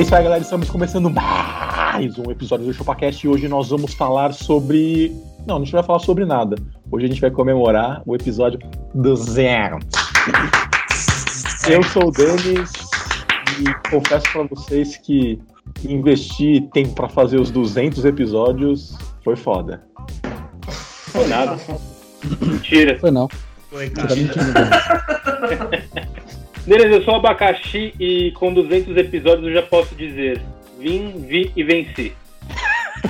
É 0.00 0.02
isso 0.02 0.16
aí, 0.16 0.24
galera. 0.24 0.42
Estamos 0.42 0.70
começando 0.70 1.10
mais 1.10 2.18
um 2.18 2.30
episódio 2.30 2.64
do 2.64 2.72
ChupaCast 2.72 3.22
e 3.22 3.28
hoje 3.28 3.46
nós 3.48 3.68
vamos 3.68 3.92
falar 3.92 4.32
sobre. 4.32 5.14
Não, 5.46 5.56
a 5.56 5.58
gente 5.58 5.72
vai 5.72 5.82
falar 5.82 5.98
sobre 5.98 6.24
nada. 6.24 6.56
Hoje 6.90 7.04
a 7.04 7.08
gente 7.10 7.20
vai 7.20 7.30
comemorar 7.30 8.00
o 8.06 8.14
episódio 8.14 8.58
do 8.94 9.14
zero. 9.14 9.78
Eu 11.68 11.82
sou 11.82 12.08
o 12.08 12.10
Denis 12.10 12.72
e 13.60 13.90
confesso 13.90 14.24
pra 14.32 14.44
vocês 14.44 14.96
que 14.96 15.38
investir 15.86 16.66
tempo 16.70 16.94
pra 16.94 17.10
fazer 17.10 17.38
os 17.38 17.50
200 17.50 18.02
episódios 18.06 18.96
foi 19.22 19.36
foda. 19.36 19.84
Foi 20.62 21.26
nada. 21.26 21.58
Mentira. 22.40 22.98
Foi 22.98 23.10
não. 23.10 23.28
Foi, 23.68 23.90
cara. 23.90 24.08
tá 24.08 24.16
mentindo. 24.16 24.54
Beleza, 26.70 26.98
eu 26.98 27.02
sou 27.02 27.16
abacaxi 27.16 27.92
e 27.98 28.30
com 28.30 28.54
200 28.54 28.96
episódios 28.96 29.44
eu 29.48 29.54
já 29.54 29.62
posso 29.62 29.92
dizer: 29.96 30.40
vim, 30.78 31.26
vi 31.26 31.50
e 31.56 31.64
venci. 31.64 32.14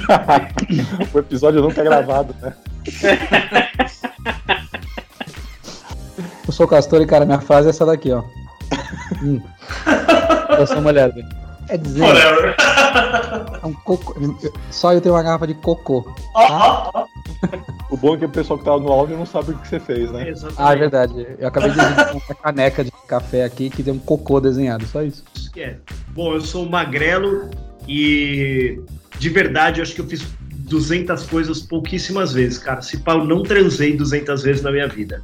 o 1.12 1.18
episódio 1.18 1.60
nunca 1.60 1.82
é 1.82 1.84
gravado, 1.84 2.34
né? 2.40 2.54
Eu 6.48 6.52
sou 6.52 6.64
o 6.66 6.68
Castor 6.68 7.00
e, 7.02 7.06
cara, 7.06 7.24
minha 7.26 7.40
frase 7.40 7.68
é 7.68 7.70
essa 7.70 7.86
daqui, 7.86 8.10
ó. 8.10 8.24
Hum. 9.22 9.40
Eu 10.58 10.66
sou 10.66 10.80
mulher, 10.80 11.12
velho. 11.12 11.28
É 11.68 11.76
dizer, 11.76 12.02
Whatever. 12.02 12.56
é 13.62 13.66
um 13.66 13.72
cocô. 13.74 14.14
Só 14.70 14.92
eu 14.92 15.00
tenho 15.00 15.14
uma 15.14 15.22
garrafa 15.22 15.46
de 15.46 15.54
cocô. 15.54 16.12
Ó, 16.34 16.46
ó, 16.50 16.90
ó. 16.94 17.06
O 17.90 17.96
bom 17.96 18.14
é 18.14 18.18
que 18.18 18.24
o 18.24 18.28
pessoal 18.28 18.58
que 18.58 18.64
tava 18.64 18.78
no 18.78 18.92
áudio 18.92 19.16
não 19.16 19.26
sabe 19.26 19.52
o 19.52 19.58
que 19.58 19.66
você 19.66 19.80
fez, 19.80 20.10
né? 20.10 20.28
Exatamente. 20.28 20.60
Ah, 20.60 20.72
é 20.72 20.76
verdade. 20.76 21.26
Eu 21.38 21.48
acabei 21.48 21.70
de 21.70 21.76
desenhar 21.76 22.12
uma 22.12 22.34
caneca 22.34 22.84
de 22.84 22.92
café 23.08 23.44
aqui 23.44 23.70
que 23.70 23.82
tem 23.82 23.92
um 23.92 23.98
cocô 23.98 24.40
desenhado, 24.40 24.86
só 24.86 25.02
isso. 25.02 25.24
Isso 25.34 25.50
que 25.50 25.60
é. 25.60 25.76
Bom, 26.08 26.34
eu 26.34 26.40
sou 26.40 26.68
Magrelo 26.68 27.50
e 27.88 28.80
de 29.18 29.28
verdade 29.28 29.80
eu 29.80 29.82
acho 29.82 29.94
que 29.94 30.00
eu 30.00 30.06
fiz 30.06 30.24
200 30.70 31.24
coisas 31.24 31.60
pouquíssimas 31.60 32.32
vezes, 32.32 32.58
cara. 32.58 32.80
Se 32.80 32.98
pau, 32.98 33.24
não 33.24 33.42
transei 33.42 33.96
200 33.96 34.42
vezes 34.42 34.62
na 34.62 34.70
minha 34.70 34.86
vida. 34.86 35.22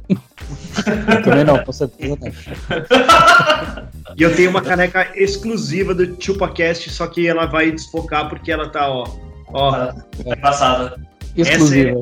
Também 1.23 1.45
não, 1.45 1.63
com 1.63 1.71
certeza 1.71 2.17
não. 2.19 2.27
E 4.17 4.23
eu 4.23 4.35
tenho 4.35 4.49
uma 4.49 4.61
caneca 4.61 5.11
exclusiva 5.15 5.93
do 5.93 6.17
ChupaCast, 6.19 6.89
só 6.89 7.05
que 7.05 7.27
ela 7.27 7.45
vai 7.45 7.71
desfocar 7.71 8.27
porque 8.27 8.51
ela 8.51 8.67
tá, 8.67 8.89
ó. 8.89 9.07
Ó, 9.53 9.93
É 10.25 10.35
passada. 10.35 11.06
Exclusiva. 11.37 12.01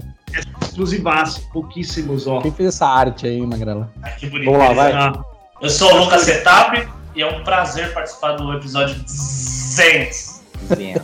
exclusivaço, 0.62 1.50
pouquíssimos, 1.52 2.28
ó. 2.28 2.42
Quem 2.42 2.52
fez 2.52 2.70
essa 2.70 2.88
arte 2.88 3.28
aí, 3.28 3.40
Magrela? 3.42 3.92
Que 4.18 4.28
bonito. 4.28 4.52
Vamos 4.52 4.68
lá, 4.68 4.74
vai. 4.74 4.92
Ah, 4.92 5.14
Eu 5.62 5.70
sou 5.70 5.94
o 5.94 6.04
Lucas 6.04 6.24
Setap 6.24 6.88
e 7.16 7.22
é 7.22 7.28
um 7.28 7.44
prazer 7.44 7.94
participar 7.94 8.34
do 8.34 8.52
episódio 8.54 8.96
200. 8.96 10.42
Ele 10.72 10.92
é 10.92 10.96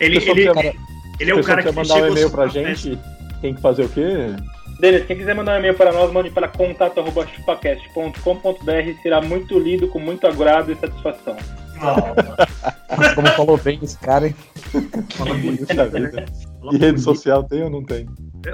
ele, 0.00 0.16
ele, 0.16 0.20
que 0.20 0.52
cara, 0.52 0.72
ele 1.18 1.30
é 1.30 1.34
o 1.34 1.44
cara 1.44 1.62
que 1.62 1.72
mandar 1.72 1.96
um 1.96 2.08
e-mail 2.08 2.30
pra 2.30 2.46
gente, 2.48 2.98
tem 3.40 3.54
que 3.54 3.60
fazer 3.60 3.84
o 3.84 3.88
quê? 3.88 4.34
Denis, 4.80 5.06
quem 5.06 5.16
quiser 5.18 5.34
mandar 5.34 5.56
um 5.56 5.58
e-mail 5.58 5.74
para 5.74 5.92
nós, 5.92 6.10
mande 6.10 6.30
para 6.30 6.48
contato.chupacast.com.br. 6.48 9.02
Será 9.02 9.20
muito 9.20 9.58
lido, 9.58 9.88
com 9.88 9.98
muito 9.98 10.26
agrado 10.26 10.72
e 10.72 10.76
satisfação. 10.76 11.36
como 13.14 13.28
falou 13.28 13.58
bem 13.58 13.78
esse 13.82 13.98
cara, 13.98 14.28
hein? 14.28 14.34
Puxa 14.72 15.86
vida. 15.86 16.24
E 16.72 16.76
rede 16.76 17.00
social 17.00 17.42
tem 17.44 17.62
ou 17.62 17.70
não 17.70 17.84
tem? 17.84 18.06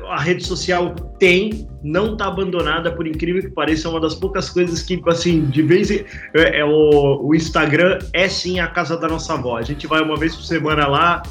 A 0.08 0.20
rede 0.20 0.44
social 0.44 0.94
tem, 1.18 1.68
não 1.82 2.16
tá 2.16 2.26
abandonada, 2.26 2.90
por 2.92 3.06
incrível 3.06 3.42
que 3.42 3.50
pareça, 3.50 3.88
é 3.88 3.90
uma 3.90 4.00
das 4.00 4.14
poucas 4.14 4.50
coisas 4.50 4.82
que, 4.82 5.00
assim, 5.06 5.44
de 5.46 5.62
vez 5.62 5.90
em. 5.90 6.04
É, 6.34 6.60
é 6.60 6.64
o, 6.64 7.20
o 7.22 7.34
Instagram 7.34 7.98
é 8.12 8.28
sim 8.28 8.60
a 8.60 8.68
casa 8.68 8.96
da 8.96 9.08
nossa 9.08 9.34
avó. 9.34 9.56
A 9.56 9.62
gente 9.62 9.86
vai 9.86 10.00
uma 10.02 10.16
vez 10.16 10.34
por 10.34 10.44
semana 10.44 10.86
lá, 10.86 11.22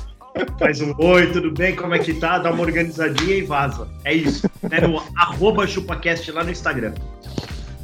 faz 0.59 0.81
um 0.81 0.93
oi, 0.99 1.27
tudo 1.31 1.51
bem, 1.51 1.75
como 1.75 1.93
é 1.93 1.99
que 1.99 2.13
tá? 2.13 2.37
Dá 2.37 2.51
uma 2.51 2.61
organizadinha 2.61 3.35
e 3.35 3.41
vaza. 3.41 3.87
É 4.03 4.13
isso. 4.13 4.49
É 4.69 4.85
no 4.85 5.01
arroba 5.15 5.65
chupacast 5.65 6.29
lá 6.31 6.43
no 6.43 6.51
Instagram. 6.51 6.93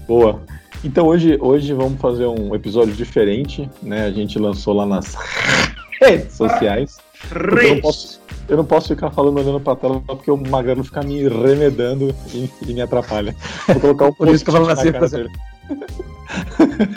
Boa. 0.08 0.42
Então 0.84 1.08
hoje, 1.08 1.38
hoje 1.40 1.74
vamos 1.74 2.02
fazer 2.02 2.26
um 2.26 2.56
episódio 2.56 2.94
diferente, 2.94 3.70
né? 3.84 4.06
A 4.06 4.12
gente 4.12 4.40
lançou 4.40 4.74
lá 4.74 4.86
nas 4.86 5.16
redes 6.02 6.36
sociais. 6.36 6.98
Redes. 7.30 8.21
Eu 8.52 8.58
não 8.58 8.66
posso 8.66 8.90
ficar 8.90 9.10
falando 9.12 9.40
olhando 9.40 9.62
pra 9.62 9.78
tela 9.78 10.02
porque 10.06 10.30
o 10.30 10.36
Magrano 10.36 10.84
fica 10.84 11.02
me 11.02 11.26
remedando 11.28 12.14
e, 12.34 12.50
e 12.68 12.74
me 12.74 12.82
atrapalha. 12.82 13.34
Vou 13.68 13.80
colocar 13.80 14.08
o 14.08 14.14
Por 14.14 14.28
isso 14.28 14.44
que 14.44 14.50
eu 14.50 14.54
falo 14.54 14.68
post-it 14.68 14.74
assim, 14.74 14.92
na 14.92 15.00
cara 15.00 15.10
pra 15.10 15.18
dele. 15.18 15.30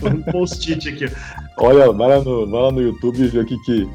Um 0.03 0.32
post-it 0.32 0.88
aqui. 0.88 1.16
Olha, 1.59 1.92
vai 1.92 2.09
lá, 2.09 2.25
no, 2.25 2.50
vai 2.50 2.62
lá 2.62 2.72
no 2.72 2.82
YouTube 2.82 3.20
e 3.22 3.28
vê 3.28 3.38
o 3.38 3.47
que 3.47 3.88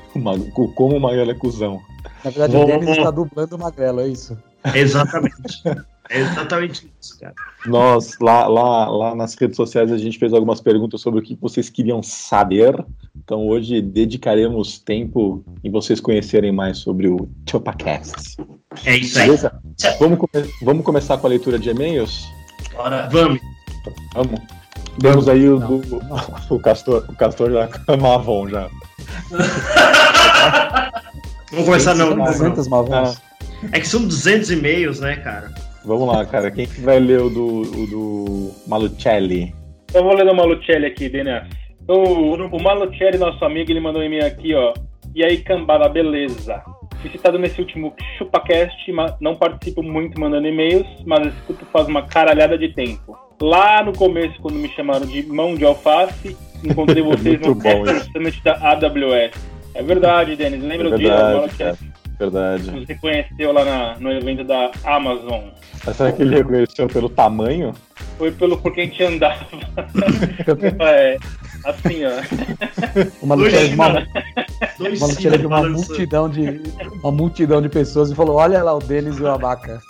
como 0.74 0.96
o 0.96 1.02
Magrano 1.02 1.31
é 1.31 1.36
cuzão. 1.36 1.81
Na 2.24 2.31
verdade, 2.31 2.53
Vou- 2.53 2.64
o 2.64 2.68
Denis 2.68 2.90
está 2.97 3.12
dublando 3.12 3.56
o 3.58 3.59
Magrelo, 3.59 4.00
é 4.00 4.08
isso. 4.08 4.38
Exatamente. 4.74 5.62
É 6.09 6.20
exatamente 6.22 6.92
isso, 7.00 7.20
cara. 7.20 7.34
Nós, 7.68 8.18
lá, 8.20 8.47
lá, 8.47 8.90
lá 8.90 9.16
nas 9.16 9.36
redes 9.36 9.56
sociais, 9.56 9.92
a 9.92 9.97
gente 9.97 10.18
fez 10.18 10.34
algumas 10.34 10.59
perguntas 10.59 11.02
sobre 11.02 11.20
o 11.20 11.24
que 11.24 11.38
vocês 11.40 11.70
queriam 11.70 12.02
saber. 12.02 12.84
Então 13.16 13.46
hoje 13.47 13.80
dedicaremos 13.81 14.80
tempo 14.80 15.44
em 15.64 15.70
vocês 15.70 16.00
conhecerem 16.00 16.52
mais 16.52 16.80
sobre 16.80 17.08
o 17.08 17.30
ChupaCast. 17.47 18.38
É 18.86 18.97
isso 18.97 19.20
aí. 19.20 19.25
Beleza? 19.28 19.62
Vamos, 20.00 20.18
come- 20.20 20.50
vamos 20.64 20.84
começar 20.86 21.18
com 21.20 21.28
a 21.28 21.30
leitura 21.30 21.59
de 21.59 21.70
e-mails? 21.70 22.26
Bora. 22.74 23.08
Vamos. 23.12 23.40
Vamos. 24.16 24.40
Temos 25.00 25.30
aí 25.30 25.47
o 25.47 25.59
do. 25.59 25.81
O 26.50 26.59
Castor, 26.59 27.06
o 27.08 27.16
Castor 27.16 27.52
já 27.52 27.70
é 27.88 27.96
Mavon 27.97 28.50
já. 28.50 28.68
Vamos 31.52 31.66
começar 31.66 31.94
não. 31.96 32.09
não, 32.12 32.18
não. 32.18 32.26
200 32.26 32.68
malvões. 32.68 33.22
É 33.72 33.80
que 33.80 33.88
são 33.88 34.03
200 34.06 34.52
e-mails, 34.52 35.00
né, 35.00 35.16
cara? 35.18 35.53
Vamos 35.85 36.07
lá, 36.07 36.25
cara. 36.25 36.51
Quem 36.51 36.66
que 36.67 36.81
vai 36.81 37.00
ler 37.00 37.22
o 37.22 37.29
do, 37.29 37.45
o 37.62 37.88
do 37.88 38.51
Malucelli? 38.67 39.53
Eu 39.94 40.03
vou 40.03 40.13
ler 40.13 40.28
o 40.29 40.35
Malucelli 40.35 40.85
aqui, 40.85 41.09
Denis. 41.09 41.44
O, 41.88 42.35
o 42.35 42.62
Malucelli, 42.62 43.17
nosso 43.17 43.44
amigo, 43.44 43.72
ele 43.72 43.79
mandou 43.79 44.01
um 44.01 44.06
e-mail 44.06 44.25
aqui, 44.25 44.53
ó. 44.53 44.73
E 45.16 45.23
aí, 45.23 45.38
cambada, 45.40 45.90
beleza? 45.90 46.62
Fui 47.01 47.09
citado 47.09 47.40
nesse 47.40 47.59
último 47.62 47.94
ChupaCast, 48.17 48.91
mas 48.91 49.16
não 49.22 49.35
participo 49.35 49.81
muito 49.81 50.19
mandando 50.19 50.47
e-mails, 50.47 50.85
mas 51.06 51.28
escuto 51.34 51.66
faz 51.72 51.88
uma 51.88 52.03
caralhada 52.03 52.57
de 52.57 52.69
tempo. 52.73 53.17
Lá 53.41 53.81
no 53.84 53.94
começo, 53.94 54.40
quando 54.41 54.56
me 54.56 54.67
chamaram 54.69 55.06
de 55.07 55.23
mão 55.23 55.56
de 55.56 55.63
alface, 55.66 56.35
encontrei 56.63 57.01
vocês 57.01 57.40
no 57.40 57.56
bom 57.56 57.85
Summit 58.11 58.44
da 58.44 58.53
AWS. 58.72 59.32
É 59.73 59.82
verdade, 59.82 60.35
Denis. 60.35 60.61
Lembra 60.61 60.90
É 60.90 60.93
o 60.93 60.97
dia? 60.97 61.09
verdade, 61.09 61.35
Malucelli? 61.37 61.78
Verdade. 62.20 62.70
Você 62.86 62.96
conheceu 62.96 63.54
lá 63.54 63.64
na- 63.64 63.96
no 63.98 64.12
evento 64.12 64.44
da 64.44 64.70
Amazon. 64.84 65.40
Mas 65.86 65.96
será 65.96 66.12
que 66.12 66.22
ele 66.22 66.36
reconheceu 66.36 66.88
pelo 66.88 67.08
tamanho? 67.08 67.74
Foi 68.18 68.30
pelo 68.30 68.58
por 68.58 68.74
quem 68.74 68.90
te 68.90 69.02
andava. 69.04 69.48
é, 70.84 71.18
assim, 71.64 72.02
ó. 72.06 73.26
Maluco 73.26 73.48
Hoje, 73.48 73.70
de 73.70 73.76
uma, 73.76 75.38
de 75.38 75.46
uma 75.46 75.70
multidão 75.70 76.30
de 76.30 76.62
uma 77.02 77.12
multidão 77.12 77.62
de 77.62 77.70
pessoas 77.70 78.12
e 78.12 78.16
falou: 78.16 78.36
"Olha 78.36 78.62
lá 78.62 78.76
o 78.76 78.80
Denis 78.80 79.18
e 79.18 79.22
o 79.24 79.32
Abaca". 79.32 79.82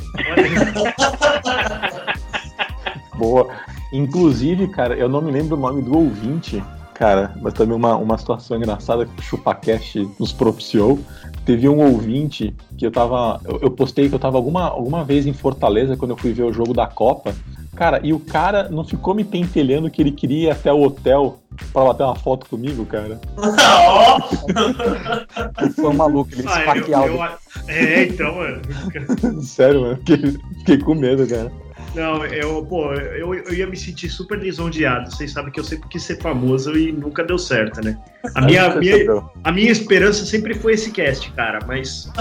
Boa. 3.17 3.47
Inclusive, 3.91 4.67
cara, 4.67 4.95
eu 4.95 5.09
não 5.09 5.19
me 5.21 5.31
lembro 5.31 5.57
o 5.57 5.59
nome 5.59 5.81
do 5.81 5.97
ouvinte, 5.97 6.63
cara, 6.99 7.31
mas 7.41 7.53
também 7.53 7.73
uma, 7.75 7.95
uma 7.95 8.17
situação 8.17 8.57
engraçada 8.57 9.05
que 9.05 9.19
o 9.19 9.23
ChupaCast 9.23 10.05
nos 10.19 10.33
propiciou. 10.33 10.99
Teve 11.45 11.69
um 11.69 11.79
ouvinte 11.79 12.53
que 12.77 12.85
eu 12.85 12.91
tava. 12.91 13.39
Eu, 13.45 13.57
eu 13.61 13.71
postei 13.71 14.09
que 14.09 14.13
eu 14.15 14.19
tava 14.19 14.37
alguma, 14.37 14.65
alguma 14.65 15.05
vez 15.05 15.25
em 15.25 15.31
Fortaleza 15.33 15.95
quando 15.95 16.11
eu 16.11 16.17
fui 16.17 16.33
ver 16.33 16.43
o 16.43 16.51
jogo 16.51 16.73
da 16.73 16.85
Copa. 16.85 17.33
Cara, 17.73 18.01
e 18.03 18.11
o 18.11 18.19
cara 18.19 18.67
não 18.67 18.83
ficou 18.83 19.15
me 19.15 19.23
pentelhando 19.23 19.89
que 19.89 20.01
ele 20.01 20.11
queria 20.11 20.49
ir 20.49 20.51
até 20.51 20.73
o 20.73 20.81
hotel 20.83 21.39
pra 21.71 21.85
bater 21.85 22.03
uma 22.03 22.15
foto 22.15 22.45
comigo, 22.49 22.85
cara. 22.85 23.21
Ó, 23.37 24.19
Foi 25.75 25.89
um 25.89 25.93
maluco, 25.93 26.29
ele 26.33 26.43
Ah, 26.47 26.75
eu- 26.75 27.05
eu- 27.07 27.23
É, 27.69 28.03
então, 28.03 28.35
mano. 28.35 28.61
Sério, 29.41 29.81
mano. 29.81 29.95
Fiquei, 30.05 30.37
fiquei 30.59 30.77
com 30.79 30.93
medo, 30.95 31.25
cara. 31.25 31.49
Não, 31.95 32.23
eu, 32.25 32.63
pô, 32.65 32.93
eu, 32.93 33.33
eu 33.33 33.53
ia 33.53 33.65
me 33.67 33.75
sentir 33.75 34.09
super 34.09 34.37
lisonjeado. 34.39 35.09
Vocês 35.11 35.31
sabem 35.31 35.51
que 35.51 35.59
eu 35.59 35.63
sempre 35.63 35.89
quis 35.89 36.03
ser 36.03 36.21
famoso 36.21 36.77
e 36.77 36.91
nunca 36.91 37.23
deu 37.23 37.37
certo, 37.37 37.83
né? 37.83 37.97
A 38.35 38.41
minha, 38.45 38.75
minha, 38.75 39.23
a 39.43 39.51
minha 39.51 39.71
esperança 39.71 40.23
sempre 40.25 40.53
foi 40.53 40.73
esse 40.73 40.91
cast, 40.91 41.31
cara, 41.31 41.59
mas 41.67 42.09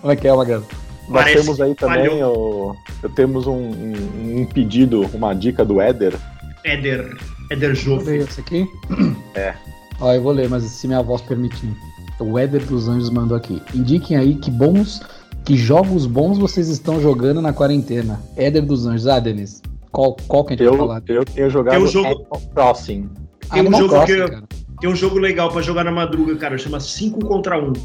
Como 0.00 0.12
é 0.12 0.16
que 0.16 0.26
é, 0.28 0.34
Magrelo? 0.34 0.66
Nós 1.08 1.24
Parece 1.24 1.42
temos 1.42 1.60
aí 1.60 1.74
também, 1.74 2.22
o, 2.22 2.74
temos 3.14 3.46
um, 3.46 3.52
um- 3.56 4.40
um 4.40 4.46
pedido, 4.46 5.02
uma 5.12 5.34
dica 5.34 5.64
do 5.64 5.80
Éder. 5.80 6.14
Éder, 6.64 7.16
Éder 7.50 7.74
Joffre. 7.74 8.04
Veio 8.06 8.22
esse 8.22 8.40
aqui? 8.40 8.66
É. 9.34 9.54
Ó, 10.00 10.12
eu 10.12 10.22
vou 10.22 10.32
ler, 10.32 10.48
mas 10.48 10.62
se 10.64 10.86
minha 10.86 11.02
voz 11.02 11.20
permitir. 11.22 11.70
O 12.18 12.38
Éder 12.38 12.62
dos 12.66 12.88
Anjos 12.88 13.08
mandou 13.10 13.36
aqui. 13.36 13.62
Indiquem 13.74 14.16
aí 14.16 14.34
que 14.36 14.50
bons, 14.50 15.00
que 15.44 15.56
jogos 15.56 16.06
bons 16.06 16.38
vocês 16.38 16.68
estão 16.68 17.00
jogando 17.00 17.40
na 17.42 17.52
quarentena. 17.52 18.20
Éder 18.36 18.64
dos 18.64 18.86
Anjos. 18.86 19.06
Ah, 19.06 19.18
Denis, 19.18 19.60
qual, 19.90 20.16
qual 20.28 20.44
que 20.44 20.54
a 20.54 20.56
gente 20.56 20.66
vai 20.66 20.74
Eu, 20.74 20.78
falar? 20.78 21.02
eu 21.08 21.24
tenho 21.24 21.50
jogado 21.50 21.74
Tem 21.74 21.82
um 21.84 21.88
jogo- 21.88 22.06
Animal 22.08 22.42
Crossing. 22.54 23.08
tem 23.50 23.56
um 23.56 23.60
Animal 23.60 23.80
jogo 23.80 23.94
Crossing, 23.94 24.14
que 24.14 24.28
cara. 24.28 24.42
Tem 24.80 24.90
um 24.90 24.96
jogo 24.96 25.18
legal 25.18 25.50
pra 25.50 25.62
jogar 25.62 25.84
na 25.84 25.92
madruga, 25.92 26.34
cara, 26.36 26.58
chama 26.58 26.80
5 26.80 27.24
contra 27.24 27.58
1. 27.58 27.72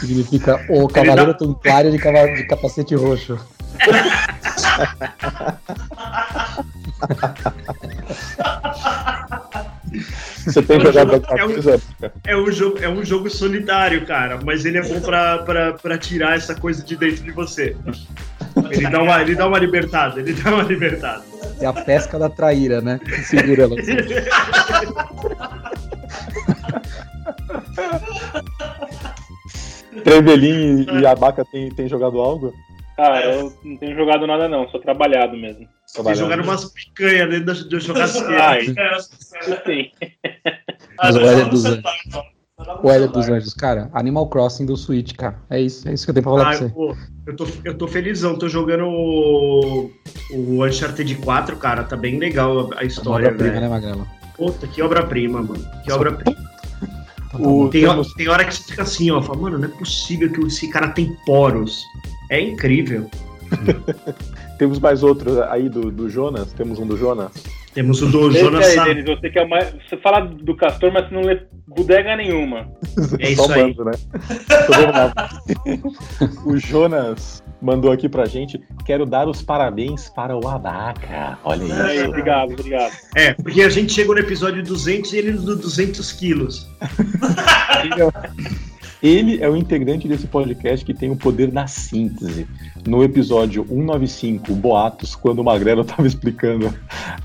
Significa 0.00 0.64
o 0.68 0.86
Cavaleiro 0.88 1.34
Templário 1.34 1.90
de, 1.90 1.98
cava- 1.98 2.26
de 2.34 2.44
capacete 2.46 2.94
roxo. 2.94 3.38
Você 10.44 10.62
tem 10.62 10.76
É 10.76 10.78
um 10.80 10.82
jogado 10.82 11.10
jogo- 11.12 11.26
é 11.36 11.44
um-? 11.46 11.80
É 12.24 12.36
um 12.36 12.52
jogo, 12.52 12.78
é 12.82 12.88
um 12.88 13.04
jogo 13.04 13.30
solitário, 13.30 14.04
cara, 14.06 14.38
mas 14.44 14.64
ele 14.64 14.78
é 14.78 14.82
bom 14.82 15.00
pra, 15.00 15.38
pra, 15.38 15.72
pra 15.74 15.98
tirar 15.98 16.36
essa 16.36 16.54
coisa 16.54 16.84
de 16.84 16.96
dentro 16.96 17.24
de 17.24 17.30
você. 17.32 17.76
Ele 18.70 18.88
dá 18.88 19.02
uma, 19.02 19.20
ele 19.22 19.34
dá 19.34 19.46
uma 19.46 19.58
libertada, 19.58 20.20
ele 20.20 20.32
dá 20.32 20.54
uma 20.54 20.62
libertada. 20.62 21.22
É 21.60 21.66
a 21.66 21.72
pesca 21.72 22.18
da 22.18 22.28
traíra, 22.28 22.80
né? 22.80 23.00
Que 23.04 23.22
segura 23.22 23.62
ela. 23.64 23.76
Trevelin 30.02 30.86
e, 30.90 31.00
e 31.00 31.06
Abaca 31.06 31.44
tem, 31.44 31.70
tem 31.70 31.88
jogado 31.88 32.18
algo? 32.20 32.52
Cara, 32.96 33.24
eu 33.24 33.52
não 33.64 33.76
tenho 33.76 33.96
jogado 33.96 34.26
nada 34.26 34.48
não, 34.48 34.68
só 34.68 34.78
trabalhado 34.78 35.36
mesmo. 35.36 35.66
Vocês 35.86 36.18
jogaram 36.18 36.44
umas 36.44 36.64
picanhas 36.72 37.28
dentro 37.28 37.68
da, 37.68 37.80
churrasqueira. 37.80 38.44
Ai, 38.50 38.66
sim. 39.66 39.90
Mas 41.02 41.16
o 41.16 41.20
Éder 41.20 41.48
dos 41.48 41.64
Anjos. 41.64 41.82
Anjos. 41.84 42.34
O 42.82 42.90
Éder 42.90 43.08
dos 43.10 43.28
Anjos, 43.28 43.52
cara. 43.54 43.90
Animal 43.92 44.28
Crossing 44.28 44.64
do 44.64 44.76
Switch, 44.76 45.12
cara. 45.16 45.36
É 45.50 45.60
isso, 45.60 45.88
é 45.88 45.92
isso 45.92 46.04
que 46.06 46.10
eu 46.10 46.14
tenho 46.14 46.22
pra 46.24 46.32
falar 46.34 46.54
Ah, 46.54 46.56
pra 46.58 46.68
você. 46.68 46.72
pô, 46.72 46.96
eu, 47.26 47.36
tô, 47.36 47.46
eu 47.64 47.74
tô 47.76 47.88
felizão, 47.88 48.38
tô 48.38 48.48
jogando 48.48 48.84
o, 48.86 49.90
o 50.32 50.64
Uncharted 50.64 51.16
4, 51.16 51.56
cara, 51.56 51.82
tá 51.82 51.96
bem 51.96 52.18
legal 52.18 52.72
a, 52.72 52.80
a 52.80 52.82
É 52.84 52.86
história, 52.86 53.26
obra-prima, 53.28 53.60
né. 53.60 53.68
Magrela? 53.68 54.06
Puta, 54.36 54.66
que 54.68 54.80
obra-prima, 54.82 55.42
mano. 55.42 55.64
Que 55.82 55.90
Só- 55.90 55.96
obra-prima. 55.96 56.36
Então 57.34 57.42
tá 57.42 57.48
O-. 57.48 57.68
Tem, 57.68 57.84
tem 58.16 58.28
hora 58.28 58.44
que 58.44 58.54
você 58.54 58.62
fica 58.70 58.82
assim, 58.84 59.10
ó, 59.10 59.20
fala, 59.20 59.36
mano, 59.40 59.58
não 59.58 59.64
é 59.66 59.70
possível 59.72 60.30
que 60.32 60.40
esse 60.46 60.70
cara 60.70 60.90
tem 60.90 61.16
poros. 61.26 61.82
É 62.34 62.40
incrível. 62.40 63.08
Temos 64.58 64.78
mais 64.78 65.02
outro 65.02 65.42
aí 65.44 65.68
do, 65.68 65.90
do 65.90 66.08
Jonas? 66.08 66.52
Temos 66.52 66.78
um 66.78 66.86
do 66.86 66.96
Jonas? 66.96 67.32
Temos 67.74 68.00
o 68.02 68.06
do 68.06 68.30
Jonas 68.30 68.66
aí, 68.66 68.74
Sa- 68.74 68.84
Denis, 68.84 69.04
você 69.04 69.28
que 69.30 69.38
é 69.38 69.46
mais. 69.46 69.72
Você 69.88 69.96
fala 69.96 70.20
do 70.20 70.56
Castor, 70.56 70.92
mas 70.92 71.08
você 71.08 71.14
não 71.14 71.22
lê 71.22 71.42
bodega 71.66 72.16
nenhuma. 72.16 72.68
É 73.18 73.34
Só 73.34 73.44
isso 73.44 73.52
aí. 73.52 73.62
mando, 73.62 73.84
né? 73.84 73.92
Então 75.74 76.42
o 76.46 76.56
Jonas 76.56 77.42
mandou 77.60 77.90
aqui 77.90 78.08
pra 78.08 78.26
gente. 78.26 78.60
Quero 78.86 79.04
dar 79.04 79.28
os 79.28 79.42
parabéns 79.42 80.08
para 80.08 80.36
o 80.36 80.46
Abaca. 80.48 81.36
Olha 81.44 81.84
Aí, 81.84 81.96
isso. 81.98 82.08
obrigado, 82.08 82.52
obrigado. 82.52 82.92
É, 83.16 83.34
porque 83.34 83.62
a 83.62 83.68
gente 83.68 83.92
chegou 83.92 84.14
no 84.14 84.20
episódio 84.20 84.62
200 84.62 85.12
e 85.12 85.16
ele 85.18 85.32
no 85.32 85.56
200 85.56 86.12
quilos. 86.12 86.68
Ele 89.04 89.42
é 89.42 89.48
o 89.50 89.54
integrante 89.54 90.08
desse 90.08 90.26
podcast 90.26 90.82
que 90.82 90.94
tem 90.94 91.10
o 91.10 91.16
poder 91.16 91.50
da 91.50 91.66
síntese. 91.66 92.46
No 92.86 93.04
episódio 93.04 93.62
195, 93.68 94.54
Boatos, 94.54 95.14
quando 95.14 95.40
o 95.40 95.44
Magrelo 95.44 95.82
estava 95.84 96.06
explicando 96.06 96.72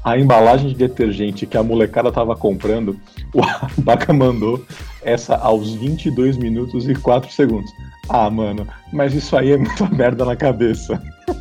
a 0.04 0.20
embalagem 0.20 0.68
de 0.68 0.76
detergente 0.76 1.46
que 1.46 1.56
a 1.56 1.64
molecada 1.64 2.10
estava 2.10 2.36
comprando, 2.36 3.00
o 3.34 3.42
Abaca 3.42 4.12
mandou 4.12 4.62
essa 5.02 5.38
aos 5.38 5.74
22 5.74 6.36
minutos 6.36 6.86
e 6.86 6.94
4 6.94 7.32
segundos. 7.32 7.72
Ah, 8.10 8.30
mano, 8.30 8.68
mas 8.92 9.14
isso 9.14 9.38
aí 9.38 9.54
é 9.54 9.58
muita 9.58 9.88
merda 9.96 10.26
na 10.26 10.36
cabeça. 10.36 11.02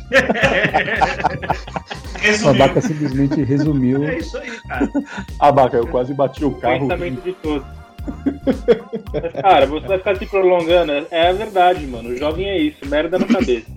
O 2.19 2.21
Resumiu. 2.21 2.63
Abaca 2.63 2.81
simplesmente 2.81 3.43
resumiu. 3.43 4.03
É 4.03 4.17
isso 4.17 4.37
aí, 4.37 4.51
cara. 4.67 4.91
Abaca, 5.39 5.77
eu 5.77 5.87
quase 5.87 6.13
bati 6.13 6.43
o 6.43 6.51
carro. 6.51 6.89
Pensamento 6.89 7.21
de 7.23 7.31
todos. 7.31 7.78
Mas, 9.13 9.33
cara, 9.41 9.65
você 9.65 9.87
vai 9.87 9.97
ficar 9.97 10.15
se 10.17 10.25
prolongando. 10.25 10.91
É 11.11 11.29
a 11.29 11.33
verdade, 11.33 11.85
mano. 11.85 12.09
O 12.09 12.17
jovem 12.17 12.45
é 12.47 12.57
isso, 12.57 12.77
merda 12.85 13.17
na 13.19 13.25
cabeça. 13.25 13.67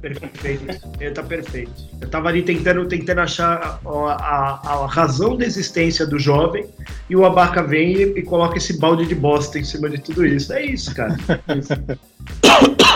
Perfeito. 0.00 0.88
Ele 1.00 1.10
tá 1.10 1.22
perfeito. 1.22 1.72
Eu 2.00 2.08
tava 2.08 2.28
ali 2.28 2.42
tentando, 2.42 2.86
tentando 2.86 3.20
achar 3.20 3.80
a, 3.84 3.90
a- 3.90 4.60
a 4.82 4.86
razão 4.86 5.36
da 5.36 5.44
existência 5.44 6.06
do 6.06 6.18
jovem 6.18 6.66
e 7.08 7.16
o 7.16 7.24
Abaca 7.24 7.62
vem 7.62 7.92
e, 7.94 8.02
e 8.18 8.22
coloca 8.22 8.58
esse 8.58 8.78
balde 8.78 9.06
de 9.06 9.14
bosta 9.14 9.58
em 9.58 9.64
cima 9.64 9.88
de 9.88 9.98
tudo 9.98 10.24
isso. 10.26 10.52
É 10.52 10.62
isso, 10.64 10.94
cara. 10.94 11.16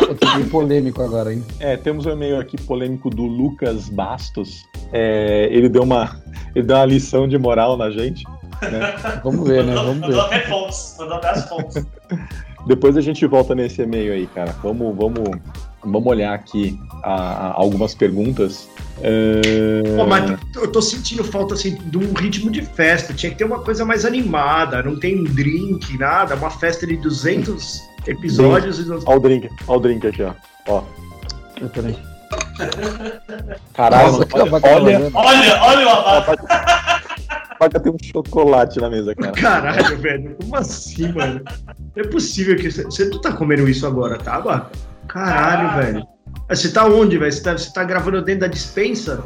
Eu 0.09 0.15
tô 0.17 0.35
bem 0.37 0.49
polêmico 0.49 1.03
agora, 1.03 1.33
hein? 1.33 1.43
É, 1.61 1.77
temos 1.77 2.07
um 2.07 2.11
e-mail 2.11 2.39
aqui 2.39 2.61
polêmico 2.63 3.09
do 3.09 3.23
Lucas 3.25 3.89
Bastos. 3.89 4.65
É, 4.93 5.49
ele 5.51 5.69
deu 5.69 5.83
uma 5.83 6.21
ele 6.55 6.67
deu 6.67 6.77
uma 6.77 6.85
lição 6.85 7.27
de 7.27 7.39
moral 7.39 7.77
na 7.77 7.91
gente. 7.91 8.25
Vamos 9.23 9.49
ver, 9.49 9.65
né? 9.65 9.75
Mandou, 9.75 9.85
Vamos 9.87 10.01
mandou 10.01 10.29
ver. 10.29 10.37
até 10.37 10.41
fontes. 10.49 10.97
Mandou 10.99 11.17
até 11.17 11.31
as 11.31 11.49
fontes. 11.49 11.87
Depois 12.67 12.97
a 12.97 13.01
gente 13.01 13.27
volta 13.27 13.55
nesse 13.55 13.83
e-mail 13.83 14.13
aí, 14.13 14.27
cara. 14.29 14.55
Vamos, 14.63 14.97
vamos, 14.97 15.29
vamos 15.83 16.07
olhar 16.07 16.33
aqui 16.33 16.79
a- 17.03 17.11
a- 17.49 17.53
algumas 17.57 17.93
perguntas. 17.95 18.69
É, 19.01 19.83
Pô, 19.97 20.07
mas 20.07 20.39
eu 20.55 20.71
tô 20.71 20.81
sentindo 20.81 21.25
falta 21.25 21.55
assim, 21.55 21.75
de 21.87 21.99
um 21.99 22.13
ritmo 22.13 22.51
de 22.53 22.63
festa. 22.63 23.13
Tinha 23.13 23.33
que 23.33 23.39
ter 23.39 23.45
uma 23.45 23.59
coisa 23.59 23.85
mais 23.85 24.05
animada. 24.05 24.81
Não 24.81 24.97
tem 24.97 25.25
drink, 25.25 25.99
nada. 25.99 26.37
Uma 26.37 26.51
festa 26.51 26.87
de 26.87 26.97
200 26.99 27.81
episódios. 28.07 28.79
E 28.79 28.85
nós- 28.89 29.03
Ó 29.07 29.17
o 29.17 29.19
drink, 29.21 29.49
ó 29.67 29.77
o 29.77 29.81
drink 29.81 30.07
aqui, 30.07 30.23
ó. 30.23 30.33
ó. 30.69 30.83
Peraí. 31.75 31.97
Caralho, 33.75 34.27
olha, 34.33 34.53
olha. 34.75 35.11
Olha, 35.15 35.63
olha 35.63 35.87
o 35.87 35.91
a 35.91 36.17
abaco. 36.19 36.47
vaca- 36.47 36.83
a 36.87 36.92
vaca 37.63 37.81
tem 37.81 37.93
um 37.93 37.97
chocolate 38.03 38.81
na 38.81 38.91
mesa, 38.91 39.15
cara. 39.15 39.33
Caralho, 39.33 39.99
velho. 39.99 40.37
Como 40.41 40.57
assim, 40.57 41.13
mano? 41.13 41.41
Não 41.97 42.05
é 42.05 42.07
possível 42.07 42.57
que. 42.57 42.71
Você 42.71 43.05
não 43.07 43.21
tá 43.21 43.33
comendo 43.33 43.69
isso 43.69 43.87
agora, 43.87 44.19
tá, 44.19 44.37
Abaca? 44.37 44.71
Caralho, 45.09 45.69
Caralho. 45.69 45.93
velho. 45.95 46.07
Ah, 46.49 46.55
Você 46.55 46.71
tá 46.73 46.87
onde, 46.87 47.19
velho? 47.19 47.33
Você 47.33 47.43
tá, 47.43 47.53
você 47.57 47.73
tá 47.73 47.85
gravando 47.85 48.23
dentro 48.23 48.43
da 48.43 48.47
dispensa? 48.49 49.23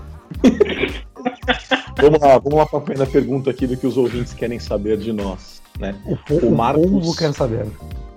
Vamos 2.01 2.21
lá, 2.21 2.39
vamos 2.39 2.59
lá 2.59 2.67
pra 2.67 2.81
primeira 2.81 3.11
pergunta 3.11 3.51
aqui 3.51 3.67
do 3.67 3.77
que 3.77 3.87
os 3.87 3.97
ouvintes 3.97 4.33
querem 4.35 4.59
saber 4.59 4.99
de 4.99 5.13
nós, 5.13 5.63
né? 5.79 5.95
O, 6.05 6.17
po- 6.17 6.47
O 6.47 6.49
o 6.53 6.57
Marcos- 6.57 6.87
povo 6.91 7.17
quer 7.17 7.33
saber. 7.33 7.67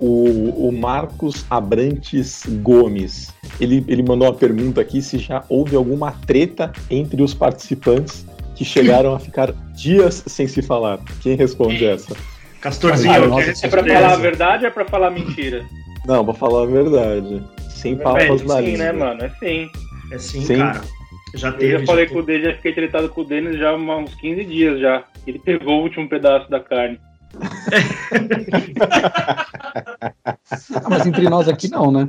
O, 0.01 0.67
o 0.67 0.71
Marcos 0.71 1.45
Abrantes 1.49 2.43
Gomes, 2.61 3.33
ele, 3.59 3.83
ele 3.87 4.01
mandou 4.03 4.27
uma 4.27 4.33
pergunta 4.33 4.79
aqui 4.81 5.01
se 5.01 5.17
já 5.17 5.43
houve 5.49 5.75
alguma 5.75 6.11
treta 6.25 6.71
entre 6.89 7.21
os 7.21 7.33
participantes 7.33 8.25
que 8.59 8.65
chegaram 8.65 9.15
a 9.15 9.19
ficar 9.19 9.53
dias 9.73 10.21
sem 10.27 10.45
se 10.45 10.61
falar. 10.61 10.99
Quem 11.21 11.37
responde 11.37 11.85
essa? 11.85 12.13
Castorzinho, 12.59 13.13
Ah, 13.13 13.19
eu 13.19 13.29
nossa, 13.29 13.65
É 13.65 13.69
pra 13.69 13.81
falar 13.81 14.11
a 14.11 14.15
verdade 14.17 14.65
ou 14.65 14.67
é 14.67 14.71
pra 14.73 14.83
falar 14.83 15.11
mentira? 15.11 15.63
Não, 16.05 16.25
vou 16.25 16.33
falar 16.33 16.63
a 16.63 16.65
verdade. 16.65 17.41
Sem 17.69 17.95
papas 17.95 18.41
É, 18.41 18.45
na 18.45 18.55
sim, 18.57 18.61
língua. 18.63 18.77
né, 18.79 18.91
mano? 18.91 19.23
É 19.23 19.29
sim. 19.39 19.69
É 20.11 20.17
sim, 20.17 20.41
Sim. 20.41 20.57
cara. 20.57 20.81
Já 21.35 21.49
Eu 21.51 21.57
teve. 21.57 21.79
já 21.79 21.85
falei 21.85 22.05
já 22.07 22.11
com 22.13 22.19
o 22.19 22.23
Denis, 22.23 22.43
já 22.47 22.53
fiquei 22.55 22.73
tretado 22.73 23.07
com 23.07 23.21
o 23.21 23.25
Denis 23.25 23.57
já 23.57 23.69
há 23.69 23.75
uns 23.77 24.13
15 24.15 24.43
dias 24.43 24.77
já. 24.81 25.03
Ele 25.25 25.39
pegou 25.39 25.79
o 25.79 25.83
último 25.83 26.09
pedaço 26.09 26.49
da 26.49 26.59
carne. 26.59 26.99
Ah, 30.75 30.89
mas 30.89 31.05
entre 31.05 31.29
nós 31.29 31.47
aqui 31.47 31.69
não, 31.69 31.91
né? 31.91 32.07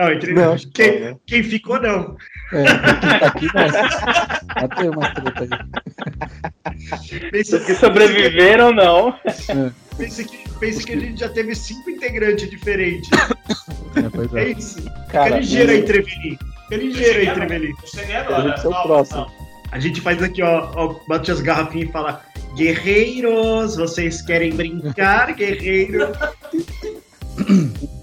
Não, 0.00 0.12
entre 0.12 0.32
Não, 0.32 0.56
quem, 0.72 1.00
não, 1.00 1.06
né? 1.10 1.16
quem 1.26 1.42
ficou, 1.42 1.80
não. 1.80 2.16
É, 2.52 2.64
quem 2.64 3.18
tá 3.18 3.26
aqui, 3.26 3.46
nossa. 3.54 4.76
Tem 4.76 4.88
uma 4.88 5.10
treta 5.14 5.42
aí. 5.42 7.30
Pensa, 7.30 7.60
que 7.60 7.74
sobreviveram, 7.74 8.72
não. 8.72 9.14
pensa, 9.98 10.24
que, 10.24 10.38
pensa 10.58 10.84
que 10.86 10.92
a 10.94 10.98
gente 10.98 11.20
já 11.20 11.28
teve 11.28 11.54
cinco 11.54 11.90
integrantes 11.90 12.48
diferentes. 12.48 13.08
É, 14.34 14.38
É 14.38 14.44
é. 14.44 14.52
isso. 14.52 14.82
Cara, 15.10 15.24
Fica 15.26 15.38
ligeiro 15.38 15.72
aí, 15.72 15.82
Treveli. 15.82 16.38
Fica 16.62 16.76
ligeiro 16.76 17.18
aí, 17.20 17.30
Treveli. 17.34 17.70
Eu 17.70 17.88
cheguei 17.88 18.16
A 18.16 18.20
agora. 18.22 18.48
gente 18.56 18.66
é 18.66 18.68
o 18.68 18.82
próximo. 18.82 19.30
A 19.72 19.78
gente 19.78 20.00
faz 20.00 20.22
aqui, 20.22 20.42
ó, 20.42 20.70
ó, 20.74 20.94
bate 21.06 21.30
as 21.30 21.40
garrafinhas 21.40 21.88
e 21.88 21.92
fala: 21.92 22.22
Guerreiros, 22.56 23.76
vocês 23.76 24.20
querem 24.22 24.52
brincar, 24.54 25.32
guerreiro? 25.34 26.08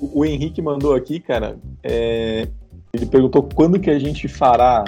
O, 0.02 0.22
o 0.22 0.26
Henrique 0.26 0.62
mandou 0.62 0.96
aqui, 0.96 1.20
cara, 1.20 1.58
é, 1.84 2.48
ele 2.94 3.06
perguntou 3.06 3.44
quando 3.44 3.80
que 3.80 3.90
a 3.90 4.00
gente 4.00 4.28
fará 4.28 4.84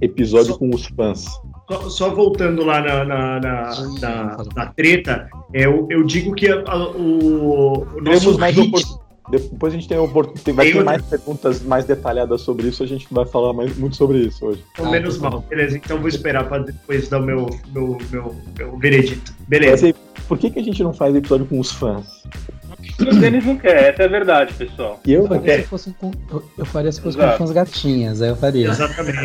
episódio 0.00 0.52
Só- 0.52 0.58
com 0.58 0.70
os 0.74 0.86
fãs. 0.86 1.24
Só, 1.70 1.90
só 1.90 2.14
voltando 2.14 2.64
lá 2.64 2.80
na, 2.80 3.04
na, 3.04 3.40
na, 3.40 3.70
na- 4.00 4.36
na 4.56 4.66
treta, 4.66 5.28
é, 5.52 5.66
eu, 5.66 5.86
eu 5.90 6.02
digo 6.04 6.34
que 6.34 6.48
a- 6.48 6.62
a- 6.66 6.88
o, 6.90 7.86
o 7.96 8.00
nosso 8.00 8.38
mais 8.38 8.54
hit, 8.56 8.68
opor- 8.68 9.00
Depois 9.30 9.74
a 9.74 9.76
gente 9.76 9.86
tem 9.86 9.98
a 9.98 10.00
oportunidade, 10.00 10.52
vai 10.52 10.64
Tem 10.64 10.72
ter 10.72 10.78
outra- 10.78 10.92
mais 10.92 11.02
perguntas 11.04 11.62
mais 11.62 11.84
detalhadas 11.84 12.40
sobre 12.40 12.68
isso, 12.68 12.82
a 12.82 12.86
gente 12.86 13.06
vai 13.10 13.26
falar 13.26 13.52
mais, 13.52 13.76
muito 13.76 13.94
sobre 13.96 14.18
isso 14.20 14.46
hoje. 14.46 14.64
então, 14.72 14.90
menos 14.90 15.18
mal. 15.18 15.44
Beleza, 15.50 15.76
então 15.76 15.98
vou 15.98 16.08
esperar 16.08 16.48
para 16.48 16.62
depois 16.62 17.08
dar 17.10 17.18
o 17.20 17.22
meu, 17.22 17.46
meu, 17.74 17.98
meu, 18.10 18.34
meu 18.56 18.78
veredito. 18.78 19.34
Mas 19.40 19.48
Beleza. 19.48 19.86
aí, 19.88 19.94
por 20.26 20.38
que, 20.38 20.50
que 20.50 20.58
a 20.58 20.62
gente 20.64 20.82
não 20.82 20.94
faz 20.94 21.14
episódio 21.14 21.44
com 21.44 21.60
os 21.60 21.70
fãs? 21.70 22.22
O 23.00 23.04
Denis 23.16 23.44
não 23.44 23.56
quer, 23.56 23.90
essa 23.92 24.02
é 24.02 24.06
a 24.06 24.08
verdade, 24.08 24.54
pessoal. 24.54 25.00
E 25.04 25.12
eu 25.12 25.22
não 25.22 25.28
faria 25.28 25.42
quero. 25.44 25.62
se 25.62 25.68
fosse 25.68 25.90
com, 26.00 26.10
eu, 26.56 26.64
faria 26.64 26.92
se 26.92 27.00
fosse 27.00 27.18
Exato. 27.18 27.32
com 27.32 27.38
fãs 27.38 27.50
gatinhas, 27.52 28.22
aí 28.22 28.28
eu 28.28 28.36
faria. 28.36 28.68
Exatamente. 28.68 29.18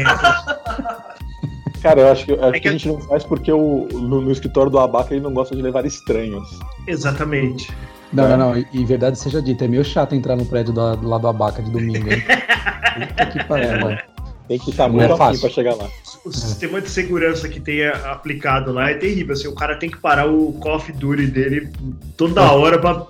Cara, 1.82 2.00
eu 2.02 2.12
acho 2.12 2.26
que, 2.26 2.32
eu 2.32 2.36
acho 2.44 2.50
É 2.50 2.52
que 2.54 2.60
que- 2.62 2.68
a 2.70 2.72
gente 2.72 2.88
não 2.88 3.00
faz 3.02 3.24
porque 3.24 3.52
o, 3.52 3.88
no, 3.92 4.22
no 4.22 4.32
escritório 4.32 4.72
do 4.72 4.80
Abaca 4.80 5.14
ele 5.14 5.22
não 5.24 5.34
gosta 5.34 5.56
de 5.56 5.62
levar 5.62 5.86
estranhos. 5.86 6.48
Exatamente. 6.88 7.70
Não, 8.12 8.30
não, 8.30 8.38
não. 8.38 8.58
E, 8.58 8.66
e 8.72 8.86
verdade 8.86 9.20
seja 9.20 9.42
dita, 9.42 9.66
é 9.66 9.68
meio 9.68 9.84
chato 9.84 10.16
entrar 10.16 10.36
no 10.36 10.46
prédio 10.46 10.72
do, 10.74 10.96
do 10.96 11.08
lado 11.10 11.22
do 11.22 11.28
Abaca 11.28 11.62
de 11.62 11.70
domingo, 11.72 12.10
hein? 12.12 12.24
Puta 13.10 13.26
que 13.26 13.44
pariu, 13.46 13.80
mano. 13.82 13.98
Tem 14.48 14.60
que 14.60 14.70
estar 14.72 14.88
muito 14.90 15.04
é 15.04 15.06
afim 15.08 15.18
fácil. 15.18 15.42
pra 15.42 15.50
chegar 15.50 15.76
lá. 15.76 15.88
O 16.26 16.32
sistema 16.32 16.82
de 16.82 16.90
segurança 16.90 17.48
que 17.50 17.60
tem 17.60 17.86
a- 17.86 18.12
aplicado 18.12 18.72
lá 18.72 18.90
é 18.90 18.94
terrível. 18.96 19.34
Assim, 19.34 19.48
o 19.48 19.56
cara 19.56 19.76
tem 19.78 19.90
que 19.90 19.98
parar 19.98 20.30
o 20.30 20.54
coffee 20.54 20.96
duty 20.96 21.28
dele 21.28 21.70
toda 22.18 22.52
hora 22.52 22.78
pra, 22.80 23.06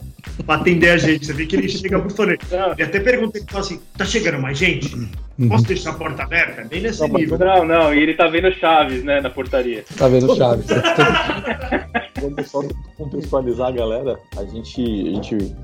pra 0.45 0.55
atender 0.55 0.89
a 0.91 0.97
gente. 0.97 1.25
Você 1.25 1.33
vê 1.33 1.45
que 1.45 1.55
ele 1.55 1.67
chega 1.69 1.97
muito 1.97 2.15
falando. 2.15 2.37
Ele 2.77 2.83
até 2.83 2.99
pergunta 2.99 3.37
ele 3.37 3.45
fala 3.49 3.63
assim: 3.63 3.79
tá 3.97 4.05
chegando 4.05 4.39
mais 4.41 4.57
gente? 4.57 4.95
Uhum. 4.95 5.49
Posso 5.49 5.65
deixar 5.65 5.91
a 5.91 5.93
porta 5.93 6.23
aberta? 6.23 6.63
Bem 6.65 6.81
nesse 6.81 7.01
Não, 7.01 7.07
nível. 7.17 7.37
não, 7.39 7.65
não, 7.65 7.93
e 7.93 7.99
ele 8.01 8.13
tá 8.13 8.27
vendo 8.27 8.51
Chaves, 8.53 9.03
né, 9.03 9.19
na 9.19 9.29
portaria. 9.31 9.83
Tá 9.97 10.07
vendo, 10.07 10.35
Chaves? 10.35 10.67
Vamos 12.21 12.47
só 12.49 12.61
contextualizar 12.97 13.67
a 13.67 13.71
galera. 13.71 14.19
A 14.37 14.45
gente, 14.45 14.81
a 14.81 15.13
gente 15.15 15.55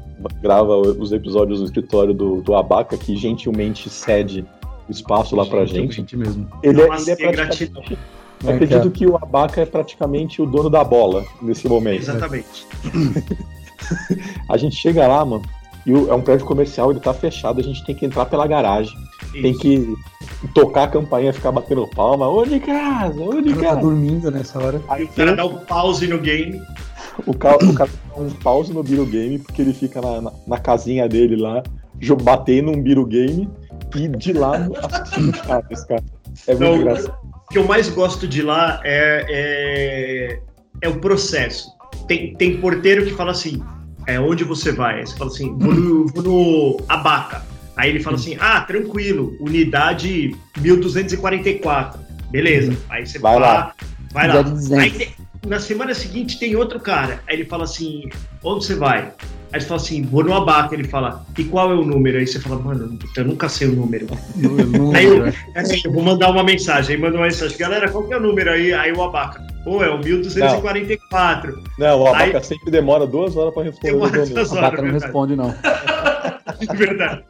grava 0.41 0.75
os 0.77 1.11
episódios 1.11 1.59
no 1.59 1.65
escritório 1.65 2.13
do, 2.13 2.41
do 2.41 2.55
Abaca, 2.55 2.97
que 2.97 3.15
gentilmente 3.15 3.89
cede 3.89 4.45
espaço 4.89 5.35
lá 5.35 5.45
pra 5.45 5.65
gente. 5.65 5.95
Gente 5.95 6.17
mesmo. 6.17 6.47
Ele, 6.63 6.81
é- 6.81 6.85
ele 6.85 7.11
é 7.11 7.15
que 7.15 7.27
praticamente. 7.31 7.97
É, 8.45 8.53
acredito 8.53 8.89
que 8.91 9.05
o 9.05 9.17
Abaca 9.17 9.59
é 9.61 9.65
praticamente 9.65 10.41
o 10.41 10.45
dono 10.45 10.69
da 10.69 10.81
bola 10.83 11.25
nesse 11.41 11.67
momento. 11.67 12.01
Exatamente. 12.03 12.65
A 14.47 14.57
gente 14.57 14.75
chega 14.75 15.07
lá, 15.07 15.23
mano, 15.25 15.43
e 15.85 15.91
é 15.91 16.13
um 16.13 16.21
prédio 16.21 16.45
comercial, 16.45 16.91
ele 16.91 16.99
tá 16.99 17.13
fechado, 17.13 17.59
a 17.59 17.63
gente 17.63 17.83
tem 17.85 17.95
que 17.95 18.05
entrar 18.05 18.25
pela 18.25 18.45
garagem, 18.45 18.93
tem 19.31 19.51
Isso. 19.51 19.59
que 19.59 19.95
tocar 20.53 20.83
a 20.83 20.87
campainha, 20.87 21.33
ficar 21.33 21.51
batendo 21.51 21.87
palma. 21.87 22.27
Ô 22.27 22.45
de 22.45 22.59
casa, 22.59 23.19
ô 23.19 23.41
de 23.41 23.49
O 23.49 23.55
cara 23.55 23.61
tá 23.61 23.75
casa. 23.75 23.81
dormindo 23.81 24.29
nessa 24.31 24.59
hora. 24.59 24.81
Aí 24.89 25.05
o 25.05 25.07
cara 25.09 25.35
dá 25.35 25.45
um 25.45 25.57
pause 25.65 26.07
no 26.07 26.19
game. 26.19 26.61
O 27.25 27.33
cara, 27.33 27.57
o 27.65 27.73
cara 27.73 27.89
dá 28.15 28.21
um 28.21 28.29
pause 28.29 28.71
no 28.73 28.83
Biro 28.83 29.05
Game 29.05 29.39
porque 29.39 29.61
ele 29.61 29.73
fica 29.73 30.01
na, 30.01 30.21
na, 30.21 30.31
na 30.47 30.57
casinha 30.57 31.07
dele 31.07 31.35
lá, 31.35 31.63
batendo 32.21 32.71
um 32.71 32.81
Biro 32.81 33.05
Game 33.05 33.49
e 33.95 34.07
de 34.09 34.33
lá 34.33 34.53
Chaves, 35.45 35.83
cara. 35.85 36.03
É 36.47 36.55
muito 36.55 36.63
Não, 36.63 36.75
engraçado. 36.77 37.17
O 37.23 37.51
que 37.51 37.57
eu 37.57 37.67
mais 37.67 37.89
gosto 37.89 38.27
de 38.27 38.41
lá 38.41 38.79
é, 38.83 39.25
é, 39.29 40.39
é 40.81 40.89
o 40.89 40.99
processo. 40.99 41.67
Tem, 42.07 42.33
tem 42.35 42.57
porteiro 42.57 43.05
que 43.05 43.13
fala 43.13 43.31
assim: 43.31 43.63
é, 44.07 44.19
onde 44.19 44.43
você 44.43 44.71
vai? 44.71 45.05
Você 45.05 45.17
fala 45.17 45.31
assim: 45.31 45.57
vou 45.57 45.73
no, 45.73 46.07
vou 46.07 46.23
no 46.23 46.81
Abaca. 46.87 47.43
Aí 47.75 47.89
ele 47.89 48.01
fala 48.01 48.17
assim: 48.17 48.37
ah, 48.39 48.61
tranquilo, 48.61 49.35
unidade 49.39 50.35
1244. 50.59 51.99
Beleza. 52.29 52.77
Aí 52.89 53.05
você 53.05 53.17
Vai 53.17 53.39
vai 53.39 53.41
lá. 53.41 53.73
Vai 54.11 54.27
lá. 54.27 54.33
Unidade 54.35 54.51
200. 54.51 55.01
Aí 55.01 55.09
na 55.47 55.59
semana 55.59 55.93
seguinte 55.93 56.37
tem 56.37 56.55
outro 56.55 56.79
cara. 56.79 57.21
Aí 57.27 57.35
ele 57.35 57.45
fala 57.45 57.63
assim: 57.63 58.09
onde 58.43 58.65
você 58.65 58.75
vai? 58.75 59.11
Aí 59.51 59.59
você 59.59 59.67
fala 59.67 59.81
assim: 59.81 60.03
vou 60.03 60.23
no 60.23 60.33
Abaca. 60.33 60.75
Ele 60.75 60.87
fala: 60.87 61.25
e 61.37 61.43
qual 61.43 61.71
é 61.71 61.75
o 61.75 61.83
número? 61.83 62.17
Aí 62.17 62.27
você 62.27 62.39
fala: 62.39 62.59
mano, 62.59 62.97
eu 63.15 63.25
nunca 63.25 63.49
sei 63.49 63.67
o 63.67 63.75
número. 63.75 64.07
Não, 64.35 64.51
não 64.51 64.95
Aí 64.95 65.05
eu, 65.05 65.25
assim, 65.55 65.81
eu 65.83 65.91
vou 65.91 66.03
mandar 66.03 66.29
uma 66.29 66.43
mensagem. 66.43 66.95
Aí 66.95 67.01
manda 67.01 67.17
uma 67.17 67.25
mensagem. 67.25 67.57
Galera, 67.57 67.89
qual 67.89 68.07
que 68.07 68.13
é 68.13 68.17
o 68.17 68.21
número 68.21 68.51
aí? 68.51 68.73
Aí 68.73 68.91
o 68.91 69.01
Abaca. 69.01 69.45
Pô, 69.63 69.83
é 69.83 69.89
o 69.89 69.97
1244. 69.97 71.63
Não, 71.77 72.01
o 72.01 72.07
Abaca 72.07 72.37
Aí- 72.37 72.43
sempre 72.43 72.71
demora 72.71 73.05
duas 73.05 73.35
horas 73.35 73.53
pra 73.53 73.63
responder. 73.63 73.93
Demora 73.93 74.23
o 74.23 74.29
duas 74.29 74.51
horas. 74.51 74.61
vaca 74.61 74.77
não 74.77 74.91
verdade. 74.91 75.03
responde, 75.03 75.35
não. 75.35 75.55
Verdade. 76.75 77.23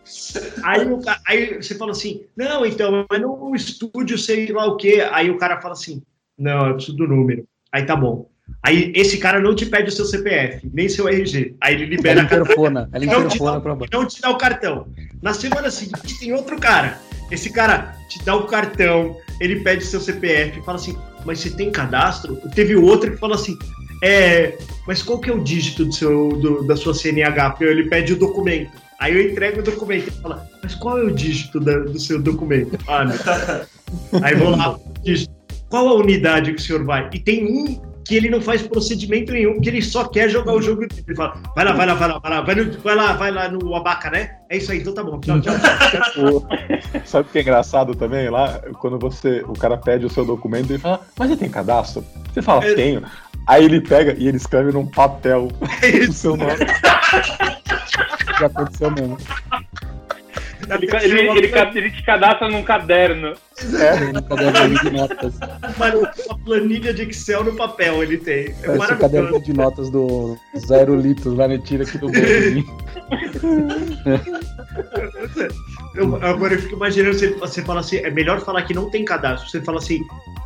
Aí, 0.63 0.87
o 0.87 0.99
aí 1.27 1.61
você 1.61 1.75
fala 1.75 1.91
assim: 1.91 2.23
não, 2.35 2.65
então, 2.65 3.05
mas 3.09 3.21
no 3.21 3.55
estúdio 3.55 4.17
sei 4.17 4.51
lá 4.51 4.65
o 4.65 4.75
quê. 4.75 5.07
Aí 5.11 5.29
o 5.29 5.37
cara 5.37 5.61
fala 5.61 5.73
assim: 5.73 6.01
não, 6.37 6.67
eu 6.67 6.75
preciso 6.75 6.97
do 6.97 7.07
número. 7.07 7.45
Aí 7.71 7.85
tá 7.85 7.95
bom. 7.95 8.27
Aí 8.63 8.91
esse 8.95 9.17
cara 9.17 9.39
não 9.39 9.55
te 9.55 9.65
pede 9.65 9.89
o 9.89 9.91
seu 9.91 10.05
CPF, 10.05 10.69
nem 10.73 10.89
seu 10.89 11.07
RG. 11.07 11.55
Aí 11.61 11.75
ele 11.75 11.85
libera 11.85 12.19
Ela 12.19 12.21
a 12.21 12.29
carteira. 12.29 12.43
interfona. 12.45 12.89
Ela 12.93 13.05
Não 13.05 13.13
te, 13.13 13.25
interfona 13.27 13.51
dá, 13.53 13.59
pra 13.61 13.75
baixo. 13.75 13.89
não 13.93 14.05
te 14.05 14.21
dá 14.21 14.29
o 14.29 14.37
cartão. 14.37 14.87
Na 15.21 15.33
semana 15.33 15.71
seguinte 15.71 16.19
tem 16.19 16.33
outro 16.33 16.57
cara. 16.59 16.99
Esse 17.31 17.51
cara 17.51 17.95
te 18.09 18.23
dá 18.25 18.35
o 18.35 18.45
cartão, 18.47 19.15
ele 19.39 19.57
pede 19.61 19.85
seu 19.85 19.99
CPF, 20.01 20.61
fala 20.65 20.77
assim, 20.77 20.97
mas 21.25 21.39
você 21.39 21.49
tem 21.51 21.71
cadastro? 21.71 22.35
Teve 22.55 22.75
outro 22.75 23.11
que 23.11 23.17
fala 23.17 23.35
assim, 23.35 23.55
é, 24.03 24.57
mas 24.87 25.03
qual 25.03 25.19
que 25.19 25.29
é 25.29 25.33
o 25.33 25.43
dígito 25.43 25.85
do 25.85 25.93
seu, 25.93 26.29
do- 26.29 26.63
da 26.63 26.75
sua 26.75 26.93
CNH? 26.93 27.55
Ele 27.61 27.87
pede 27.87 28.13
o 28.13 28.15
documento. 28.17 28.71
Aí 28.99 29.13
eu 29.15 29.29
entrego 29.29 29.59
o 29.59 29.63
documento 29.63 30.07
e 30.09 30.21
fala, 30.21 30.45
mas 30.63 30.73
qual 30.75 30.97
é 30.97 31.03
o 31.03 31.11
dígito 31.11 31.59
da- 31.59 31.79
do 31.79 31.99
seu 31.99 32.19
documento? 32.21 32.77
Ah, 32.87 33.05
não. 33.05 33.15
Aí 34.23 34.35
vou 34.35 34.49
lá, 34.49 34.77
dígito. 35.03 35.31
qual 35.69 35.87
a 35.87 35.93
unidade 35.95 36.51
que 36.53 36.59
o 36.59 36.63
senhor 36.63 36.83
vai? 36.83 37.09
E 37.13 37.19
tem 37.19 37.45
um 37.45 37.79
que 38.09 38.15
ele 38.15 38.27
não 38.27 38.41
faz 38.41 38.63
procedimento 38.63 39.31
nenhum, 39.31 39.61
que 39.61 39.69
ele 39.69 39.83
só 39.83 40.03
quer 40.03 40.27
jogar 40.29 40.53
o 40.53 40.61
jogo. 40.63 40.81
Ele 40.83 41.15
fala, 41.15 41.39
vai 41.55 41.63
lá, 41.63 41.73
vai 41.73 41.85
lá, 41.85 41.93
vai 41.93 42.07
lá, 42.09 42.17
vai 42.19 42.31
lá, 42.31 42.41
vai, 42.41 42.55
no- 42.55 42.79
vai 42.79 42.95
lá, 42.95 43.13
vai 43.13 43.31
lá 43.31 43.49
no 43.49 43.75
abaca, 43.75 44.09
né? 44.09 44.31
É 44.49 44.57
isso 44.57 44.71
aí, 44.71 44.79
então 44.79 44.95
tá 44.95 45.03
bom. 45.03 45.19
Tchau, 45.19 45.39
tchau. 45.39 45.53
Sabe 47.05 47.29
o 47.29 47.31
que 47.31 47.37
é 47.37 47.41
engraçado 47.43 47.93
também 47.93 48.27
lá? 48.31 48.61
Quando 48.79 48.97
você, 48.97 49.43
o 49.47 49.53
cara 49.53 49.77
pede 49.77 50.07
o 50.07 50.09
seu 50.09 50.25
documento 50.25 50.71
e 50.71 50.73
ele 50.73 50.79
fala, 50.79 51.01
mas 51.15 51.29
você 51.29 51.37
tem 51.37 51.51
cadastro? 51.51 52.03
Você 52.33 52.41
fala, 52.41 52.65
É. 52.65 52.73
tenho. 52.73 53.03
Aí 53.45 53.63
ele 53.63 53.79
pega 53.79 54.15
e 54.17 54.27
ele 54.27 54.37
escreve 54.37 54.71
num 54.71 54.87
papel 54.87 55.49
É 55.83 55.99
o 56.09 56.11
seu 56.11 56.35
nome. 56.35 56.57
Já 58.39 58.47
aconteceu 58.47 58.89
mesmo. 58.89 59.17
Ele, 60.69 61.19
ele, 61.19 61.37
ele, 61.37 61.47
ca- 61.47 61.71
ele 61.73 61.89
te 61.91 62.03
cadastra 62.03 62.47
num 62.49 62.61
caderno. 62.63 63.33
É, 63.79 64.11
No 64.13 64.21
caderno 64.23 64.79
de 64.79 64.89
notas. 64.91 65.33
Uma, 65.75 65.93
uma 66.25 66.39
planilha 66.45 66.93
de 66.93 67.01
Excel 67.03 67.43
no 67.43 67.55
papel 67.55 68.03
ele 68.03 68.17
tem. 68.17 68.53
É 68.63 68.77
Parece 68.77 68.93
o 68.93 68.97
caderno 68.97 69.31
maravilhoso. 69.31 69.43
de 69.45 69.53
notas 69.53 69.89
do 69.89 70.37
Zero 70.57 70.95
Litos 70.99 71.35
lá, 71.35 71.47
né? 71.47 71.57
Tira 71.57 71.83
aqui 71.83 71.97
do 71.97 72.07
bolso. 72.07 72.21
Eu, 75.95 76.15
agora 76.23 76.53
eu 76.53 76.59
fico 76.61 76.75
imaginando 76.75 77.15
se 77.17 77.27
você 77.33 77.61
fala 77.61 77.79
assim, 77.79 77.97
é 77.97 78.09
melhor 78.11 78.39
falar 78.41 78.61
que 78.63 78.73
não 78.73 78.89
tem 78.89 79.03
cadastro. 79.03 79.49
Você 79.49 79.61
fala 79.61 79.79
assim, 79.79 80.01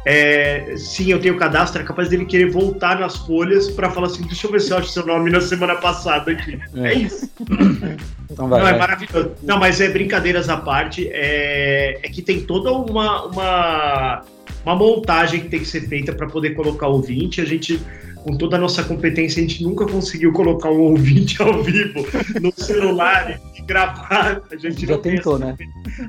é, 0.05 0.73
sim, 0.77 1.11
eu 1.11 1.19
tenho 1.19 1.37
cadastro, 1.37 1.81
é 1.81 1.85
capaz 1.85 2.09
dele 2.09 2.25
querer 2.25 2.49
voltar 2.49 2.99
nas 2.99 3.17
folhas 3.17 3.69
pra 3.69 3.89
falar 3.91 4.07
assim, 4.07 4.23
deixa 4.23 4.47
eu 4.47 4.51
ver 4.51 4.61
se 4.61 4.71
eu 4.71 4.77
acho 4.77 4.89
seu 4.89 5.05
nome 5.05 5.29
na 5.29 5.41
semana 5.41 5.75
passada 5.75 6.31
aqui. 6.31 6.59
É, 6.75 6.87
É. 6.87 6.93
isso. 6.93 7.29
Então 8.29 8.47
vai, 8.47 8.59
não, 8.59 8.67
é 8.67 8.71
vai. 8.71 8.79
maravilhoso. 8.79 9.31
Não, 9.41 9.59
mas 9.59 9.79
é 9.81 9.89
brincadeiras 9.89 10.49
à 10.49 10.57
parte. 10.57 11.09
É, 11.11 11.99
é 12.01 12.09
que 12.09 12.21
tem 12.21 12.41
toda 12.41 12.71
uma, 12.71 13.25
uma, 13.25 14.21
uma 14.65 14.75
montagem 14.75 15.41
que 15.41 15.49
tem 15.49 15.59
que 15.59 15.67
ser 15.67 15.81
feita 15.87 16.13
para 16.13 16.27
poder 16.27 16.51
colocar 16.51 16.87
o 16.87 16.93
ouvinte. 16.93 17.41
A 17.41 17.45
gente, 17.45 17.79
com 18.23 18.37
toda 18.37 18.55
a 18.55 18.59
nossa 18.59 18.83
competência, 18.83 19.43
a 19.43 19.47
gente 19.47 19.61
nunca 19.63 19.85
conseguiu 19.85 20.31
colocar 20.31 20.69
um 20.69 20.79
ouvinte 20.79 21.41
ao 21.41 21.61
vivo 21.61 22.05
no 22.41 22.51
celular 22.55 23.39
e 23.55 23.61
gravar. 23.61 24.41
A 24.51 24.55
gente 24.55 24.85
Já 24.85 24.97
tentou, 24.97 25.37
né? 25.37 25.55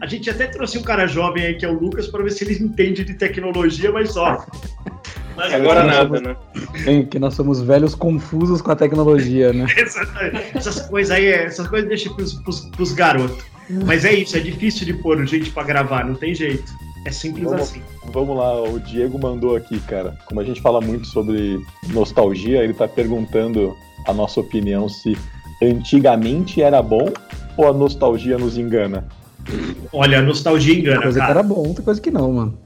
A 0.00 0.06
gente 0.06 0.30
até 0.30 0.47
trouxe 0.47 0.78
um 0.78 0.83
cara 0.83 1.06
jovem 1.06 1.44
aí, 1.44 1.54
que 1.54 1.64
é 1.64 1.68
o 1.68 1.78
Lucas, 1.78 2.06
para 2.06 2.23
ver 2.23 2.30
se 2.30 2.44
ele 2.44 2.54
entende 2.62 3.04
de 3.04 3.14
tecnologia, 3.14 3.90
mas 3.90 4.12
só. 4.12 4.47
Mas 5.37 5.52
Agora 5.52 5.83
nós 5.83 5.92
nada, 5.97 6.06
somos- 6.06 6.85
né? 6.85 7.02
Que 7.11 7.18
nós 7.18 7.35
somos 7.35 7.61
velhos 7.61 7.94
confusos 7.94 8.62
com 8.62 8.71
a 8.71 8.76
tecnologia, 8.76 9.52
né? 9.52 9.66
Exatamente. 9.76 10.56
Essas 10.56 10.80
coisas 10.83 11.11
aí, 11.11 11.26
é- 11.26 11.44
essas 11.47 11.66
coisas 11.66 11.88
deixa 11.88 12.09
pros, 12.14 12.35
pros, 12.35 12.61
pros 12.71 12.92
garotos. 12.92 13.44
Mas 13.87 14.04
é 14.04 14.12
isso, 14.12 14.37
é 14.37 14.40
difícil 14.40 14.85
de 14.87 14.92
pôr 14.94 15.26
gente 15.26 15.50
para 15.50 15.64
gravar, 15.64 16.04
não 16.06 16.14
tem 16.14 16.35
jeito. 16.35 16.73
É 17.04 17.11
simples 17.11 17.44
Vamos- 17.44 17.61
assim. 17.62 17.82
Vamos 18.12 18.37
lá, 18.37 18.62
o 18.62 18.78
Diego 18.80 19.18
mandou 19.18 19.56
aqui, 19.56 19.78
cara. 19.80 20.16
Como 20.26 20.40
a 20.40 20.44
gente 20.44 20.61
fala 20.61 20.80
muito 20.80 21.06
sobre 21.06 21.58
nostalgia, 21.92 22.62
ele 22.64 22.73
tá 22.75 22.88
perguntando 22.88 23.76
a 24.06 24.12
nossa 24.12 24.40
opinião 24.40 24.88
se 24.88 25.16
antigamente 25.62 26.62
era 26.62 26.82
bom 26.82 27.08
ou 27.56 27.68
a 27.68 27.73
nostalgia 27.73 28.38
nos 28.38 28.56
engana. 28.58 29.06
Olha, 29.92 30.18
a 30.20 30.23
nostalgia 30.23 30.73
Uma 30.73 30.80
engana, 30.80 31.02
coisa 31.02 31.20
que 31.20 31.26
cara. 31.26 31.40
era 31.40 31.49
bom, 31.49 31.66
outra 31.68 31.82
coisa 31.84 32.00
que 32.00 32.11
não, 32.11 32.32
mano. 32.32 32.58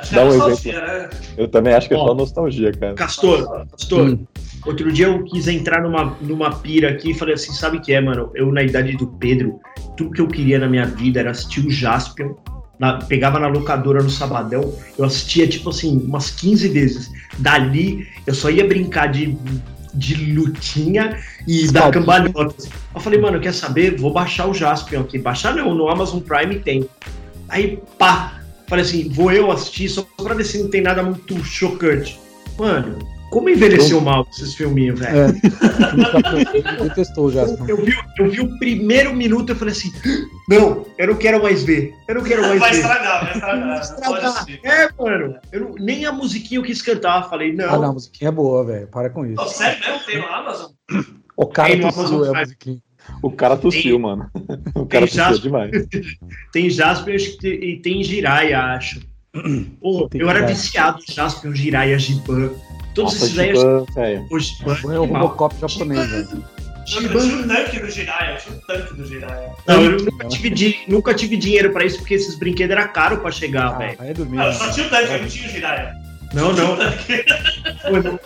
acho 0.00 0.08
que 0.10 0.14
Dá 0.14 0.20
é 0.20 0.24
um 0.24 0.28
nostalgia, 0.38 0.86
né? 0.86 1.10
Eu 1.36 1.48
também 1.48 1.74
acho 1.74 1.88
que 1.88 1.94
é 1.94 1.96
Ó. 1.96 2.06
só 2.06 2.14
nostalgia, 2.14 2.72
cara. 2.72 2.94
Castor, 2.94 3.66
Castor, 3.72 4.06
Hum. 4.10 4.26
outro 4.64 4.92
dia 4.92 5.06
eu 5.08 5.24
quis 5.24 5.48
entrar 5.48 5.82
numa, 5.82 6.16
numa 6.20 6.50
pira 6.54 6.90
aqui 6.90 7.10
e 7.10 7.14
falei 7.14 7.34
assim, 7.34 7.52
sabe 7.52 7.78
o 7.78 7.80
que 7.80 7.92
é, 7.92 8.00
mano? 8.00 8.30
Eu, 8.34 8.52
na 8.52 8.62
idade 8.62 8.96
do 8.96 9.08
Pedro, 9.08 9.58
tudo 9.96 10.12
que 10.12 10.20
eu 10.20 10.28
queria 10.28 10.58
na 10.60 10.68
minha 10.68 10.86
vida 10.86 11.18
era 11.20 11.32
assistir 11.32 11.66
o 11.66 11.70
Jaspion. 11.70 12.34
Na- 12.78 12.98
pegava 12.98 13.38
na 13.38 13.46
locadora 13.48 14.02
no 14.02 14.10
sabadão, 14.10 14.74
eu 14.98 15.04
assistia 15.04 15.46
tipo 15.48 15.70
assim, 15.70 15.98
umas 15.98 16.30
15 16.30 16.68
vezes. 16.68 17.10
Dali 17.38 18.06
eu 18.26 18.34
só 18.34 18.50
ia 18.50 18.66
brincar 18.66 19.06
de, 19.06 19.36
de 19.94 20.32
lutinha 20.32 21.18
e 21.46 21.70
dar 21.70 21.82
Sabe? 21.82 21.94
cambalhotas. 21.94 22.68
Eu 22.94 23.00
falei, 23.00 23.20
mano, 23.20 23.40
quer 23.40 23.54
saber? 23.54 23.96
Vou 23.98 24.12
baixar 24.12 24.46
o 24.46 24.54
Jaspion 24.54 25.00
aqui. 25.02 25.18
Baixar 25.18 25.54
não, 25.54 25.74
no 25.74 25.88
Amazon 25.88 26.20
Prime 26.20 26.58
tem. 26.60 26.88
Aí, 27.48 27.78
pá, 27.98 28.40
falei 28.68 28.84
assim, 28.84 29.08
vou 29.08 29.30
eu 29.32 29.50
assistir 29.50 29.88
só 29.88 30.06
pra 30.22 30.34
ver 30.34 30.44
se 30.44 30.62
não 30.62 30.68
tem 30.68 30.80
nada 30.82 31.02
muito 31.02 31.42
chocante. 31.44 32.18
Mano, 32.58 32.98
como 33.30 33.48
envelheceu 33.50 34.00
mal 34.00 34.26
esses 34.32 34.54
filminhos, 34.54 34.98
velho? 35.00 35.16
É. 35.18 36.82
Detestou 36.82 37.30
já. 37.30 37.42
Eu 37.68 37.84
vi, 37.84 37.94
eu 38.18 38.30
vi 38.30 38.40
o 38.40 38.58
primeiro 38.58 39.14
minuto 39.14 39.52
e 39.52 39.54
falei 39.54 39.72
assim: 39.72 39.92
não, 40.48 40.86
eu 40.98 41.08
não 41.08 41.14
quero 41.16 41.42
mais 41.42 41.62
ver. 41.62 41.94
Eu 42.08 42.16
não 42.16 42.22
quero 42.22 42.42
mais 42.42 42.60
Vai 42.60 42.70
ver. 42.72 42.76
estragar, 42.78 43.24
vai 43.24 43.32
estragar. 43.34 43.96
Pode 44.04 44.26
Estragar. 44.26 44.46
É, 44.64 44.88
mano. 45.02 45.36
Eu 45.52 45.60
não- 45.60 45.74
nem 45.78 46.06
a 46.06 46.12
musiquinha 46.12 46.58
eu 46.60 46.64
quis 46.64 46.80
cantar. 46.82 47.28
Falei, 47.28 47.52
não. 47.52 47.64
Ah, 47.68 47.78
não, 47.78 47.90
a 47.90 47.92
musiquinha 47.92 48.28
é 48.28 48.32
boa, 48.32 48.64
velho. 48.64 48.86
Para 48.88 49.10
com 49.10 49.26
isso. 49.26 49.46
Sério 49.48 49.78
mesmo? 49.84 50.00
Tem 50.06 50.18
no 50.18 50.26
Amazon? 50.26 50.70
O 51.36 51.46
cara 51.46 51.68
Tem 51.70 51.80
tossiu, 51.80 52.00
Amazon 52.00 52.24
é 52.24 52.28
a 52.36 52.40
musiquinha. 52.40 52.78
O 53.22 53.30
cara 53.30 53.56
tossiu, 53.56 53.98
mano. 53.98 54.30
O 54.74 54.86
cara 54.86 55.06
tossiu 55.06 55.38
demais. 55.38 55.70
Tem 56.52 56.68
Jasper 56.70 57.38
tem- 57.38 57.64
e 57.64 57.76
tem 57.80 58.02
Jiraiya, 58.02 58.60
acho. 58.60 59.00
Pô, 59.80 60.08
Tem 60.08 60.20
eu 60.22 60.30
era 60.30 60.46
viciado 60.46 60.98
em 61.06 61.12
Jasper, 61.12 61.52
Jiraiya, 61.54 61.98
Giban. 61.98 62.50
Todos 62.96 63.12
Nossa, 63.12 63.26
esses 63.26 63.38
aí. 63.38 63.54
Giban. 63.54 63.84
Pô, 64.28 64.38
Giban, 64.40 64.94
É 64.94 64.98
o. 64.98 65.04
Robocop 65.04 65.54
japonês, 65.60 66.10
velho. 66.10 66.28
Eu 66.32 66.86
Giban. 67.02 67.20
tinha 67.20 67.36
um 67.36 67.48
tanque 67.48 67.78
do 67.80 67.90
Jiraiya, 67.90 68.32
eu 68.32 68.38
tinha 68.38 68.56
um 68.56 68.60
tanque 68.66 68.94
do 68.94 69.04
Jiraiya. 69.06 69.50
Não, 69.68 69.82
eu 69.82 69.90
nunca 69.98 70.28
tive, 70.28 70.50
di- 70.50 70.78
nunca 70.88 71.14
tive 71.14 71.36
dinheiro 71.36 71.72
pra 71.72 71.84
isso, 71.84 71.98
porque 71.98 72.14
esses 72.14 72.36
brinquedos 72.38 72.76
eram 72.76 72.92
caros 72.92 73.18
pra 73.20 73.30
chegar, 73.30 73.74
Ah, 73.74 73.78
velho. 73.78 73.96
aí 74.00 74.10
é 74.10 74.14
dormir. 74.14 74.36
Não, 74.36 74.46
eu 74.46 74.52
só 74.52 74.70
tinha 74.72 74.86
o 74.86 74.90
tanque, 74.90 75.12
eu 75.12 75.20
não 75.22 75.28
tinha 75.28 75.46
o 75.46 75.50
Jiraiya. 75.50 75.92
Não, 76.34 76.52
não. 76.52 76.76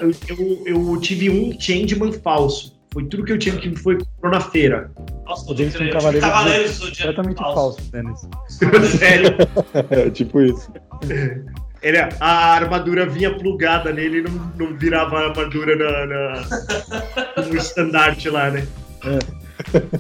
Eu 0.01 0.13
tinha 0.15 0.37
o 0.37 0.41
Eu, 0.67 0.95
eu, 0.95 1.01
tive 1.01 1.29
um 1.31 1.59
Changeman 1.61 2.13
falso. 2.13 2.79
Foi 2.93 3.05
tudo 3.05 3.25
que 3.25 3.33
eu 3.33 3.39
tive 3.39 3.59
que 3.59 3.75
foi 3.77 3.97
comprou 3.99 4.33
na 4.33 4.41
feira. 4.41 4.91
Nossa, 5.25 5.53
O 5.53 5.57
James 5.57 5.75
tinha 5.75 5.89
um 5.89 5.93
cavaleiro 5.93 6.27
Cavaleiros 6.27 6.79
do 6.81 6.91
Dia 6.91 7.07
Completamente 7.07 7.39
falso, 7.39 7.81
Dennis. 7.93 8.21
Sério. 8.99 9.37
É, 9.91 10.11
tipo 10.11 10.41
isso. 10.43 10.71
Ele, 11.83 11.97
a 11.99 12.55
armadura 12.55 13.07
vinha 13.07 13.33
plugada 13.35 13.91
nele 13.93 14.19
e 14.19 14.23
não, 14.23 14.33
não 14.59 14.77
virava 14.77 15.19
a 15.19 15.29
armadura 15.31 15.77
na, 15.77 16.07
na- 16.07 17.43
no 17.49 17.57
estandarte 17.57 18.29
lá, 18.29 18.51
né? 18.51 18.67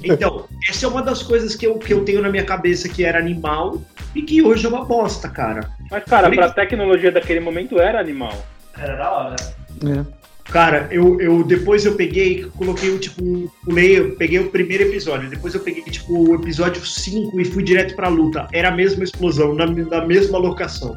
Então, 0.02 0.46
essa 0.68 0.86
é 0.86 0.88
uma 0.88 1.02
das 1.02 1.22
coisas 1.22 1.54
que 1.54 1.66
eu, 1.66 1.78
que 1.78 1.92
eu 1.92 2.04
tenho 2.04 2.20
na 2.22 2.28
minha 2.28 2.44
cabeça 2.44 2.88
que 2.88 3.04
era 3.04 3.18
animal 3.18 3.80
e 4.14 4.22
que 4.22 4.42
hoje 4.42 4.66
é 4.66 4.68
uma 4.68 4.84
bosta, 4.84 5.28
cara. 5.28 5.70
Mas, 5.90 6.04
cara, 6.04 6.30
pra 6.30 6.50
tecnologia 6.50 7.10
daquele 7.12 7.40
momento 7.40 7.80
era 7.80 7.98
animal. 8.00 8.34
Era 8.76 8.96
da 8.96 9.10
hora. 9.10 9.36
É. 9.86 10.19
Cara, 10.50 10.88
eu, 10.90 11.20
eu 11.20 11.44
depois 11.44 11.84
eu 11.86 11.94
peguei, 11.94 12.44
coloquei 12.56 12.90
o 12.90 12.98
tipo, 12.98 13.50
pulei, 13.64 13.98
eu 13.98 14.16
peguei 14.16 14.40
o 14.40 14.50
primeiro 14.50 14.82
episódio, 14.84 15.30
depois 15.30 15.54
eu 15.54 15.60
peguei 15.60 15.82
tipo 15.84 16.28
o 16.30 16.34
episódio 16.34 16.84
5 16.84 17.40
e 17.40 17.44
fui 17.44 17.62
direto 17.62 17.94
pra 17.94 18.08
luta. 18.08 18.48
Era 18.52 18.68
a 18.68 18.72
mesma 18.72 19.04
explosão, 19.04 19.54
na, 19.54 19.66
na 19.66 20.04
mesma 20.04 20.38
locação. 20.38 20.96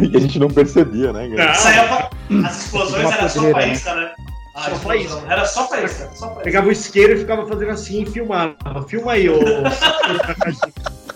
E 0.00 0.16
a 0.16 0.20
gente 0.20 0.38
não 0.38 0.48
percebia, 0.48 1.12
né? 1.12 1.26
Isso 1.26 1.68
é 1.68 1.86
pra- 1.88 2.10
As 2.46 2.64
explosões 2.64 3.04
Uma 3.04 3.14
era 3.14 3.28
só 3.28 3.50
faísca, 3.50 3.94
né? 3.94 4.10
Ah, 4.54 4.60
Só 4.64 4.70
explosão. 4.72 4.80
faísca. 4.82 5.32
Era 5.32 5.44
só 5.46 5.68
faísca, 5.68 6.10
só 6.14 6.26
faísca. 6.26 6.42
Pegava 6.44 6.68
o 6.68 6.72
isqueiro 6.72 7.12
e 7.14 7.18
ficava 7.18 7.46
fazendo 7.46 7.70
assim 7.70 8.02
e 8.02 8.06
filmava. 8.06 8.54
Filma 8.86 9.12
aí, 9.12 9.28
ô. 9.28 9.38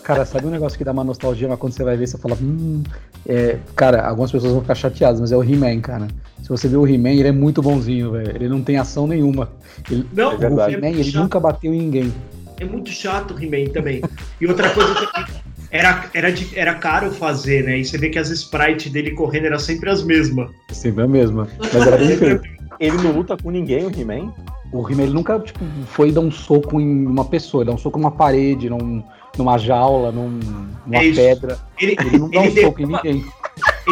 Cara, 0.07 0.25
sabe 0.25 0.47
um 0.47 0.51
negócio 0.51 0.79
que 0.79 0.85
dá 0.85 0.93
uma 0.93 1.03
nostalgia, 1.03 1.49
mas 1.49 1.59
quando 1.59 1.73
você 1.73 1.83
vai 1.83 1.97
ver, 1.97 2.07
você 2.07 2.17
fala, 2.17 2.37
hum. 2.41 2.83
É, 3.29 3.59
cara, 3.75 4.07
algumas 4.07 4.31
pessoas 4.31 4.53
vão 4.53 4.61
ficar 4.63 4.77
chateadas, 4.77 5.21
mas 5.21 5.33
é 5.33 5.37
o 5.37 5.43
He-Man, 5.43 5.81
cara. 5.81 6.07
Se 6.43 6.49
você 6.49 6.69
vê 6.69 6.77
o 6.77 6.87
He-Man, 6.87 7.11
ele 7.11 7.27
é 7.27 7.33
muito 7.33 7.61
bonzinho, 7.61 8.13
velho. 8.13 8.31
Ele 8.37 8.49
não 8.49 8.63
tem 8.63 8.77
ação 8.79 9.07
nenhuma. 9.09 9.51
Ele, 9.91 10.07
Não, 10.13 10.33
É 10.33 10.37
verdade. 10.37 10.77
o 10.77 10.79
He-Man, 10.79 10.91
ele 10.97 11.11
chato. 11.11 11.23
nunca 11.23 11.41
bateu 11.41 11.75
em 11.75 11.79
ninguém. 11.79 12.15
É 12.61 12.65
muito 12.65 12.89
chato 12.91 13.35
o 13.35 13.43
He-Man 13.43 13.73
também. 13.73 14.01
E 14.41 14.47
outra 14.47 14.71
coisa 14.71 14.95
também, 14.95 15.27
era, 15.73 16.05
era, 16.15 16.31
de- 16.33 16.57
era 16.57 16.75
caro 16.77 17.11
fazer, 17.11 17.65
né? 17.65 17.79
E 17.81 17.85
você 17.85 17.99
vê 17.99 18.09
que 18.09 18.19
as 18.21 18.31
sprites 18.31 18.93
dele 18.93 19.11
correndo 19.11 19.47
eram 19.47 19.59
sempre 19.59 19.91
as 19.91 20.05
mesmas. 20.05 20.49
Sempre 20.71 21.03
a 21.03 21.09
mesma. 21.09 21.49
Mas 21.59 21.85
era 21.85 21.97
bem 21.97 22.17
feito. 22.17 22.49
Ele 22.79 22.97
não 22.99 23.11
luta 23.11 23.37
com 23.37 23.51
ninguém, 23.51 23.85
o 23.87 23.91
He-Man. 23.91 24.33
O 24.73 24.89
He-Man 24.89 25.03
ele 25.05 25.13
nunca 25.15 25.39
tipo, 25.41 25.65
foi 25.87 26.13
dar 26.13 26.21
um 26.21 26.31
soco 26.31 26.81
em 26.81 27.07
uma 27.07 27.25
pessoa, 27.25 27.63
ele 27.65 27.71
dá 27.71 27.75
um 27.75 27.79
soco 27.79 27.99
numa 27.99 28.11
parede, 28.13 28.69
num, 28.71 29.03
numa 29.39 29.59
jaula, 29.59 30.11
num, 30.13 30.41
numa 30.87 30.97
É 31.01 31.05
isso. 31.05 31.21
pedra. 31.21 31.59
Ele, 31.79 31.97
Ele 32.01 32.19
não 32.19 32.31
dá 32.31 32.41
um 32.41 32.45
ele, 32.45 32.63
soco 32.63 32.83
em 32.83 32.87
ninguém. 32.87 33.25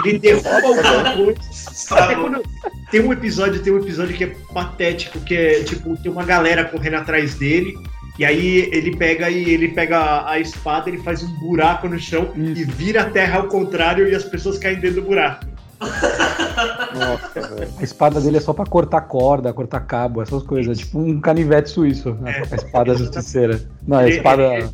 ele 0.05 0.19
derruba 0.19 0.49
alguma 0.67 1.13
coisa. 1.17 2.15
Quando 2.17 2.43
tem 2.91 3.01
um 3.01 3.13
episódio, 3.13 3.63
tem 3.63 3.73
um 3.73 3.79
episódio 3.79 4.17
que 4.17 4.25
é 4.25 4.35
patético, 4.53 5.21
que 5.21 5.35
é 5.35 5.63
tipo, 5.65 5.97
tem 5.97 6.11
uma 6.11 6.25
galera 6.25 6.65
correndo 6.65 6.95
atrás 6.97 7.35
dele. 7.35 7.75
E 8.19 8.25
aí 8.25 8.69
ele 8.73 8.97
pega 8.97 9.29
e 9.29 9.51
ele 9.51 9.69
pega 9.69 10.29
a, 10.29 10.39
espada, 10.39 10.89
ele 10.89 10.99
faz 10.99 11.23
um 11.25 11.33
buraco 11.41 11.89
no 11.89 11.99
chão 11.99 12.31
Isso. 12.37 12.61
e 12.61 12.65
vira 12.65 13.01
a 13.03 13.11
terra 13.11 13.39
ao 13.41 13.49
contrário 13.49 14.07
e 14.09 14.15
as 14.15 14.23
pessoas 14.23 14.57
caem 14.57 14.79
dentro 14.79 15.01
do 15.03 15.07
buraco. 15.09 15.45
Nossa, 16.95 17.55
velho. 17.55 17.71
A 17.79 17.83
espada 17.83 18.21
dele 18.21 18.37
é 18.37 18.41
só 18.41 18.53
pra 18.53 18.65
cortar 18.65 19.01
corda, 19.03 19.53
cortar 19.53 19.81
cabo, 19.81 20.23
essas 20.23 20.43
coisas. 20.45 20.79
É 20.79 20.83
tipo 20.83 20.99
um 20.99 21.21
canivete 21.21 21.71
suíço, 21.71 22.17
a, 22.25 22.55
a 22.55 22.57
espada 22.57 22.95
justiceira. 22.97 23.61
Não, 23.87 23.99
é 24.01 24.05
a 24.05 24.07
Ele- 24.07 24.17
espada 24.17 24.71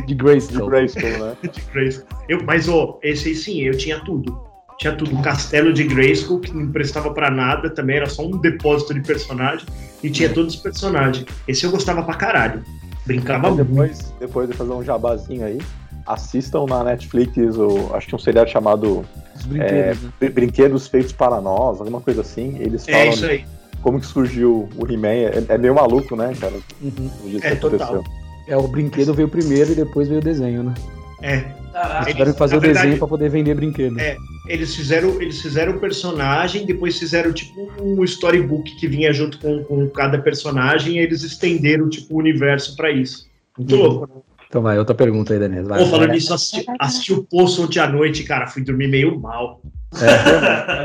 de 0.00 0.06
De 0.06 0.14
Grayskull. 0.14 0.66
Grayskull, 0.66 1.02
né? 1.18 1.36
de 1.52 1.60
Grayskull. 1.72 2.18
Eu, 2.28 2.42
mas, 2.44 2.68
ó, 2.68 2.98
esse 3.02 3.28
aí 3.28 3.34
sim, 3.34 3.60
eu 3.62 3.76
tinha 3.76 3.98
tudo. 4.00 4.38
Tinha 4.78 4.94
tudo. 4.94 5.14
Um 5.16 5.22
castelo 5.22 5.72
de 5.72 5.84
Grayskull, 5.84 6.40
que 6.40 6.52
não 6.52 6.70
prestava 6.72 7.12
pra 7.12 7.30
nada, 7.30 7.70
também 7.70 7.96
era 7.96 8.08
só 8.08 8.26
um 8.26 8.38
depósito 8.38 8.92
de 8.92 9.00
personagem. 9.00 9.66
E 10.02 10.10
tinha 10.10 10.28
todos 10.28 10.54
os 10.56 10.60
personagens. 10.60 11.24
Esse 11.46 11.64
eu 11.64 11.70
gostava 11.70 12.02
pra 12.02 12.14
caralho. 12.14 12.62
Brincava 13.06 13.50
muito. 13.50 13.64
depois, 13.64 14.12
depois 14.18 14.48
de 14.50 14.56
fazer 14.56 14.72
um 14.72 14.82
jabazinho 14.82 15.44
aí, 15.46 15.58
assistam 16.06 16.66
na 16.66 16.82
Netflix 16.84 17.36
o, 17.56 17.94
acho 17.94 18.06
que 18.08 18.14
um 18.14 18.18
seriado 18.18 18.50
chamado 18.50 19.04
Os 19.36 19.44
brinquedos, 19.46 20.02
né? 20.02 20.10
Br- 20.20 20.30
Brinquedos 20.32 20.88
Feitos 20.88 21.12
para 21.12 21.40
Nós, 21.40 21.78
alguma 21.80 22.00
coisa 22.00 22.22
assim. 22.22 22.56
Eles 22.58 22.86
É 22.88 22.92
falam 22.92 23.08
isso 23.12 23.26
aí. 23.26 23.44
como 23.82 24.00
que 24.00 24.06
surgiu 24.06 24.68
o 24.76 24.86
He-Man. 24.90 25.08
É, 25.08 25.44
é 25.48 25.58
meio 25.58 25.74
maluco, 25.74 26.16
né, 26.16 26.34
cara? 26.40 26.54
Uhum. 26.82 27.10
É, 27.42 27.50
que 27.50 27.56
total. 27.56 28.02
É, 28.46 28.56
o 28.56 28.68
brinquedo 28.68 29.14
veio 29.14 29.28
primeiro 29.28 29.72
e 29.72 29.74
depois 29.74 30.08
veio 30.08 30.20
o 30.20 30.24
desenho, 30.24 30.62
né? 30.62 30.74
É. 31.22 31.44
Caraca. 31.72 32.02
Eles 32.02 32.12
tiveram 32.12 32.32
que 32.32 32.38
fazer 32.38 32.52
na 32.54 32.58
o 32.58 32.60
desenho 32.60 32.74
verdade- 32.82 32.98
pra 32.98 33.08
poder 33.08 33.28
vender 33.30 33.54
brinquedo. 33.54 33.98
É. 33.98 34.16
Eles 34.48 34.74
fizeram, 34.76 35.20
eles 35.20 35.40
fizeram 35.40 35.72
o 35.72 35.80
personagem, 35.80 36.66
depois 36.66 36.98
fizeram 36.98 37.32
tipo 37.32 37.68
um 37.80 38.04
storybook 38.04 38.76
que 38.76 38.86
vinha 38.86 39.12
junto 39.12 39.38
com, 39.38 39.64
com 39.64 39.88
cada 39.88 40.18
personagem, 40.18 40.96
e 40.96 40.98
eles 40.98 41.22
estenderam 41.22 41.88
tipo 41.88 42.14
o 42.14 42.18
universo 42.18 42.76
pra 42.76 42.90
isso. 42.90 43.26
Muito 43.58 43.74
Uhum. 43.74 43.82
louco. 43.82 44.06
né? 44.14 44.20
Então 44.48 44.62
vai, 44.62 44.78
outra 44.78 44.94
pergunta 44.94 45.32
aí, 45.32 45.38
Denise. 45.40 45.66
Vai, 45.68 45.80
Pô, 45.80 45.86
falando 45.86 46.10
nisso, 46.12 46.32
assisti, 46.32 46.64
assisti 46.78 47.12
o 47.12 47.24
Poço 47.24 47.64
ontem 47.64 47.80
à 47.80 47.88
noite, 47.88 48.22
cara. 48.22 48.46
Fui 48.46 48.62
dormir 48.62 48.86
meio 48.86 49.18
mal. 49.18 49.60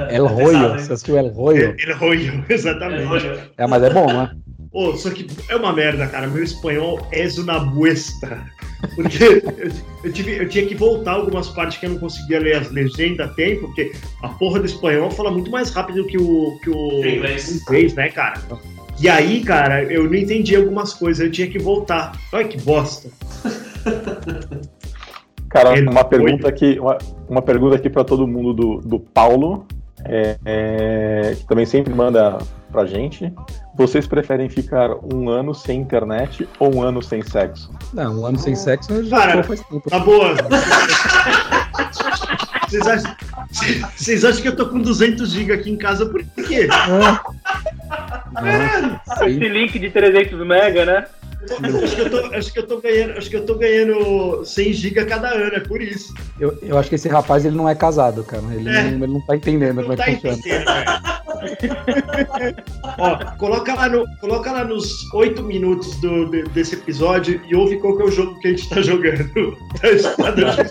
El 0.09 0.23
Pesado, 0.27 0.27
Royo, 0.27 0.57
hein? 0.71 0.79
você 0.79 0.93
assistiu 0.93 1.17
El 1.17 1.27
Royo? 1.29 1.75
Ele 1.77 1.93
rolho, 1.93 2.45
É, 2.49 2.53
exatamente. 2.53 3.25
É, 3.57 3.67
mas 3.67 3.83
é 3.83 3.89
bom, 3.91 4.07
né? 4.07 4.31
Ô, 4.71 4.95
só 4.95 5.09
que 5.09 5.25
é 5.49 5.55
uma 5.55 5.73
merda, 5.73 6.05
cara. 6.07 6.27
Meu 6.27 6.43
espanhol 6.43 6.99
é 7.11 7.27
una 7.39 7.59
buesta. 7.59 8.45
Porque 8.95 9.21
eu, 9.23 9.41
eu 10.03 10.13
tive, 10.13 10.37
eu 10.37 10.47
tinha 10.47 10.65
que 10.65 10.75
voltar 10.75 11.13
algumas 11.13 11.49
partes 11.49 11.77
que 11.77 11.85
eu 11.85 11.89
não 11.91 11.99
conseguia 11.99 12.39
ler 12.39 12.55
as 12.57 12.71
legendas 12.71 13.29
a 13.29 13.33
tempo, 13.33 13.61
porque 13.67 13.91
a 14.21 14.29
porra 14.29 14.59
do 14.59 14.65
espanhol 14.65 15.09
fala 15.11 15.31
muito 15.31 15.51
mais 15.51 15.69
rápido 15.71 16.05
que 16.05 16.17
o, 16.17 16.57
que 16.63 16.69
o 16.69 17.05
Inglês. 17.05 17.61
inglês, 17.61 17.93
né, 17.95 18.09
cara? 18.09 18.39
E 19.01 19.09
aí, 19.09 19.41
cara, 19.43 19.83
eu 19.83 20.03
não 20.05 20.15
entendi 20.15 20.55
algumas 20.55 20.93
coisas, 20.93 21.25
eu 21.25 21.31
tinha 21.31 21.47
que 21.49 21.57
voltar. 21.59 22.11
Olha 22.31 22.47
que 22.47 22.59
bosta. 22.61 23.09
Cara, 25.49 25.77
Ele 25.77 25.89
uma 25.89 26.01
foi- 26.01 26.09
pergunta 26.09 26.47
aqui, 26.47 26.79
uma, 26.79 26.97
uma 27.27 27.41
pergunta 27.41 27.75
aqui 27.75 27.89
para 27.89 28.03
todo 28.03 28.27
mundo 28.27 28.53
do, 28.53 28.81
do 28.81 28.99
Paulo, 28.99 29.65
é, 30.05 30.37
é, 30.45 31.35
que 31.37 31.45
também 31.47 31.65
sempre 31.65 31.93
manda 31.93 32.37
pra 32.71 32.85
gente. 32.85 33.33
Vocês 33.79 34.05
preferem 34.05 34.49
ficar 34.49 34.89
um 34.91 35.29
ano 35.29 35.55
sem 35.55 35.79
internet 35.79 36.45
ou 36.59 36.75
um 36.75 36.83
ano 36.83 37.01
sem 37.01 37.21
sexo? 37.21 37.71
Não, 37.93 38.19
um 38.19 38.25
ano 38.25 38.37
sem 38.37 38.53
sexo 38.53 39.05
já 39.05 39.17
Cara, 39.17 39.41
faz 39.41 39.61
tempo. 39.61 39.89
Tá 39.89 39.99
boa. 39.99 40.35
Vocês 42.67 42.85
acham, 42.85 43.15
vocês 43.95 44.25
acham 44.25 44.41
que 44.41 44.47
eu 44.49 44.55
tô 44.57 44.67
com 44.67 44.81
200 44.81 45.31
GB 45.31 45.53
aqui 45.53 45.71
em 45.71 45.77
casa 45.77 46.05
por 46.05 46.21
quê? 46.45 46.67
Não, 48.33 48.99
Esse 49.25 49.33
sim. 49.35 49.47
link 49.47 49.79
de 49.79 49.89
300 49.89 50.45
mega, 50.45 50.83
né? 50.85 51.05
Acho 51.41 51.95
que, 51.95 52.01
eu 52.01 52.09
tô, 52.09 52.17
acho, 52.35 52.53
que 52.53 52.59
eu 52.59 52.67
tô 52.67 52.81
ganhando, 52.81 53.17
acho 53.17 53.29
que 53.29 53.35
eu 53.37 53.45
tô 53.45 53.55
ganhando 53.55 54.43
100 54.45 54.73
GB 54.73 55.05
cada 55.05 55.29
ano, 55.29 55.55
é 55.55 55.59
por 55.61 55.81
isso. 55.81 56.13
Eu, 56.39 56.57
eu 56.61 56.77
acho 56.77 56.89
que 56.89 56.95
esse 56.95 57.07
rapaz 57.07 57.45
ele 57.45 57.55
não 57.55 57.67
é 57.67 57.73
casado, 57.73 58.23
cara. 58.25 58.43
Ele, 58.53 58.69
É. 58.69 58.83
não, 58.83 59.03
ele 59.05 59.13
não 59.13 59.21
tá 59.25 59.35
entendendo 59.37 59.75
Não 59.77 59.83
como 59.83 59.93
é 59.93 59.95
tá 59.95 60.03
que 60.05 60.11
funciona. 60.15 60.37
entendendo, 60.37 60.65
velho. 60.65 61.19
Ó, 62.99 63.35
coloca 63.37 63.73
lá, 63.73 63.87
no, 63.87 64.05
coloca 64.19 64.51
lá 64.51 64.65
nos 64.65 64.91
oito 65.13 65.41
minutos 65.41 65.95
do, 66.01 66.25
de- 66.29 66.43
desse 66.49 66.75
episódio 66.75 67.39
e 67.47 67.55
ouve 67.55 67.77
qual 67.79 67.95
que 67.95 68.01
é 68.03 68.05
o 68.05 68.11
jogo 68.11 68.37
que 68.41 68.47
a 68.49 68.51
gente 68.51 68.67
tá 68.69 68.81
jogando. 68.81 69.57
Suicida. 69.79 70.69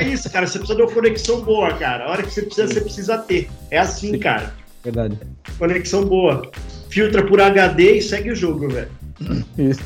É 0.00 0.04
isso, 0.04 0.28
cara. 0.30 0.46
Você 0.46 0.58
precisa 0.58 0.76
de 0.76 0.82
uma 0.82 0.90
conexão 0.92 1.40
boa, 1.42 1.72
cara. 1.74 2.04
A 2.06 2.10
hora 2.10 2.22
que 2.24 2.30
você 2.32 2.42
precisa, 2.42 2.66
você 2.66 2.80
precisa 2.80 3.18
ter. 3.18 3.48
É 3.70 3.78
assim, 3.78 4.18
cara. 4.18 4.52
Verdade. 4.82 5.16
Conexão 5.58 6.04
boa. 6.04 6.42
Filtra 6.96 7.22
por 7.22 7.38
HD 7.38 7.98
e 7.98 8.00
segue 8.00 8.30
o 8.30 8.34
jogo, 8.34 8.70
velho. 8.70 8.88
Isso. 9.58 9.82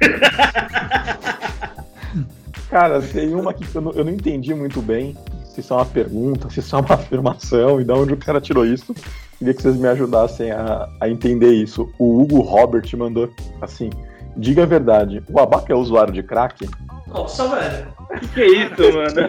Cara, 2.70 3.02
tem 3.02 3.34
uma 3.34 3.50
aqui 3.50 3.66
que 3.66 3.76
eu 3.76 3.82
não, 3.82 3.92
eu 3.92 4.02
não 4.02 4.10
entendi 4.10 4.54
muito 4.54 4.80
bem. 4.80 5.14
Se 5.44 5.60
isso 5.60 5.74
é 5.74 5.76
uma 5.76 5.84
pergunta, 5.84 6.48
se 6.48 6.60
isso 6.60 6.74
é 6.74 6.80
uma 6.80 6.94
afirmação 6.94 7.82
e 7.82 7.84
de 7.84 7.92
onde 7.92 8.14
o 8.14 8.16
cara 8.16 8.40
tirou 8.40 8.64
isso. 8.64 8.94
Queria 9.38 9.52
que 9.52 9.60
vocês 9.60 9.76
me 9.76 9.88
ajudassem 9.88 10.50
a, 10.50 10.88
a 10.98 11.10
entender 11.10 11.52
isso. 11.52 11.92
O 11.98 12.22
Hugo 12.22 12.40
Robert 12.40 12.88
mandou 12.96 13.30
assim: 13.60 13.90
diga 14.34 14.62
a 14.62 14.66
verdade, 14.66 15.22
o 15.28 15.38
Abaca 15.38 15.70
é 15.70 15.76
usuário 15.76 16.14
de 16.14 16.22
crack? 16.22 16.66
Nossa, 17.08 17.46
velho. 17.46 17.88
Que 18.20 18.28
que 18.28 18.40
é 18.40 18.46
isso, 18.46 18.90
mano? 18.94 19.28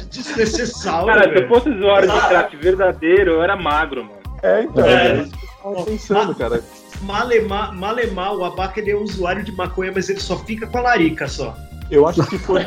Desnecessário, 0.10 1.08
Cara, 1.08 1.30
se 1.30 1.36
eu 1.42 1.48
fosse 1.48 1.68
usuário 1.68 2.10
de 2.10 2.20
crack 2.26 2.56
verdadeiro, 2.56 3.32
eu 3.32 3.42
era 3.42 3.54
magro, 3.54 4.02
mano. 4.02 4.18
É, 4.42 4.62
então. 4.62 4.86
É. 4.86 5.18
É. 5.18 5.49
que 5.60 5.66
eu 5.66 5.72
tava 5.72 5.86
pensando, 5.86 6.34
cara. 6.34 6.62
Malemar, 7.02 7.74
malemar, 7.74 8.34
o 8.34 8.44
Abaca 8.44 8.80
ele 8.80 8.90
é 8.90 8.96
usuário 8.96 9.42
de 9.42 9.52
maconha, 9.52 9.92
mas 9.94 10.08
ele 10.08 10.20
só 10.20 10.36
fica 10.38 10.66
com 10.66 10.78
a 10.78 10.82
larica 10.82 11.28
só. 11.28 11.56
Eu 11.90 12.06
acho 12.06 12.24
que 12.26 12.38
foi. 12.38 12.62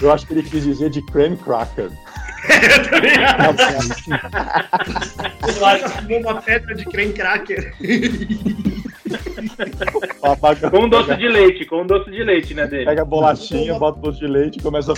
Eu 0.00 0.12
acho 0.12 0.26
que 0.26 0.32
ele 0.32 0.42
quis 0.42 0.64
dizer 0.64 0.88
de 0.90 1.04
creme 1.06 1.36
cracker. 1.36 1.90
Ele 5.72 5.88
fumou 5.88 6.20
uma 6.20 6.42
pedra 6.42 6.74
de 6.74 6.84
creme 6.86 7.12
cracker. 7.12 7.72
Com 10.70 10.84
um 10.84 10.88
doce 10.88 11.14
de 11.16 11.28
leite, 11.28 11.64
com 11.66 11.82
um 11.82 11.86
doce 11.86 12.10
de 12.10 12.24
leite, 12.24 12.54
né, 12.54 12.66
dele? 12.66 12.84
pega 12.86 13.02
a 13.02 13.04
bolachinha, 13.04 13.78
bota 13.78 13.98
o 13.98 14.02
doce 14.02 14.18
de 14.20 14.26
leite 14.26 14.58
e 14.58 14.62
começa. 14.62 14.92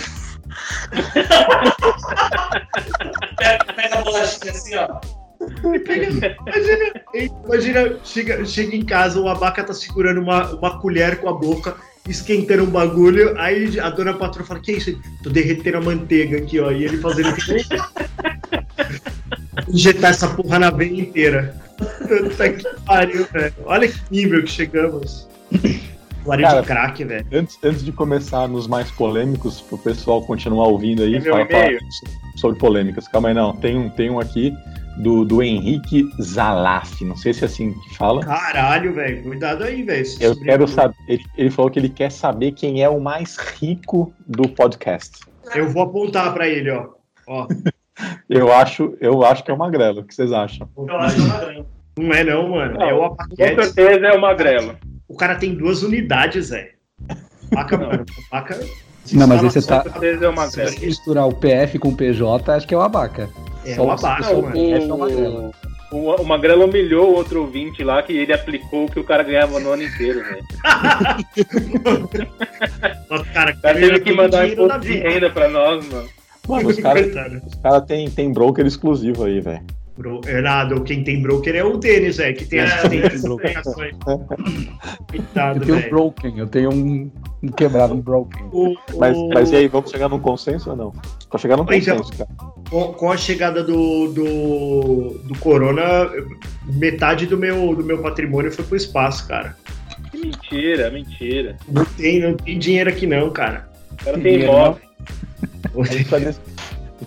Pega, 3.37 3.73
pega 3.75 3.99
a 3.99 4.01
bolachinha 4.01 4.51
assim, 4.51 4.75
ó. 4.75 5.24
Imagina, 5.63 7.03
imagina 7.45 7.99
chega, 8.03 8.45
chega 8.45 8.75
em 8.75 8.83
casa, 8.83 9.19
o 9.19 9.27
abaca 9.27 9.63
tá 9.63 9.73
segurando 9.73 10.21
uma, 10.21 10.55
uma 10.55 10.79
colher 10.79 11.19
com 11.19 11.29
a 11.29 11.33
boca, 11.33 11.75
esquentando 12.07 12.63
um 12.63 12.69
bagulho, 12.69 13.39
aí 13.39 13.79
a 13.79 13.89
dona 13.89 14.13
patroa 14.13 14.45
fala, 14.45 14.59
que 14.59 14.73
isso? 14.73 14.99
Tô 15.23 15.29
derretendo 15.29 15.77
a 15.77 15.81
manteiga 15.81 16.37
aqui, 16.37 16.59
ó, 16.59 16.71
e 16.71 16.85
ele 16.85 16.97
fazendo 16.97 17.35
injetar 19.67 20.11
essa 20.11 20.27
porra 20.27 20.59
na 20.59 20.69
veia 20.69 21.01
inteira. 21.01 21.55
Puta 21.77 22.49
que 22.49 22.63
pariu, 22.85 23.27
velho. 23.31 23.53
Olha 23.65 23.87
que 23.87 23.99
nível 24.11 24.43
que 24.43 24.49
chegamos. 24.49 25.27
Usuário 26.21 26.43
Cara, 26.43 26.61
de 26.61 26.67
crack, 26.67 27.03
velho. 27.03 27.27
Antes, 27.31 27.57
antes 27.63 27.83
de 27.83 27.91
começar 27.91 28.47
nos 28.47 28.67
mais 28.67 28.89
polêmicos, 28.91 29.61
pro 29.61 29.77
pessoal 29.77 30.25
continuar 30.25 30.67
ouvindo 30.67 31.03
aí, 31.03 31.19
meu 31.19 31.33
fala, 31.33 31.45
fala 31.47 31.77
sobre 32.35 32.57
polêmicas. 32.57 33.07
Calma 33.07 33.27
aí, 33.27 33.33
não. 33.33 33.55
Tem 33.55 33.77
um, 33.77 33.89
tem 33.89 34.09
um 34.09 34.19
aqui 34.19 34.53
do, 34.97 35.25
do 35.25 35.41
Henrique 35.43 36.09
Zalaf. 36.21 37.01
Não 37.03 37.15
sei 37.15 37.33
se 37.33 37.43
é 37.43 37.47
assim 37.47 37.73
que 37.73 37.95
fala. 37.95 38.21
Caralho, 38.21 38.93
velho. 38.93 39.23
Cuidado 39.23 39.63
aí, 39.63 39.83
velho. 39.83 40.05
Eu 40.19 40.35
quero 40.39 40.67
saber. 40.67 40.95
Ele, 41.07 41.23
ele 41.37 41.49
falou 41.51 41.69
que 41.71 41.79
ele 41.79 41.89
quer 41.89 42.11
saber 42.11 42.51
quem 42.53 42.81
é 42.83 42.89
o 42.89 42.99
mais 42.99 43.37
rico 43.37 44.13
do 44.27 44.47
podcast. 44.49 45.19
Eu 45.53 45.69
vou 45.69 45.83
apontar 45.83 46.33
pra 46.33 46.47
ele, 46.47 46.71
ó. 46.71 46.87
Ó. 47.27 47.47
Eu 48.29 48.51
acho, 48.53 48.97
eu 48.99 49.23
acho 49.23 49.41
que 49.41 49.49
é 49.49 49.53
o 49.53 49.57
Magrelo. 49.57 50.01
O 50.01 50.03
que 50.03 50.13
vocês 50.13 50.29
acham? 50.33 50.67
Eu 50.75 50.97
acho 50.97 51.15
que 51.15 51.21
é 51.21 51.23
uma 51.23 51.39
grande. 51.39 51.65
Não 51.97 52.11
é 52.13 52.23
não, 52.25 52.49
mano. 52.49 52.73
Não, 52.77 52.81
é 52.89 52.93
o 52.93 52.97
Com 52.97 53.05
Apaquete. 53.05 53.65
certeza 53.67 54.07
é 54.07 54.11
o 54.11 54.19
magrelo. 54.19 54.75
O 55.07 55.15
cara 55.15 55.35
tem 55.35 55.55
duas 55.55 55.81
unidades, 55.81 56.49
velho. 56.49 56.71
Vaca, 57.53 57.77
mano. 57.77 58.03
Vaca. 58.29 58.59
Não, 59.13 59.27
mas 59.27 59.41
aí 59.41 59.49
você 59.49 59.65
tá- 59.65 59.81
Com 59.83 59.91
certeza 59.91 60.25
é 60.25 60.27
o 60.27 60.31
Se 60.31 60.35
magrelo. 60.37 60.69
você 60.71 60.85
misturar 60.87 61.25
o 61.25 61.33
PF 61.33 61.79
com 61.79 61.87
o 61.89 61.95
PJ, 61.95 62.51
acho 62.53 62.67
que 62.67 62.73
é 62.73 62.77
o 62.77 62.81
abaca. 62.81 63.29
É 63.65 63.75
Só 63.75 63.83
uma 63.83 63.95
Não, 63.95 64.41
mano. 64.41 64.55
Esse 64.55 64.89
é 64.89 64.93
o 64.93 64.97
magrelo. 64.97 65.53
o, 65.91 65.95
o, 65.95 66.15
o 66.15 66.25
Magrelo 66.25 66.65
humilhou 66.65 67.11
o 67.11 67.15
outro 67.15 67.41
ouvinte 67.41 67.83
lá 67.83 68.01
que 68.03 68.13
ele 68.13 68.33
aplicou 68.33 68.85
o 68.85 68.91
que 68.91 68.99
o 68.99 69.03
cara 69.03 69.23
ganhava 69.23 69.59
no 69.59 69.71
ano 69.71 69.83
inteiro, 69.83 70.21
velho. 70.23 70.45
Nossa, 73.09 73.25
cara, 73.25 73.51
O 73.51 73.61
cara 73.61 73.79
teve 73.79 73.99
que 74.01 74.13
mandar 74.13 74.39
na 74.39 74.47
imposto 74.47 74.79
de 74.79 74.97
renda 74.97 75.29
pra 75.29 75.47
nós, 75.49 75.85
mano. 75.87 76.07
Mano, 76.47 76.69
os 76.69 76.79
caras 76.79 77.07
cara 77.61 77.81
tem, 77.81 78.09
tem 78.09 78.31
broker 78.31 78.65
exclusivo 78.65 79.23
aí, 79.23 79.41
velho. 79.41 79.63
Bro, 79.97 80.21
é 80.27 80.41
nada, 80.41 80.77
quem 80.81 81.05
tem 81.05 81.21
broker 81.21 81.55
é 81.55 81.63
o 81.63 81.77
Denis, 81.77 82.17
velho, 82.17 82.35
que 82.35 82.43
tem 82.45 82.59
É, 82.59 82.63
assistente 82.65 83.15
de 83.15 83.21
broker. 83.21 83.49
operações. 83.49 83.95
Eu 84.07 85.05
Coitado, 85.07 85.59
tenho 85.65 85.77
um 85.77 85.89
broken, 85.89 86.37
eu 86.39 86.47
tenho 86.47 86.69
um, 86.73 87.11
um 87.41 87.47
quebrado, 87.47 87.93
um 87.93 88.01
broken. 88.01 88.43
O- 88.51 88.75
Mas, 88.97 89.15
o- 89.15 89.29
mas 89.29 89.51
e 89.51 89.55
aí, 89.55 89.67
vamos 89.69 89.89
chegar 89.89 90.09
num 90.09 90.19
consenso 90.19 90.71
ou 90.71 90.75
não? 90.75 90.91
Pra 91.29 91.39
chegar 91.39 91.55
num 91.55 91.63
é. 91.63 91.67
consenso, 91.79 92.11
cara. 92.17 92.29
com, 92.69 93.09
a 93.11 93.15
chegada 93.15 93.63
do, 93.63 94.07
do, 94.11 95.17
do 95.23 95.39
Corona, 95.39 96.09
metade 96.65 97.25
do 97.25 97.37
meu, 97.37 97.73
do 97.73 97.83
meu 97.83 97.99
patrimônio 98.01 98.51
foi 98.51 98.65
pro 98.65 98.75
espaço, 98.75 99.25
cara. 99.27 99.55
Que 100.11 100.17
mentira, 100.17 100.91
mentira. 100.91 101.55
Não 101.69 101.85
tem, 101.85 102.19
não 102.19 102.33
tem 102.35 102.59
dinheiro 102.59 102.89
aqui 102.89 103.07
não, 103.07 103.29
cara. 103.29 103.69
O 103.93 104.03
cara 104.03 104.19
tem 104.19 104.41
imóvel. 104.41 104.81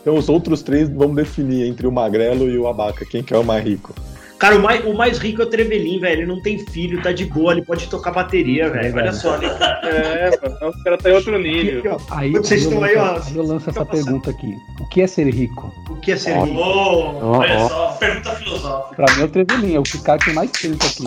Então 0.00 0.16
os 0.16 0.28
outros 0.28 0.62
três 0.62 0.88
vamos 0.88 1.16
definir 1.16 1.66
entre 1.66 1.86
o 1.86 1.92
Magrelo 1.92 2.48
e 2.48 2.58
o 2.58 2.66
Abaca. 2.66 3.04
Quem 3.04 3.22
que 3.22 3.34
é 3.34 3.38
o 3.38 3.44
mais 3.44 3.64
rico? 3.64 3.94
Cara, 4.38 4.54
o 4.56 4.62
mais, 4.62 4.84
o 4.84 4.94
mais 4.94 5.18
rico 5.18 5.42
é 5.42 5.44
o 5.44 5.48
Trevelin, 5.48 5.98
velho. 5.98 6.20
Ele 6.20 6.26
não 6.26 6.40
tem 6.40 6.60
filho, 6.60 7.02
tá 7.02 7.10
de 7.10 7.24
boa, 7.24 7.50
ele 7.52 7.62
pode 7.64 7.88
tocar 7.88 8.12
bateria, 8.12 8.70
velho. 8.70 8.94
Olha 8.94 9.12
só, 9.12 9.34
ele, 9.36 9.46
É, 9.46 10.30
mano, 10.40 10.68
os 10.76 10.82
caras 10.84 11.02
tá 11.02 11.10
em 11.10 11.12
outro 11.14 11.36
nível. 11.36 12.00
Aí, 12.08 12.30
vocês 12.30 12.62
eu 12.64 12.68
estão 12.70 12.80
lanço- 12.80 12.98
aí, 13.00 13.34
ó, 13.34 13.36
eu 13.36 13.42
lanço 13.42 13.68
essa 13.70 13.84
passando. 13.84 14.04
pergunta 14.04 14.30
aqui. 14.30 14.54
O 14.80 14.88
que 14.90 15.02
é 15.02 15.06
ser 15.08 15.28
rico? 15.28 15.74
o 15.90 15.96
que 15.96 16.12
é 16.12 16.16
ser 16.16 16.34
rico? 16.38 16.56
Ô, 16.56 17.16
Ó, 17.20 17.38
olha 17.38 17.56
ó. 17.58 17.68
só, 17.68 17.86
pergunta 17.98 18.30
filosófica. 18.36 18.94
Pra 18.94 19.16
mim 19.16 19.22
é 19.22 19.24
o 19.24 19.28
Trevelin, 19.28 19.74
é 19.74 19.80
o 19.80 20.02
cara 20.04 20.18
que 20.20 20.32
mais 20.32 20.50
tempo 20.52 20.86
aqui. 20.86 21.04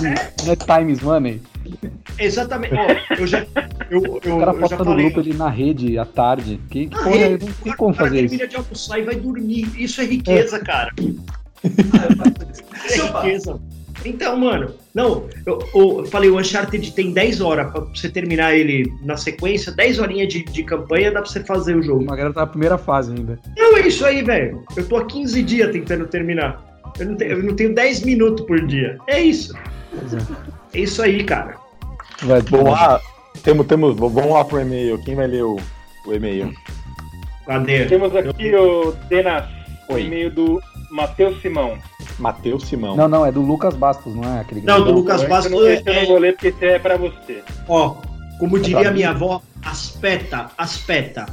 Time, 0.00 0.14
não 0.44 0.52
é 0.52 0.56
Times 0.56 1.00
Money? 1.02 1.40
É, 2.18 2.24
exatamente. 2.24 2.74
Ó, 2.74 3.14
eu 3.18 3.26
já. 3.26 3.46
Eu, 3.90 4.02
eu, 4.24 4.36
O 4.36 4.38
cara 4.40 4.54
posta 4.54 4.76
no 4.78 4.84
falei. 4.84 5.04
grupo 5.04 5.20
ali 5.20 5.34
na 5.34 5.48
rede 5.48 5.98
à 5.98 6.04
tarde. 6.04 6.60
Que, 6.70 6.86
Na 6.86 6.98
porra, 7.02 7.10
rede, 7.16 7.46
não 7.46 7.52
tem 7.52 7.72
como 7.76 7.94
fazer 7.94 8.24
isso. 8.24 8.48
de 8.48 8.56
almoçar 8.56 8.98
e 8.98 9.02
vai 9.02 9.16
dormir. 9.16 9.68
Isso 9.76 10.00
é 10.00 10.04
riqueza, 10.04 10.58
cara. 10.60 10.90
Seu 12.88 13.04
É 13.06 13.22
riqueza. 13.22 13.60
Então, 14.04 14.34
mano, 14.38 14.72
não, 14.94 15.28
eu, 15.44 15.58
eu 15.74 16.06
falei, 16.06 16.30
o 16.30 16.38
Uncharted 16.38 16.90
tem 16.92 17.12
10 17.12 17.42
horas 17.42 17.70
pra 17.70 17.82
você 17.82 18.08
terminar 18.08 18.54
ele 18.56 18.90
na 19.04 19.14
sequência, 19.18 19.70
10 19.72 19.98
horinhas 19.98 20.32
de, 20.32 20.42
de 20.42 20.62
campanha 20.62 21.12
dá 21.12 21.20
pra 21.20 21.30
você 21.30 21.44
fazer 21.44 21.76
o 21.76 21.82
jogo. 21.82 22.02
Magrelo 22.06 22.32
tá 22.32 22.40
na 22.40 22.46
primeira 22.46 22.78
fase 22.78 23.12
ainda. 23.12 23.38
Não, 23.58 23.76
é 23.76 23.86
isso 23.86 24.06
aí, 24.06 24.22
velho. 24.22 24.64
Eu 24.74 24.88
tô 24.88 24.96
há 24.96 25.04
15 25.04 25.42
dias 25.42 25.70
tentando 25.70 26.06
terminar. 26.06 26.64
Eu 26.98 27.06
não, 27.06 27.14
tenho, 27.16 27.30
eu 27.32 27.42
não 27.42 27.54
tenho 27.54 27.74
10 27.74 28.02
minutos 28.04 28.46
por 28.46 28.66
dia. 28.66 28.96
É 29.06 29.20
isso. 29.20 29.52
É. 29.54 30.78
É 30.78 30.80
isso 30.80 31.02
aí, 31.02 31.22
cara. 31.22 31.56
Vai, 32.22 32.40
Vamos 32.42 32.72
lá. 32.72 33.00
Temos, 33.42 33.66
temos, 33.66 33.96
vamos 33.96 34.26
lá 34.30 34.44
pro 34.44 34.60
e-mail. 34.60 34.98
Quem 35.02 35.14
vai 35.14 35.26
ler 35.26 35.44
o, 35.44 35.56
o 36.06 36.12
e-mail? 36.12 36.52
Cadê? 37.46 37.86
Temos 37.86 38.14
aqui 38.14 38.54
o 38.54 38.92
Denas, 39.08 39.44
o 39.88 39.98
e-mail 39.98 40.30
do 40.30 40.60
Matheus 40.90 41.40
Simão. 41.40 41.78
Matheus 42.18 42.66
Simão. 42.66 42.96
Não, 42.96 43.08
não, 43.08 43.24
é 43.24 43.32
do 43.32 43.40
Lucas 43.40 43.74
Bastos, 43.74 44.14
não 44.14 44.36
é 44.36 44.40
aquele 44.40 44.60
Não, 44.60 44.84
do? 44.84 44.92
Lucas 44.92 45.16
Esse 45.16 45.24
eu 45.24 45.28
Bastos 45.30 45.52
não, 45.52 45.68
esse 45.68 45.88
eu 45.88 45.92
é- 45.94 46.00
não 46.00 46.06
vou 46.06 46.18
ler 46.18 46.32
porque 46.32 46.48
esse 46.48 46.64
é 46.64 46.78
pra 46.78 46.96
você. 46.96 47.42
Ó, 47.66 47.94
como 48.38 48.58
Tá 48.58 48.64
diria 48.64 48.90
minha 48.90 49.10
avó, 49.10 49.40
aspeta, 49.64 50.50
aspeta. 50.58 51.26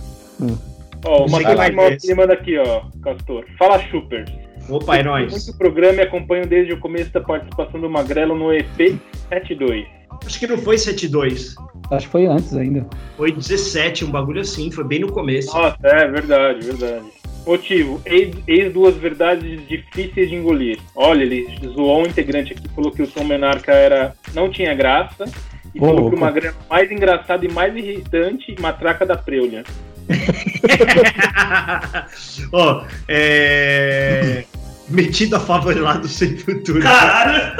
Ó, 1.03 1.25
o 1.25 1.29
Matheus 1.29 1.65
Simão 1.65 1.87
ele 1.87 2.15
manda 2.15 2.33
aqui, 2.33 2.57
ó, 2.57 2.83
Castor. 3.03 3.45
Fala, 3.57 3.79
Chupers. 3.79 4.31
Opa, 4.69 4.97
é 4.97 5.03
nóis. 5.03 5.31
Muito 5.31 5.57
programa 5.57 5.99
e 5.99 6.01
acompanho 6.01 6.45
desde 6.45 6.73
o 6.73 6.79
começo 6.79 7.11
da 7.11 7.21
participação 7.21 7.79
do 7.79 7.89
Magrelo 7.89 8.35
no 8.35 8.53
EP 8.53 8.97
72. 9.29 9.96
Acho 10.25 10.39
que 10.39 10.47
não 10.47 10.57
foi 10.57 10.75
7-2. 10.75 11.55
Acho 11.91 12.05
que 12.05 12.11
foi 12.11 12.25
antes 12.25 12.55
ainda. 12.55 12.87
Foi 13.15 13.31
17, 13.31 14.05
um 14.05 14.11
bagulho 14.11 14.41
assim, 14.41 14.71
foi 14.71 14.83
bem 14.83 14.99
no 14.99 15.11
começo. 15.11 15.55
Nossa, 15.55 15.77
é 15.83 16.07
verdade, 16.07 16.65
verdade. 16.65 17.05
Motivo, 17.45 18.01
eis, 18.05 18.35
eis 18.45 18.73
duas 18.73 18.95
verdades 18.97 19.65
difíceis 19.67 20.29
de 20.29 20.35
engolir. 20.35 20.79
Olha, 20.93 21.23
ele 21.23 21.47
zoou 21.73 22.03
um 22.03 22.05
integrante 22.05 22.51
aqui, 22.51 22.67
falou 22.75 22.91
que 22.91 23.01
o 23.01 23.07
Tom 23.07 23.23
Menarca 23.23 23.71
era, 23.71 24.13
não 24.33 24.49
tinha 24.49 24.73
graça, 24.73 25.23
e 25.73 25.79
Ô, 25.79 25.85
falou 25.85 26.09
que 26.09 26.17
o 26.17 26.19
Magrelo 26.19 26.55
mais 26.69 26.91
engraçado 26.91 27.45
e 27.45 27.51
mais 27.51 27.73
irritante, 27.73 28.53
matraca 28.59 29.05
da 29.05 29.15
Preulha. 29.15 29.63
Ó, 32.51 32.83
é. 33.07 34.43
Metido 34.89 35.37
a 35.37 35.39
favelado 35.39 36.07
sem 36.07 36.37
futuro. 36.37 36.81
Caralho! 36.81 37.53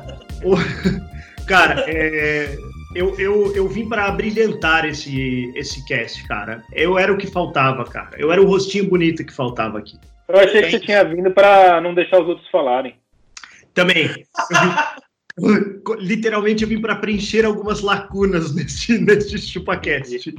Cara, 1.46 1.84
é. 1.86 2.58
eu, 2.94 3.14
eu, 3.20 3.54
eu 3.54 3.68
vim 3.68 3.88
pra 3.88 4.10
brilhantar 4.10 4.84
esse, 4.84 5.52
esse 5.54 5.84
cast, 5.86 6.26
cara. 6.26 6.64
Eu 6.72 6.98
era 6.98 7.12
o 7.12 7.16
que 7.16 7.28
faltava, 7.28 7.84
cara. 7.84 8.10
Eu 8.18 8.32
era 8.32 8.42
o 8.42 8.46
rostinho 8.46 8.88
bonito 8.88 9.24
que 9.24 9.32
faltava 9.32 9.78
aqui. 9.78 9.96
Eu 10.28 10.40
achei 10.40 10.62
que 10.62 10.70
você 10.72 10.80
tinha 10.80 11.04
vindo 11.04 11.30
pra 11.30 11.80
não 11.80 11.94
deixar 11.94 12.20
os 12.20 12.28
outros 12.28 12.48
falarem. 12.50 12.96
Também. 13.72 14.10
Literalmente 15.98 16.62
eu 16.62 16.68
vim 16.68 16.80
pra 16.80 16.96
preencher 16.96 17.44
algumas 17.44 17.82
lacunas 17.82 18.54
nesse, 18.54 18.98
nesse 19.04 19.38
ChupaCast. 19.38 20.34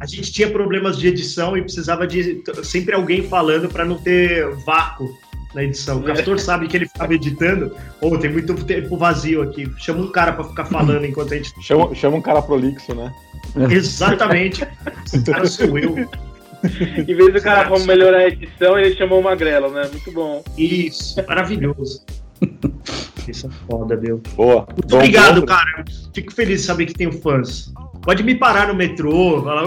A 0.00 0.06
gente 0.06 0.32
tinha 0.32 0.50
problemas 0.50 0.98
de 0.98 1.08
edição 1.08 1.56
e 1.56 1.62
precisava 1.62 2.06
de 2.06 2.42
sempre 2.64 2.94
alguém 2.94 3.22
falando 3.22 3.68
pra 3.68 3.84
não 3.84 3.96
ter 3.96 4.50
vácuo 4.64 5.08
na 5.54 5.64
edição. 5.64 5.98
O 5.98 6.02
Castor 6.02 6.38
sabe 6.38 6.68
que 6.68 6.76
ele 6.76 6.86
ficava 6.86 7.14
editando. 7.14 7.74
Ou 8.00 8.18
tem 8.18 8.30
muito 8.30 8.54
tempo 8.64 8.96
vazio 8.96 9.42
aqui. 9.42 9.70
Chama 9.78 10.02
um 10.02 10.10
cara 10.10 10.32
pra 10.32 10.44
ficar 10.44 10.64
falando 10.64 11.04
enquanto 11.04 11.34
a 11.34 11.36
gente. 11.36 11.52
Chama, 11.62 11.94
chama 11.94 12.16
um 12.16 12.22
cara 12.22 12.42
prolixo, 12.42 12.94
né? 12.94 13.12
Exatamente. 13.70 14.66
Esse 15.04 15.22
cara 15.24 15.46
sou 15.46 15.78
eu. 15.78 16.08
Em 16.62 17.14
vez 17.14 17.32
do 17.32 17.40
cara 17.40 17.68
vamos 17.68 17.86
melhorar 17.86 18.18
a 18.18 18.28
edição, 18.28 18.78
ele 18.78 18.94
chamou 18.94 19.20
o 19.20 19.24
Magrelo, 19.24 19.70
né? 19.70 19.88
Muito 19.90 20.12
bom. 20.12 20.42
Isso, 20.58 21.16
maravilhoso. 21.26 22.04
Isso 23.26 23.46
é 23.46 23.50
foda, 23.66 23.96
meu. 23.96 24.20
Boa. 24.34 24.66
Muito 24.72 24.94
obrigado, 24.94 25.44
cara. 25.44 25.84
Fico 26.14 26.32
feliz 26.32 26.60
de 26.60 26.66
saber 26.66 26.86
que 26.86 26.94
tenho 26.94 27.12
fãs. 27.12 27.72
Pode 28.02 28.22
me 28.22 28.34
parar 28.34 28.68
no 28.68 28.74
metrô, 28.74 29.42
falar, 29.42 29.62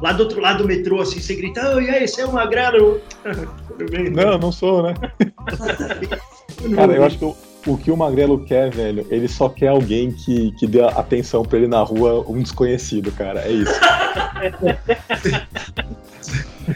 lá 0.00 0.12
do 0.12 0.22
outro 0.22 0.40
lado 0.40 0.62
do 0.62 0.68
metrô, 0.68 1.00
assim, 1.00 1.20
você 1.20 1.34
grita, 1.34 1.74
oh, 1.74 1.80
e 1.80 1.90
aí, 1.90 2.08
você 2.08 2.22
é 2.22 2.26
um 2.26 2.32
magrelo? 2.32 3.00
Tudo 3.68 3.90
bem? 3.90 4.10
Não, 4.10 4.38
não 4.38 4.50
sou, 4.50 4.82
né? 4.82 4.94
Cara, 6.74 6.94
eu 6.94 7.04
acho 7.04 7.18
que 7.18 7.24
o, 7.24 7.36
o 7.66 7.76
que 7.76 7.90
o 7.90 7.96
Magrelo 7.96 8.44
quer, 8.44 8.70
velho, 8.70 9.06
ele 9.10 9.28
só 9.28 9.48
quer 9.48 9.68
alguém 9.68 10.10
que, 10.10 10.52
que 10.52 10.66
dê 10.66 10.80
atenção 10.80 11.44
pra 11.44 11.58
ele 11.58 11.68
na 11.68 11.82
rua, 11.82 12.24
um 12.26 12.40
desconhecido, 12.40 13.12
cara. 13.12 13.40
É 13.40 13.50
isso. 13.50 13.72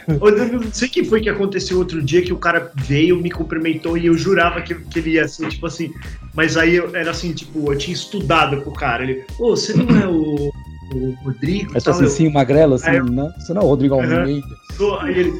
Eu 0.07 0.59
não 0.61 0.71
sei 0.73 0.87
o 0.87 0.91
que 0.91 1.03
foi 1.03 1.21
que 1.21 1.29
aconteceu 1.29 1.77
outro 1.77 2.01
dia 2.01 2.21
que 2.21 2.33
o 2.33 2.37
cara 2.37 2.71
veio, 2.75 3.17
me 3.17 3.29
cumprimentou 3.31 3.97
e 3.97 4.05
eu 4.07 4.17
jurava 4.17 4.61
que, 4.61 4.75
que 4.75 4.99
ele 4.99 5.11
ia 5.11 5.27
ser, 5.27 5.49
tipo 5.49 5.65
assim. 5.65 5.93
Mas 6.33 6.57
aí 6.57 6.75
eu, 6.75 6.93
era 6.95 7.11
assim, 7.11 7.33
tipo, 7.33 7.71
eu 7.71 7.77
tinha 7.77 7.93
estudado 7.93 8.61
com 8.61 8.69
o 8.69 8.73
cara. 8.73 9.03
Ele, 9.03 9.25
ô, 9.39 9.55
você 9.55 9.73
não 9.73 10.01
é 10.01 10.07
o, 10.07 10.51
o 10.93 11.15
Rodrigo? 11.23 11.71
Mas 11.73 11.83
tal?" 11.83 11.93
assim, 11.93 12.03
Eu, 12.03 12.09
sim, 12.09 12.29
magrelo, 12.31 12.75
assim, 12.75 12.91
eu- 12.91 13.05
não, 13.05 13.31
você 13.33 13.53
não 13.53 13.61
é 13.61 13.65
o 13.65 13.67
Rodrigo. 13.67 13.95
Almeida. 13.95 14.47
"Tô." 14.77 14.97
Aí 14.99 15.19
ele, 15.19 15.33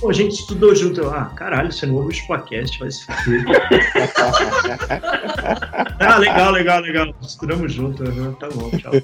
pô, 0.00 0.08
a 0.08 0.12
gente 0.12 0.32
estudou 0.32 0.74
junto. 0.74 1.00
Eu, 1.02 1.10
ah, 1.12 1.26
caralho, 1.36 1.70
você 1.70 1.84
não 1.86 1.96
ouve 1.96 2.08
o 2.08 2.12
Chupacast, 2.16 2.78
vai 2.78 2.90
se 2.90 3.04
fuder. 3.24 3.44
ah, 6.00 6.18
legal, 6.18 6.52
legal, 6.52 6.80
legal. 6.80 7.14
Estudamos 7.20 7.72
junto. 7.72 8.02
aham, 8.04 8.32
Tá 8.34 8.48
bom, 8.48 8.70
tchau. 8.78 8.92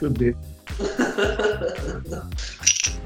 Fuder. 0.00 0.34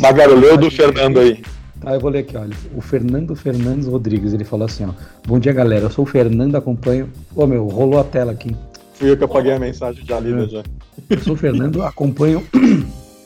Magrelo, 0.00 0.38
leu 0.38 0.56
do 0.56 0.70
Fernando 0.70 1.20
aí. 1.20 1.42
Ah, 1.84 1.94
eu 1.94 2.00
vou 2.00 2.10
ler 2.10 2.20
aqui, 2.20 2.36
olha. 2.36 2.54
O 2.74 2.80
Fernando 2.80 3.34
Fernandes 3.34 3.86
Rodrigues, 3.86 4.32
ele 4.32 4.44
falou 4.44 4.66
assim, 4.66 4.84
ó. 4.84 4.90
Bom 5.26 5.38
dia, 5.38 5.52
galera. 5.52 5.84
Eu 5.84 5.90
sou 5.90 6.04
o 6.04 6.08
Fernando, 6.08 6.56
acompanho. 6.56 7.10
Ô, 7.34 7.46
meu, 7.46 7.66
rolou 7.66 8.00
a 8.00 8.04
tela 8.04 8.32
aqui. 8.32 8.54
Fui 8.94 9.10
eu 9.10 9.16
que 9.16 9.24
apaguei 9.24 9.52
a 9.52 9.58
mensagem 9.58 10.04
já 10.04 10.18
lida 10.18 10.48
já. 10.48 10.62
Eu 11.08 11.20
sou 11.20 11.34
o 11.34 11.36
Fernando, 11.36 11.82
acompanho. 11.82 12.46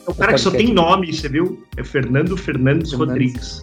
É 0.07 0.11
o 0.11 0.13
cara 0.15 0.33
que 0.33 0.39
só 0.39 0.51
tem 0.51 0.73
nome, 0.73 1.13
você 1.13 1.29
viu? 1.29 1.63
É 1.77 1.83
Fernando 1.83 2.35
Fernandes 2.35 2.91
Fernandes. 2.91 2.93
Rodrigues. 2.93 3.61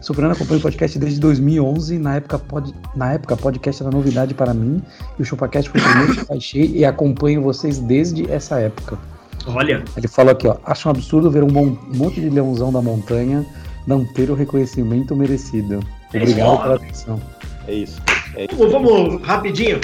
Sou 0.00 0.14
o 0.14 0.16
Fernando, 0.16 0.32
acompanho 0.36 0.58
o 0.58 0.62
podcast 0.62 0.98
desde 0.98 1.20
2011. 1.20 1.98
Na 1.98 2.16
época, 2.16 2.38
pod... 2.38 2.74
na 2.96 3.12
época, 3.12 3.36
podcast 3.36 3.82
era 3.82 3.90
novidade 3.90 4.34
para 4.34 4.52
mim. 4.52 4.82
E 5.18 5.22
o 5.22 5.24
ChupaCast 5.24 5.70
foi 5.70 5.80
o 5.80 5.84
primeiro 5.84 6.14
que 6.16 6.24
baixei 6.26 6.72
e 6.74 6.84
acompanho 6.84 7.42
vocês 7.42 7.78
desde 7.78 8.30
essa 8.30 8.58
época. 8.58 8.98
Olha, 9.46 9.84
Ele 9.96 10.08
falou 10.08 10.32
aqui, 10.32 10.46
ó. 10.46 10.56
Acho 10.64 10.88
um 10.88 10.92
absurdo 10.92 11.30
ver 11.30 11.42
um 11.42 11.50
mon- 11.50 11.76
monte 11.94 12.20
de 12.20 12.28
leãozão 12.30 12.72
da 12.72 12.80
montanha 12.80 13.44
não 13.86 14.04
ter 14.04 14.30
o 14.30 14.34
reconhecimento 14.34 15.14
merecido. 15.16 15.80
Obrigado 16.08 16.28
Escola. 16.38 16.58
pela 16.62 16.74
atenção. 16.76 17.20
É 17.66 17.74
isso. 17.74 18.00
É 18.36 18.44
isso. 18.44 18.56
vamos, 18.56 18.90
vamos 18.90 19.22
rapidinho. 19.22 19.80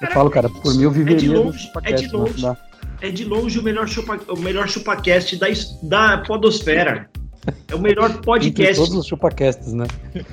Eu 0.00 0.10
falo, 0.12 0.30
cara, 0.30 0.48
por 0.48 0.74
mim 0.74 0.82
eu 0.82 0.90
viveria 0.90 1.32
no 1.32 1.44
longe, 1.44 1.58
ChupaCast. 1.66 2.04
é 2.04 2.08
de 2.08 2.14
longe. 2.16 2.46
É 3.00 3.10
de 3.10 3.24
longe 3.24 3.58
o 3.58 3.62
melhor, 3.62 3.88
chupa, 3.88 4.18
o 4.28 4.36
melhor 4.38 4.68
chupacast 4.68 5.36
da, 5.36 5.46
da 5.82 6.18
podosfera. 6.18 7.08
É 7.68 7.74
o 7.74 7.80
melhor 7.80 8.10
Entre 8.10 8.22
podcast. 8.22 8.76
todos 8.76 8.94
os 8.94 9.06
chupacasts, 9.06 9.72
né? 9.72 9.86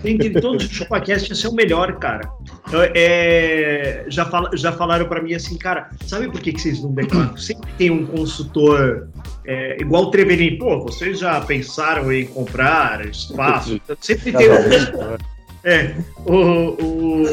Entre 0.03 0.29
todos 0.41 0.65
os 0.65 0.71
chupacasts, 0.71 1.31
esse 1.31 1.45
é 1.45 1.49
o 1.49 1.53
melhor, 1.53 1.97
cara. 1.99 2.29
É, 2.73 2.91
é, 2.95 4.05
já, 4.09 4.25
fala, 4.25 4.49
já 4.53 4.71
falaram 4.71 5.07
pra 5.07 5.21
mim 5.21 5.33
assim, 5.33 5.57
cara, 5.57 5.89
sabe 6.05 6.29
por 6.29 6.39
que, 6.39 6.53
que 6.53 6.61
vocês 6.61 6.81
não 6.81 6.91
declaram? 6.91 7.35
Sempre 7.37 7.69
tem 7.77 7.89
um 7.89 8.05
consultor 8.05 9.09
é, 9.45 9.81
igual 9.81 10.03
o 10.03 10.11
Trevelin. 10.11 10.57
Pô, 10.57 10.83
vocês 10.83 11.19
já 11.19 11.39
pensaram 11.41 12.11
em 12.11 12.25
comprar 12.25 13.05
espaço? 13.05 13.79
Sempre 13.99 14.31
tem 14.31 14.49
um. 14.49 14.55
Casamento, 14.55 15.31
É, 15.63 15.93
o. 16.25 16.75
o 16.81 17.23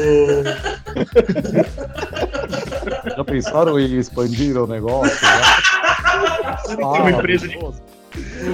Já 3.15 3.23
pensaram 3.25 3.79
em 3.79 3.97
expandir 3.97 4.55
o 4.55 4.67
negócio? 4.67 5.17
sabe 5.17 6.83
que 6.83 6.91
tem 6.91 7.01
uma 7.01 7.11
empresa 7.11 7.47
de 7.47 7.57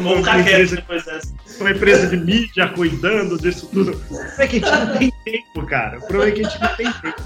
Vou 0.04 0.18
ficar 0.18 0.44
quieto 0.44 0.76
depois 0.76 1.06
dessa. 1.06 1.34
uma 1.60 1.72
empresa 1.72 2.08
de 2.08 2.18
mídia 2.18 2.68
cuidando 2.70 3.38
disso 3.40 3.70
tudo. 3.72 3.92
O 3.92 3.96
problema 3.98 4.34
é 4.40 4.48
que 4.48 4.58
a 4.58 4.60
gente 4.60 4.86
não 4.86 4.98
tem 4.98 5.12
tempo, 5.24 5.66
cara. 5.68 5.98
O 5.98 6.02
problema 6.08 6.26
é 6.28 6.32
que 6.32 6.46
a 6.46 6.50
gente 6.50 6.62
não 6.62 6.76
tem 6.76 6.92
tempo. 6.92 7.24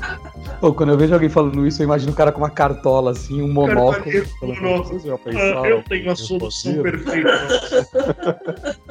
Pô, 0.61 0.73
quando 0.73 0.89
eu 0.91 0.97
vejo 0.97 1.13
alguém 1.13 1.29
falando 1.29 1.65
isso, 1.65 1.81
eu 1.81 1.85
imagino 1.85 2.11
o 2.11 2.15
cara 2.15 2.31
com 2.31 2.39
uma 2.39 2.49
cartola, 2.49 3.11
assim, 3.11 3.41
um 3.41 3.51
monóculo. 3.51 4.03
Cartola, 4.11 4.25
falando, 4.39 4.61
monóculo. 4.61 4.99
"Vocês 4.99 5.03
já 5.03 5.13
Ah, 5.15 5.17
pensaram 5.17 5.65
eu 5.65 5.83
tenho 5.83 6.11
a 6.11 6.15
solução 6.15 6.71
expandir?" 6.85 7.03
perfeita. 7.03 8.79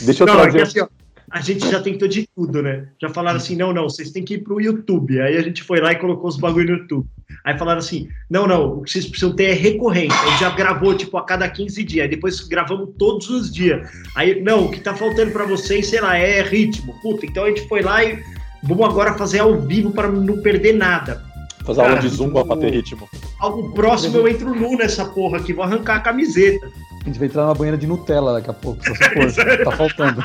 Deixa 0.00 0.22
eu 0.22 0.26
Não, 0.26 0.34
é 0.40 0.46
que 0.46 0.52
trazer. 0.52 0.62
assim, 0.62 0.80
ó, 0.80 0.88
a 1.30 1.40
gente 1.40 1.68
já 1.70 1.80
tentou 1.82 2.06
de 2.08 2.28
tudo, 2.34 2.62
né? 2.62 2.88
Já 3.00 3.08
falaram 3.08 3.36
assim, 3.38 3.56
não, 3.56 3.72
não, 3.72 3.84
vocês 3.88 4.10
têm 4.10 4.24
que 4.24 4.34
ir 4.34 4.38
pro 4.44 4.60
YouTube. 4.60 5.20
Aí 5.20 5.36
a 5.36 5.42
gente 5.42 5.62
foi 5.62 5.80
lá 5.80 5.92
e 5.92 5.96
colocou 5.96 6.28
os 6.28 6.36
bagulho 6.36 6.72
no 6.72 6.78
YouTube. 6.82 7.06
Aí 7.44 7.56
falaram 7.56 7.78
assim, 7.78 8.08
não, 8.28 8.46
não, 8.46 8.78
o 8.78 8.82
que 8.82 8.90
vocês 8.90 9.06
precisam 9.06 9.34
ter 9.34 9.50
é 9.50 9.52
recorrência. 9.52 10.18
A 10.18 10.30
gente 10.30 10.40
já 10.40 10.50
gravou, 10.50 10.94
tipo, 10.94 11.16
a 11.16 11.24
cada 11.24 11.48
15 11.48 11.82
dias. 11.84 12.04
Aí 12.04 12.10
depois 12.10 12.40
gravamos 12.40 12.90
todos 12.98 13.28
os 13.30 13.52
dias. 13.52 13.88
Aí, 14.14 14.40
não, 14.40 14.66
o 14.66 14.70
que 14.70 14.80
tá 14.80 14.94
faltando 14.94 15.30
pra 15.32 15.44
vocês, 15.46 15.88
sei 15.88 16.00
lá, 16.00 16.16
é 16.16 16.42
ritmo. 16.42 16.94
Puta, 17.00 17.26
então 17.26 17.44
a 17.44 17.48
gente 17.48 17.66
foi 17.68 17.82
lá 17.82 18.04
e 18.04 18.22
vamos 18.62 18.84
agora 18.84 19.14
fazer 19.14 19.40
ao 19.40 19.60
vivo 19.60 19.90
para 19.90 20.10
não 20.10 20.42
perder 20.42 20.74
nada. 20.74 21.24
Fazer 21.64 21.82
aula 21.82 21.98
de 21.98 22.08
zumba 22.08 22.44
pra 22.44 22.56
ter 22.56 22.72
ritmo. 22.72 23.08
Algo 23.38 23.72
próximo 23.72 24.16
eu 24.18 24.28
entro 24.28 24.54
nu 24.54 24.76
nessa 24.76 25.04
porra 25.04 25.38
aqui, 25.38 25.52
vou 25.52 25.64
arrancar 25.64 25.96
a 25.96 26.00
camiseta. 26.00 26.70
A 27.02 27.04
gente 27.04 27.18
vai 27.18 27.28
entrar 27.28 27.46
na 27.46 27.54
banheira 27.54 27.78
de 27.78 27.86
Nutella 27.86 28.32
daqui 28.32 28.50
a 28.50 28.54
pouco, 28.54 28.82
você 28.82 28.94
for. 28.94 29.32
tá 29.64 29.72
faltando. 29.72 30.22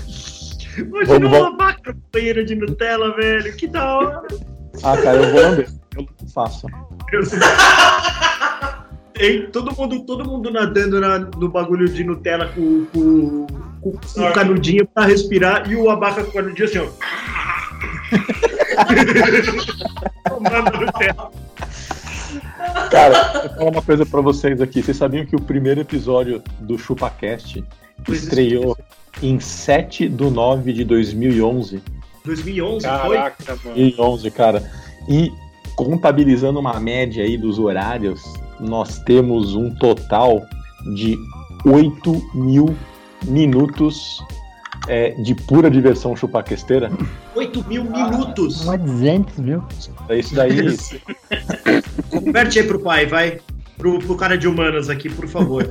Imagina 0.76 1.28
Vamos, 1.28 1.38
uma 1.38 1.56
vaca 1.56 1.92
no 1.92 2.02
banheiro 2.12 2.44
de 2.44 2.54
Nutella, 2.54 3.14
velho. 3.16 3.56
Que 3.56 3.66
da 3.66 3.96
hora. 3.96 4.22
Ah, 4.82 4.96
cara, 4.96 5.16
eu 5.18 5.30
vou 5.32 5.42
lamber. 5.42 5.68
Eu 5.96 6.06
não 6.20 6.28
faço. 6.28 6.66
Tem 9.14 9.46
todo 9.50 9.74
mundo, 9.76 10.04
todo 10.06 10.24
mundo 10.24 10.50
nadando 10.50 11.00
na- 11.00 11.18
no 11.18 11.48
bagulho 11.48 11.88
de 11.88 12.02
Nutella 12.04 12.48
com, 12.54 12.86
com, 12.86 13.46
com, 13.80 13.92
com 13.92 14.20
o 14.28 14.32
canudinho 14.32 14.86
pra 14.86 15.04
respirar 15.04 15.70
e 15.70 15.76
o 15.76 15.90
abaca 15.90 16.22
com 16.24 16.30
o 16.30 16.32
canudinho 16.32 16.64
assim, 16.66 16.78
ó. 16.78 16.88
Tomando 20.28 20.80
Nutella. 20.80 21.30
Cara, 22.90 23.14
eu 23.34 23.40
vou 23.48 23.50
falar 23.58 23.70
uma 23.70 23.82
coisa 23.82 24.06
pra 24.06 24.20
vocês 24.20 24.60
aqui. 24.60 24.82
Vocês 24.82 24.96
sabiam 24.96 25.26
que 25.26 25.36
o 25.36 25.40
primeiro 25.40 25.80
episódio 25.80 26.42
do 26.60 26.78
ChupaCast 26.78 27.62
Pois 28.04 28.22
estreou 28.22 28.76
em 29.22 29.38
7 29.38 30.08
de 30.08 30.30
9 30.30 30.72
de 30.72 30.84
2011? 30.84 31.82
2011 32.24 32.86
foi? 32.86 33.16
Caraca, 33.16 33.58
mano. 33.64 33.76
2011, 33.76 34.30
cara. 34.30 34.70
E 35.08 35.32
contabilizando 35.76 36.58
uma 36.58 36.78
média 36.78 37.24
aí 37.24 37.36
dos 37.38 37.58
horários, 37.58 38.20
nós 38.58 38.98
temos 38.98 39.54
um 39.54 39.74
total 39.74 40.42
de 40.94 41.16
8 41.64 42.30
mil 42.34 42.76
minutos 43.26 44.22
é, 44.88 45.10
de 45.22 45.34
pura 45.34 45.70
diversão 45.70 46.16
chupaquesteira. 46.16 46.90
8 47.34 47.64
mil 47.66 47.84
minutos. 47.84 48.64
Mais 48.64 48.80
200, 48.80 49.38
viu? 49.40 49.64
É 50.08 50.18
Isso 50.18 50.34
daí, 50.34 50.76
Converte 52.10 52.58
aí 52.58 52.66
pro 52.66 52.80
pai, 52.80 53.06
vai. 53.06 53.40
Pro, 53.80 53.98
pro 53.98 54.14
cara 54.14 54.36
de 54.36 54.46
humanas 54.46 54.90
aqui, 54.90 55.08
por 55.08 55.26
favor. 55.26 55.66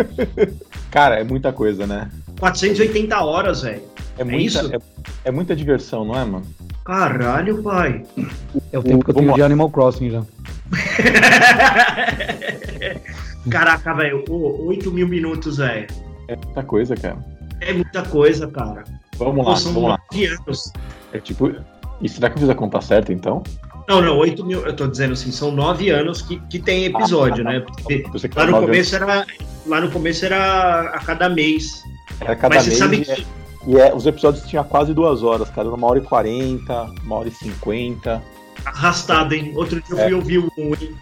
cara, 0.90 1.20
é 1.20 1.24
muita 1.24 1.52
coisa, 1.52 1.86
né? 1.86 2.10
480 2.40 3.20
horas, 3.22 3.60
velho. 3.60 3.82
É 4.16 4.24
muita, 4.24 4.42
isso? 4.44 4.74
é, 4.74 4.78
é 5.26 5.30
muita 5.30 5.54
diversão, 5.54 6.06
não 6.06 6.18
é, 6.18 6.24
mano? 6.24 6.46
Caralho, 6.86 7.62
pai. 7.62 8.02
É 8.72 8.78
o 8.78 8.82
tempo 8.82 9.04
que 9.04 9.10
eu 9.10 9.14
tenho 9.14 9.28
lá. 9.28 9.34
de 9.34 9.42
Animal 9.42 9.68
Crossing 9.68 10.08
já. 10.08 10.22
Caraca, 13.50 13.92
velho. 13.92 14.24
ô, 14.30 14.64
8 14.68 14.90
mil 14.90 15.06
minutos, 15.06 15.58
velho. 15.58 15.86
É 16.28 16.34
muita 16.34 16.62
coisa, 16.62 16.96
cara. 16.96 17.18
É 17.60 17.74
muita 17.74 18.02
coisa, 18.04 18.46
cara. 18.46 18.84
Vamos 19.18 19.44
lá, 19.44 19.52
Pô, 19.52 19.56
são 19.56 19.74
vamos 19.74 19.90
lá. 19.90 19.98
anos. 20.40 20.72
É 21.12 21.18
tipo. 21.18 21.52
E 22.00 22.08
será 22.08 22.30
que 22.30 22.36
eu 22.36 22.40
fiz 22.40 22.48
a 22.48 22.54
conta 22.54 22.80
certa 22.80 23.12
então? 23.12 23.42
Não, 23.88 24.02
não, 24.02 24.18
8 24.18 24.44
mil. 24.44 24.66
Eu 24.66 24.76
tô 24.76 24.86
dizendo 24.86 25.14
assim, 25.14 25.32
são 25.32 25.50
nove 25.50 25.88
anos 25.90 26.20
que, 26.22 26.38
que 26.50 26.58
tem 26.58 26.84
episódio, 26.84 27.46
Ah, 27.48 27.52
né? 27.52 27.60
Porque 27.60 28.04
lá 28.36 28.46
no 28.46 28.60
começo 28.60 28.94
era. 28.94 29.26
Lá 29.66 29.80
no 29.80 29.90
começo 29.90 30.24
era 30.26 30.80
a 30.90 30.98
cada 31.00 31.28
mês. 31.28 31.82
Era 32.20 32.36
cada 32.36 32.54
Mas 32.56 32.64
você 32.64 32.70
mês. 32.70 32.78
sabe 32.78 32.96
e 32.96 33.04
que. 33.04 33.10
é- 33.12 33.24
E 33.66 33.76
é, 33.78 33.94
os 33.94 34.06
episódios 34.06 34.44
tinham 34.46 34.64
quase 34.64 34.94
duas 34.94 35.22
horas, 35.22 35.48
cara. 35.50 35.66
Era 35.68 35.74
uma 35.76 35.86
hora 35.88 35.98
e 35.98 36.02
quarenta, 36.02 36.84
uma 37.02 37.16
hora 37.16 37.28
e 37.28 37.32
cinquenta. 37.32 38.22
arrastado, 38.64 39.34
hein? 39.34 39.52
Outro 39.56 39.80
dia 39.80 39.94
eu 39.94 39.98
É. 39.98 40.04
fui 40.04 40.14
ouvir 40.14 40.38
um, 40.38 40.50
hein? 40.74 40.94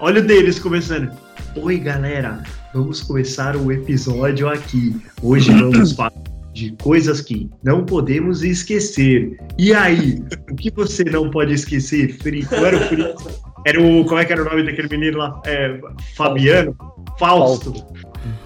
Olha 0.00 0.20
o 0.20 0.24
deles 0.26 0.58
começando. 0.58 1.10
Oi, 1.56 1.78
galera, 1.78 2.42
vamos 2.74 3.00
começar 3.02 3.56
o 3.56 3.70
episódio 3.72 4.48
aqui. 4.48 4.96
Hoje 5.22 5.50
vamos 5.52 5.92
falar 5.92 6.12
de 6.56 6.74
coisas 6.82 7.20
que 7.20 7.50
não 7.62 7.84
podemos 7.84 8.42
esquecer. 8.42 9.36
E 9.58 9.74
aí, 9.74 10.22
o 10.50 10.56
que 10.56 10.70
você 10.70 11.04
não 11.04 11.30
pode 11.30 11.52
esquecer, 11.52 12.16
Frito? 12.18 12.56
Não 12.56 12.64
era 12.64 12.76
o 12.78 12.80
Frito? 12.80 13.30
Era 13.66 13.80
o. 13.82 14.04
Como 14.06 14.18
é 14.18 14.24
que 14.24 14.32
era 14.32 14.40
o 14.40 14.44
nome 14.46 14.62
daquele 14.64 14.88
menino 14.88 15.18
lá? 15.18 15.38
É, 15.44 15.78
Fabiano? 16.16 16.74
Fausto. 17.18 17.74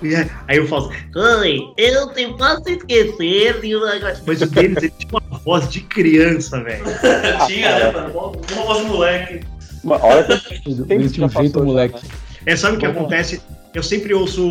E 0.03 0.15
aí- 0.17 0.29
Aí 0.49 0.59
o 0.61 0.67
Fausto. 0.67 0.91
Oi, 1.15 1.61
eu 1.79 2.07
não 2.07 2.37
posso 2.37 2.63
esquecer. 2.69 3.61
de 3.61 3.77
uma 3.77 3.91
coisa." 4.01 4.23
Mas 4.27 4.43
o 4.43 4.47
deles 4.47 4.77
ele 4.83 4.93
tinha 4.99 5.11
uma 5.31 5.39
voz 5.39 5.69
de 5.71 5.81
criança, 5.83 6.61
velho. 6.65 6.85
Tinha, 7.47 7.79
né, 7.79 7.93
mano? 7.93 8.13
Uma 8.53 8.63
voz 8.65 8.79
de 8.79 8.85
moleque. 8.87 9.41
Uma 9.85 10.05
hora 10.05 10.25
que 10.25 10.71
Ele 10.93 11.09
tinha 11.09 11.27
um 11.27 11.31
jeito, 11.31 11.53
passou, 11.53 11.65
moleque. 11.65 12.01
É, 12.45 12.57
sabe 12.57 12.77
o 12.77 12.81
que 12.81 12.87
acontece? 12.87 13.41
Eu 13.73 13.83
sempre 13.85 14.13
ouço 14.13 14.43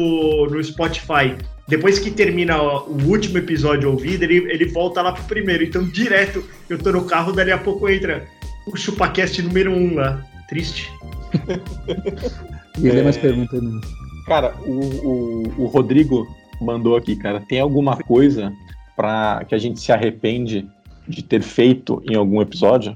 no 0.49 0.63
Spotify. 0.63 1.35
Depois 1.69 1.99
que 1.99 2.09
termina 2.09 2.61
o 2.61 2.97
último 3.05 3.37
episódio 3.37 3.91
ouvido, 3.91 4.23
ele, 4.23 4.37
ele 4.51 4.65
volta 4.65 5.03
lá 5.03 5.11
pro 5.11 5.23
primeiro. 5.23 5.63
Então, 5.63 5.83
direto, 5.87 6.43
eu 6.67 6.79
tô 6.79 6.91
no 6.91 7.05
carro, 7.05 7.31
dali 7.31 7.51
a 7.51 7.59
pouco 7.59 7.87
entra 7.87 8.27
o 8.65 8.75
ChupaCast 8.75 9.41
número 9.43 9.71
1 9.71 9.75
um 9.75 9.95
lá. 9.95 10.25
Triste. 10.49 10.91
E 12.81 12.87
ele 12.87 12.99
é 12.99 13.03
mais 13.03 13.17
perguntando. 13.17 13.81
Cara, 14.25 14.55
o, 14.65 14.79
o, 14.79 15.63
o 15.63 15.65
Rodrigo 15.65 16.25
mandou 16.61 16.95
aqui, 16.95 17.13
cara. 17.15 17.41
Tem 17.41 17.59
alguma 17.59 17.97
coisa 17.97 18.53
pra 18.95 19.43
que 19.45 19.53
a 19.53 19.57
gente 19.57 19.81
se 19.81 19.91
arrepende 19.91 20.65
de 21.05 21.21
ter 21.21 21.41
feito 21.41 22.01
em 22.09 22.15
algum 22.15 22.41
episódio? 22.41 22.95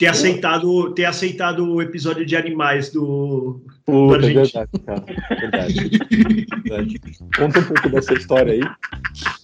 Ter 0.00 0.06
aceitado, 0.06 0.94
ter 0.94 1.04
aceitado 1.04 1.74
o 1.74 1.82
episódio 1.82 2.24
de 2.24 2.34
animais 2.34 2.90
do. 2.90 3.60
Puta, 3.84 4.14
é 4.14 4.16
argentino. 4.16 4.42
verdade, 4.42 4.70
cara. 4.86 5.04
Verdade. 5.28 5.98
verdade. 6.64 7.00
Conta 7.36 7.58
um 7.58 7.64
pouco 7.64 7.88
dessa 7.90 8.14
história 8.14 8.54
aí. 8.54 8.62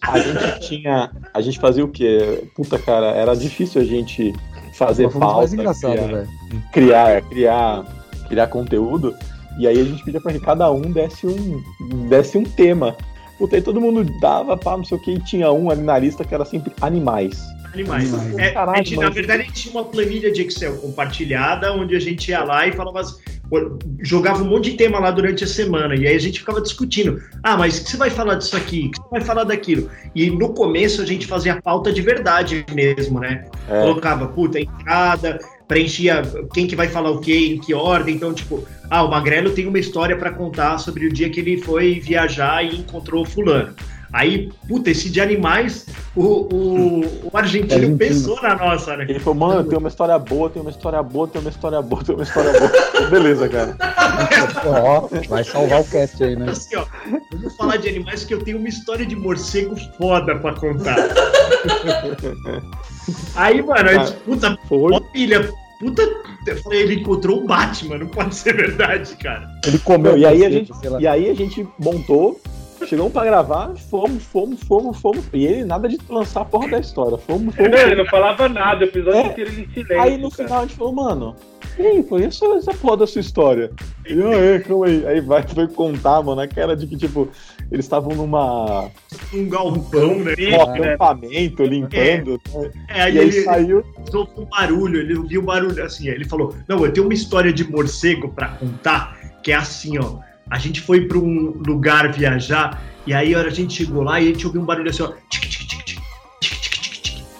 A 0.01 0.19
gente 0.19 0.61
tinha. 0.66 1.12
A 1.35 1.42
gente 1.42 1.61
fazia 1.61 1.85
o 1.85 1.88
quê? 1.88 2.42
Puta, 2.57 2.79
cara, 2.79 3.09
era 3.09 3.35
difícil 3.35 3.83
a 3.83 3.85
gente 3.85 4.33
fazer 4.73 5.11
pauta, 5.11 5.53
engraçado, 5.53 5.92
criar, 5.92 6.07
velho. 6.07 6.29
criar, 6.73 7.23
criar, 7.29 8.07
criar 8.27 8.47
conteúdo. 8.47 9.14
E 9.59 9.69
aí 9.69 9.79
a 9.79 9.85
gente 9.85 10.03
pedia 10.05 10.23
pra 10.23 10.33
que 10.33 10.40
cada 10.40 10.73
um 10.73 10.90
desse 10.90 11.27
um, 11.27 11.62
desse 12.09 12.38
um 12.38 12.45
tema. 12.45 12.97
Puta, 13.38 13.57
aí 13.57 13.62
todo 13.62 13.81
mundo 13.81 14.05
dava, 14.20 14.57
pá, 14.57 14.77
não 14.77 14.85
sei 14.85 14.96
o 14.96 15.01
que, 15.01 15.12
e 15.12 15.18
tinha 15.20 15.51
um 15.53 15.70
ali 15.70 15.83
na 15.83 15.99
lista 15.99 16.25
que 16.25 16.35
era 16.35 16.44
sempre 16.44 16.72
animais. 16.81 17.38
Animais. 17.75 18.12
Animais. 18.14 18.38
É, 18.38 18.49
a 18.49 18.53
Caralho, 18.55 18.79
gente, 18.79 18.96
na 18.99 19.11
verdade, 19.11 19.42
a 19.42 19.44
gente 19.44 19.62
tinha 19.62 19.75
uma 19.75 19.85
planilha 19.85 20.33
de 20.33 20.42
Excel 20.42 20.77
compartilhada, 20.79 21.72
onde 21.75 21.94
a 21.94 22.01
gente 22.01 22.31
ia 22.31 22.42
lá 22.42 22.66
e 22.66 22.72
falava. 22.72 23.01
as- 23.01 23.18
Jogava 24.01 24.42
um 24.42 24.46
monte 24.49 24.72
de 24.72 24.77
tema 24.77 24.99
lá 24.99 25.11
durante 25.12 25.44
a 25.44 25.46
semana, 25.46 25.94
e 25.94 26.05
aí 26.07 26.16
a 26.16 26.18
gente 26.18 26.40
ficava 26.40 26.61
discutindo. 26.61 27.22
Ah, 27.44 27.57
mas 27.57 27.79
o 27.79 27.85
que 27.85 27.90
você 27.90 27.96
vai 27.96 28.11
falar 28.11 28.35
disso 28.35 28.57
aqui? 28.57 28.87
O 28.88 28.90
que 28.90 28.99
você 28.99 29.09
vai 29.11 29.20
falar 29.20 29.44
daquilo? 29.44 29.88
E 30.16 30.29
no 30.31 30.49
começo 30.53 31.01
a 31.01 31.07
gente 31.07 31.29
fazia 31.29 31.53
a 31.55 31.62
pauta 31.62 31.92
de 31.92 32.03
verdade 32.03 32.64
mesmo, 32.75 33.20
né? 33.20 33.44
É, 33.68 33.83
Colocava, 33.83 34.27
puta, 34.27 34.59
entrada, 34.59 35.38
preenchia 35.66 36.22
quem 36.52 36.66
que 36.66 36.76
vai 36.76 36.88
falar 36.88 37.11
o 37.11 37.20
quê, 37.20 37.55
em 37.55 37.59
que 37.59 37.74
ordem. 37.74 38.14
Então, 38.14 38.33
tipo, 38.33 38.64
ah, 38.90 39.02
o 39.02 39.11
Magrelo 39.11 39.50
tem 39.50 39.66
uma 39.66 39.79
história 39.79 40.16
pra 40.16 40.31
contar 40.31 40.79
sobre 40.79 41.07
o 41.07 41.12
dia 41.12 41.31
que 41.31 41.40
ele 41.40 41.59
foi 41.59 42.00
viajar 42.00 42.64
e 42.64 42.79
encontrou 42.79 43.22
o 43.22 43.26
fulano. 43.26 43.74
Aí, 44.12 44.50
puta, 44.68 44.90
esse 44.90 45.11
de 45.11 45.20
animais, 45.20 45.87
o, 46.14 46.22
o, 46.22 47.00
o 47.24 47.37
argentino 47.37 47.74
Argentino. 47.74 47.98
pensou 47.98 48.40
na 48.40 48.55
nossa, 48.55 48.96
né? 48.96 49.05
ele 49.09 49.18
falou, 49.18 49.35
mano, 49.35 49.68
tem 49.68 49.76
uma 49.76 49.88
história 49.88 50.18
boa, 50.18 50.48
tem 50.48 50.62
uma 50.62 50.70
história 50.70 51.02
boa, 51.02 51.29
tem 51.29 51.40
uma 51.40 51.50
história 51.50 51.83
boa, 51.83 52.05
tem 52.05 52.14
uma 52.14 52.24
história 52.24 52.52
boa. 52.52 52.72
Beleza, 53.11 53.48
cara. 53.48 53.76
Ó, 54.64 55.09
vai 55.29 55.44
salvar 55.44 55.81
o 55.81 55.85
cast 55.85 56.22
aí, 56.22 56.37
né? 56.37 56.48
Assim, 56.48 56.76
ó, 56.76 56.87
vamos 57.33 57.57
falar 57.57 57.76
de 57.76 57.88
animais 57.88 58.24
que 58.24 58.33
eu 58.33 58.42
tenho 58.42 58.59
uma 58.59 58.68
história 58.68 59.05
de 59.05 59.16
morcego 59.16 59.76
foda 59.98 60.37
pra 60.37 60.55
contar. 60.55 60.96
Aí, 63.35 63.62
mano, 63.62 63.88
a 63.88 63.92
gente, 63.95 64.12
puta, 64.21 64.59
Foi. 64.69 64.92
filha, 65.12 65.51
puta, 65.79 66.03
eu 66.47 66.57
falei, 66.62 66.83
ele 66.83 66.95
encontrou 67.01 67.38
o 67.42 67.47
Batman, 67.47 67.99
não 67.99 68.07
pode 68.09 68.35
ser 68.35 68.55
verdade, 68.57 69.14
cara. 69.16 69.49
Ele 69.66 69.79
comeu. 69.79 70.16
E 70.16 70.25
aí 70.27 70.45
a 70.45 70.51
gente-. 70.51 70.73
E 71.01 71.07
aí 71.07 71.31
a 71.31 71.35
gente 71.35 71.66
montou, 71.79 72.40
chegamos 72.87 73.12
pra 73.12 73.25
gravar, 73.25 73.75
fomos, 73.90 74.23
fomos, 74.25 74.61
fomos, 74.62 74.99
fomos. 74.99 75.25
E 75.33 75.45
ele 75.45 75.64
nada 75.64 75.88
de 75.88 75.99
lançar 76.09 76.42
a 76.42 76.45
porra 76.45 76.69
da 76.69 76.79
história. 76.79 77.19
Fomos, 77.19 77.55
fomos. 77.55 77.71
Não, 77.71 77.79
ele 77.79 77.97
não 77.97 78.07
falava 78.07 78.49
nada, 78.49 78.85
o 78.85 78.88
episódio 78.88 79.21
É. 79.21 79.27
inteiro 79.27 79.51
em 79.51 79.69
silêncio. 79.73 80.01
Aí 80.01 80.16
no 80.16 80.31
cara. 80.31 80.45
final 80.45 80.59
a 80.59 80.66
gente 80.66 80.77
falou, 80.77 80.92
mano, 80.92 81.37
e 81.79 81.87
aí, 81.87 82.03
foi 82.03 82.25
essa, 82.25 82.47
essa 82.57 82.73
porra 82.73 82.99
da 82.99 83.07
sua 83.07 83.21
história? 83.21 83.71
E 84.09 84.12
aí, 84.23 84.61
calma 84.61 84.87
aí. 84.87 85.07
Aí 85.07 85.21
vai, 85.21 85.42
foi 85.47 85.69
contar, 85.69 86.23
mano, 86.23 86.40
a 86.40 86.49
cara 86.49 86.75
de 86.75 86.87
que, 86.87 86.97
tipo, 86.97 87.29
eles 87.70 87.85
estavam 87.85 88.14
numa 88.14 88.90
Um 89.35 89.48
galpão, 89.48 90.18
né? 90.20 90.35
Um 90.38 90.72
né? 90.72 90.92
acampamento, 90.92 91.62
limpando. 91.64 92.40
né? 92.55 92.70
É, 92.88 93.02
aí 93.02 93.14
E 93.14 93.18
aí 93.18 93.29
ele 93.29 93.42
saiu. 93.42 93.85
soltou 94.11 94.44
um 94.44 94.48
barulho, 94.48 95.00
ele 95.00 95.16
ouviu 95.16 95.40
um 95.42 95.44
barulho 95.44 95.83
assim, 95.85 96.09
ele 96.09 96.24
falou: 96.24 96.55
Não, 96.68 96.85
eu 96.85 96.92
tenho 96.92 97.07
uma 97.07 97.14
história 97.14 97.52
de 97.52 97.68
morcego 97.70 98.29
pra 98.29 98.48
contar, 98.48 99.18
que 99.42 99.52
é 99.52 99.57
assim, 99.57 99.98
ó. 99.98 100.18
A 100.48 100.59
gente 100.59 100.81
foi 100.81 101.07
pra 101.09 101.18
um 101.18 101.61
lugar 101.66 102.12
viajar, 102.12 102.81
e 103.05 103.12
aí 103.12 103.35
a 103.35 103.48
gente 103.50 103.74
chegou 103.74 104.02
lá 104.05 104.20
e 104.20 104.29
a 104.29 104.33
gente 104.33 104.46
ouviu 104.46 104.62
um 104.62 104.64
barulho 104.64 104.90
assim, 104.90 105.02
ó. 105.02 105.12
Tic, 105.29 105.42
tic, 105.48 105.66
tic, 105.68 105.85
tic. 105.85 105.95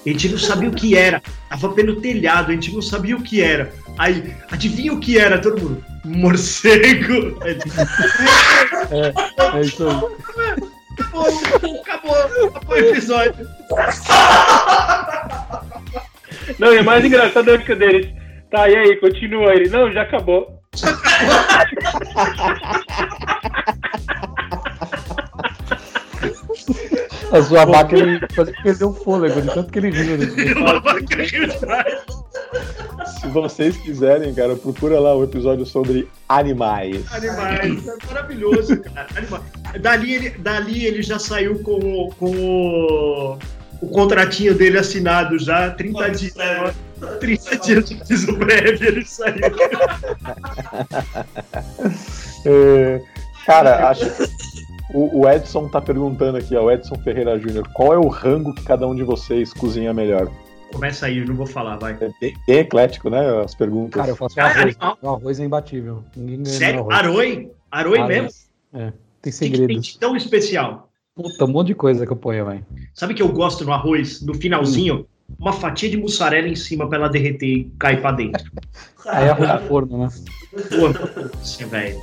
A 0.07 0.11
gente 0.11 0.29
não 0.29 0.39
sabia 0.39 0.69
o 0.69 0.73
que 0.73 0.97
era. 0.97 1.21
Tava 1.51 1.71
pelo 1.71 2.01
telhado, 2.01 2.53
a 2.53 2.55
gente 2.55 2.73
não 2.73 2.81
sabia 2.81 3.17
o 3.17 3.23
que 3.23 3.43
era. 3.43 3.73
Aí, 3.99 4.33
adivinha 4.53 4.93
o 4.93 5.01
que 5.01 5.19
era, 5.19 5.41
todo 5.41 5.61
mundo? 5.61 5.85
Morcego! 6.05 7.37
Aí, 7.43 7.59
É 9.55 9.61
isso 9.61 9.89
aí. 9.89 9.97
Acabou, 10.99 11.27
acabou, 11.81 12.15
acabou 12.49 12.69
o 12.69 12.79
episódio. 12.79 13.47
Não, 16.59 16.73
e 16.73 16.79
o 16.79 16.85
mais 16.85 17.05
engraçado 17.05 17.51
é 17.51 17.59
que 17.59 17.73
o 17.73 17.77
deles. 17.77 18.09
Tá, 18.51 18.67
e 18.69 18.77
aí, 18.77 18.97
continua 18.97 19.55
ele. 19.55 19.69
Não, 19.69 19.93
já 19.93 20.03
acabou. 20.03 20.61
A 27.33 27.43
sua 27.43 27.65
vaca 27.65 27.97
ele 27.97 28.21
quase 28.35 28.53
perdeu 28.63 28.91
o 28.91 28.95
fôlego 28.95 29.41
de 29.43 29.53
tanto 29.53 29.73
que 29.73 29.79
ele 29.79 29.91
viu. 29.91 30.19
né? 30.19 30.27
Se 33.21 33.27
vocês 33.29 33.77
quiserem, 33.79 34.33
cara, 34.35 34.55
procura 34.57 34.99
lá 35.01 35.15
o 35.15 35.25
episódio 35.25 35.65
sobre 35.67 36.09
animais. 36.29 37.05
Animais, 37.13 37.87
é 37.87 37.97
maravilhoso, 38.07 38.81
cara. 38.83 39.07
Animais. 39.17 39.43
Dali, 39.81 40.15
ele, 40.15 40.31
dali 40.31 40.85
ele 40.87 41.03
já 41.03 41.19
saiu 41.19 41.59
com, 41.61 41.73
o- 41.79 42.09
com 42.19 42.31
o, 42.31 43.39
o 43.83 43.89
contratinho 43.89 44.55
dele 44.55 44.79
assinado 44.79 45.39
já, 45.39 45.71
30 45.71 46.11
dias. 46.11 46.35
30 47.21 47.57
dias 47.59 47.85
de 47.85 47.95
piso 48.05 48.35
breve 48.37 48.87
ele 48.87 49.05
saiu. 49.05 49.37
É, 52.49 53.01
cara, 53.45 53.89
acho 53.91 54.09
que 54.09 54.31
o, 54.97 55.21
o 55.21 55.29
Edson 55.29 55.69
tá 55.69 55.81
perguntando 55.81 56.39
aqui, 56.39 56.57
ó, 56.57 56.65
o 56.65 56.71
Edson 56.71 56.95
Ferreira 56.97 57.39
Júnior, 57.39 57.69
qual 57.75 57.93
é 57.93 57.99
o 57.99 58.09
rango 58.09 58.55
que 58.55 58.65
cada 58.65 58.87
um 58.89 58.95
de 58.95 59.03
vocês 59.03 59.53
cozinha 59.53 59.93
melhor? 59.93 60.31
Começa 60.73 61.07
aí, 61.07 61.19
eu 61.19 61.27
não 61.27 61.35
vou 61.35 61.47
falar, 61.47 61.77
vai. 61.77 61.93
É 62.01 62.11
bem, 62.21 62.35
bem 62.47 62.59
eclético, 62.59 63.11
né? 63.11 63.43
As 63.43 63.55
perguntas. 63.55 64.01
Cara, 64.01 64.11
eu 64.11 64.17
faço 64.17 64.41
Ah, 64.41 64.47
arroz. 64.47 64.77
O 65.03 65.09
arroz 65.11 65.39
é 65.41 65.45
imbatível. 65.45 66.03
Ninguém 66.17 66.45
Sério? 66.47 66.81
arroz. 66.81 66.97
Aroi? 66.97 67.51
Aroi 67.71 67.99
Arroz. 67.99 68.09
mesmo? 68.15 68.31
É, 68.73 68.93
tem 69.23 69.33
O 69.33 69.37
que, 69.37 69.51
que 69.51 69.67
tem 69.67 69.81
de 69.81 69.99
tão 69.99 70.17
especial? 70.17 70.91
Puta, 71.15 71.45
um 71.45 71.49
monte 71.49 71.69
de 71.69 71.75
coisa 71.75 72.05
que 72.07 72.13
eu 72.13 72.17
ponho, 72.17 72.47
velho. 72.47 72.67
Sabe 72.95 73.13
o 73.13 73.17
que 73.17 73.23
eu 73.23 73.29
gosto 73.29 73.65
no 73.65 73.73
arroz? 73.73 74.21
No 74.23 74.35
finalzinho, 74.35 75.07
uma 75.39 75.53
fatia 75.53 75.89
de 75.89 75.97
mussarela 75.97 76.49
em 76.49 76.57
cima 76.57 76.89
pra 76.89 76.99
ela 76.99 77.09
derreter 77.09 77.47
e 77.47 77.65
cair 77.79 78.01
pra 78.01 78.13
dentro. 78.13 78.51
Aí 79.07 79.27
é 79.27 79.31
arroz 79.31 79.63
de 79.63 79.69
forno, 79.69 79.99
né? 79.99 80.09
Pô, 80.53 81.39
você, 81.39 81.65
velho. 81.65 82.01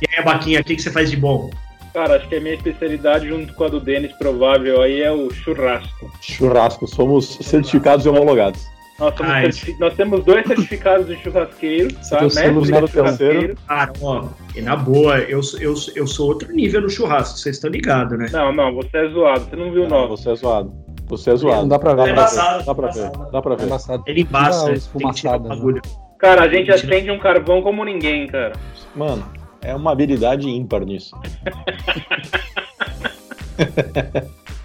E 0.00 0.16
aí, 0.16 0.24
Baquinha, 0.24 0.60
o 0.60 0.64
que, 0.64 0.76
que 0.76 0.82
você 0.82 0.90
faz 0.90 1.10
de 1.10 1.16
bom? 1.16 1.50
Cara, 1.92 2.16
acho 2.16 2.28
que 2.28 2.36
a 2.36 2.40
minha 2.40 2.54
especialidade, 2.54 3.28
junto 3.28 3.52
com 3.54 3.64
a 3.64 3.68
do 3.68 3.80
Denis, 3.80 4.12
provável, 4.12 4.80
aí 4.82 5.00
é 5.02 5.10
o 5.10 5.30
churrasco. 5.30 6.10
Churrasco, 6.20 6.86
somos 6.86 7.36
certificados 7.42 8.06
e 8.06 8.08
homologados. 8.08 8.64
Nós, 8.98 9.14
Ah, 9.20 9.40
nós 9.78 9.94
temos 9.94 10.22
dois 10.24 10.46
certificados 10.46 11.06
de 11.06 11.16
churrasqueiro, 11.22 11.88
Você 12.02 12.14
tá? 12.16 12.22
Mestre 12.22 12.60
de 12.60 12.92
churrasqueiro. 12.92 13.54
Cara, 13.66 13.92
ó, 14.02 14.24
e 14.54 14.60
na 14.60 14.76
boa, 14.76 15.18
eu, 15.20 15.42
sou- 15.42 15.58
eu, 15.58 15.74
eu 15.96 16.06
sou 16.06 16.28
outro 16.28 16.52
nível 16.52 16.82
no 16.82 16.90
churrasco, 16.90 17.38
vocês 17.38 17.56
estão 17.56 17.70
ligados, 17.70 18.18
né? 18.18 18.26
Não, 18.30 18.52
não, 18.52 18.74
você 18.74 18.94
é 18.98 19.08
zoado, 19.08 19.40
você 19.48 19.56
não 19.56 19.72
viu 19.72 19.88
Não, 19.88 20.02
não. 20.02 20.08
você 20.08 20.30
é 20.30 20.34
zoado. 20.36 20.72
Você 21.06 21.30
é 21.30 21.36
zoado. 21.36 21.62
Não 21.62 21.68
dá 21.68 21.78
pra 21.78 21.94
ver. 21.94 21.96
Dá 21.96 22.02
pra 22.04 22.12
Embaçado, 22.12 22.58
ver. 22.58 22.64
Dá 22.66 22.74
pra 22.74 22.86
ver. 22.88 23.00
embaçado. 23.00 23.30
Dá 23.32 23.42
pra 23.42 23.54
É 23.54 23.56
ver. 23.56 23.64
embaçado. 23.66 24.02
Ele 24.06 24.20
embaça, 24.20 24.58
Tira 24.58 24.70
a 24.70 24.98
tem 24.98 25.10
que 25.10 25.14
tirar 25.16 25.32
o 25.32 25.36
esfumaçada, 25.46 25.48
né? 25.72 25.80
Cara, 26.18 26.42
a 26.44 26.48
gente 26.48 26.70
acende 26.70 27.10
um 27.10 27.18
carvão 27.18 27.62
como 27.62 27.82
ninguém, 27.84 28.26
cara. 28.26 28.52
Mano, 28.94 29.24
é 29.62 29.74
uma 29.74 29.92
habilidade 29.92 30.48
ímpar 30.48 30.84
nisso. 30.84 31.14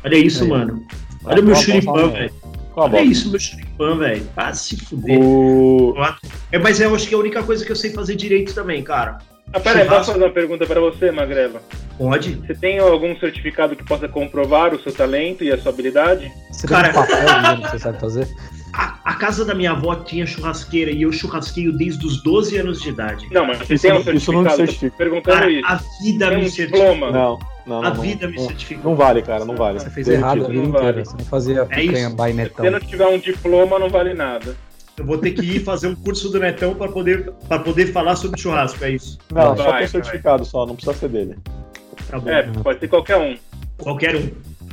Olha 0.03 0.17
isso, 0.17 0.43
Aí. 0.43 0.49
mano. 0.49 0.85
Olha 1.25 1.41
o 1.41 1.45
meu 1.45 1.55
churipã, 1.55 2.07
velho. 2.09 2.33
Olha 2.75 3.01
isso, 3.01 3.29
meu 3.29 3.39
churipã, 3.39 3.97
velho. 3.97 4.27
Ah, 4.35 4.53
se 4.53 4.77
fuder. 4.77 5.19
O... 5.19 5.95
É, 6.51 6.59
mas 6.59 6.79
eu 6.79 6.93
acho 6.93 7.07
que 7.07 7.15
é 7.15 7.17
a 7.17 7.21
única 7.21 7.41
coisa 7.43 7.65
que 7.65 7.71
eu 7.71 7.75
sei 7.75 7.91
fazer 7.91 8.15
direito 8.15 8.53
também, 8.53 8.83
cara. 8.83 9.17
Ah, 9.53 9.59
pera 9.59 9.81
aí, 9.81 9.87
posso 9.87 10.11
fazer 10.11 10.23
uma 10.23 10.31
pergunta 10.31 10.65
pra 10.65 10.79
você, 10.79 11.11
Magrela? 11.11 11.61
Pode? 11.97 12.35
Você 12.35 12.53
tem 12.53 12.79
algum 12.79 13.15
certificado 13.17 13.75
que 13.75 13.83
possa 13.83 14.07
comprovar 14.07 14.73
o 14.73 14.81
seu 14.81 14.91
talento 14.91 15.43
e 15.43 15.51
a 15.51 15.57
sua 15.57 15.71
habilidade? 15.71 16.31
Você 16.51 16.67
Cara- 16.67 16.91
tem 16.91 17.01
um 17.01 17.05
papel 17.05 17.61
que 17.61 17.71
você 17.71 17.79
sabe 17.79 17.99
fazer? 17.99 18.27
A, 18.77 18.99
a 19.05 19.15
casa 19.15 19.45
da 19.45 19.55
minha 19.55 19.71
avó 19.71 19.95
tinha 19.95 20.25
churrasqueira 20.25 20.91
e 20.91 21.03
eu 21.03 21.11
churrasqueio 21.11 21.71
desde 21.71 22.05
os 22.05 22.21
12 22.21 22.57
anos 22.57 22.81
de 22.81 22.89
idade. 22.89 23.25
Não, 23.31 23.45
mas 23.47 23.59
você 23.59 23.75
Isso 23.75 23.81
tem 23.83 23.91
um 23.91 24.03
não- 24.03 24.13
isso 24.13 24.31
não 24.33 24.43
certificado. 24.43 24.57
certifica. 24.57 24.97
Perguntando 24.97 25.37
Cara, 25.39 25.49
isso. 25.51 25.65
a 25.65 25.75
vida 26.03 26.27
Tem 26.29 26.37
me 26.39 26.45
um 26.45 26.49
certificou. 26.49 26.93
diploma? 26.93 27.11
Não, 27.11 27.39
não, 27.65 27.83
A 27.85 27.89
não. 27.93 28.01
vida 28.01 28.27
me 28.27 28.35
não, 28.35 28.47
certificou. 28.47 28.83
não 28.91 28.97
vale, 28.97 29.21
cara, 29.21 29.45
não 29.45 29.55
vale. 29.55 29.79
Você 29.79 29.89
fez 29.89 30.07
errado 30.09 30.43
a 30.43 30.47
vida 30.49 30.59
não 30.61 30.69
inteira. 30.69 30.91
vale. 30.91 31.05
Você 31.05 31.15
não 31.17 31.25
fazia 31.25 31.61
É 31.61 31.65
picanha 31.75 32.09
by 32.09 32.15
Se 32.27 32.33
netão. 32.33 32.65
você 32.65 32.69
não 32.69 32.79
tiver 32.81 33.07
um 33.07 33.17
diploma, 33.17 33.79
não 33.79 33.89
vale 33.89 34.13
nada. 34.13 34.55
Eu 34.97 35.05
vou 35.05 35.17
ter 35.17 35.31
que 35.31 35.41
ir 35.41 35.59
fazer 35.63 35.87
um 35.87 35.95
curso 35.95 36.29
do 36.29 36.39
Netão 36.39 36.73
pra 36.73 36.87
poder, 36.87 37.29
pra 37.49 37.59
poder 37.59 37.87
falar 37.91 38.15
sobre 38.15 38.39
churrasco, 38.39 38.81
é 38.83 38.91
isso. 38.91 39.17
Não, 39.33 39.53
Vai, 39.53 39.57
só 39.57 39.63
vai. 39.71 39.79
tem 39.79 39.87
certificado 39.87 40.45
só, 40.45 40.65
não 40.65 40.73
precisa 40.75 40.97
ser 40.97 41.09
dele. 41.09 41.35
Tá 42.09 42.19
bom. 42.19 42.29
É, 42.29 42.43
pode 42.63 42.79
ser 42.79 42.87
qualquer 42.87 43.17
um. 43.17 43.37
Qualquer 43.77 44.15
um. 44.15 44.29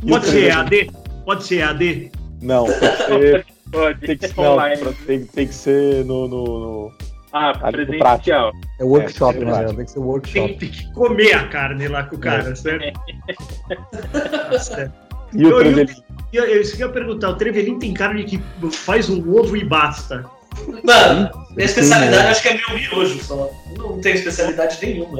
Pode 0.08 0.26
ser? 0.26 0.44
EAD? 0.50 0.90
Pode 1.24 1.44
ser 1.44 1.56
EAD? 1.58 2.12
Não, 2.40 2.64
que 2.66 2.72
ser, 2.72 3.46
Pode, 3.72 4.00
tem 4.00 4.16
que, 4.18 4.28
não, 4.36 4.92
tem, 5.06 5.24
tem 5.24 5.46
que 5.48 5.54
ser 5.54 6.04
no, 6.04 6.28
no, 6.28 6.44
no- 6.44 6.92
Ah, 7.32 7.52
presencial. 7.70 8.52
É 8.78 8.84
workshop, 8.84 9.38
É, 9.38 9.44
né? 9.46 9.64
Tem 9.72 9.76
que 9.84 9.90
ser 9.90 9.94
Tem, 9.94 10.02
workshop. 10.04 10.54
tem 10.58 10.68
que 10.70 10.92
comer 10.92 11.32
a 11.32 11.48
carne 11.48 11.88
lá 11.88 12.02
com 12.04 12.16
o 12.16 12.18
cara, 12.18 12.54
certo? 12.54 12.92
Tá 14.12 14.58
certo. 14.58 14.92
E 15.34 15.44
o 15.46 15.48
Eu- 15.48 15.62
eu- 15.62 15.72
Trevelin? 15.74 16.02
Eu, 16.32 16.44
eu, 16.44 16.60
isso 16.62 16.76
que 16.76 16.82
eu 16.82 16.88
ia 16.88 16.92
perguntar, 16.92 17.30
o 17.30 17.34
Trevelin 17.36 17.78
tem 17.78 17.92
carne 17.94 18.24
que 18.24 18.38
faz 18.70 19.08
um 19.08 19.34
ovo 19.34 19.56
e 19.56 19.64
basta. 19.64 20.24
Mano, 20.84 21.30
minha 21.52 21.64
especialidade 21.64 22.24
né? 22.24 22.30
acho 22.30 22.42
que 22.42 22.48
é 22.48 22.54
meu 22.58 22.76
miojo 22.78 23.22
só. 23.24 23.50
Não 23.78 23.98
tenho 24.02 24.16
especialidade 24.16 24.78
nenhuma. 24.82 25.18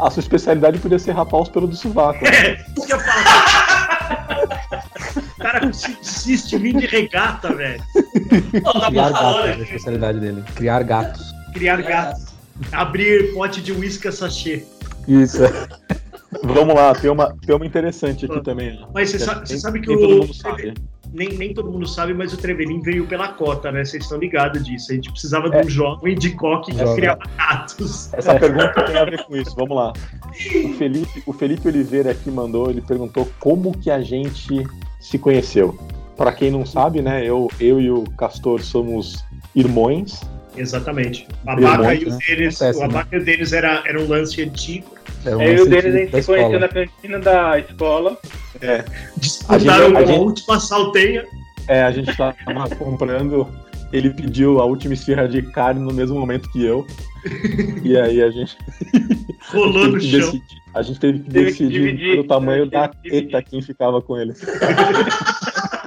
A 0.00 0.10
sua 0.10 0.20
especialidade 0.20 0.78
podia 0.80 0.98
ser 0.98 1.12
rapar 1.12 1.40
os 1.42 1.48
pelos 1.48 1.70
do 1.70 1.76
sovaco. 1.76 2.24
É, 2.26 2.54
isso 2.76 2.86
que 2.86 2.92
eu 2.92 2.98
falo. 2.98 3.22
O 5.38 5.42
cara 5.44 5.66
insiste 5.66 6.11
em 6.26 6.58
vir 6.58 6.76
de 6.76 6.86
regata, 6.86 7.54
velho. 7.54 7.82
Não, 8.62 8.72
Criar 8.88 9.10
gatos, 9.10 9.44
é 9.44 9.52
a 9.52 9.58
especialidade 9.58 10.20
dele. 10.20 10.42
Criar 10.54 10.82
gatos. 10.82 11.34
Criar 11.52 11.82
gatos. 11.82 12.26
Abrir 12.70 13.32
pote 13.34 13.60
de 13.60 13.72
uísque 13.72 14.10
sachê. 14.12 14.64
Isso. 15.08 15.38
Vamos 16.44 16.74
lá, 16.74 16.94
tem 16.94 17.10
uma, 17.10 17.36
tem 17.44 17.54
uma 17.54 17.66
interessante 17.66 18.24
aqui 18.24 18.40
também. 18.40 18.80
Mas 18.94 19.10
você 19.10 19.18
sabe, 19.18 19.46
sabe 19.58 19.80
que 19.80 19.88
nem 19.88 19.96
o. 19.96 20.00
todo 20.00 20.16
mundo 20.20 20.34
sabe. 20.34 20.74
Nem, 21.12 21.28
nem 21.36 21.52
todo 21.52 21.70
mundo 21.70 21.86
sabe, 21.86 22.14
mas 22.14 22.32
o 22.32 22.38
Trevelin 22.38 22.80
veio 22.80 23.06
pela 23.06 23.28
cota, 23.28 23.70
né? 23.70 23.84
Vocês 23.84 24.02
estão 24.04 24.16
ligados 24.18 24.64
disso. 24.64 24.90
A 24.90 24.94
gente 24.94 25.10
precisava 25.10 25.50
de 25.50 25.58
É. 25.58 25.60
um 25.60 25.68
jovem 25.68 26.14
de 26.16 26.30
coque 26.30 26.72
que 26.74 26.94
criava 26.94 27.20
gatos. 27.36 28.10
Essa 28.14 28.34
pergunta 28.34 28.82
tem 28.86 28.96
a 28.96 29.04
ver 29.04 29.22
com 29.24 29.36
isso, 29.36 29.54
vamos 29.54 29.76
lá. 29.76 29.92
O 30.64 30.72
Felipe, 30.78 31.22
o 31.26 31.32
Felipe 31.34 31.68
Oliveira 31.68 32.12
aqui 32.12 32.30
mandou, 32.30 32.70
ele 32.70 32.80
perguntou 32.80 33.30
como 33.38 33.76
que 33.76 33.90
a 33.90 34.00
gente 34.00 34.66
se 35.00 35.18
conheceu. 35.18 35.78
Pra 36.16 36.32
quem 36.32 36.50
não 36.50 36.64
sabe, 36.66 37.00
né, 37.02 37.24
eu, 37.24 37.48
eu 37.58 37.80
e 37.80 37.90
o 37.90 38.04
Castor 38.18 38.60
somos 38.62 39.24
irmãos. 39.54 40.20
Exatamente. 40.56 41.26
A 41.46 41.52
Abaca 41.54 41.94
e 41.94 42.04
o 42.04 42.10
né? 42.10 42.18
deles, 42.28 42.60
Acontece, 42.60 42.78
o 42.78 42.80
né? 42.80 42.84
Abaca 42.86 43.16
e 43.16 43.18
o 43.18 43.24
deles 43.24 43.52
era, 43.52 43.82
era 43.86 44.00
um 44.00 44.06
lance 44.06 44.42
antigo. 44.42 44.86
É 45.24 45.34
um 45.34 45.40
Aí 45.40 45.60
o 45.60 45.66
deles 45.68 45.94
a 45.94 45.98
gente 45.98 46.20
se 46.20 46.26
conheceu 46.26 46.60
na 46.60 46.68
cantina 46.68 47.18
da 47.18 47.58
escola. 47.58 48.18
Disputaram 49.16 49.86
gente- 49.86 49.96
a 49.96 49.98
a 50.00 50.04
gente- 50.04 50.18
última 50.18 50.60
saltenha. 50.60 51.24
É, 51.68 51.82
a 51.82 51.90
gente 51.90 52.14
tava 52.16 52.34
comprando, 52.76 53.48
ele 53.92 54.10
pediu 54.10 54.60
a 54.60 54.64
última 54.66 54.92
esfirra 54.94 55.26
de 55.26 55.40
carne 55.42 55.80
no 55.80 55.92
mesmo 55.94 56.18
momento 56.18 56.50
que 56.52 56.62
eu. 56.64 56.86
E 57.82 57.96
aí 57.96 58.20
a 58.22 58.30
gente 58.30 58.56
Rolou 59.48 59.88
no 59.88 60.00
chão. 60.00 60.32
a 60.74 60.82
gente 60.82 60.98
teve 61.00 61.20
que 61.20 61.30
Teve 61.30 61.46
que 61.46 61.50
decidir 61.52 61.70
dividir, 61.70 62.10
pelo 62.16 62.24
tamanho 62.24 62.68
da 62.68 62.88
teta 62.88 63.40
quem 63.42 63.62
ficava 63.62 64.02
com 64.02 64.18
ele. 64.18 64.32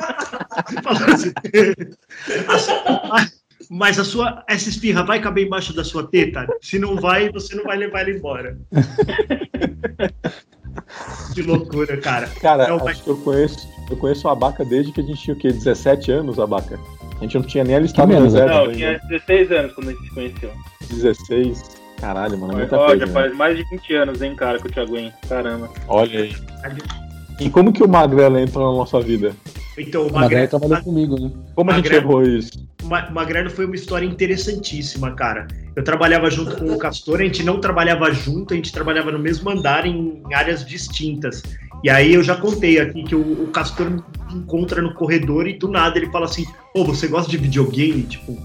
Assim, 1.11 1.33
"A 2.47 2.57
sua- 2.57 3.27
Mas 3.69 3.97
a 3.97 4.03
sua, 4.03 4.43
essa 4.47 4.69
esfirra 4.69 5.03
vai 5.03 5.19
caber 5.19 5.45
embaixo 5.47 5.73
da 5.75 5.83
sua 5.83 6.05
teta? 6.07 6.45
Se 6.61 6.77
não 6.77 6.97
vai, 6.97 7.29
você 7.31 7.55
não 7.55 7.63
vai 7.63 7.77
levar 7.77 8.01
ela 8.01 8.11
embora. 8.11 8.57
Que 11.33 11.41
loucura, 11.41 11.97
cara. 11.97 12.27
Cara, 12.41 12.67
Não, 12.67 12.77
mas- 12.77 13.01
que 13.01 13.09
eu 13.09 13.17
conheço, 13.17 13.67
eu 13.89 13.97
conheço 13.97 14.27
o 14.27 14.31
Abaca 14.31 14.63
desde 14.63 14.91
que 14.91 15.01
a 15.01 15.03
gente 15.03 15.21
tinha 15.21 15.35
o 15.35 15.39
quê? 15.39 15.47
17 15.51 16.11
anos, 16.11 16.39
Abaca? 16.39 16.79
A 17.17 17.23
gente 17.23 17.35
não 17.37 17.45
tinha 17.45 17.63
nem 17.63 17.75
alistado 17.75 18.07
menos, 18.07 18.33
né? 18.33 18.45
Não, 18.45 18.63
ainda. 18.65 18.73
tinha 18.73 18.99
16 19.09 19.51
anos 19.51 19.73
quando 19.73 19.89
a 19.89 19.93
gente 19.93 20.03
se 20.03 20.13
conheceu. 20.13 20.51
16. 20.89 21.77
Caralho, 21.99 22.37
mano, 22.37 22.53
é 22.53 22.57
muita 22.57 22.77
Ó, 22.77 22.85
coisa. 22.87 22.99
já 22.99 23.05
né? 23.07 23.13
faz 23.13 23.35
mais 23.35 23.57
de 23.57 23.63
20 23.69 23.95
anos, 23.95 24.21
hein, 24.21 24.35
cara, 24.35 24.59
que 24.59 24.67
eu 24.67 24.71
te 24.71 24.79
aguento. 24.79 25.13
Caramba. 25.27 25.69
Olha 25.87 26.19
aí. 26.21 26.35
E 27.39 27.49
como 27.49 27.73
que 27.73 27.83
o 27.83 27.87
Magrela 27.87 28.41
entrou 28.41 28.71
na 28.71 28.77
nossa 28.77 28.99
vida? 29.01 29.35
Então, 29.77 30.03
o 30.03 30.05
Magrelo 30.05 30.21
Magrelo, 30.21 30.47
trabalhou 30.47 30.83
comigo, 30.83 31.19
né? 31.19 31.31
Como 31.53 31.69
a 31.69 31.73
gente 31.75 31.85
Magrelo. 31.85 32.03
errou 32.09 32.23
isso? 32.23 32.65
Ma- 32.83 33.09
Magrelo 33.11 33.49
foi 33.49 33.65
uma 33.65 33.75
história 33.75 34.05
interessantíssima, 34.05 35.11
cara. 35.11 35.47
Eu 35.75 35.83
trabalhava 35.83 36.29
junto 36.31 36.55
com 36.55 36.71
o 36.71 36.77
Castor, 36.77 37.19
a 37.19 37.23
gente 37.23 37.43
não 37.43 37.59
trabalhava 37.59 38.09
junto, 38.13 38.53
a 38.53 38.55
gente 38.57 38.71
trabalhava 38.71 39.11
no 39.11 39.19
mesmo 39.19 39.49
andar 39.49 39.85
em 39.85 40.21
áreas 40.33 40.65
distintas. 40.65 41.43
E 41.83 41.89
aí 41.89 42.13
eu 42.13 42.23
já 42.23 42.35
contei 42.37 42.79
aqui 42.79 43.03
que 43.03 43.15
o, 43.15 43.43
o 43.43 43.47
Castor 43.47 43.89
me 43.89 44.01
encontra 44.33 44.81
no 44.81 44.93
corredor 44.93 45.45
e 45.45 45.57
do 45.59 45.67
nada 45.67 45.97
ele 45.97 46.09
fala 46.09 46.25
assim: 46.25 46.45
Pô, 46.73 46.85
você 46.85 47.07
gosta 47.07 47.29
de 47.29 47.37
videogame? 47.37 48.03
Tipo, 48.03 48.37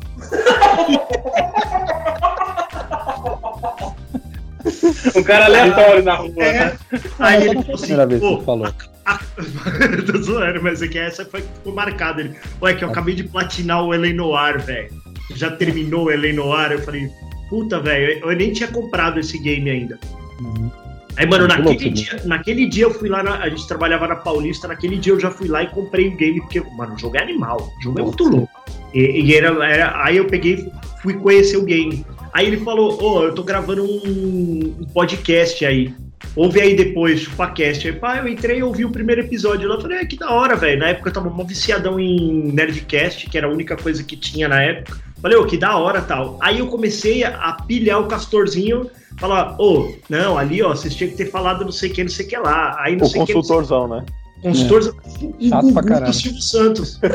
Um 5.16 5.22
cara 5.22 5.44
aleatório 5.46 6.02
na 6.02 6.14
rua, 6.14 6.32
É. 6.38 6.52
né? 6.52 6.78
aí 7.18 7.36
Essa 7.36 7.44
ele 7.46 7.54
não 7.54 7.62
foi 7.62 7.64
falou 7.64 7.70
a 7.70 7.74
assim: 7.74 7.86
primeira 7.86 8.06
vez 8.06 8.20
que 8.20 8.44
falou. 8.44 8.74
Tô 10.12 10.22
zoando, 10.22 10.62
mas 10.62 10.82
é 10.82 10.88
que 10.88 10.98
essa 10.98 11.24
foi 11.24 11.40
ficou 11.42 11.74
marcada. 11.74 12.20
Ele, 12.20 12.34
ué, 12.62 12.74
que 12.74 12.84
eu 12.84 12.88
acabei 12.90 13.14
de 13.14 13.24
platinar 13.24 13.84
o 13.84 13.92
Eleinoir, 13.94 14.60
velho. 14.64 14.90
Já 15.34 15.50
terminou 15.50 16.04
o 16.06 16.10
Eleinoir? 16.10 16.72
Eu 16.72 16.82
falei, 16.82 17.08
puta, 17.48 17.80
velho, 17.80 18.20
eu 18.24 18.36
nem 18.36 18.52
tinha 18.52 18.68
comprado 18.68 19.18
esse 19.18 19.38
game 19.38 19.68
ainda. 19.70 19.98
Uhum. 20.40 20.70
Aí, 21.16 21.26
mano, 21.26 21.46
Muito 21.48 21.58
naquele 21.58 21.84
louco, 21.84 21.90
dia, 21.90 22.20
naquele 22.24 22.66
dia 22.66 22.84
eu 22.84 22.94
fui 22.94 23.08
lá, 23.08 23.22
na- 23.22 23.38
a 23.38 23.48
gente 23.48 23.66
trabalhava 23.66 24.06
na 24.06 24.16
Paulista, 24.16 24.68
naquele 24.68 24.96
dia 24.96 25.12
eu 25.12 25.20
já 25.20 25.30
fui 25.30 25.48
lá 25.48 25.62
e 25.62 25.66
comprei 25.66 26.08
o 26.08 26.16
game, 26.16 26.40
porque, 26.40 26.60
mano, 26.76 26.94
o 26.94 26.98
jogo 26.98 27.16
é 27.16 27.22
animal, 27.22 27.70
o 27.78 27.82
jogo 27.82 27.98
é 27.98 28.02
muito 28.02 28.24
louco. 28.28 28.48
E, 28.94 29.00
e 29.20 29.34
era, 29.34 29.48
era- 29.66 30.04
aí 30.04 30.16
eu 30.16 30.26
peguei, 30.26 30.70
fui 31.02 31.14
conhecer 31.14 31.56
o 31.56 31.64
game. 31.64 32.06
Aí 32.32 32.46
ele 32.46 32.58
falou, 32.58 33.02
ô, 33.02 33.24
eu 33.24 33.34
tô 33.34 33.42
gravando 33.42 33.84
um, 33.84 34.86
podcast 34.92 35.64
aí. 35.64 35.94
Ouve 36.36 36.60
aí 36.60 36.76
depois, 36.76 37.20
ChupaCast. 37.20 37.88
Aí, 37.88 37.94
pá, 37.94 38.18
eu 38.18 38.28
entrei 38.28 38.58
e 38.58 38.62
ouvi 38.62 38.84
o 38.84 38.90
primeiro 38.90 39.22
episódio 39.22 39.68
lá. 39.68 39.74
Eu 39.76 39.80
falei, 39.80 39.98
ah, 39.98 40.06
que 40.06 40.16
da 40.16 40.30
hora, 40.30 40.54
velho. 40.54 40.78
Na 40.78 40.88
época 40.88 41.08
eu 41.08 41.12
tava 41.12 41.28
mó 41.30 41.42
viciadão 41.42 41.98
em 41.98 42.52
Nerdcast, 42.52 43.28
que 43.28 43.36
era 43.36 43.46
a 43.46 43.50
única 43.50 43.76
coisa 43.76 44.04
que 44.04 44.16
tinha 44.16 44.46
na 44.48 44.62
época. 44.62 44.98
Falei, 45.20 45.36
ô, 45.36 45.44
que 45.46 45.56
da 45.56 45.76
hora 45.76 46.00
tal. 46.00 46.38
Aí 46.40 46.60
eu 46.60 46.66
comecei 46.68 47.24
a, 47.24 47.52
pilhar 47.66 48.00
o 48.00 48.06
Castorzinho, 48.06 48.88
falar, 49.18 49.56
ô, 49.60 49.94
não, 50.08 50.38
ali, 50.38 50.62
ó, 50.62 50.70
vocês 50.70 50.94
tinham 50.94 51.10
que 51.10 51.16
ter 51.16 51.30
falado 51.30 51.64
não 51.64 51.72
sei 51.72 51.90
o 51.90 51.92
que, 51.94 52.02
não 52.04 52.10
sei 52.10 52.26
o 52.26 52.28
que 52.28 52.36
lá. 52.36 52.76
Aí 52.78 52.96
não 52.96 53.06
O 53.06 53.08
sei 53.08 53.20
o 53.22 53.26
que. 53.26 53.32
consultorzão, 53.32 53.88
né? 53.88 54.04
Consultor. 54.42 54.94
Um 55.40 55.48
Chato 55.48 55.72
pra 55.72 55.82
caralho. 55.82 56.06
do 56.06 56.12
Silvio 56.14 56.40
Santos. 56.40 57.00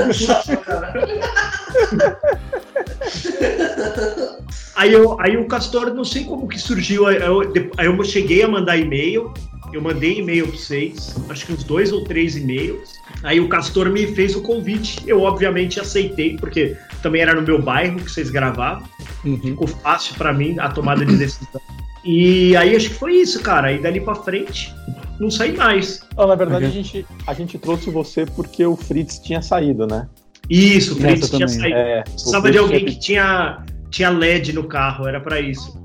Aí, 4.75 4.91
eu, 4.91 5.19
aí 5.21 5.37
o 5.37 5.47
Castor, 5.47 5.93
não 5.93 6.03
sei 6.03 6.25
como 6.25 6.47
que 6.47 6.59
surgiu. 6.59 7.07
Aí 7.07 7.15
eu, 7.17 7.41
aí 7.77 7.85
eu 7.85 8.03
cheguei 8.03 8.43
a 8.43 8.47
mandar 8.47 8.77
e-mail. 8.77 9.33
Eu 9.73 9.81
mandei 9.81 10.19
e-mail 10.19 10.47
pra 10.47 10.57
vocês, 10.57 11.15
acho 11.29 11.45
que 11.45 11.53
uns 11.53 11.63
dois 11.63 11.91
ou 11.91 12.03
três 12.03 12.35
e-mails. 12.37 12.93
Aí 13.23 13.39
o 13.39 13.49
Castor 13.49 13.89
me 13.89 14.05
fez 14.07 14.35
o 14.35 14.41
convite. 14.41 14.99
Eu, 15.07 15.21
obviamente, 15.21 15.79
aceitei, 15.79 16.37
porque 16.37 16.77
também 17.01 17.21
era 17.21 17.33
no 17.33 17.41
meu 17.41 17.61
bairro 17.61 17.97
que 17.99 18.09
vocês 18.11 18.29
gravavam. 18.29 18.83
Uhum. 19.23 19.37
Ficou 19.41 19.67
fácil 19.67 20.15
pra 20.15 20.31
mim 20.33 20.55
a 20.59 20.69
tomada 20.69 21.05
de 21.05 21.15
decisão. 21.17 21.61
E 22.03 22.55
aí 22.55 22.75
acho 22.75 22.89
que 22.89 22.95
foi 22.95 23.15
isso, 23.15 23.41
cara. 23.41 23.69
Aí 23.69 23.79
dali 23.81 23.99
pra 23.99 24.15
frente, 24.15 24.73
não 25.19 25.31
saí 25.31 25.55
mais. 25.57 26.01
Não, 26.15 26.27
na 26.27 26.35
verdade, 26.35 26.65
Uhum. 26.65 26.69
a, 26.71 26.73
gente, 26.73 27.05
a 27.25 27.33
gente 27.33 27.57
trouxe 27.57 27.89
você 27.89 28.25
porque 28.25 28.65
o 28.65 28.75
Fritz 28.75 29.19
tinha 29.19 29.41
saído, 29.41 29.87
né? 29.87 30.07
Isso, 30.49 30.93
o 30.93 30.97
Fritz 30.97 31.23
Essa 31.23 31.37
tinha 31.37 31.47
também. 31.47 31.61
saído. 31.61 31.77
É, 31.77 32.01
Precisava 32.03 32.41
Fritz 32.43 32.53
de 32.53 32.57
alguém 32.59 32.85
que 32.85 32.99
tinha, 32.99 33.63
tinha 33.89 34.09
LED 34.09 34.53
no 34.53 34.63
carro, 34.65 35.07
era 35.07 35.19
pra 35.19 35.39
isso. 35.39 35.79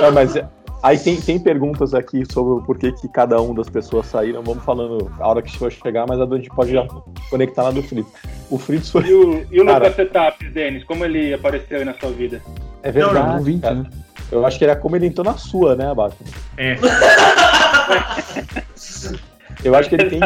É, 0.00 0.10
mas 0.10 0.34
aí 0.82 0.98
tem, 0.98 1.20
tem 1.20 1.38
perguntas 1.38 1.92
aqui 1.94 2.22
sobre 2.32 2.54
o 2.54 2.62
porquê 2.64 2.92
que 2.92 3.06
cada 3.08 3.40
um 3.40 3.54
das 3.54 3.68
pessoas 3.68 4.06
saíram. 4.06 4.42
Vamos 4.42 4.64
falando 4.64 5.10
a 5.20 5.28
hora 5.28 5.42
que 5.42 5.56
for 5.58 5.70
chegar, 5.70 6.06
mas 6.06 6.20
a 6.20 6.26
gente 6.36 6.48
pode 6.50 6.72
já 6.72 6.86
conectar 7.30 7.64
na 7.64 7.70
do 7.70 7.82
Fritz. 7.82 8.08
O 8.50 8.58
Fritz 8.58 8.90
foi. 8.90 9.04
E 9.06 9.12
o, 9.14 9.46
e 9.50 9.60
o 9.60 9.66
Cara. 9.66 9.78
Lucas 9.88 9.96
Setup, 9.96 10.48
Denis, 10.50 10.84
como 10.84 11.04
ele 11.04 11.32
apareceu 11.34 11.78
aí 11.78 11.84
na 11.84 11.94
sua 11.94 12.10
vida? 12.10 12.40
É 12.82 12.88
Não, 12.88 12.94
verdade. 12.94 13.28
não, 13.28 13.36
Um 13.38 13.42
20, 13.42 13.60
cara. 13.62 13.74
né? 13.76 13.84
Eu 14.30 14.46
acho 14.46 14.58
que 14.58 14.64
ele 14.64 14.72
é 14.72 14.76
como 14.76 14.96
ele 14.96 15.06
entrou 15.06 15.24
na 15.26 15.36
sua, 15.36 15.76
né, 15.76 15.90
Abaca? 15.90 16.16
É. 16.56 16.76
Eu 19.64 19.74
acho 19.74 19.88
que 19.88 19.94
ele 19.94 20.10
tem. 20.10 20.20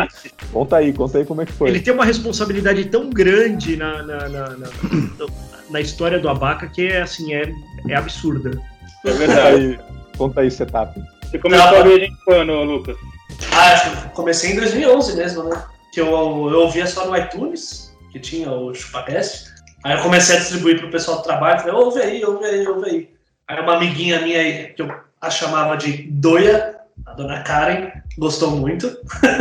conta 0.52 0.76
aí, 0.76 0.92
conta 0.92 1.18
aí 1.18 1.24
como 1.24 1.42
é 1.42 1.46
que 1.46 1.52
foi. 1.52 1.68
Ele 1.68 1.80
tem 1.80 1.92
uma 1.92 2.04
responsabilidade 2.04 2.84
tão 2.86 3.10
grande 3.10 3.76
na, 3.76 4.02
na, 4.02 4.28
na, 4.28 4.48
na, 4.50 4.66
na 5.70 5.80
história 5.80 6.18
do 6.18 6.28
Abaca 6.28 6.66
que 6.66 6.86
é 6.86 7.02
assim, 7.02 7.34
é, 7.34 7.52
é 7.88 7.94
absurda. 7.94 8.60
É 9.04 9.10
verdade. 9.10 9.80
conta 10.16 10.40
aí, 10.40 10.50
setup. 10.50 11.00
Você 11.22 11.38
começou 11.38 11.78
a 11.78 11.82
ver 11.82 11.94
a 11.94 11.98
gente 11.98 12.16
quando, 12.24 12.52
Lucas? 12.62 12.96
Ah, 13.52 13.72
acho 13.72 13.90
que 13.90 14.06
eu 14.06 14.10
comecei 14.10 14.52
em 14.52 14.56
2011 14.56 15.16
mesmo, 15.16 15.44
né? 15.44 15.64
Que 15.92 16.00
eu, 16.00 16.06
eu 16.06 16.60
ouvia 16.62 16.86
só 16.86 17.06
no 17.06 17.16
iTunes, 17.16 17.94
que 18.10 18.18
tinha 18.18 18.50
o 18.50 18.74
ChupaCast. 18.74 19.54
Aí 19.84 19.96
eu 19.96 20.02
comecei 20.02 20.36
a 20.36 20.38
distribuir 20.38 20.78
pro 20.78 20.90
pessoal 20.90 21.18
do 21.18 21.22
trabalho. 21.22 21.60
Falei, 21.60 21.74
ouve 21.74 22.00
aí, 22.00 22.24
ouve 22.24 22.44
aí, 22.44 22.66
ouve 22.66 22.90
aí. 22.90 23.10
Aí 23.48 23.60
uma 23.60 23.76
amiguinha 23.76 24.20
minha 24.20 24.40
aí, 24.40 24.72
que 24.74 24.82
eu 24.82 25.06
a 25.20 25.30
chamava 25.30 25.76
de 25.76 26.04
Doia, 26.10 26.76
a 27.04 27.12
dona 27.12 27.42
Karen, 27.42 27.90
gostou 28.18 28.52
muito. 28.52 28.96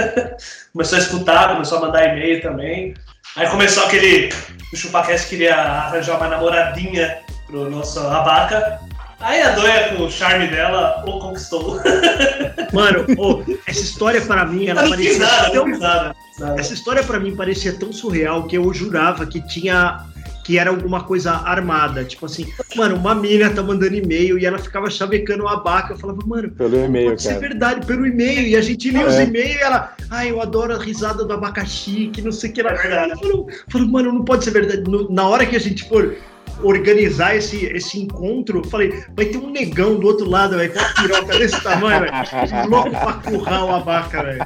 começou 0.74 0.98
a 0.98 1.02
escutar, 1.02 1.54
começou 1.54 1.78
a 1.78 1.82
mandar 1.82 2.06
e-mail 2.06 2.42
também. 2.42 2.94
Aí 3.36 3.48
começou 3.50 3.84
aquele. 3.84 4.30
O 4.74 4.78
ChupaCast 4.78 5.28
queria 5.28 5.56
arranjar 5.56 6.18
uma 6.18 6.28
namoradinha 6.28 7.20
pro 7.48 7.70
nosso 7.70 8.00
abaca. 8.00 8.80
Aí 9.20 9.42
a 9.42 9.52
Doia, 9.52 9.90
com 9.90 10.04
o 10.04 10.12
charme 10.12 10.48
dela, 10.48 11.04
o 11.08 11.20
conquistou. 11.20 11.82
Mano, 12.74 13.06
ô, 13.18 13.44
essa 13.66 13.82
história 13.82 14.22
pra 14.22 14.46
mim, 14.46 14.68
ela 14.68 14.84
não 14.84 14.98
fiz 14.98 15.18
parecia 15.18 15.26
nada, 15.26 15.52
tão 15.52 15.66
não 15.66 15.72
fiz 15.72 15.80
nada. 15.80 16.16
nada. 16.40 16.60
Essa 16.60 16.74
história 16.74 17.04
pra 17.04 17.20
mim 17.20 17.36
parecia 17.36 17.74
tão 17.74 17.94
surreal 17.94 18.44
que 18.44 18.58
eu 18.58 18.74
jurava 18.74 19.26
que 19.26 19.42
tinha 19.48 20.06
que 20.46 20.60
era 20.60 20.70
alguma 20.70 21.04
coisa 21.04 21.32
armada, 21.32 22.04
tipo 22.06 22.28
assim, 22.28 22.46
mano, 22.76 22.96
uma 22.96 23.16
mina 23.16 23.50
tá 23.50 23.64
mandando 23.64 23.96
e-mail 23.96 24.38
e 24.38 24.46
ela 24.46 24.60
ficava 24.60 24.92
chavecando 24.92 25.44
o 25.44 25.48
abaca, 25.48 25.94
eu 25.94 25.98
falava, 25.98 26.20
mano, 26.24 26.52
Pelo 26.52 26.86
e-mail, 26.86 27.10
pode 27.10 27.24
ser 27.24 27.30
cara. 27.30 27.40
verdade, 27.40 27.86
pelo 27.88 28.06
e-mail, 28.06 28.42
e 28.48 28.56
a 28.56 28.62
gente 28.62 28.92
lia 28.92 29.08
os 29.08 29.16
É. 29.16 29.24
e-mails 29.24 29.56
e 29.56 29.58
ela, 29.58 29.96
ai, 30.12 30.30
eu 30.30 30.40
adoro 30.40 30.76
a 30.76 30.78
risada 30.78 31.26
do 31.26 31.34
abacaxi, 31.34 32.12
que 32.14 32.22
não 32.22 32.32
sei 32.32 32.52
o 32.52 32.54
que 32.54 32.62
lá. 32.62 32.72
É. 32.74 33.12
Eu 33.12 33.18
falo, 33.18 33.48
eu 33.50 33.56
falo, 33.72 33.88
mano, 33.88 34.12
não 34.14 34.24
pode 34.24 34.44
ser 34.44 34.52
verdade. 34.52 34.84
No- 34.90 35.12
na 35.12 35.28
hora 35.28 35.48
que 35.48 35.56
a 35.56 35.60
gente 35.60 35.84
for 35.90 36.16
organizar 36.64 37.36
esse, 37.36 37.66
esse 37.66 38.00
encontro, 38.00 38.60
eu 38.60 38.64
falei, 38.66 39.04
vai 39.16 39.26
ter 39.26 39.38
um 39.40 39.50
negão 39.50 39.96
do 40.00 40.06
outro 40.08 40.30
lado, 40.30 40.56
velho, 40.58 40.72
com 40.72 40.80
uma 40.80 40.94
piroca 40.94 41.40
desse 41.40 41.60
tamanho, 41.64 42.02
velho, 42.02 42.14
louco 42.70 42.92
pra 42.92 43.14
currar 43.14 43.66
o 43.66 43.72
abaca, 43.76 44.24
velho. 44.24 44.46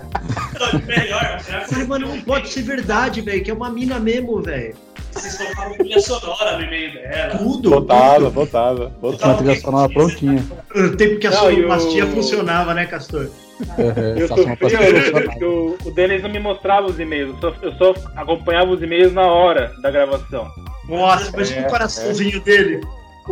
Melhor, 0.87 1.39
falei, 1.67 1.85
mano, 1.87 2.07
não 2.07 2.21
pode 2.21 2.49
ser 2.49 2.61
verdade, 2.63 3.21
velho, 3.21 3.43
que 3.43 3.51
é 3.51 3.53
uma 3.53 3.69
mina 3.69 3.99
mesmo, 3.99 4.41
velho. 4.41 4.73
Vocês 5.11 5.37
colocaram 5.37 5.73
trilha 5.75 5.99
sonora 6.01 6.57
no 6.57 6.63
e-mail 6.63 6.93
dela. 6.93 7.37
Tudo. 7.37 7.69
Botava, 7.69 8.29
botava, 8.29 8.91
botava. 9.01 9.31
uma 9.33 9.37
trilha 9.37 9.59
sonora 9.59 9.89
prontinha. 9.93 10.45
O 10.75 10.95
tempo 10.95 11.19
que 11.19 11.27
a 11.27 11.31
sonoplastia 11.31 12.05
o- 12.05 12.11
funcionava, 12.11 12.73
né, 12.73 12.85
Castor? 12.85 13.29
É, 13.77 14.21
Eu 14.21 14.27
sonoplastia 14.27 14.81
eu- 14.81 15.03
funcionava. 15.03 15.39
eu- 15.39 15.77
o 15.85 15.91
Denis 15.91 16.21
não 16.23 16.29
me 16.29 16.39
mostrava 16.39 16.87
os 16.87 16.99
e-mails, 16.99 17.35
eu 17.41 17.53
só, 17.53 17.55
eu 17.61 17.73
só 17.73 17.93
acompanhava 18.15 18.71
os 18.71 18.81
e-mails 18.81 19.13
na 19.13 19.25
hora 19.25 19.73
da 19.81 19.91
gravação. 19.91 20.47
Nossa, 20.87 21.29
imagina 21.31 21.61
É, 21.61 21.67
o 21.67 21.69
coraçãozinho 21.69 22.41
dele. 22.41 22.81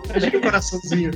Imagina 0.10 0.38
o 0.38 0.42
coraçãozinho. 0.42 1.12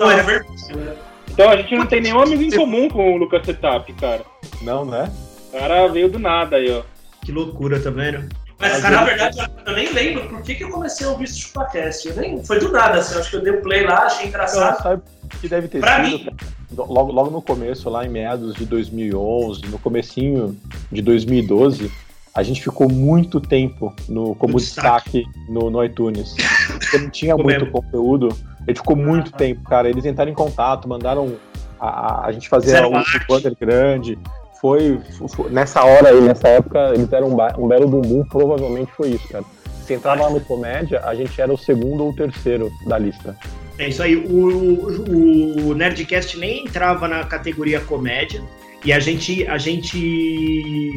Olha. 0.00 0.22
vermelha. 0.22 0.96
Então 1.30 1.48
a 1.50 1.56
gente 1.56 1.74
não 1.76 1.86
tem 1.86 2.00
nenhum 2.00 2.20
amigo 2.20 2.42
em 2.42 2.50
comum 2.50 2.88
com 2.88 3.14
o 3.14 3.16
Lucas 3.16 3.44
Setup, 3.44 3.92
cara. 3.94 4.22
Não, 4.62 4.84
né? 4.84 5.10
O 5.52 5.58
cara 5.58 5.86
veio 5.88 6.08
do 6.10 6.18
nada 6.18 6.56
aí, 6.56 6.70
ó. 6.70 6.82
Que 7.24 7.32
loucura, 7.32 7.78
tá 7.80 7.90
vendo? 7.90 8.28
Mas, 8.58 8.80
cara, 8.80 8.96
na 8.96 9.04
verdade, 9.04 9.38
eu 9.66 9.72
nem 9.74 9.92
lembro 9.92 10.28
por 10.28 10.42
que, 10.42 10.54
que 10.54 10.64
eu 10.64 10.70
comecei 10.70 11.06
a 11.06 11.10
ouvir 11.10 11.24
esse 11.24 11.38
ChupaCast. 11.40 12.08
Eu 12.08 12.16
nem... 12.16 12.42
Foi 12.42 12.58
do 12.58 12.70
nada, 12.72 12.98
assim. 12.98 13.18
Acho 13.18 13.30
que 13.30 13.36
eu 13.36 13.42
dei 13.42 13.52
um 13.52 13.60
play 13.60 13.84
lá, 13.84 14.04
achei 14.04 14.28
engraçado. 14.28 14.82
sabe 14.82 15.02
o 15.24 15.28
que 15.38 15.48
deve 15.48 15.68
ter 15.68 15.80
Pra 15.80 16.04
sido? 16.04 16.18
mim. 16.24 16.36
Logo, 16.74 17.12
logo 17.12 17.30
no 17.30 17.42
começo, 17.42 17.88
lá 17.90 18.04
em 18.04 18.08
meados 18.08 18.54
de 18.54 18.64
2011, 18.64 19.66
no 19.66 19.78
comecinho 19.78 20.56
de 20.90 21.00
2012, 21.02 21.90
a 22.34 22.42
gente 22.42 22.62
ficou 22.62 22.88
muito 22.88 23.40
tempo 23.40 23.94
no, 24.08 24.34
como 24.34 24.54
No 24.54 24.58
destaque, 24.58 25.24
no, 25.48 25.70
no 25.70 25.84
iTunes. 25.84 26.34
Porque 26.80 26.98
não 26.98 27.10
tinha 27.10 27.34
muito 27.36 27.46
mesmo. 27.64 27.70
conteúdo. 27.70 28.28
Gente 28.66 28.78
ficou 28.80 28.96
muito 28.96 29.30
Ah. 29.34 29.36
tempo, 29.38 29.62
cara. 29.64 29.88
Eles 29.88 30.04
entraram 30.04 30.30
em 30.30 30.34
contato, 30.34 30.88
mandaram 30.88 31.36
a, 31.78 31.88
a, 31.88 32.26
a 32.26 32.32
gente 32.32 32.48
fazer 32.48 32.82
o, 32.84 32.88
o 32.98 33.04
banner 33.28 33.54
grande. 33.58 34.18
Foi, 34.66 35.00
foi- 35.28 35.48
nessa 35.50 35.84
hora 35.84 36.08
aí, 36.08 36.20
nessa 36.20 36.48
época, 36.48 36.90
eles 36.92 37.06
deram 37.06 37.28
um, 37.28 37.64
um 37.64 37.68
belo 37.68 37.86
bumbum, 37.86 38.24
provavelmente 38.24 38.90
foi 38.96 39.10
isso, 39.10 39.28
cara. 39.28 39.44
Você 39.80 39.94
entrava 39.94 40.24
lá 40.24 40.30
no 40.30 40.40
Comédia, 40.40 41.00
a 41.04 41.14
gente 41.14 41.40
era 41.40 41.52
o 41.52 41.56
segundo 41.56 42.04
ou 42.04 42.12
terceiro 42.12 42.72
da 42.84 42.98
lista. 42.98 43.36
É 43.78 43.88
isso 43.88 44.02
aí. 44.02 44.16
O, 44.16 44.48
o, 44.48 45.68
o 45.68 45.74
Nerdcast 45.74 46.36
nem 46.36 46.64
entrava 46.64 47.06
na 47.06 47.22
categoria 47.22 47.78
comédia. 47.78 48.42
E 48.84 48.92
a 48.92 48.98
gente, 48.98 49.46
a 49.46 49.56
gente 49.56 50.96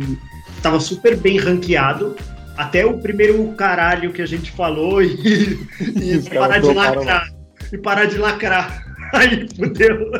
tava 0.63 0.79
super 0.79 1.15
bem 1.15 1.37
ranqueado. 1.37 2.15
Até 2.57 2.83
o 2.83 2.97
primeiro 2.97 3.47
caralho 3.49 4.11
que 4.11 4.23
a 4.23 4.25
gente 4.25 4.49
falou 4.49 5.03
e, 5.03 5.13
e 5.95 6.29
parar 6.33 6.57
de 6.57 6.73
lacrar. 6.73 7.27
E 7.71 7.77
parar 7.77 8.05
de 8.05 8.17
lacrar. 8.17 8.83
Aí 9.13 9.47
fudeu. 9.55 10.11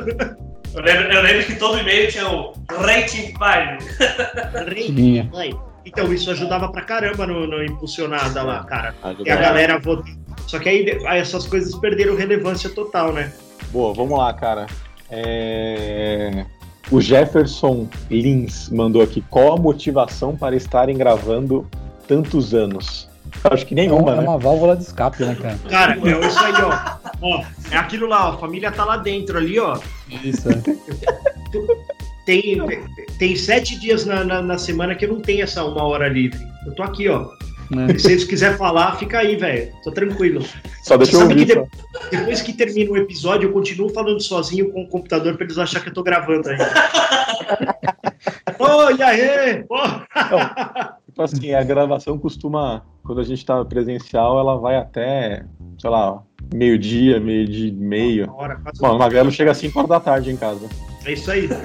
Eu 0.79 0.85
lembro, 0.85 1.11
eu 1.13 1.21
lembro 1.21 1.45
que 1.45 1.55
todo 1.57 1.77
e-mail 1.77 2.09
tinha 2.09 2.25
o 2.29 2.53
Rating 2.69 3.33
Fine. 3.35 4.85
Tinha. 4.95 5.29
Ai, 5.35 5.51
Então, 5.85 6.13
isso 6.13 6.31
ajudava 6.31 6.71
pra 6.71 6.83
caramba 6.83 7.27
no, 7.27 7.45
no 7.45 7.61
impulsionada 7.63 8.41
lá, 8.43 8.63
cara. 8.63 8.95
E 9.03 9.05
a 9.05 9.09
Ajudava. 9.09 9.41
galera 9.41 9.77
votou. 9.79 10.05
Só 10.47 10.57
que 10.57 10.69
aí, 10.69 10.97
aí 11.05 11.19
essas 11.19 11.45
coisas 11.45 11.75
perderam 11.75 12.15
relevância 12.15 12.69
total, 12.69 13.11
né? 13.11 13.29
Boa, 13.71 13.93
vamos 13.93 14.17
lá, 14.17 14.33
cara. 14.33 14.67
É, 15.11 16.45
O 16.89 17.01
Jefferson 17.01 17.87
Lins 18.09 18.69
mandou 18.69 19.01
aqui. 19.01 19.21
Qual 19.29 19.51
a 19.53 19.57
motivação 19.57 20.33
para 20.37 20.55
estarem 20.55 20.97
gravando 20.97 21.67
tantos 22.07 22.53
anos? 22.53 23.08
Acho 23.43 23.65
que 23.65 23.73
É 23.73 23.77
nenhuma, 23.77 24.01
uma, 24.01 24.11
é 24.13 24.15
né? 24.15 24.21
uma 24.21 24.37
válvula 24.37 24.75
de 24.75 24.83
escape, 24.83 25.23
né, 25.23 25.35
cara? 25.41 25.57
Cara, 25.69 25.93
é 25.95 26.27
isso 26.27 26.39
aí, 26.39 26.53
ó. 26.61 26.97
ó. 27.21 27.43
É 27.71 27.77
aquilo 27.77 28.07
lá, 28.07 28.29
ó. 28.29 28.33
A 28.33 28.37
família 28.37 28.71
tá 28.71 28.83
lá 28.85 28.97
dentro 28.97 29.37
ali, 29.37 29.59
ó. 29.59 29.77
Isso, 30.23 30.47
é. 30.49 30.53
Tem, 32.25 32.57
tem 33.17 33.35
sete 33.35 33.79
dias 33.79 34.05
na, 34.05 34.23
na, 34.23 34.41
na 34.41 34.57
semana 34.57 34.93
que 34.95 35.05
eu 35.05 35.09
não 35.13 35.19
tenho 35.21 35.43
essa 35.43 35.63
uma 35.63 35.83
hora 35.83 36.07
livre. 36.07 36.39
Eu 36.65 36.73
tô 36.75 36.83
aqui, 36.83 37.07
ó. 37.09 37.27
É. 37.71 37.93
Se 37.93 37.99
vocês 37.99 38.23
quiserem 38.23 38.57
falar, 38.57 38.95
fica 38.97 39.19
aí, 39.19 39.35
velho. 39.35 39.71
Tô 39.83 39.91
tranquilo. 39.91 40.43
Só 40.83 40.97
deixa 40.97 41.15
eu 41.15 41.27
que 41.27 41.33
ouvir. 41.33 41.45
de- 41.45 41.53
só. 41.53 41.65
depois 42.11 42.41
que 42.41 42.53
termina 42.53 42.91
o 42.91 42.97
episódio, 42.97 43.47
eu 43.49 43.53
continuo 43.53 43.89
falando 43.93 44.19
sozinho 44.21 44.71
com 44.71 44.81
o 44.83 44.87
computador 44.87 45.35
pra 45.37 45.45
eles 45.45 45.57
acharem 45.57 45.83
que 45.83 45.89
eu 45.89 45.93
tô 45.93 46.03
gravando 46.03 46.49
ainda. 46.49 46.71
Ô, 48.59 48.91
e 48.91 49.01
aí? 49.03 49.63
Ô. 49.69 50.95
Tipo 51.09 51.23
assim, 51.23 51.53
a 51.55 51.63
gravação 51.63 52.19
costuma, 52.19 52.85
quando 53.03 53.19
a 53.19 53.23
gente 53.23 53.43
tá 53.43 53.65
presencial, 53.65 54.39
ela 54.39 54.59
vai 54.59 54.75
até, 54.75 55.43
sei 55.79 55.89
lá, 55.89 56.21
meio-dia, 56.53 57.19
meio-dia 57.19 57.69
e 57.69 57.71
meio. 57.71 58.25
Uma 58.25 58.35
hora, 58.35 58.55
quase 58.57 58.79
Bom, 58.79 58.91
a 58.91 58.97
Magrelo 58.97 59.31
chega 59.31 59.49
às 59.49 59.57
5 59.57 59.79
horas 59.79 59.89
da 59.89 59.99
tarde 59.99 60.29
em 60.29 60.37
casa. 60.37 60.69
É 61.05 61.13
isso 61.13 61.31
aí. 61.31 61.49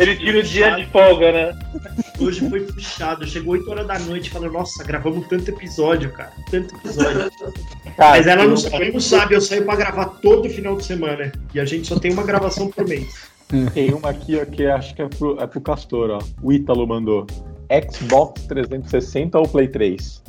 Ele 0.00 0.16
tira 0.16 0.38
o 0.38 0.42
dia 0.42 0.70
de 0.76 0.86
folga, 0.86 1.32
né? 1.32 1.52
Hoje 2.18 2.48
foi 2.48 2.60
puxado. 2.60 3.26
Chegou 3.26 3.52
8 3.52 3.70
horas 3.70 3.86
da 3.86 3.98
noite 3.98 4.30
falando, 4.30 4.52
nossa, 4.52 4.82
gravamos 4.82 5.26
tanto 5.26 5.50
episódio, 5.50 6.10
cara. 6.12 6.32
Tanto 6.50 6.74
episódio. 6.76 7.30
Cara, 7.94 8.10
Mas 8.16 8.26
ela 8.26 8.44
não, 8.44 8.54
não 8.92 9.00
sabe, 9.00 9.34
eu 9.34 9.40
saio 9.42 9.66
pra 9.66 9.76
gravar 9.76 10.06
todo 10.22 10.48
final 10.48 10.76
de 10.76 10.84
semana. 10.86 11.30
E 11.52 11.60
a 11.60 11.66
gente 11.66 11.86
só 11.86 11.98
tem 11.98 12.10
uma 12.10 12.22
gravação 12.22 12.70
por 12.70 12.88
mês. 12.88 13.30
tem 13.74 13.92
uma 13.92 14.10
aqui 14.10 14.38
ó, 14.40 14.44
que 14.44 14.66
acho 14.66 14.94
que 14.94 15.02
é 15.02 15.08
pro, 15.08 15.40
é 15.40 15.46
pro 15.46 15.60
Castor, 15.60 16.10
ó. 16.10 16.18
O 16.42 16.52
Ítalo 16.52 16.86
mandou. 16.86 17.26
Xbox 17.90 18.42
360 18.48 19.38
ou 19.38 19.48
Play 19.48 19.68
3? 19.68 20.22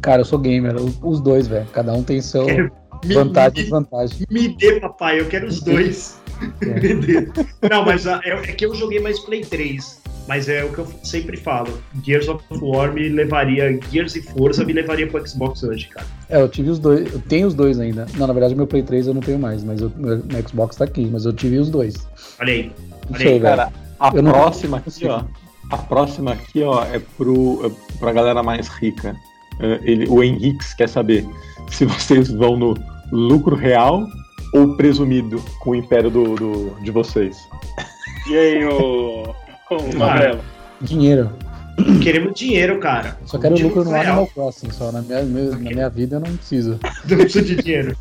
Cara, 0.00 0.22
eu 0.22 0.24
sou 0.24 0.38
gamer, 0.38 0.74
os- 1.02 1.20
dois, 1.20 1.46
velho. 1.46 1.66
Cada 1.72 1.92
um 1.92 2.02
tem 2.02 2.20
seu 2.20 2.44
Quero- 2.46 2.72
vantagem 3.04 3.52
e 3.52 3.56
me, 3.58 3.62
desvantagem. 3.62 4.26
me 4.30 4.48
dê, 4.48 4.80
papai, 4.80 5.20
eu 5.20 5.26
quero 5.28 5.46
os 5.46 5.60
dois. 5.60 6.18
É. 6.62 6.66
Me 6.78 6.94
dê. 6.94 7.28
Não, 7.68 7.84
mas 7.84 8.06
ah, 8.06 8.20
é, 8.24 8.30
é 8.30 8.52
que 8.52 8.64
eu 8.64 8.72
joguei 8.72 9.00
mais 9.00 9.18
Play 9.18 9.40
3. 9.40 10.00
Mas 10.28 10.46
é 10.48 10.62
o 10.62 10.70
que 10.72 10.78
eu 10.78 10.86
sempre 11.02 11.36
falo. 11.38 11.78
Gears 12.04 12.28
of 12.28 12.44
War 12.60 12.92
me 12.92 13.08
levaria, 13.08 13.80
Gears 13.90 14.14
e 14.14 14.22
Forza 14.22 14.62
me 14.64 14.74
levaria 14.74 15.06
pro 15.06 15.26
Xbox 15.26 15.62
hoje, 15.62 15.88
cara. 15.88 16.06
É, 16.28 16.40
eu 16.42 16.48
tive 16.48 16.68
os 16.68 16.78
dois, 16.78 17.10
eu 17.12 17.18
tenho 17.20 17.48
os 17.48 17.54
dois 17.54 17.80
ainda. 17.80 18.06
Não, 18.16 18.26
na 18.26 18.32
verdade, 18.34 18.54
meu 18.54 18.66
Play 18.66 18.82
3 18.82 19.06
eu 19.06 19.14
não 19.14 19.22
tenho 19.22 19.38
mais, 19.38 19.64
mas 19.64 19.80
eu- 19.80 19.90
meu, 19.96 20.22
meu 20.24 20.46
Xbox 20.46 20.76
tá 20.76 20.84
aqui, 20.84 21.08
mas 21.10 21.24
eu 21.24 21.32
tive 21.32 21.56
os 21.58 21.70
dois. 21.70 21.94
Olha 22.38 22.52
aí. 22.52 22.72
Não 23.08 23.16
Olha 23.18 23.30
aí. 23.30 23.40
Cara, 23.40 23.72
a 23.98 24.10
Eu 24.14 24.22
não- 24.22 24.32
próxima 24.32 24.76
aqui, 24.76 25.06
ó. 25.08 25.22
A 25.70 25.76
próxima 25.78 26.32
aqui, 26.32 26.62
ó, 26.62 26.84
é 26.84 26.98
pro, 27.16 27.66
é 27.66 27.98
pra 27.98 28.12
galera 28.12 28.42
mais 28.42 28.68
rica. 28.68 29.16
É, 29.60 29.80
ele, 29.82 30.06
o 30.08 30.22
Henrique 30.22 30.64
quer 30.76 30.88
saber 30.90 31.26
se 31.70 31.84
vocês 31.86 32.28
vão 32.30 32.56
no 32.56 32.74
lucro 33.10 33.56
real 33.56 34.06
ou 34.54 34.76
presumido 34.76 35.42
com 35.60 35.70
o 35.70 35.74
império 35.74 36.10
do, 36.10 36.34
do- 36.34 36.76
de 36.82 36.90
vocês. 36.90 37.36
E 38.28 38.36
aí, 38.36 38.64
o. 38.66 39.34
O 39.70 39.96
Magrelo? 39.96 40.40
Dinheiro. 40.80 41.30
Queremos 42.02 42.34
dinheiro, 42.34 42.80
cara. 42.80 43.16
Só 43.24 43.38
quero 43.38 43.56
lucro 43.56 43.84
no 43.84 43.90
real. 43.90 44.02
Animal 44.02 44.26
Crossing, 44.28 44.70
só. 44.70 44.90
Na 44.90 45.00
minha, 45.00 45.22
meu- 45.22 45.50
na 45.52 45.58
minha 45.70 45.88
vida 45.88 46.16
eu 46.16 46.20
não 46.20 46.36
preciso. 46.36 46.78
Não 47.08 47.16
precisa 47.18 47.44
de 47.44 47.56
dinheiro. 47.56 47.96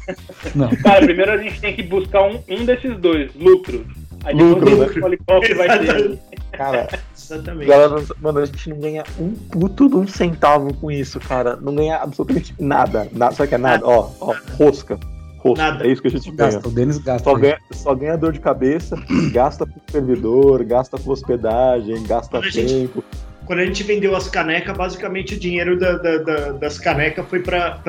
Não. 0.55 0.69
Cara, 0.77 1.05
primeiro 1.05 1.31
a 1.31 1.37
gente 1.37 1.59
tem 1.61 1.75
que 1.75 1.83
buscar 1.83 2.23
um, 2.23 2.39
um 2.49 2.65
desses 2.65 2.97
dois, 2.97 3.29
lucro. 3.35 3.85
Aí 4.23 4.33
Lucro, 4.33 4.65
depois 4.65 4.97
a 5.05 5.09
né? 5.39 5.55
vai 5.55 5.79
ter. 5.79 6.19
Cara, 6.51 6.87
Exatamente. 7.15 7.67
galera, 7.67 8.03
mano, 8.19 8.39
a 8.39 8.45
gente 8.45 8.69
não 8.69 8.79
ganha 8.79 9.03
um 9.19 9.29
puto 9.31 9.87
de 9.87 9.95
um 9.95 10.07
centavo 10.07 10.73
com 10.73 10.89
isso, 10.89 11.19
cara. 11.19 11.55
Não 11.55 11.75
ganha 11.75 11.97
absolutamente 11.97 12.53
nada. 12.59 13.07
nada 13.11 13.43
o 13.43 13.47
que 13.47 13.53
é 13.55 13.57
nada? 13.59 13.85
Ó, 13.85 14.09
ó, 14.19 14.35
rosca. 14.57 14.97
Rosca. 15.37 15.61
Nada. 15.63 15.85
É 15.87 15.91
isso 15.91 16.01
que 16.01 16.07
a 16.07 16.11
gente 16.11 16.31
ganha. 16.31 16.51
Gasta, 16.51 16.67
o 16.67 16.71
Denis 16.71 16.97
gasta. 16.97 17.23
Só 17.29 17.35
aí. 17.35 17.41
ganha, 17.41 17.57
só 17.71 17.95
ganha 17.95 18.17
dor 18.17 18.33
de 18.33 18.39
cabeça, 18.39 18.95
gasta 19.31 19.65
com 19.65 19.79
servidor, 19.91 20.63
gasta 20.63 20.97
com 20.97 21.11
hospedagem, 21.11 22.03
gasta 22.03 22.37
Quando 22.39 22.45
a 22.45 22.49
gente- 22.49 22.73
tempo. 22.73 23.03
Quando 23.45 23.59
a 23.59 23.65
gente 23.65 23.81
vendeu 23.83 24.13
as 24.15 24.27
canecas, 24.27 24.75
basicamente 24.75 25.35
o 25.35 25.39
dinheiro 25.39 25.79
da- 25.79 25.97
da- 25.97 26.17
da- 26.17 26.51
das 26.51 26.77
canecas 26.77 27.25
foi 27.29 27.39
pra 27.39 27.79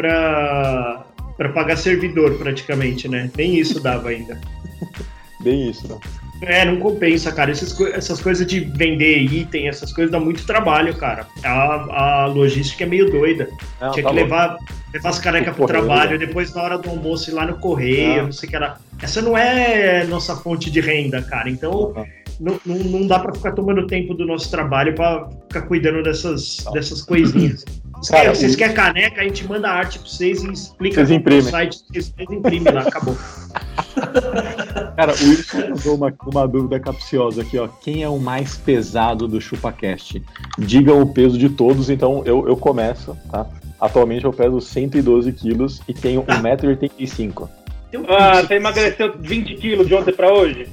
pagar 1.55 1.77
servidor, 1.77 2.35
praticamente, 2.39 3.09
né? 3.09 3.29
Nem 3.37 3.57
isso 3.59 3.81
dava 3.81 4.11
ainda. 4.11 4.39
Bem 5.43 5.69
isso, 5.71 5.89
né? 5.89 5.99
É, 6.43 6.65
não 6.65 6.79
compensa, 6.79 7.33
cara. 7.33 7.51
Essas, 7.51 7.79
essas 7.93 8.21
coisas 8.21 8.47
de 8.47 8.61
vender 8.61 9.19
item, 9.19 9.69
essas 9.69 9.93
coisas 9.93 10.11
dá 10.13 10.21
muito 10.21 10.45
trabalho, 10.47 10.95
cara. 10.97 11.27
A, 11.45 12.23
a 12.23 12.27
logística 12.27 12.85
é 12.85 12.87
meio 12.87 13.11
doida. 13.11 13.49
Não, 13.81 13.91
Tinha 13.93 14.03
tá 14.05 14.11
que 14.11 14.15
louco. 14.17 14.21
levar, 14.21 14.57
levar 14.95 15.09
as 15.09 15.19
canecas 15.19 15.55
pro 15.55 15.67
correio, 15.67 15.85
trabalho, 15.87 16.11
né? 16.13 16.19
depois 16.27 16.55
na 16.55 16.63
hora 16.63 16.79
do 16.79 16.89
almoço 16.91 17.31
ir 17.31 17.35
lá 17.35 17.47
no 17.47 17.59
correio, 17.59 18.21
Ah. 18.21 18.25
não 18.25 18.33
sei 18.33 18.49
o 18.49 18.53
que 18.53 18.59
lá. 18.59 18.79
Essa 19.03 19.21
não 19.21 19.37
é 19.37 20.05
nossa 20.07 20.37
fonte 20.37 20.71
de 20.71 20.81
renda, 20.81 21.21
cara. 21.23 21.51
Então 21.51 21.93
Ah. 21.97 22.05
não, 22.39 22.61
não, 22.65 22.77
não 22.77 23.07
dá 23.07 23.19
pra 23.19 23.35
ficar 23.35 23.53
tomando 23.53 23.87
tempo 23.87 24.15
do 24.15 24.25
nosso 24.25 24.51
trabalho 24.51 24.95
pra 24.95 25.29
ficar 25.49 25.63
cuidando 25.63 26.03
dessas, 26.03 26.65
dessas 26.73 27.03
coisinhas. 27.03 27.65
Vocês 28.01 28.09
Cara, 28.11 28.23
querem- 28.23 28.35
vocês 28.41 28.57
querem 28.57 28.75
caneca, 28.75 29.21
a 29.21 29.25
gente 29.25 29.47
manda 29.49 29.69
a 29.69 29.73
arte 29.73 29.99
pra 29.99 30.09
vocês 30.09 30.43
e 30.43 30.53
explica 30.53 31.05
Vocês 31.05 31.07
qual 31.07 31.07
que 31.07 31.13
é 31.13 31.17
o 31.17 31.19
imprimem. 31.19 31.43
site, 31.51 31.79
vocês 31.91 32.15
imprimem 32.31 32.73
lá, 32.73 32.83
acabou. 32.83 33.17
Cara, 34.97 35.13
o 35.13 35.29
Wilson 35.29 35.59
mandou 35.71 35.95
uma, 35.97 36.15
uma 36.27 36.47
dúvida 36.49 36.79
capciosa 36.81 37.43
aqui, 37.43 37.59
ó. 37.59 37.67
Quem 37.69 38.03
é 38.05 38.09
o 38.09 38.19
mais 38.19 38.57
pesado 38.57 39.27
do 39.27 39.41
ChupaCast? 39.41 40.23
Digam 40.59 41.01
o 41.01 41.13
peso 41.13 41.37
de 41.37 41.49
todos, 41.49 41.91
então 41.91 42.23
eu, 42.25 42.47
eu 42.49 42.57
começo, 42.57 43.17
tá? 43.31 43.47
Atualmente 43.81 44.25
eu 44.25 44.33
peso 44.33 44.61
112 44.61 45.33
quilos 45.33 45.81
e 45.89 45.95
tenho 45.95 46.23
1,85m. 46.23 47.49
Tem 47.91 48.01
um 48.01 48.05
Ah, 48.09 48.43
você 48.43 48.55
emagreceu 48.55 49.15
20 49.19 49.55
quilos 49.57 49.87
de 49.89 49.95
ontem 49.95 50.13
pra 50.13 50.33
hoje? 50.33 50.69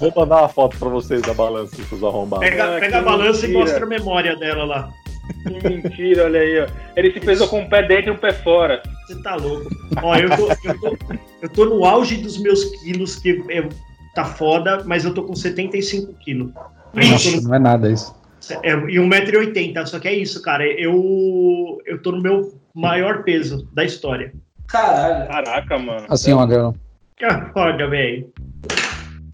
Vou 0.00 0.12
mandar 0.16 0.38
uma 0.40 0.48
foto 0.48 0.76
pra 0.78 0.88
vocês 0.88 1.22
da 1.22 1.32
balança, 1.32 1.76
seus 1.88 2.02
arrombados. 2.02 2.48
Pega, 2.48 2.76
Ah, 2.76 2.80
pega 2.80 2.96
a 2.96 3.00
que 3.00 3.04
balança 3.04 3.38
e 3.46 3.48
mentira. 3.48 3.60
mostra 3.60 3.84
a 3.84 3.88
memória 3.88 4.36
dela 4.36 4.64
lá. 4.64 4.88
Que 5.32 5.68
mentira, 5.68 6.24
olha 6.24 6.40
aí, 6.40 6.60
ó. 6.60 6.66
Ele 6.96 7.12
se 7.12 7.20
pesou 7.20 7.48
com 7.48 7.60
um 7.60 7.68
pé 7.68 7.82
dentro 7.82 8.12
e 8.12 8.14
um 8.14 8.18
pé 8.18 8.32
fora. 8.32 8.82
Você 9.06 9.20
tá 9.22 9.36
louco. 9.36 9.68
Ó, 10.02 10.16
eu 10.16 10.28
tô, 10.36 10.48
eu, 10.64 10.80
tô, 10.80 10.96
eu 11.42 11.48
tô 11.48 11.64
no 11.66 11.84
auge 11.84 12.16
dos 12.16 12.38
meus 12.38 12.64
quilos, 12.82 13.16
que 13.16 13.42
é- 13.50 13.68
tá 14.14 14.24
foda, 14.24 14.82
mas 14.84 15.04
eu 15.04 15.14
tô 15.14 15.22
com 15.22 15.34
75 15.34 16.12
quilos. 16.14 16.52
Nossa, 16.92 17.40
não 17.42 17.54
é 17.54 17.58
nada 17.58 17.90
isso. 17.90 18.14
É, 18.62 18.72
e 18.72 18.98
1,80m, 18.98 19.86
só 19.86 19.98
que 20.00 20.08
é 20.08 20.14
isso, 20.14 20.42
cara. 20.42 20.66
Eu, 20.66 21.78
eu 21.86 22.00
tô 22.02 22.10
no 22.12 22.20
meu 22.20 22.52
maior 22.74 23.22
peso 23.22 23.68
da 23.72 23.84
história. 23.84 24.32
Caralho. 24.66 25.28
Caraca, 25.28 25.78
mano. 25.78 26.06
Assim, 26.08 26.32
ó, 26.32 26.40
Adriano. 26.40 26.74
Ah, 27.22 27.50
Foda, 27.52 27.86
velho. 27.88 28.32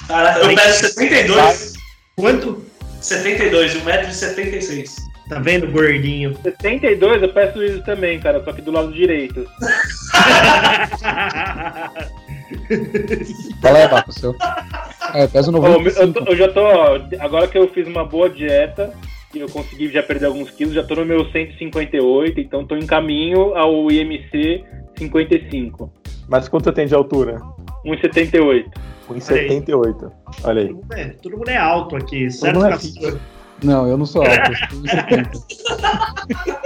Caraca, 0.08 0.40
eu 0.40 0.54
peço 0.54 0.86
72. 0.94 1.74
Quanto? 2.16 2.64
72, 3.00 3.74
1,76m. 3.76 4.88
Tá 5.28 5.40
vendo, 5.40 5.66
gordinho? 5.72 6.36
72 6.42 7.22
eu 7.22 7.32
peço 7.32 7.62
isso 7.62 7.82
também, 7.84 8.20
cara, 8.20 8.42
só 8.44 8.52
que 8.52 8.62
do 8.62 8.70
lado 8.70 8.92
direito. 8.92 9.44
Fala 13.60 13.78
aí, 13.78 13.88
Baco, 13.88 14.10
o 14.10 14.12
seu. 14.12 14.34
É, 15.14 15.24
eu 15.24 15.28
peso 15.28 15.50
Ô, 15.50 15.56
eu, 15.56 15.62
95. 15.62 16.12
tô- 16.24 16.30
eu 16.30 16.36
já 16.36 16.48
tô, 16.52 16.60
ó, 16.60 17.00
agora 17.20 17.48
que 17.48 17.58
eu 17.58 17.68
fiz 17.68 17.86
uma 17.86 18.04
boa 18.04 18.28
dieta 18.30 18.92
e 19.34 19.38
eu 19.40 19.48
consegui 19.48 19.88
já 19.90 20.02
perder 20.02 20.26
alguns 20.26 20.50
quilos, 20.50 20.74
já 20.74 20.82
tô 20.84 20.94
no 20.94 21.04
meu 21.04 21.24
158, 21.30 22.40
então 22.40 22.64
tô 22.66 22.76
em 22.76 22.86
caminho 22.86 23.54
ao 23.56 23.90
IMC 23.90 24.64
55, 24.96 25.92
Mas 26.28 26.48
quanto 26.48 26.64
você 26.64 26.72
tem 26.72 26.86
de 26.86 26.94
altura? 26.94 27.40
1,78. 27.84 28.64
1,78. 29.10 30.10
Olha 30.44 30.62
aí. 30.62 30.68
Todo 30.68 30.76
mundo 30.76 30.92
é- 30.94 31.04
Todo 31.22 31.36
mundo 31.38 31.48
é 31.48 31.56
alto 31.56 31.96
aqui, 31.96 32.30
certo, 32.30 32.54
mundo 32.56 32.66
é 32.66 32.70
Castor? 32.70 33.18
Não, 33.62 33.88
eu 33.88 33.96
não 33.96 34.06
sou 34.06 34.22
alto, 34.22 34.52
eu 34.52 34.56
sou 34.70 34.82
1,70. 34.82 36.56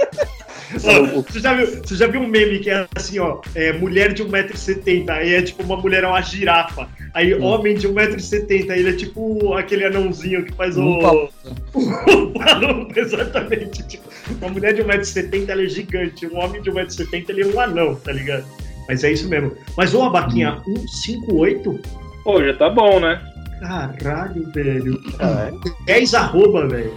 Ô, 1.15 1.21
Você 1.21 1.39
já, 1.39 1.53
viu, 1.53 1.67
você 1.83 1.95
já 1.95 2.07
viu 2.07 2.21
um 2.21 2.27
meme 2.27 2.59
que 2.59 2.69
é 2.69 2.87
assim, 2.95 3.19
ó, 3.19 3.39
é, 3.55 3.73
mulher 3.73 4.13
de 4.13 4.23
1,70m, 4.23 5.09
aí 5.09 5.33
é 5.35 5.41
tipo 5.41 5.63
uma 5.63 5.75
mulher, 5.77 6.03
é 6.03 6.07
uma 6.07 6.21
girafa. 6.21 6.87
Aí 7.13 7.35
Hum. 7.35 7.43
homem 7.43 7.75
de 7.75 7.87
1,70m, 7.89 8.71
ele 8.71 8.89
é 8.89 8.93
tipo 8.93 9.53
aquele 9.53 9.85
anãozinho 9.85 10.45
que 10.45 10.53
faz 10.53 10.77
Um 10.77 10.99
o. 11.03 11.29
o 11.75 12.87
exatamente. 12.95 13.83
Tipo, 13.87 14.03
uma 14.39 14.49
mulher 14.49 14.73
de 14.73 14.81
1,70m 14.83 15.49
ela 15.49 15.61
é 15.63 15.67
gigante, 15.67 16.25
um 16.27 16.37
homem 16.39 16.61
de 16.61 16.71
1,70m 16.71 17.25
ele 17.29 17.41
é 17.43 17.47
um 17.47 17.59
anão, 17.59 17.95
tá 17.95 18.11
ligado? 18.13 18.45
Mas 18.87 19.03
é 19.03 19.11
isso 19.11 19.27
mesmo. 19.27 19.51
Mas 19.77 19.93
ô, 19.93 20.03
Abaquinha, 20.03 20.61
Hum. 20.67 20.73
1,58? 21.07 21.79
Pô, 22.23 22.41
já 22.43 22.53
tá 22.53 22.69
bom, 22.69 22.99
né? 22.99 23.19
Caralho, 23.61 24.51
velho. 24.51 25.01
Caralho. 25.17 25.61
10 25.85 26.13
arroba, 26.15 26.67
velho. 26.67 26.93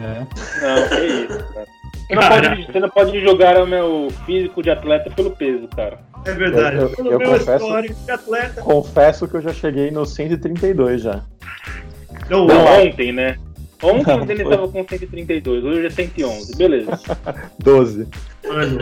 É. 0.00 0.20
Não, 0.62 0.88
que 0.88 1.04
isso, 1.06 1.52
cara. 1.52 1.66
Você 2.06 2.14
não, 2.14 2.28
pode, 2.28 2.66
você 2.66 2.80
não 2.80 2.88
pode 2.90 3.20
jogar 3.20 3.62
o 3.62 3.66
meu 3.66 4.08
físico 4.24 4.62
de 4.62 4.70
atleta 4.70 5.10
pelo 5.10 5.30
peso, 5.30 5.66
cara. 5.68 5.98
É 6.24 6.32
verdade. 6.32 6.76
Eu- 6.76 6.94
eu- 6.98 7.12
eu 7.12 7.20
confesso- 7.20 7.82
de 8.04 8.10
atleta. 8.10 8.60
Confesso 8.62 9.28
que 9.28 9.34
eu 9.36 9.40
já 9.42 9.52
cheguei 9.52 9.90
no 9.90 10.06
132 10.06 11.02
já. 11.02 11.22
Não, 12.30 12.46
Não, 12.46 12.64
ontem, 12.80 13.12
né? 13.12 13.36
Ontem 13.82 14.16
Não, 14.16 14.22
o 14.22 14.26
Denis 14.26 14.48
tava 14.48 14.68
com 14.68 14.86
132, 14.88 15.62
hoje 15.64 15.86
é 15.86 15.90
111, 15.90 16.56
beleza. 16.56 16.90
12. 17.58 18.06
Mano, 18.46 18.78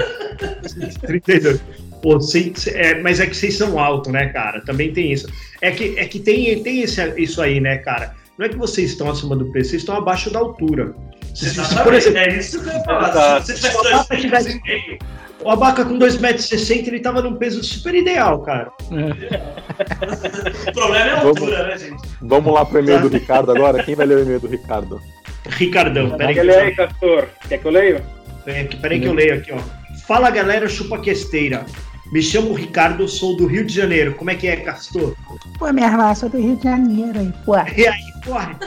32. 1.01 1.61
Pô, 2.03 2.21
cê- 2.21 2.53
cê- 2.55 2.71
é, 2.71 3.01
mas 3.01 3.21
é 3.21 3.27
que 3.27 3.37
vocês 3.37 3.57
são 3.57 3.79
altos, 3.79 4.13
né, 4.13 4.27
cara? 4.29 4.61
Também 4.65 4.93
tem 4.93 5.13
isso. 5.13 5.29
É 5.61 5.71
que, 5.71 5.97
é 5.99 6.05
que 6.05 6.19
tem, 6.19 6.61
tem 6.63 6.83
esse, 6.83 7.01
isso 7.17 7.41
aí, 7.41 7.61
né, 7.61 7.79
cara? 7.79 8.15
Não 8.37 8.45
é 8.47 8.49
que 8.49 8.57
vocês 8.57 8.91
estão 8.91 9.09
acima 9.09 9.37
do 9.37 9.47
peso, 9.53 9.71
vocês 9.71 9.83
estão 9.83 9.97
abaixo 9.97 10.31
da 10.31 10.41
altura. 10.41 10.95
Se, 11.35 11.49
se, 11.49 11.65
se, 11.65 11.83
por 11.83 11.95
exemplo, 11.95 12.19
é 12.19 12.37
isso 12.37 12.61
que 12.63 12.69
eu 12.69 12.73
ia 12.73 12.81
falar. 12.85 13.41
Se 13.43 13.57
você 13.57 13.69
tivesse 13.69 13.83
dois 13.83 14.09
metros 14.09 14.47
e 14.47 14.61
meio, 14.65 14.99
o 15.45 15.51
Abaca 15.51 15.85
com 15.85 15.99
2,60m, 15.99 16.87
ele 16.89 17.01
tava 17.01 17.23
num 17.23 17.37
peso 17.37 17.63
super 17.65 17.95
ideal, 17.95 18.43
cara. 18.43 18.71
o 18.91 20.73
problema 20.73 21.07
é 21.07 21.11
a 21.11 21.21
altura, 21.23 21.69
né, 21.69 21.79
gente? 21.79 22.03
Vamos 22.21 22.53
lá 22.53 22.65
pro 22.65 22.79
e-mail 22.81 23.01
do 23.01 23.09
Ricardo 23.09 23.51
agora. 23.53 23.83
Quem 23.83 23.95
vai 23.95 24.07
ler 24.07 24.19
o 24.19 24.23
e-mail 24.23 24.41
do 24.41 24.49
Ricardo? 24.49 25.01
Ricardão, 25.47 26.11
peraí 26.17 26.35
que, 26.35 26.41
ele 26.41 26.55
aí, 26.55 26.75
Castor. 26.75 27.29
Quer 27.49 27.59
que 27.59 27.67
eu 27.67 27.73
leio? 27.73 28.03
peraí 28.45 28.67
que, 28.67 28.77
peraí 28.77 29.01
que 29.01 29.07
eu 29.07 29.15
leio 29.15 29.35
aqui, 29.35 29.53
ó. 29.53 29.59
Fala 30.07 30.31
galera, 30.31 30.69
chupa 30.69 30.99
questeira. 30.99 31.65
Me 32.13 32.21
chamo 32.23 32.53
Ricardo, 32.53 33.09
sou 33.09 33.35
do 33.37 33.47
Rio 33.47 33.65
de 33.65 33.73
Janeiro. 33.75 34.15
Como 34.15 34.31
é 34.31 34.35
que 34.35 34.47
é, 34.47 34.57
Castor? 34.57 35.17
Pô, 35.59 35.73
minha 35.73 35.87
irmã, 35.87 36.15
sou 36.15 36.29
do 36.29 36.39
Rio 36.39 36.57
de 36.57 36.65
Janeiro 36.65 37.19
aí, 37.19 37.33
pô. 37.45 37.55
E 37.75 37.87
aí, 37.87 38.03
porra, 38.23 38.59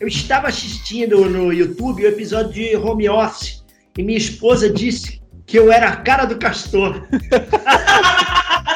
eu 0.00 0.08
estava 0.08 0.48
assistindo 0.48 1.28
no 1.28 1.52
YouTube 1.52 2.04
o 2.04 2.08
episódio 2.08 2.52
de 2.52 2.74
Home 2.76 3.06
Office 3.08 3.62
e 3.98 4.02
minha 4.02 4.16
esposa 4.16 4.70
disse 4.70 5.20
que 5.44 5.58
eu 5.58 5.70
era 5.70 5.90
a 5.90 5.96
cara 5.96 6.24
do 6.24 6.36
Castor. 6.36 7.06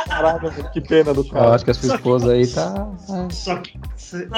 Caraca, 0.07 0.51
que 0.71 0.81
pena 0.83 1.15
do 1.15 1.23
Eu 1.23 1.25
cara. 1.25 1.55
acho 1.55 1.65
que 1.65 1.71
a 1.71 1.75
sua 1.75 1.95
esposa 1.97 2.33
aí 2.33 2.47
tá. 2.47 2.89
é, 3.09 3.33
Só 3.33 3.57
que. 3.57 3.73
Você 3.97 4.29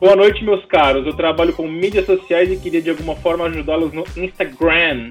Boa 0.00 0.16
noite, 0.16 0.42
meus 0.42 0.64
caros. 0.64 1.06
Eu 1.06 1.14
trabalho 1.14 1.52
com 1.52 1.68
mídias 1.68 2.06
sociais 2.06 2.50
e 2.50 2.56
queria 2.56 2.80
de 2.80 2.88
alguma 2.88 3.14
forma 3.16 3.44
ajudá-los 3.44 3.92
no 3.92 4.04
Instagram. 4.16 5.10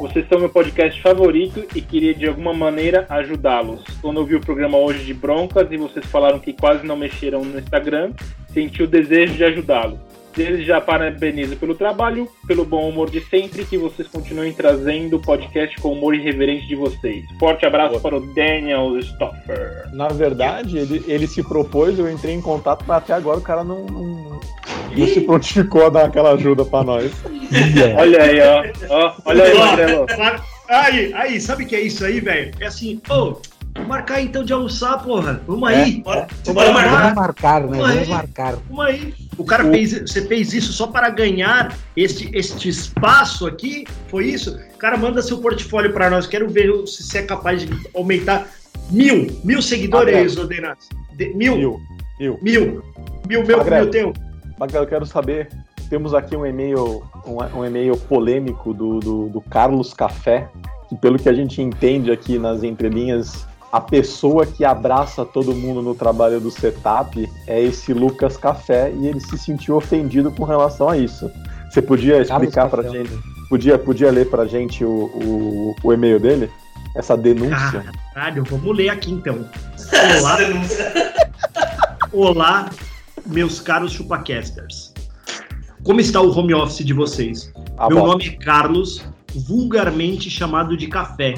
Vocês 0.00 0.26
são 0.28 0.38
meu 0.38 0.48
podcast 0.48 1.00
favorito 1.00 1.64
e 1.74 1.80
queria 1.80 2.14
de 2.14 2.26
alguma 2.26 2.52
maneira 2.52 3.06
ajudá-los. 3.08 3.82
Quando 4.00 4.20
eu 4.20 4.26
vi 4.26 4.36
o 4.36 4.40
programa 4.40 4.76
hoje 4.76 5.04
de 5.04 5.14
broncas 5.14 5.70
e 5.70 5.76
vocês 5.76 6.04
falaram 6.06 6.38
que 6.38 6.52
quase 6.52 6.86
não 6.86 6.96
mexeram 6.96 7.44
no 7.44 7.58
Instagram, 7.58 8.12
senti 8.52 8.82
o 8.82 8.86
desejo 8.86 9.34
de 9.34 9.44
ajudá-los. 9.44 9.98
Desde 10.36 10.64
já 10.64 10.80
parabenizo 10.80 11.56
pelo 11.56 11.76
trabalho, 11.76 12.28
pelo 12.46 12.64
bom 12.64 12.88
humor 12.88 13.08
de 13.08 13.20
sempre, 13.20 13.64
que 13.64 13.78
vocês 13.78 14.08
continuem 14.08 14.52
trazendo 14.52 15.16
o 15.16 15.22
podcast 15.22 15.80
com 15.80 15.90
o 15.90 15.92
humor 15.92 16.12
irreverente 16.12 16.66
de 16.66 16.74
vocês. 16.74 17.24
Forte 17.38 17.64
abraço 17.64 18.00
para 18.00 18.16
o 18.16 18.34
Daniel 18.34 19.00
Stoffer. 19.00 19.88
Na 19.92 20.08
verdade, 20.08 20.76
ele, 20.76 21.04
ele 21.06 21.28
se 21.28 21.40
propôs, 21.42 21.96
eu 21.98 22.10
entrei 22.10 22.34
em 22.34 22.40
contato, 22.40 22.84
mas 22.86 22.96
até 22.96 23.12
agora 23.12 23.38
o 23.38 23.42
cara 23.42 23.62
não, 23.62 23.86
não, 23.86 24.40
não 24.96 25.06
se 25.06 25.20
prontificou 25.20 25.86
a 25.86 25.88
dar 25.88 26.06
aquela 26.06 26.32
ajuda 26.32 26.64
pra 26.64 26.82
nós. 26.82 27.12
Olha 27.98 28.22
aí, 28.22 28.40
ó. 28.40 28.64
ó 28.90 29.14
olha 29.24 29.44
aí, 29.44 29.52
Ó, 29.56 29.66
Magrelo. 29.66 30.06
claro. 30.06 30.42
Aí, 30.68 31.12
aí, 31.14 31.40
sabe 31.40 31.64
o 31.64 31.66
que 31.66 31.76
é 31.76 31.80
isso 31.80 32.04
aí, 32.04 32.20
velho? 32.20 32.52
É 32.58 32.66
assim, 32.66 33.00
ô, 33.08 33.36
vamos 33.74 33.88
marcar 33.88 34.20
então 34.22 34.42
de 34.44 34.52
almoçar, 34.52 35.02
porra. 35.02 35.40
Vamos 35.46 35.68
aí. 35.68 36.00
Bora, 36.02 36.26
Vamos 36.44 36.54
bora 36.62 36.72
marcar. 36.72 37.00
Vamos 37.02 37.14
marcar, 37.14 37.60
né? 37.68 37.78
Ué. 37.82 37.92
Vamos 37.92 38.08
marcar. 38.08 38.56
Vamos 38.68 38.84
aí. 38.86 39.14
O 39.36 39.44
cara 39.44 39.64
fez, 39.70 39.92
você 40.00 40.26
fez 40.26 40.52
isso 40.54 40.72
só 40.72 40.86
para 40.86 41.10
ganhar 41.10 41.76
este, 41.96 42.30
este 42.32 42.68
espaço 42.68 43.46
aqui? 43.46 43.84
Foi 44.08 44.26
isso? 44.26 44.58
O 44.74 44.78
cara 44.78 44.96
manda 44.96 45.20
seu 45.20 45.38
portfólio 45.38 45.92
para 45.92 46.08
nós. 46.08 46.26
Quero 46.26 46.48
ver 46.48 46.70
se 46.86 47.02
você 47.02 47.18
é 47.18 47.22
capaz 47.22 47.62
de 47.66 47.68
aumentar 47.94 48.46
mil, 48.90 49.26
mil 49.44 49.60
seguidores, 49.60 50.36
Odenas. 50.36 50.78
De- 51.16 51.34
Mil, 51.34 51.56
mil, 51.56 51.80
Mil, 52.18 52.38
mil. 52.42 52.62
mil, 52.64 52.82
mil, 53.28 53.44
meu, 53.46 53.58
Magrelo. 53.58 53.82
meu 53.84 53.90
teu. 53.90 54.12
Magrelo, 54.58 54.84
eu 54.84 54.88
quero 54.88 55.04
saber, 55.06 55.48
temos 55.94 56.12
aqui 56.12 56.34
um 56.34 56.44
e-mail, 56.44 57.04
um, 57.24 57.60
um 57.60 57.64
e-mail 57.64 57.96
polêmico 57.96 58.74
do, 58.74 58.98
do, 58.98 59.28
do 59.28 59.40
Carlos 59.40 59.94
Café, 59.94 60.48
que 60.88 60.96
pelo 60.96 61.16
que 61.16 61.28
a 61.28 61.32
gente 61.32 61.62
entende 61.62 62.10
aqui 62.10 62.36
nas 62.36 62.64
entrelinhas, 62.64 63.46
a 63.70 63.80
pessoa 63.80 64.44
que 64.44 64.64
abraça 64.64 65.24
todo 65.24 65.54
mundo 65.54 65.80
no 65.80 65.94
trabalho 65.94 66.40
do 66.40 66.50
setup 66.50 67.30
é 67.46 67.62
esse 67.62 67.92
Lucas 67.92 68.36
Café 68.36 68.92
e 68.92 69.06
ele 69.06 69.20
se 69.20 69.38
sentiu 69.38 69.76
ofendido 69.76 70.32
com 70.32 70.42
relação 70.42 70.88
a 70.88 70.98
isso. 70.98 71.30
Você 71.70 71.80
podia 71.80 72.20
explicar 72.20 72.68
pra 72.68 72.82
Café. 72.82 72.98
gente, 72.98 73.12
podia, 73.48 73.78
podia 73.78 74.10
ler 74.10 74.28
pra 74.28 74.46
gente 74.46 74.84
o, 74.84 74.90
o, 74.90 75.76
o 75.80 75.92
e-mail 75.92 76.18
dele? 76.18 76.50
Essa 76.96 77.16
denúncia? 77.16 77.84
Caralho, 78.12 78.42
vamos 78.42 78.76
ler 78.76 78.88
aqui 78.88 79.12
então. 79.12 79.48
Olá, 80.18 80.38
denúncia. 80.38 80.92
olá, 82.12 82.70
meus 83.24 83.60
caros 83.60 83.92
chupacasters. 83.92 84.93
Como 85.84 86.00
está 86.00 86.18
o 86.18 86.30
home 86.30 86.54
office 86.54 86.82
de 86.82 86.94
vocês? 86.94 87.52
A 87.76 87.88
Meu 87.88 87.98
voz. 87.98 88.12
nome 88.12 88.26
é 88.28 88.32
Carlos, 88.42 89.04
vulgarmente 89.34 90.30
chamado 90.30 90.78
de 90.78 90.86
Café. 90.86 91.34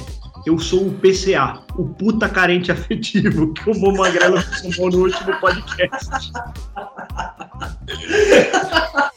Eu 0.46 0.56
sou 0.60 0.86
o 0.86 0.94
PCA, 0.94 1.62
o 1.74 1.84
puta 1.84 2.28
carente 2.28 2.70
afetivo, 2.70 3.52
que 3.58 3.68
o 3.68 3.74
Mo 3.74 3.92
Magrelo 3.96 4.40
chamou 4.40 4.88
no 4.88 4.98
último 5.02 5.34
podcast. 5.40 6.30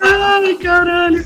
Ai, 0.01 0.55
caralho. 0.55 1.23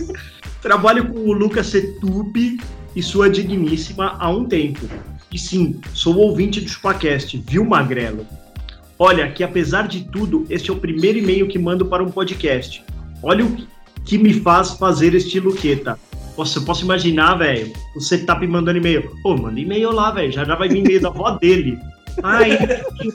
Trabalho 0.62 1.08
com 1.08 1.20
o 1.20 1.32
Lucas 1.32 1.68
Setupi 1.68 2.60
e 2.94 3.02
sua 3.02 3.30
digníssima 3.30 4.18
há 4.20 4.30
um 4.30 4.44
tempo. 4.44 4.86
E 5.32 5.40
sim, 5.40 5.80
sou 5.94 6.18
ouvinte 6.18 6.60
do 6.60 6.70
Chupacast, 6.70 7.42
viu, 7.48 7.64
Magrelo? 7.64 8.28
Olha, 9.00 9.32
que 9.32 9.46
apesar 9.46 9.88
de 9.88 10.04
tudo, 10.04 10.46
este 10.50 10.70
é 10.70 10.74
o 10.74 10.78
primeiro 10.78 11.20
e-mail 11.20 11.48
que 11.48 11.58
mando 11.58 11.86
para 11.86 12.04
um 12.04 12.12
podcast. 12.12 12.84
Olha 13.22 13.46
o 13.46 13.56
que 14.06 14.18
me 14.18 14.34
faz 14.34 14.72
fazer 14.72 15.14
este 15.14 15.40
Luqueta. 15.40 15.98
Nossa, 16.38 16.60
eu 16.60 16.66
posso 16.66 16.84
imaginar, 16.84 17.36
velho, 17.36 17.72
o 17.96 18.02
setup 18.02 18.46
mandando 18.48 18.80
e-mail. 18.80 19.16
Pô, 19.22 19.38
manda 19.38 19.60
e-mail 19.60 19.92
lá, 19.92 20.12
velho, 20.12 20.32
já, 20.32 20.44
já 20.44 20.56
vai 20.56 20.68
vir 20.68 20.80
e-mail 20.80 21.02
da 21.02 21.10
avó 21.10 21.32
dele. 21.32 21.78
Ai, 22.22 22.58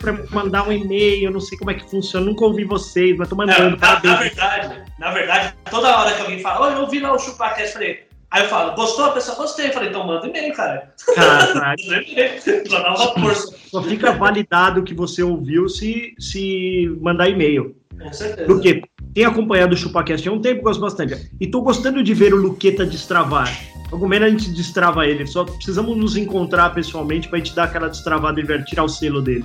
pra 0.01 0.13
mandar 0.31 0.69
um 0.69 0.73
e-mail, 0.73 1.25
eu 1.25 1.31
não 1.31 1.41
sei 1.41 1.57
como 1.59 1.71
é 1.71 1.75
que 1.75 1.89
funciona, 1.89 2.27
nunca 2.27 2.45
ouvi 2.45 2.65
vocês, 2.65 3.17
mas 3.17 3.29
tô 3.29 3.37
Não, 3.37 3.47
mandando, 3.47 3.63
na, 3.63 3.71
na 3.71 3.77
parabéns. 3.77 4.19
verdade, 4.21 4.83
na 4.99 5.11
verdade, 5.13 5.55
toda 5.71 5.97
hora 5.99 6.13
que 6.15 6.21
alguém 6.21 6.41
fala, 6.41 6.67
oh, 6.67 6.81
eu 6.81 6.89
vi 6.89 6.99
lá 6.99 7.13
o 7.13 7.19
ChupaCast, 7.19 7.75
falei, 7.75 8.09
aí 8.31 8.43
eu 8.43 8.49
falo, 8.49 8.75
gostou? 8.75 9.05
A 9.05 9.13
pessoa 9.13 9.37
gostei. 9.37 9.69
Eu 9.69 9.73
falei, 9.73 9.89
então 9.91 10.07
manda 10.07 10.27
e-mail, 10.27 10.53
cara. 10.53 10.93
Caralho. 11.15 11.77
Pra 12.69 12.81
dar 12.81 12.95
uma 12.95 13.21
força. 13.21 13.57
Só 13.69 13.83
fica 13.83 14.13
validado 14.13 14.83
que 14.83 14.95
você 14.95 15.23
ouviu 15.23 15.69
se, 15.69 16.15
se 16.19 16.89
mandar 17.01 17.29
e-mail. 17.29 17.77
Com 18.01 18.13
certeza. 18.13 18.47
Porque 18.47 18.83
tenho 19.15 19.29
acompanhado 19.29 19.75
o 19.75 19.77
ChupaCast 19.77 20.29
há 20.29 20.33
um 20.33 20.41
tempo, 20.41 20.63
gosto 20.63 20.81
bastante. 20.81 21.31
E 21.41 21.47
tô 21.47 21.61
gostando 21.61 22.03
de 22.03 22.15
ver 22.15 22.33
o 22.35 22.37
Luqueta 22.37 22.87
destravar. 22.87 23.49
Algum 23.91 24.07
menos 24.07 24.29
a 24.29 24.31
gente 24.31 24.51
destrava 24.51 25.07
ele. 25.07 25.27
Só 25.27 25.45
precisamos 25.45 25.97
nos 25.97 26.17
encontrar 26.17 26.71
pessoalmente 26.71 27.29
pra 27.29 27.39
gente 27.39 27.55
dar 27.55 27.65
aquela 27.65 27.89
destravada 27.89 28.41
e 28.41 28.65
tirar 28.65 28.85
o 28.85 28.89
selo 28.89 29.23
dele. 29.23 29.45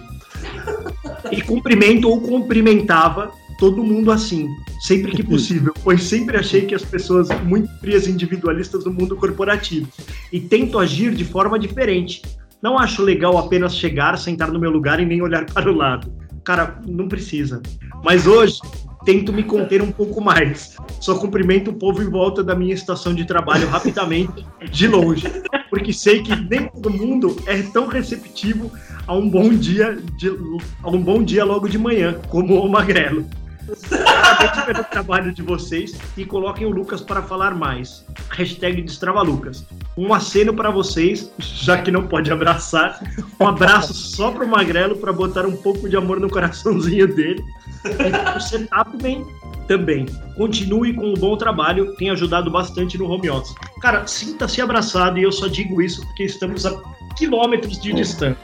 E 1.32 1.42
cumprimento 1.42 2.10
ou 2.10 2.20
cumprimentava 2.20 3.32
todo 3.58 3.84
mundo 3.84 4.12
assim, 4.12 4.50
sempre 4.82 5.12
que 5.12 5.24
possível, 5.24 5.74
pois 5.84 6.04
sempre 6.04 6.36
achei 6.38 6.66
que 6.66 6.76
as 6.76 6.84
pessoas 6.84 7.30
muito 7.44 7.70
frias 7.80 8.08
e 8.08 8.12
individualistas 8.12 8.84
do 8.84 8.92
mundo 8.92 9.16
corporativo. 9.16 9.88
E 10.32 10.40
tento 10.40 10.78
agir 10.78 11.14
de 11.14 11.24
forma 11.24 11.58
diferente. 11.58 12.22
Não 12.62 12.78
acho 12.78 13.02
legal 13.02 13.38
apenas 13.38 13.76
chegar, 13.76 14.18
sentar 14.18 14.52
no 14.52 14.60
meu 14.60 14.72
lugar 14.72 15.00
e 15.00 15.06
nem 15.06 15.22
olhar 15.22 15.46
para 15.46 15.72
o 15.72 15.76
lado. 15.76 16.12
Cara, 16.44 16.82
não 16.86 17.08
precisa. 17.08 17.62
Mas 18.04 18.28
hoje 18.28 18.60
tento 19.06 19.34
me 19.34 19.44
conter 19.44 19.82
um 19.82 19.92
pouco 19.92 20.22
mais. 20.22 20.76
Só 21.00 21.16
cumprimento 21.16 21.72
o 21.72 21.74
povo 21.74 22.02
em 22.02 22.10
volta 22.10 22.44
da 22.44 22.56
minha 22.56 22.74
estação 22.74 23.14
de 23.14 23.26
trabalho 23.26 23.68
rapidamente, 23.68 24.46
de 24.72 24.88
longe, 24.88 25.28
porque 25.70 25.92
sei 25.94 26.22
que 26.22 26.36
nem 26.36 26.68
todo 26.68 26.90
mundo 26.90 27.36
é 27.46 27.62
tão 27.62 27.88
receptivo 27.88 28.72
a 29.06 29.14
um 29.14 29.30
bom 29.30 29.50
dia, 29.50 29.98
de, 30.18 30.30
a 30.82 30.90
um 30.90 31.02
bom 31.02 31.24
dia 31.24 31.44
logo 31.44 31.68
de 31.68 31.78
manhã, 31.78 32.20
como 32.30 32.60
o 32.60 32.70
Magrelo. 32.70 33.26
Parabéns 34.44 34.66
pelo 34.66 34.84
trabalho 34.84 35.34
de 35.34 35.42
vocês 35.42 35.98
e 36.18 36.26
coloquem 36.26 36.66
o 36.66 36.70
Lucas 36.70 37.02
para 37.02 37.22
falar 37.22 37.56
mais. 37.56 38.06
Hashtag 38.30 38.82
DestravaLucas. 38.82 39.66
Um 39.98 40.14
aceno 40.14 40.54
para 40.54 40.70
vocês, 40.70 41.32
já 41.38 41.82
que 41.82 41.92
não 41.92 42.08
pode 42.08 42.32
abraçar. 42.32 43.00
Um 43.40 43.48
abraço 43.48 43.94
só 43.96 44.32
pro 44.32 44.48
Magrelo 44.48 44.98
para 44.98 45.14
botar 45.14 45.46
um 45.46 45.56
pouco 45.56 45.88
de 45.88 45.96
amor 45.96 46.20
no 46.20 46.30
coraçãozinho 46.30 47.08
dele. 47.14 47.44
E 47.86 48.38
o 48.38 48.40
setup 48.40 48.98
bem 49.02 49.26
também. 49.68 50.06
Continue 50.36 50.94
com 50.94 51.14
o 51.14 51.18
bom 51.18 51.38
trabalho, 51.38 51.96
tem 51.96 52.10
ajudado 52.10 52.52
bastante 52.52 52.98
no 52.98 53.10
home 53.10 53.30
office. 53.30 53.56
Cara, 53.82 54.06
sinta-se 54.08 54.62
abraçado 54.62 55.18
e 55.18 55.24
eu 55.24 55.32
só 55.32 55.48
digo 55.48 55.82
isso 55.82 56.02
porque 56.08 56.24
estamos 56.24 56.66
a 56.66 56.82
quilômetros 57.16 57.80
de 57.80 57.94
distância. 57.94 58.38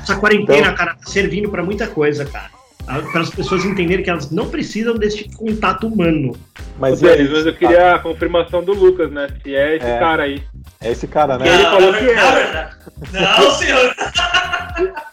Essa 0.00 0.16
quarentena, 0.16 0.72
cara, 0.72 0.94
tá 0.94 1.10
servindo 1.10 1.50
para 1.50 1.62
muita 1.62 1.86
coisa, 1.86 2.24
cara. 2.24 2.61
Para 2.84 3.20
as 3.20 3.30
pessoas 3.30 3.64
entenderem 3.64 4.04
que 4.04 4.10
elas 4.10 4.30
não 4.30 4.48
precisam 4.48 4.94
desse 4.94 5.24
contato 5.36 5.86
humano. 5.86 6.36
Mas 6.78 7.00
Denis, 7.00 7.28
aí? 7.28 7.32
mas 7.32 7.46
eu 7.46 7.54
queria 7.54 7.94
a 7.94 7.98
confirmação 7.98 8.62
do 8.62 8.72
Lucas, 8.72 9.10
né? 9.10 9.28
Se 9.42 9.54
é 9.54 9.76
esse 9.76 9.86
É. 9.86 9.98
cara 9.98 10.24
aí. 10.24 10.42
É 10.80 10.90
esse 10.90 11.06
cara, 11.06 11.38
né? 11.38 11.46
Ele 11.48 11.62
Não, 11.62 11.70
falou 11.70 11.92
na 11.92 11.98
que 11.98 12.04
na 12.04 12.10
era. 12.10 12.78
Não, 13.12 13.50
senhor. 13.52 13.94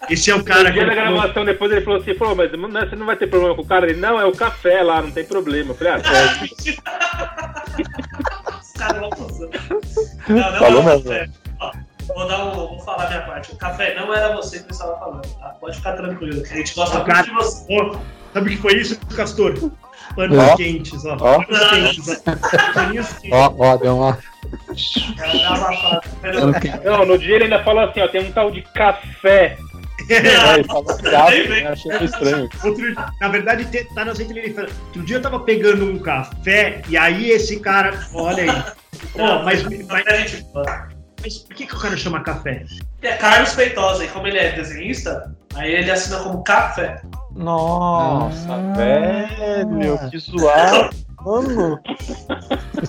Esse 0.09 0.31
é 0.31 0.35
o 0.35 0.43
cara 0.43 0.71
que 0.71 0.79
ele 0.79 0.95
falou, 0.95 1.13
gravação, 1.13 1.45
depois 1.45 1.71
ele 1.71 1.81
falou 1.81 1.99
assim, 2.01 2.15
falou, 2.15 2.35
mas 2.35 2.49
você 2.51 2.95
não 2.95 3.05
vai 3.05 3.15
ter 3.15 3.27
problema 3.27 3.55
com 3.55 3.61
o 3.61 3.67
cara? 3.67 3.89
Ele, 3.89 3.99
não, 3.99 4.19
é 4.19 4.25
o 4.25 4.31
café 4.31 4.81
lá, 4.81 5.01
não 5.01 5.11
tem 5.11 5.23
problema. 5.23 5.71
Eu 5.71 5.75
falei, 5.75 5.93
ah, 5.93 5.99
pode. 5.99 6.79
Os 8.61 8.71
caras 8.73 9.01
cara. 9.01 9.01
Não, 10.27 10.35
não 10.35 10.59
Falou 10.59 10.83
mesmo. 10.83 11.33
Vou, 12.13 12.27
dar 12.27 12.45
um, 12.45 12.51
vou 12.55 12.79
falar 12.79 13.07
minha 13.07 13.21
parte. 13.21 13.51
O 13.51 13.55
café 13.55 13.95
não 13.95 14.13
era 14.13 14.35
você 14.35 14.59
que 14.59 14.65
eu 14.65 14.71
estava 14.71 14.97
falando, 14.97 15.27
tá? 15.39 15.49
Pode 15.59 15.77
ficar 15.77 15.93
tranquilo. 15.93 16.43
que 16.43 16.53
A 16.53 16.57
gente 16.57 16.75
gosta 16.75 16.95
muito 16.95 17.07
cara. 17.07 17.23
de 17.23 17.31
você. 17.31 17.65
Ó, 17.69 17.95
sabe 18.33 18.47
o 18.47 18.49
que 18.51 18.61
foi 18.61 18.75
isso, 18.75 18.99
Castor? 19.15 19.71
Panos 20.15 20.37
Ó. 20.37 20.55
quentes, 20.57 21.05
ó. 21.05 21.17
Ó. 21.19 21.43
Panos 21.43 21.69
quentes, 21.69 22.23
ó. 22.25 22.73
Paninhos 22.73 23.13
quentes. 23.13 23.31
Ó, 23.31 23.53
ó, 23.57 23.77
deu 23.77 23.97
uma. 23.97 24.17
Fala. 25.47 26.01
Não 26.83 27.05
no 27.05 27.17
dia 27.17 27.35
ele 27.35 27.43
ainda 27.45 27.63
falou 27.63 27.83
assim, 27.83 28.01
ó, 28.01 28.07
tem 28.07 28.25
um 28.25 28.31
tal 28.31 28.51
de 28.51 28.61
café. 28.61 29.57
É, 30.09 30.55
ele 30.55 30.63
falou 30.63 30.85
gato, 30.85 31.49
né? 31.49 31.67
Achei 31.67 31.91
estranho. 32.03 32.49
Outro, 32.63 32.95
na 33.21 33.27
verdade, 33.27 33.65
tá 33.93 34.03
nas 34.03 34.19
entrelinhas. 34.19 34.47
ele 34.47 34.55
fala, 34.55 34.69
Outro 34.87 35.03
dia 35.03 35.17
eu 35.17 35.21
tava 35.21 35.39
pegando 35.41 35.85
um 35.85 35.99
café 35.99 36.81
e 36.89 36.97
aí 36.97 37.29
esse 37.29 37.59
cara. 37.59 37.99
Olha 38.15 38.43
aí. 38.43 38.63
Ó, 39.19 39.43
mas, 39.43 39.61
mas, 39.61 39.85
mas 39.85 40.07
a 40.07 40.15
gente 40.15 40.47
mas 41.21 41.37
por 41.39 41.55
que, 41.55 41.65
que 41.65 41.75
o 41.75 41.79
cara 41.79 41.95
chama 41.97 42.21
café? 42.21 42.65
é 43.01 43.15
Carlos 43.15 43.53
Feitosa, 43.53 44.03
e 44.03 44.07
como 44.09 44.27
ele 44.27 44.37
é 44.37 44.51
desenhista, 44.51 45.33
aí 45.55 45.71
ele 45.73 45.89
assina 45.91 46.19
como 46.19 46.43
café. 46.43 47.01
Nossa, 47.35 48.53
Ah. 48.53 48.73
velho, 48.75 50.09
que 50.09 50.17
zoado. 50.19 50.89
Mano. 51.25 51.79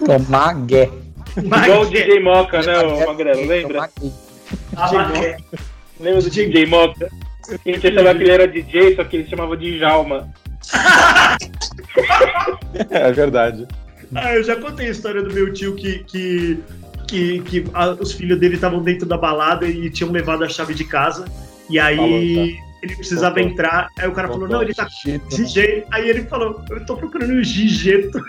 Tomar 0.06 0.54
gué. 0.66 0.88
Igual 1.36 1.82
o 1.82 1.86
DJ 1.90 2.20
Moca, 2.20 2.62
né, 2.62 2.78
ô 2.78 3.06
Magrelo? 3.06 3.46
Lembra? 3.46 3.88
Tomar 3.88 3.90
gué. 4.00 4.10
A 4.76 4.92
maqué. 4.92 5.36
Lembra 6.00 6.22
do 6.22 6.30
DJ 6.30 6.66
Moca? 6.66 7.08
Que 7.64 7.70
a 7.70 7.72
gente 7.74 7.86
achava 7.88 8.14
que 8.14 8.22
ele 8.22 8.30
era 8.30 8.46
DJ, 8.48 8.96
só 8.96 9.04
que 9.04 9.16
ele 9.16 9.28
chamava 9.28 9.56
de 9.56 9.78
Jalma. 9.78 10.28
É 12.90 13.12
verdade. 13.12 13.66
ah, 14.14 14.34
eu 14.34 14.42
já 14.44 14.56
contei 14.56 14.88
a 14.88 14.90
história 14.90 15.22
do 15.22 15.32
meu 15.32 15.52
tio 15.52 15.74
que. 15.74 16.00
que 16.04 16.62
que, 17.10 17.40
que 17.40 17.64
a- 17.74 17.90
os 17.90 18.12
filhos 18.12 18.38
dele 18.38 18.54
estavam 18.54 18.80
dentro 18.82 19.06
da 19.06 19.18
balada 19.18 19.66
e 19.66 19.90
tinham 19.90 20.12
levado 20.12 20.44
a 20.44 20.48
chave 20.48 20.72
de 20.74 20.84
casa. 20.84 21.24
E 21.68 21.78
aí 21.78 21.96
Falou, 21.96 22.10
ele 22.82 22.96
precisava 22.96 23.34
Contou. 23.34 23.50
entrar. 23.50 23.88
Aí 23.98 24.08
o 24.08 24.12
cara 24.12 24.28
falou: 24.28 24.42
Contou. 24.42 24.56
Não, 24.56 24.62
ele 24.62 24.72
tá 24.74 24.86
Jeito, 25.02 25.24
né? 25.38 25.84
Aí 25.90 26.08
ele 26.08 26.22
falou: 26.24 26.64
Eu 26.70 26.86
tô 26.86 26.96
procurando 26.96 27.32
o 27.32 27.42
Gigeto. 27.44 28.22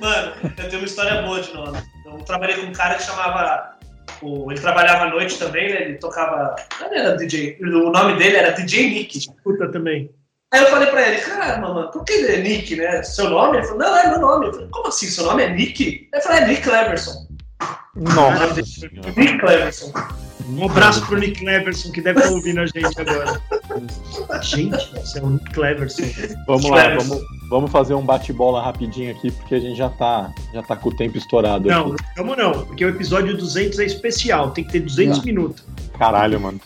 Mano, 0.00 0.32
eu 0.42 0.50
tenho 0.50 0.78
uma 0.78 0.84
história 0.86 1.22
boa 1.22 1.40
de 1.40 1.52
nome. 1.54 1.78
Eu 2.06 2.12
trabalhei 2.24 2.56
com 2.56 2.66
um 2.66 2.72
cara 2.72 2.94
que 2.94 3.02
chamava. 3.02 3.74
o- 4.22 4.50
ele 4.50 4.60
trabalhava 4.60 5.04
à 5.04 5.10
noite 5.10 5.38
também, 5.38 5.68
né? 5.72 5.82
Ele 5.82 5.94
tocava. 5.94 6.54
Não 6.80 6.94
era 6.94 7.16
DJ. 7.16 7.58
O 7.60 7.90
nome 7.90 8.16
dele 8.16 8.36
era 8.36 8.50
DJ 8.52 8.90
Nick. 8.90 9.18
Puta 9.42 9.68
também. 9.70 10.10
Aí 10.54 10.60
eu 10.60 10.70
falei 10.70 10.86
pra 10.86 11.08
ele, 11.08 11.20
caramba, 11.20 11.74
mano, 11.74 11.90
por 11.90 12.04
que 12.04 12.12
é 12.12 12.40
Nick, 12.40 12.76
né? 12.76 13.02
Seu 13.02 13.28
nome? 13.28 13.56
Ele 13.56 13.66
falou, 13.66 13.80
não, 13.80 13.96
é 13.96 14.08
meu 14.08 14.20
nome. 14.20 14.46
Eu 14.46 14.52
falei, 14.52 14.68
como 14.70 14.86
assim? 14.86 15.08
Seu 15.08 15.24
nome 15.24 15.42
é 15.42 15.52
Nick? 15.52 16.08
Ele 16.12 16.22
falou, 16.22 16.38
é 16.38 16.46
Nick 16.46 16.62
Cleverson. 16.62 17.26
Nossa. 17.96 18.62
Nick 19.16 19.38
Cleverson. 19.38 19.92
Um 20.48 20.64
abraço 20.66 21.04
pro 21.06 21.18
Nick 21.18 21.40
Cleverson, 21.40 21.90
que 21.90 22.00
deve 22.00 22.20
estar 22.20 22.30
ouvindo 22.32 22.60
a 22.60 22.66
gente 22.66 23.00
agora. 23.00 23.42
Gente, 24.42 24.94
você 24.94 25.18
é 25.18 25.22
o 25.22 25.30
Nick 25.30 25.52
Cleverson. 25.52 26.04
Vamos 26.46 26.70
lá, 26.70 26.88
vamos, 26.98 27.20
vamos 27.50 27.72
fazer 27.72 27.94
um 27.94 28.02
bate-bola 28.02 28.62
rapidinho 28.62 29.10
aqui, 29.10 29.32
porque 29.32 29.56
a 29.56 29.60
gente 29.60 29.76
já 29.76 29.88
tá, 29.88 30.32
já 30.52 30.62
tá 30.62 30.76
com 30.76 30.90
o 30.90 30.96
tempo 30.96 31.18
estourado 31.18 31.68
Não, 31.68 31.94
aqui. 31.94 32.04
calma 32.14 32.36
não, 32.36 32.52
porque 32.64 32.84
o 32.84 32.90
episódio 32.90 33.36
200 33.36 33.80
é 33.80 33.86
especial, 33.86 34.52
tem 34.52 34.62
que 34.62 34.70
ter 34.70 34.80
200 34.80 35.18
Não. 35.18 35.24
minutos. 35.24 35.64
Caralho, 35.98 36.40
mano. 36.40 36.60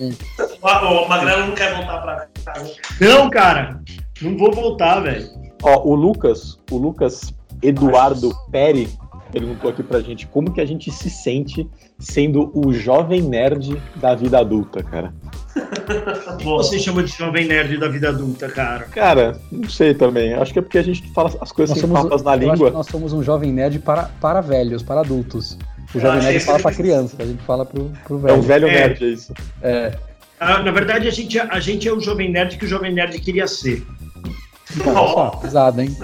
O, 0.62 0.66
o 0.66 1.08
Magrelo 1.08 1.46
não 1.46 1.54
quer 1.54 1.74
voltar 1.74 1.98
pra 2.00 2.26
casa. 2.44 2.72
Não, 3.00 3.30
cara, 3.30 3.80
não 4.20 4.36
vou 4.36 4.52
voltar, 4.52 5.00
velho. 5.00 5.28
Ó, 5.62 5.88
o 5.88 5.94
Lucas, 5.94 6.58
o 6.70 6.76
Lucas 6.76 7.32
Eduardo 7.62 8.32
Peri 8.50 8.88
perguntou 9.30 9.70
aqui 9.70 9.82
pra 9.82 10.00
gente 10.00 10.26
como 10.26 10.52
que 10.52 10.60
a 10.60 10.64
gente 10.64 10.90
se 10.90 11.10
sente 11.10 11.68
sendo 11.98 12.50
o 12.54 12.72
jovem 12.72 13.20
nerd 13.22 13.80
da 13.96 14.14
vida 14.14 14.38
adulta, 14.38 14.82
cara. 14.82 15.12
Você 16.42 16.78
chama 16.78 17.02
de 17.02 17.12
jovem 17.12 17.46
nerd 17.46 17.76
da 17.78 17.88
vida 17.88 18.08
adulta, 18.08 18.48
cara? 18.48 18.84
Cara, 18.84 19.38
não 19.50 19.68
sei 19.68 19.92
também. 19.94 20.32
Acho 20.34 20.52
que 20.52 20.58
é 20.58 20.62
porque 20.62 20.78
a 20.78 20.82
gente 20.82 21.06
fala 21.12 21.30
as 21.40 21.52
coisas 21.52 21.76
Nós 21.76 21.80
sem 21.84 21.88
somos, 21.90 22.02
papas 22.04 22.22
na 22.22 22.30
eu 22.32 22.34
acho 22.36 22.40
que 22.46 22.52
língua. 22.52 22.70
nós 22.70 22.86
somos 22.86 23.12
um 23.12 23.22
jovem 23.22 23.52
nerd 23.52 23.78
para, 23.80 24.04
para 24.20 24.40
velhos, 24.40 24.82
para 24.82 25.00
adultos. 25.00 25.58
O 25.94 25.98
jovem 26.00 26.22
nerd 26.22 26.40
fala 26.40 26.58
pra 26.60 26.72
criança, 26.72 27.16
a 27.18 27.24
gente 27.26 27.42
fala 27.42 27.64
pro, 27.66 27.90
pro 28.06 28.16
É 28.28 28.32
um 28.32 28.40
velho. 28.40 28.42
velho 28.42 28.68
É. 28.68 28.72
nerd, 28.88 29.04
é 29.04 29.08
isso. 29.08 29.34
É, 29.62 29.92
Ah, 30.40 30.62
na 30.62 30.70
verdade, 30.70 31.08
a 31.08 31.10
gente, 31.10 31.38
a 31.38 31.60
gente 31.60 31.88
é 31.88 31.92
o 31.92 32.00
jovem 32.00 32.30
nerd 32.30 32.56
que 32.56 32.64
o 32.64 32.68
jovem 32.68 32.92
nerd 32.92 33.18
queria 33.20 33.46
ser. 33.46 33.84
só, 34.84 35.30
pesado, 35.30 35.80
hein? 35.80 35.96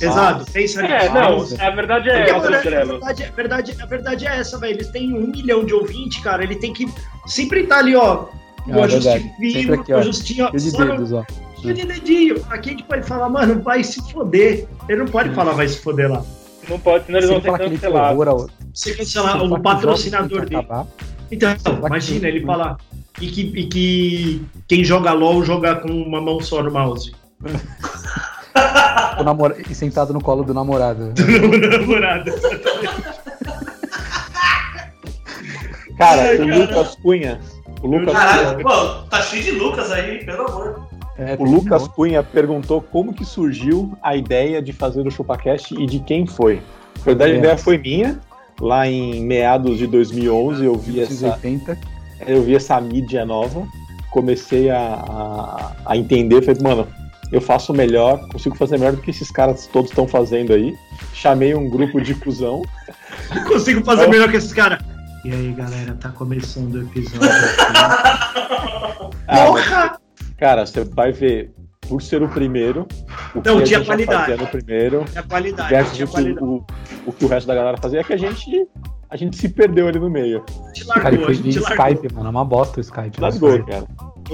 Exato, 0.00 0.44
pensa 0.52 0.84
É, 0.86 1.02
nisso. 1.08 1.56
não, 1.58 1.66
a 1.66 1.70
verdade 1.70 2.08
é 2.10 2.12
a 2.12 2.36
essa, 2.36 2.46
a, 2.46 2.50
Magrelo. 2.50 2.90
verdade, 3.00 3.24
a, 3.24 3.30
verdade, 3.30 3.76
a 3.82 3.86
verdade 3.86 4.26
é 4.26 4.36
essa, 4.38 4.58
velho. 4.58 4.74
Eles 4.74 4.88
têm 4.88 5.12
um 5.12 5.26
milhão 5.28 5.64
de 5.64 5.72
ouvintes, 5.74 6.22
cara. 6.22 6.42
Ele 6.44 6.56
tem 6.56 6.72
que 6.72 6.86
sempre 7.26 7.62
estar 7.62 7.78
ali, 7.78 7.96
ó. 7.96 8.26
O 8.68 8.78
É. 8.78 8.88
Sempre 9.20 9.52
fino, 9.52 9.74
aqui, 9.74 9.92
o 9.92 9.96
ó. 9.96 9.98
ajustinho, 10.00 10.44
ó. 10.44 10.50
Cheio 10.50 10.70
de 10.72 10.76
dedos, 10.76 11.12
ó. 11.12 11.24
cheio 11.60 11.74
de 11.74 11.86
dedinho. 11.86 12.44
Aqui 12.50 12.68
a 12.68 12.72
gente 12.72 12.84
pode 12.84 13.02
falar, 13.06 13.28
mano, 13.30 13.62
vai 13.62 13.82
se 13.82 14.00
foder. 14.12 14.68
Ele 14.88 14.98
não 14.98 15.06
pode 15.06 15.30
falar, 15.30 15.52
vai 15.52 15.66
se 15.66 15.78
foder 15.80 16.10
lá. 16.10 16.22
Não 16.68 16.78
pode, 16.78 17.06
senão 17.06 17.18
eles 17.18 17.30
vão 17.30 17.38
ó, 17.38 18.46
Você 18.72 18.90
se 18.90 18.96
cancelar 18.96 19.42
o 19.42 19.60
patrocinador 19.60 20.42
dele. 20.44 20.56
acabar, 20.56 20.86
Então, 21.32 21.56
imagina 21.86 22.28
ele 22.28 22.44
falar. 22.44 22.76
E 23.20 23.26
que, 23.26 23.40
e 23.54 23.66
que 23.66 24.42
quem 24.66 24.82
joga 24.82 25.12
LOL 25.12 25.44
joga 25.44 25.76
com 25.76 25.88
uma 25.90 26.20
mão 26.20 26.40
só 26.40 26.62
no 26.62 26.70
mouse. 26.70 27.12
o 29.18 29.22
namora- 29.22 29.56
e 29.68 29.74
sentado 29.74 30.12
no 30.12 30.20
colo 30.22 30.42
do 30.42 30.54
namorado. 30.54 31.12
Namorada. 31.78 32.32
Cara, 35.98 36.22
Ai, 36.22 36.34
o 36.36 36.38
cara. 36.38 36.58
Lucas 36.58 36.96
Cunha. 37.02 37.40
O 37.82 37.86
Lucas 37.86 38.12
Caralho, 38.12 38.62
Cunha, 38.62 38.64
pô, 38.64 38.86
tá 39.08 39.22
cheio 39.22 39.42
de 39.44 39.50
Lucas 39.52 39.90
aí, 39.92 40.24
pelo 40.24 40.46
amor. 40.48 40.88
É, 41.18 41.36
o 41.38 41.44
Lucas 41.44 41.84
um- 41.84 41.88
Cunha 41.88 42.22
perguntou 42.22 42.80
como 42.80 43.12
que 43.12 43.24
surgiu 43.24 43.92
a 44.02 44.16
ideia 44.16 44.62
de 44.62 44.72
fazer 44.72 45.06
o 45.06 45.10
ChupaCast 45.10 45.74
e 45.74 45.86
de 45.86 46.00
quem 46.00 46.26
foi. 46.26 46.56
Na 46.98 47.04
verdade, 47.04 47.32
a 47.32 47.34
É. 47.34 47.38
ideia 47.38 47.58
foi 47.58 47.76
minha. 47.78 48.18
Lá 48.60 48.86
em 48.86 49.24
meados 49.24 49.78
de 49.78 49.86
2011, 49.86 50.64
eu 50.66 50.74
vi 50.76 51.00
essa, 51.00 51.12
1980. 51.38 51.78
Eu 52.26 52.42
vi 52.42 52.54
essa 52.56 52.80
mídia 52.80 53.24
nova, 53.24 53.66
comecei 54.10 54.70
a, 54.70 54.78
a, 54.78 55.72
a 55.86 55.96
entender, 55.96 56.42
falei, 56.42 56.60
mano, 56.62 56.86
eu 57.32 57.40
faço 57.40 57.72
melhor, 57.72 58.26
consigo 58.28 58.56
fazer 58.56 58.76
melhor 58.78 58.94
do 58.96 59.02
que 59.02 59.10
esses 59.10 59.30
caras 59.30 59.66
todos 59.68 59.90
estão 59.90 60.06
fazendo 60.08 60.52
aí. 60.52 60.76
Chamei 61.14 61.54
um 61.54 61.68
grupo 61.70 62.00
de 62.00 62.14
cuzão. 62.14 62.62
Consigo 63.46 63.84
fazer 63.84 64.08
melhor 64.08 64.28
que 64.30 64.36
esses 64.36 64.52
caras. 64.52 64.80
E 65.24 65.30
aí, 65.32 65.52
galera, 65.52 65.94
tá 65.94 66.08
começando 66.08 66.74
o 66.74 66.82
episódio 66.82 67.28
aqui. 67.28 69.10
Ah, 69.32 69.50
mas, 69.52 69.92
cara, 70.36 70.66
você 70.66 70.82
vai 70.82 71.12
ver, 71.12 71.52
por 71.82 72.02
ser 72.02 72.20
o 72.22 72.28
primeiro, 72.28 72.86
o 73.34 73.40
que 73.40 73.48
Não, 73.48 73.58
a 73.58 73.62
tinha 73.62 73.78
já 73.78 73.84
qualidade. 73.84 74.18
fazia 74.20 74.36
no 74.36 74.46
primeiro, 74.48 75.04
Tinha 75.04 75.22
qualidade, 75.22 75.70
versus 75.70 75.94
tinha 75.96 76.04
o, 76.04 76.08
que 76.08 76.14
qualidade. 76.14 76.44
o, 76.46 76.64
o 77.06 77.12
que 77.12 77.24
o 77.24 77.28
resto 77.28 77.46
da 77.46 77.54
galera 77.54 77.76
fazia, 77.76 78.00
é 78.00 78.04
que 78.04 78.12
a 78.12 78.16
gente, 78.16 78.66
a 79.10 79.16
gente 79.16 79.36
se 79.36 79.48
perdeu 79.48 79.88
ali 79.88 79.98
no 79.98 80.08
meio. 80.10 80.44
A 80.48 80.68
gente 80.68 80.86
Cara, 80.86 81.00
e 81.00 81.02
largou, 81.18 81.22
a 81.22 81.26
foi 81.26 81.34
gente 81.34 81.50
via 81.58 81.62
largou. 81.62 81.86
Skype, 81.88 82.14
mano. 82.14 82.26
É 82.26 82.30
uma 82.30 82.44
bosta 82.44 82.78
o 82.78 82.80
Skype. 82.80 83.20
Nossa, 83.20 83.58
cara. 83.64 83.84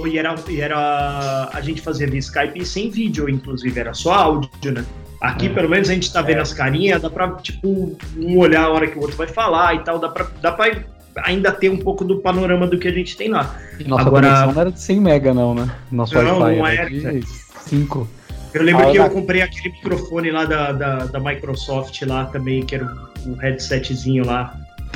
E 0.07 0.18
era, 0.18 0.35
e 0.49 0.61
era. 0.61 1.51
A 1.53 1.61
gente 1.62 1.81
fazia 1.81 2.07
via 2.07 2.18
Skype 2.18 2.64
sem 2.66 2.91
vídeo, 2.91 3.29
inclusive, 3.29 3.79
era 3.81 3.95
só 3.95 4.12
áudio, 4.12 4.72
né? 4.72 4.85
Aqui, 5.20 5.47
É. 5.47 5.49
pelo 5.49 5.68
menos, 5.70 5.89
a 5.89 5.95
gente 5.95 6.12
tá 6.12 6.20
vendo 6.20 6.41
as 6.43 6.53
carinhas, 6.53 7.01
dá 7.01 7.09
pra, 7.09 7.31
tipo, 7.37 7.97
um 8.18 8.39
olhar 8.39 8.64
a 8.64 8.68
hora 8.70 8.87
que 8.87 8.99
o 8.99 9.01
outro 9.01 9.16
vai 9.16 9.27
falar 9.27 9.74
e 9.74 9.79
tal, 9.81 9.99
dá 9.99 10.11
pra, 10.11 10.27
dá 10.43 10.53
pra 10.53 10.70
ainda 11.24 11.51
ter 11.51 11.70
um 11.70 11.79
pouco 11.79 12.05
do 12.05 12.18
panorama 12.18 12.66
do 12.66 12.79
que 12.79 12.87
a 12.87 12.93
gente 12.93 13.16
tem 13.16 13.31
lá. 13.31 13.57
E 13.81 13.85
nossa 13.85 14.03
Agora- 14.07 14.27
conexão 14.29 14.53
não 14.53 14.61
era 14.61 14.70
de 14.70 14.79
100 14.81 15.01
mega, 15.01 15.33
não, 15.33 15.55
né? 15.55 15.70
Nosso 15.91 16.14
Não, 16.14 16.41
Wi-Fi 16.41 16.59
não 16.59 16.66
era 16.66 16.81
era, 16.83 16.91
de 16.91 17.27
5. 17.61 18.07
Eu 18.53 18.62
lembro 18.62 18.91
que 18.91 18.99
eu- 18.99 19.05
eu 19.05 19.11
comprei 19.11 19.41
aquele 19.41 19.70
microfone 19.74 20.31
lá 20.31 20.45
da, 20.45 20.72
da, 20.72 20.97
da 21.07 21.18
Microsoft 21.20 22.03
lá 22.03 22.27
também, 22.27 22.62
que 22.62 22.74
era 22.74 22.85
um, 23.27 23.33
um 23.33 23.37
headsetzinho 23.37 24.27
lá. 24.27 24.55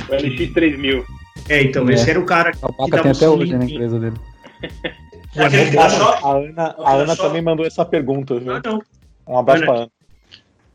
O 0.09 0.13
LX3000. 0.13 1.03
É, 1.49 1.63
então, 1.63 1.89
É. 1.89 1.93
esse 1.93 2.09
era 2.09 2.19
o 2.19 2.25
cara 2.25 2.49
A 2.49 2.53
que 2.53 2.59
Paca 2.61 2.89
dava 2.89 3.01
tem 3.03 3.11
até 3.11 3.29
hoje 3.29 3.51
né, 3.53 3.57
na 3.59 3.65
empresa 3.65 3.99
dele. 3.99 4.15
É 5.33 5.49
choque? 5.89 6.25
A 6.25 6.31
Ana, 6.35 6.75
a 6.79 6.93
Ana 6.93 7.15
também 7.15 7.41
mandou 7.41 7.65
essa 7.65 7.85
pergunta, 7.85 8.37
viu? 8.37 8.53
Ah, 8.53 8.61
não. 8.65 8.81
Um 9.25 9.37
abraço 9.37 9.63
Ana. 9.63 9.71
pra 9.71 9.81
Ana. 9.83 9.91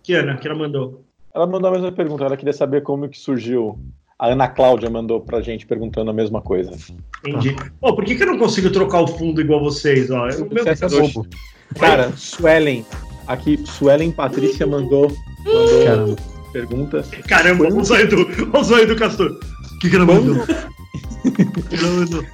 Que 0.02 0.14
Ana, 0.14 0.36
que 0.38 0.48
ela 0.48 0.56
mandou. 0.56 1.04
Ela 1.34 1.46
mandou 1.46 1.68
a 1.68 1.72
mesma 1.74 1.92
pergunta, 1.92 2.24
ela 2.24 2.36
queria 2.38 2.54
saber 2.54 2.82
como 2.82 3.06
que 3.06 3.18
surgiu. 3.18 3.78
A 4.18 4.28
Ana 4.28 4.48
Cláudia 4.48 4.88
mandou 4.88 5.20
pra 5.20 5.42
gente 5.42 5.66
perguntando 5.66 6.10
a 6.10 6.14
mesma 6.14 6.40
coisa. 6.40 6.72
Entendi. 7.26 7.54
Pô, 7.78 7.94
por 7.94 8.02
que, 8.02 8.14
que 8.14 8.22
eu 8.22 8.28
não 8.28 8.38
consigo 8.38 8.70
trocar 8.70 9.02
o 9.02 9.06
fundo 9.06 9.42
igual 9.42 9.60
vocês? 9.62 10.10
Ó, 10.10 10.22
o 10.22 10.48
meu- 10.50 10.64
é 10.66 10.88
bobo. 10.88 11.26
Cara, 11.78 12.10
Suelen, 12.16 12.86
aqui, 13.26 13.58
Suelen 13.66 14.10
Patrícia 14.10 14.66
mandou, 14.66 15.12
mandou 15.44 15.84
Caramba. 15.84 16.16
Pergunta. 16.57 17.04
Caramba, 17.28 17.64
olha 17.64 17.76
o 17.76 17.84
zóio 17.84 18.09
do, 18.09 18.16
olha 18.52 18.61
o 18.61 18.64
zóio 18.64 18.86
do 18.86 18.96
Castor. 18.96 19.38
O 19.74 19.78
que, 19.78 19.90
que 19.90 19.96
ela 19.96 20.07
mandou? 20.07 20.36
Quando, 21.78 22.26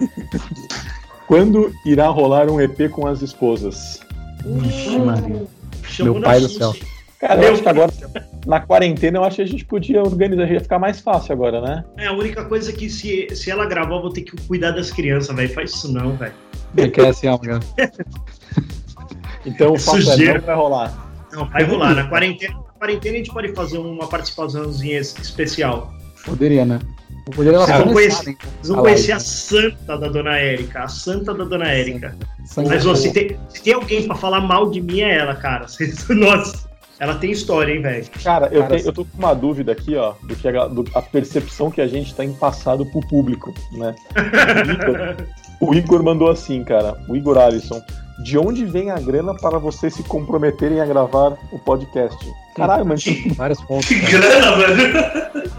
quando 1.26 1.72
irá 1.84 2.06
rolar 2.06 2.48
um 2.48 2.60
EP 2.60 2.88
com 2.90 3.06
as 3.06 3.20
esposas? 3.22 4.00
Vixe, 4.44 4.98
Maria. 4.98 5.42
Chamou 5.84 6.14
Meu 6.14 6.22
pai 6.22 6.40
do 6.40 6.48
céu. 6.48 6.74
Cara, 7.18 7.34
eu 7.34 7.40
Meu 7.40 7.52
acho 7.52 7.62
que 7.62 7.68
agora, 7.68 7.92
na 8.46 8.60
quarentena, 8.60 9.18
eu 9.18 9.24
acho 9.24 9.36
que 9.36 9.42
a 9.42 9.46
gente 9.46 9.64
podia 9.64 10.02
organizar, 10.02 10.50
ia 10.50 10.60
ficar 10.60 10.78
mais 10.78 11.00
fácil 11.00 11.32
agora, 11.32 11.60
né? 11.60 11.84
É, 11.96 12.06
a 12.06 12.12
única 12.12 12.44
coisa 12.44 12.70
é 12.70 12.74
que 12.74 12.88
se, 12.88 13.28
se 13.34 13.50
ela 13.50 13.66
gravar, 13.66 13.96
eu 13.96 14.02
vou 14.02 14.12
ter 14.12 14.22
que 14.22 14.36
cuidar 14.46 14.72
das 14.72 14.90
crianças, 14.90 15.34
velho. 15.34 15.52
Faz 15.52 15.70
isso 15.70 15.92
não, 15.92 16.16
velho. 16.16 16.32
Ele 16.76 16.90
quer 16.90 17.08
assim, 17.08 17.28
ó, 17.28 17.38
cara. 17.38 17.60
Então 19.44 19.72
o 19.72 19.78
fato 19.78 19.98
é, 19.98 20.34
não 20.34 20.40
vai 20.40 20.54
rolar. 20.54 21.08
Não, 21.32 21.48
vai 21.48 21.64
rolar. 21.64 21.94
Na 21.94 22.08
quarentena, 22.08 22.54
na 22.54 22.71
quarentena 22.82 23.14
a 23.14 23.18
gente 23.18 23.32
pode 23.32 23.54
fazer 23.54 23.78
uma 23.78 24.08
participaçãozinha 24.08 24.98
especial. 24.98 25.92
Poderia, 26.24 26.64
né? 26.64 26.80
Poderia 27.32 27.60
Vocês 27.60 27.78
vão 27.78 27.86
começarem. 27.88 28.36
Vocês 28.40 28.68
vão 28.68 28.78
Ah, 28.78 28.82
conhecer 28.82 29.12
a 29.12 29.20
santa 29.20 29.96
da 29.98 30.08
dona 30.08 30.36
Érica. 30.36 30.82
A 30.82 30.88
santa 30.88 31.32
da 31.32 31.44
dona 31.44 31.68
Érica. 31.68 32.16
Mas 32.56 32.84
ó, 32.84 32.94
se, 32.96 33.12
tem, 33.12 33.38
se 33.48 33.62
tem 33.62 33.74
alguém 33.74 34.04
pra 34.08 34.16
falar 34.16 34.40
mal 34.40 34.68
de 34.68 34.80
mim, 34.80 35.00
é 35.00 35.18
ela, 35.18 35.36
cara. 35.36 35.66
Nossa, 36.10 36.68
ela 36.98 37.14
tem 37.14 37.30
história, 37.30 37.72
hein, 37.72 37.80
velho. 37.82 38.04
Cara, 38.24 38.46
eu, 38.48 38.62
Cara, 38.62 38.74
tenho- 38.76 38.88
eu 38.88 38.92
tô 38.92 39.04
com 39.04 39.16
uma 39.18 39.32
dúvida 39.34 39.70
aqui, 39.70 39.94
ó, 39.94 40.14
do 40.24 40.34
que 40.34 40.48
a, 40.48 40.66
do- 40.66 40.84
a 40.92 41.02
percepção 41.02 41.70
que 41.70 41.80
a 41.80 41.86
gente 41.86 42.12
tem 42.16 42.32
passado 42.32 42.84
pro 42.86 43.00
público, 43.06 43.54
né? 43.72 43.94
O 45.60 45.66
Igor, 45.66 45.70
o 45.70 45.74
Igor 45.74 46.02
mandou 46.02 46.28
assim, 46.28 46.64
cara, 46.64 46.96
o 47.08 47.14
Igor 47.14 47.38
Alisson. 47.38 47.80
De 48.18 48.38
onde 48.38 48.64
vem 48.64 48.90
a 48.90 48.98
grana 49.00 49.34
para 49.34 49.58
vocês 49.58 49.94
se 49.94 50.02
comprometerem 50.02 50.80
a 50.80 50.86
gravar 50.86 51.36
o 51.50 51.58
podcast? 51.58 52.18
Caralho, 52.54 52.84
gente 52.84 53.28
Vários 53.34 53.60
pontos. 53.62 53.86
Que 53.88 54.00
cara. 54.00 54.18
grana, 54.18 54.56
velho. 54.56 55.50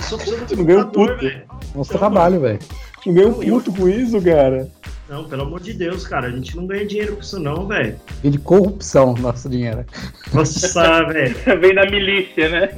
Só 0.00 0.16
do 0.16 0.56
não 0.56 0.64
ganha 0.64 0.80
um 0.80 0.90
puto. 0.90 1.16
velho. 1.16 1.42
Nosso 1.74 1.92
trabalho, 1.92 2.40
velho. 2.40 2.58
não 3.06 3.14
ganha 3.14 3.28
um 3.28 3.34
puto 3.34 3.72
com 3.72 3.88
isso, 3.88 4.20
cara. 4.20 4.68
Não, 5.08 5.24
pelo 5.24 5.42
amor 5.42 5.60
de 5.60 5.72
Deus, 5.74 6.06
cara. 6.06 6.28
A 6.28 6.30
gente 6.30 6.56
não 6.56 6.66
ganha 6.66 6.86
dinheiro 6.86 7.16
com 7.16 7.20
isso, 7.22 7.38
não, 7.38 7.66
velho. 7.66 7.96
E 8.22 8.30
de 8.30 8.38
corrupção, 8.38 9.14
nosso 9.14 9.48
dinheiro. 9.48 9.84
Nossa, 10.32 11.04
velho. 11.04 11.34
Vem 11.60 11.74
da 11.74 11.84
milícia, 11.86 12.48
né? 12.48 12.68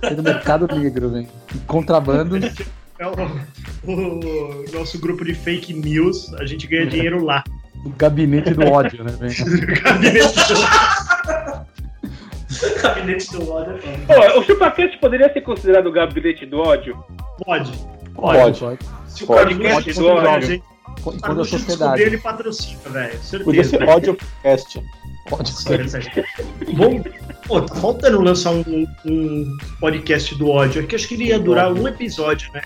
Tem 0.00 0.14
do 0.14 0.22
mercado 0.22 0.66
negro, 0.76 1.10
velho. 1.10 1.28
Contrabando. 1.66 2.36
É 2.98 3.06
o, 3.06 3.12
o 3.84 4.64
nosso 4.72 4.98
grupo 4.98 5.24
de 5.24 5.34
fake 5.34 5.72
news, 5.72 6.32
a 6.34 6.46
gente 6.46 6.66
ganha 6.66 6.86
dinheiro 6.86 7.24
lá. 7.24 7.44
do 7.82 7.90
gabinete 7.90 8.54
do 8.54 8.66
ódio, 8.66 9.04
né, 9.04 9.12
velho? 9.12 9.34
Gabinete 9.82 10.34
Gabinete 12.82 13.30
do 13.32 13.50
ódio 13.50 13.78
é. 13.84 14.32
Pô, 14.32 14.40
o 14.40 14.98
poderia 15.00 15.32
ser 15.32 15.40
considerado 15.42 15.86
o 15.86 15.92
gabinete 15.92 16.46
do 16.46 16.58
ódio? 16.58 17.04
Pode. 17.44 17.72
Pode. 18.14 18.58
Se 19.06 19.24
o 19.24 19.26
Pode. 19.26 19.54
Pode, 19.54 19.68
podcast 19.68 19.92
do 19.94 20.06
ódio. 20.06 20.28
a 20.28 20.40
gente, 20.40 20.64
Quando 21.02 21.20
quando 21.20 21.40
a 21.42 21.44
sociedade. 21.44 22.02
ele 22.02 22.18
patrocina, 22.18 22.80
velho. 22.90 23.44
Podia 23.44 23.64
ser 23.64 23.88
audiocast. 23.88 24.82
Pode 25.28 25.52
ser. 25.52 25.86
Vamos, 26.74 27.02
pô, 27.46 27.60
tá 27.60 27.74
faltando 27.76 28.20
lançar 28.20 28.52
um, 28.52 28.86
um 29.04 29.56
podcast 29.78 30.34
do 30.36 30.48
ódio. 30.48 30.82
Aqui 30.82 30.96
acho 30.96 31.06
que 31.06 31.14
ele 31.14 31.26
ia 31.26 31.38
durar 31.38 31.72
um 31.72 31.86
episódio, 31.86 32.50
né? 32.52 32.62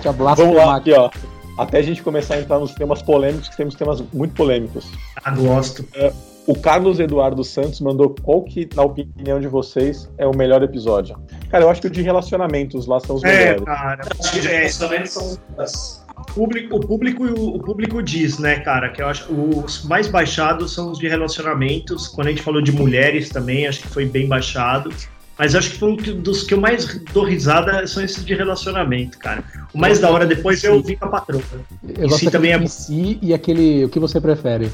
Tinha 0.00 0.12
Vamos 0.12 0.56
lá, 0.56 0.76
aqui, 0.76 0.92
ó. 0.92 1.10
Até 1.58 1.78
a 1.78 1.82
gente 1.82 2.02
começar 2.02 2.34
a 2.36 2.40
entrar 2.40 2.58
nos 2.58 2.72
temas 2.74 3.02
polêmicos, 3.02 3.48
que 3.48 3.56
temos 3.56 3.74
temas 3.74 4.02
muito 4.12 4.34
polêmicos. 4.34 4.86
Ah, 5.22 5.30
gosto. 5.32 5.84
O 6.46 6.58
Carlos 6.58 6.98
Eduardo 6.98 7.44
Santos 7.44 7.80
mandou 7.80 8.14
qual 8.22 8.42
que, 8.42 8.66
na 8.74 8.82
opinião 8.82 9.38
de 9.38 9.46
vocês, 9.46 10.10
é 10.16 10.26
o 10.26 10.34
melhor 10.34 10.62
episódio. 10.62 11.16
Cara, 11.50 11.64
eu 11.64 11.70
acho 11.70 11.80
que 11.82 11.86
o 11.86 11.90
de 11.90 12.00
relacionamentos 12.02 12.86
lá 12.86 12.98
são 12.98 13.16
os 13.16 13.24
É, 13.24 13.36
melhores. 13.52 13.64
cara. 13.64 14.00
Acho 14.18 14.32
que 14.32 14.40
de 14.40 14.48
É, 14.48 14.56
relacionamento 14.60 15.08
são 15.10 15.38
as- 15.58 16.04
o 16.16 16.24
público, 16.32 16.76
o, 16.76 16.80
público, 16.80 17.24
o 17.24 17.58
público 17.60 18.02
diz, 18.02 18.38
né, 18.38 18.60
cara, 18.60 18.88
que 18.88 19.02
eu 19.02 19.06
acho 19.06 19.26
que 19.26 19.32
os 19.34 19.84
mais 19.84 20.08
baixados 20.08 20.72
são 20.74 20.90
os 20.92 20.98
de 20.98 21.08
relacionamentos. 21.08 22.08
Quando 22.08 22.28
a 22.28 22.30
gente 22.30 22.42
falou 22.42 22.62
de 22.62 22.72
mulheres 22.72 23.28
também, 23.28 23.66
acho 23.66 23.80
que 23.82 23.88
foi 23.88 24.06
bem 24.06 24.26
baixado. 24.26 24.90
Mas 25.40 25.54
acho 25.54 25.70
que 25.70 25.78
foi 25.78 25.88
um 25.92 25.96
dos 25.96 26.42
que 26.42 26.52
eu 26.52 26.60
mais 26.60 27.00
dou 27.14 27.24
risada 27.24 27.86
são 27.86 28.04
esses 28.04 28.22
de 28.22 28.34
relacionamento, 28.34 29.16
cara. 29.16 29.42
O 29.72 29.78
mais 29.78 29.98
da 29.98 30.10
hora 30.10 30.26
depois 30.26 30.62
é 30.62 30.70
ouvir 30.70 30.96
com 30.96 31.06
a 31.06 31.08
patroa. 31.08 31.42
Eu 31.96 32.10
gosto 32.10 32.26
si 32.26 32.30
também 32.30 32.52
é 32.52 32.66
si 32.66 33.18
e 33.22 33.32
aquele 33.32 33.86
o 33.86 33.88
que 33.88 33.98
você 33.98 34.20
prefere. 34.20 34.70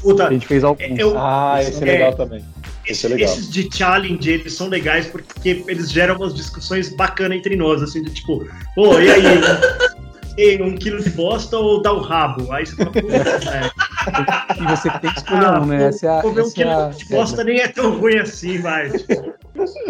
Puta, 0.00 0.28
A 0.28 0.32
gente 0.32 0.46
fez 0.46 0.64
alguns. 0.64 0.98
eu, 0.98 1.12
Ah, 1.18 1.58
esse 1.60 1.84
é 1.84 1.88
É. 1.88 1.92
legal 1.92 2.14
também. 2.14 2.42
Esse 2.86 3.04
é 3.04 3.08
legal. 3.10 3.28
Esses 3.30 3.50
de 3.50 3.68
challenge, 3.70 4.30
eles 4.30 4.54
são 4.54 4.68
legais 4.68 5.04
porque 5.04 5.62
eles 5.68 5.92
geram 5.92 6.16
umas 6.16 6.34
discussões 6.34 6.88
bacanas 6.96 7.36
entre 7.36 7.54
nós, 7.54 7.82
assim, 7.82 8.02
de 8.02 8.14
tipo, 8.14 8.48
pô, 8.74 8.98
e 8.98 9.10
aí? 9.10 9.22
Um, 10.38 10.40
e 10.42 10.62
um 10.62 10.76
quilo 10.76 11.02
de 11.02 11.08
bosta 11.08 11.56
ou 11.56 11.80
dá 11.80 11.90
o 11.92 12.00
rabo? 12.00 12.52
Aí 12.52 12.66
você 12.66 12.76
fala, 12.76 12.90
pô, 12.92 12.98
é, 13.10 14.62
E 14.62 14.66
você 14.68 14.90
tem 14.90 15.10
que 15.10 15.18
escolher 15.18 15.48
um, 15.60 15.64
né? 15.64 15.84
Essa 15.86 16.06
é 16.06 16.10
a, 16.10 16.20
vou 16.20 16.34
ver 16.34 16.42
um 16.42 16.46
essa 16.46 16.62
é 16.62 16.64
a 16.64 16.88
quilo 16.88 16.98
de 16.98 17.04
bosta 17.06 17.42
nem 17.44 17.60
é 17.60 17.68
tão 17.68 17.98
ruim 17.98 18.18
assim, 18.18 18.58
vai. 18.60 18.90
Tipo, 18.90 19.32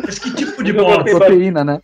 Mas 0.05 0.19
que 0.19 0.35
tipo 0.35 0.63
de 0.63 0.73
gostei 0.73 1.15
proteína, 1.15 1.65
né? 1.65 1.81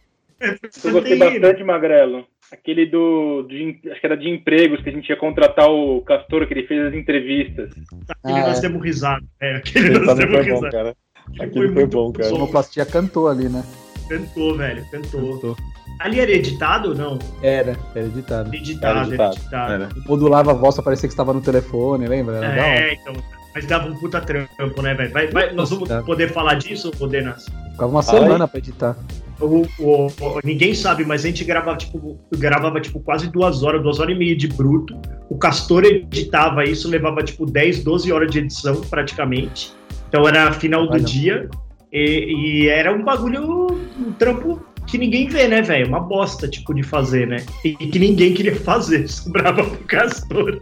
Eu 0.85 0.93
gostei 0.93 1.17
bastante, 1.17 1.63
Magrelo. 1.65 2.27
Aquele 2.53 2.85
do. 2.87 3.43
De, 3.49 3.81
acho 3.91 4.01
que 4.01 4.07
era 4.07 4.17
de 4.17 4.29
empregos, 4.29 4.83
que 4.83 4.91
a 4.91 4.93
gente 4.93 5.09
ia 5.09 5.17
contratar 5.17 5.71
o 5.71 6.03
Castor, 6.03 6.47
que 6.47 6.53
ele 6.55 6.67
fez 6.67 6.87
as 6.87 6.95
entrevistas. 6.95 7.71
Aquele 8.09 8.39
Ah, 8.41 8.49
nós 8.49 8.59
é. 8.59 8.61
demos 8.63 8.83
risada. 8.83 9.25
É, 9.41 9.57
aquele 9.57 9.87
Ele 9.89 9.99
nós 10.01 10.19
demos 10.19 10.35
foi 10.35 10.45
bom, 10.45 10.55
risada. 10.57 10.71
cara. 10.71 10.97
Aquele 11.27 11.43
Aquele 11.45 11.67
foi 11.69 11.75
muito 11.75 11.97
bom, 11.97 12.13
cara. 12.13 12.27
A 12.27 12.31
sonoplastia 12.31 12.85
cantou 12.85 13.29
ali, 13.29 13.49
né? 13.49 13.65
Cantou, 14.09 14.57
velho, 14.57 14.85
cantou. 14.91 15.33
Cantou. 15.35 15.57
Ali 16.01 16.21
era 16.21 16.31
editado 16.33 16.89
ou 16.91 16.95
não? 16.95 17.19
Era, 17.43 17.77
era 17.95 18.07
editado. 18.07 18.55
Editado, 18.55 18.99
Era 18.99 18.99
era 18.99 19.09
editado, 19.09 19.37
editado. 19.37 19.73
Era. 19.73 19.89
Modulava 20.07 20.51
a 20.51 20.55
voz 20.55 20.75
pra 20.75 20.85
parecer 20.85 21.07
que 21.07 21.13
estava 21.13 21.33
no 21.33 21.41
telefone, 21.41 22.07
lembra? 22.09 22.37
Era. 22.45 22.67
É, 22.67 22.95
então. 22.95 23.15
Mas 23.55 23.67
dava 23.67 23.89
um 23.89 23.95
puta 23.95 24.21
trampo, 24.21 24.81
né, 24.83 24.95
velho? 24.95 25.13
Vai, 25.13 25.27
vai, 25.29 25.53
nós 25.53 25.71
vamos 25.71 25.89
Tá. 25.89 26.03
poder 26.03 26.33
falar 26.33 26.55
disso, 26.55 26.91
Podenas? 26.93 27.47
Ficava 27.73 27.91
uma 27.91 28.03
Fala 28.03 28.19
aí. 28.19 28.25
semana 28.25 28.49
pra 28.49 28.59
editar. 28.59 28.97
O, 29.41 29.67
o- 29.79 30.07
o- 30.07 30.41
ninguém 30.45 30.75
sabe, 30.75 31.05
mas 31.05 31.25
a 31.25 31.29
gente 31.29 31.45
gravava 31.45 31.77
tipo, 31.77 32.19
gravava 32.37 32.81
tipo 32.81 33.01
quase 33.01 33.29
duas 33.31 33.63
horas, 33.63 33.83
duas 33.83 33.99
horas 33.99 34.15
e 34.15 34.19
meia 34.19 34.37
de 34.37 34.47
bruto. 34.47 34.97
O 35.29 35.37
Castor 35.37 35.85
editava 35.85 36.65
isso, 36.65 36.89
levava 36.89 37.23
tipo 37.23 37.45
10, 37.45 37.83
12 37.83 38.13
horas 38.13 38.31
de 38.31 38.39
edição 38.39 38.81
praticamente. 38.83 39.73
Então 40.09 40.27
era 40.29 40.53
final 40.53 40.87
do 40.87 40.93
Olha. 40.95 41.03
dia. 41.03 41.49
E, 41.93 42.63
e 42.65 42.69
era 42.69 42.93
um 42.95 43.03
bagulho, 43.03 43.67
um 43.99 44.13
trampo 44.13 44.63
que 44.87 44.97
ninguém 44.97 45.29
vê, 45.29 45.47
né, 45.49 45.61
velho? 45.61 45.89
Uma 45.89 46.01
bosta, 46.01 46.49
tipo, 46.49 46.73
de 46.75 46.83
fazer, 46.83 47.27
né? 47.27 47.45
E 47.65 47.75
que 47.75 47.99
ninguém 47.99 48.33
queria 48.35 48.55
fazer, 48.61 49.09
sobrava 49.09 49.63
pro 49.65 49.79
Castor. 49.85 50.61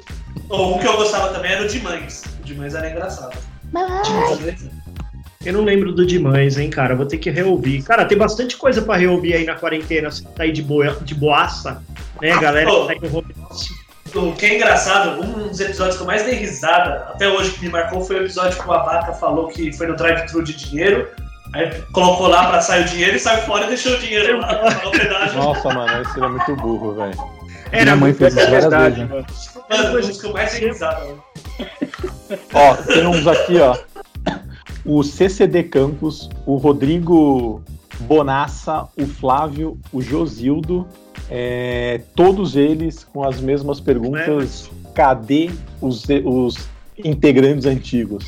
Ou 0.51 0.77
um 0.77 0.79
que 0.79 0.87
eu 0.87 0.97
gostava 0.97 1.33
também 1.33 1.53
era 1.53 1.65
o 1.65 1.69
de 1.69 1.81
mães. 1.81 2.25
O 2.41 2.45
de 2.45 2.55
mães 2.55 2.75
era 2.75 2.91
engraçado. 2.91 3.39
Eu 5.45 5.55
não 5.55 5.65
lembro 5.65 5.93
do 5.93 6.05
Demais, 6.05 6.59
hein, 6.59 6.69
cara? 6.69 6.95
Vou 6.95 7.07
ter 7.07 7.17
que 7.17 7.31
reouvir. 7.31 7.83
Cara, 7.83 8.05
tem 8.05 8.19
bastante 8.19 8.57
coisa 8.57 8.83
pra 8.83 8.97
reouvir 8.97 9.35
aí 9.35 9.47
na 9.47 9.55
quarentena. 9.55 10.11
Você 10.11 10.23
tá 10.23 10.43
aí 10.43 10.53
de, 10.53 10.61
boa, 10.61 10.99
de 11.01 11.15
boaça, 11.15 11.83
né, 12.21 12.39
galera? 12.39 12.71
Que 12.71 12.87
tá 12.87 12.93
aí 12.93 13.01
no 13.01 13.19
home 13.19 13.35
office. 13.49 13.71
O 14.15 14.33
que 14.33 14.45
é 14.45 14.57
engraçado, 14.57 15.23
um 15.23 15.49
dos 15.49 15.61
episódios 15.61 15.97
que 15.97 16.03
eu 16.03 16.07
mais 16.07 16.25
dei 16.25 16.35
risada, 16.35 17.11
até 17.15 17.29
hoje 17.29 17.53
que 17.53 17.63
me 17.65 17.69
marcou, 17.71 18.01
foi 18.01 18.17
o 18.17 18.23
episódio 18.25 18.61
que 18.61 18.69
o 18.69 18.73
Abaca 18.73 19.13
falou 19.13 19.47
que 19.49 19.73
foi 19.73 19.87
no 19.87 19.95
drive-thru 19.95 20.43
de 20.43 20.53
dinheiro. 20.53 21.09
Aí 21.55 21.71
colocou 21.93 22.27
lá 22.27 22.49
pra 22.49 22.61
sair 22.61 22.83
o 22.83 22.89
dinheiro 22.89 23.17
e 23.17 23.21
saiu 23.21 23.43
fora 23.43 23.67
e 23.67 23.69
deixou 23.69 23.95
o 23.95 23.99
dinheiro 23.99 24.41
lá. 24.41 24.63
Nossa, 25.35 25.69
mano, 25.73 26.03
esse 26.03 26.19
era 26.19 26.29
muito 26.29 26.57
burro, 26.57 26.95
velho. 26.95 27.40
Era 27.73 27.85
Minha 27.85 27.97
mãe 27.97 28.11
muito 28.11 28.19
fez 28.19 28.33
isso 28.35 28.43
várias 28.45 28.63
Verdade, 28.65 28.95
vezes. 28.97 29.11
né? 29.11 29.15
mano. 29.15 29.27
Mano, 29.93 30.07
dos 30.07 30.21
que 30.21 30.27
eu 30.27 30.33
mais 30.33 30.53
dei 30.53 30.69
risada. 30.69 31.07
Ó, 32.55 32.75
tem 32.75 33.07
uns 33.07 33.27
aqui, 33.27 33.59
ó. 33.59 33.77
O 34.85 35.03
CCD 35.03 35.65
Campos, 35.65 36.29
o 36.47 36.57
Rodrigo 36.57 37.63
Bonassa, 38.01 38.89
o 38.99 39.07
Flávio, 39.07 39.79
o 39.93 40.01
Josildo, 40.01 40.87
é, 41.29 42.01
todos 42.17 42.57
eles 42.57 43.05
com 43.05 43.23
as 43.25 43.41
mesmas 43.41 43.79
perguntas. 43.81 44.71
Cadê 44.95 45.51
os, 45.81 46.05
os 46.25 46.69
integrantes 47.05 47.67
antigos? 47.67 48.25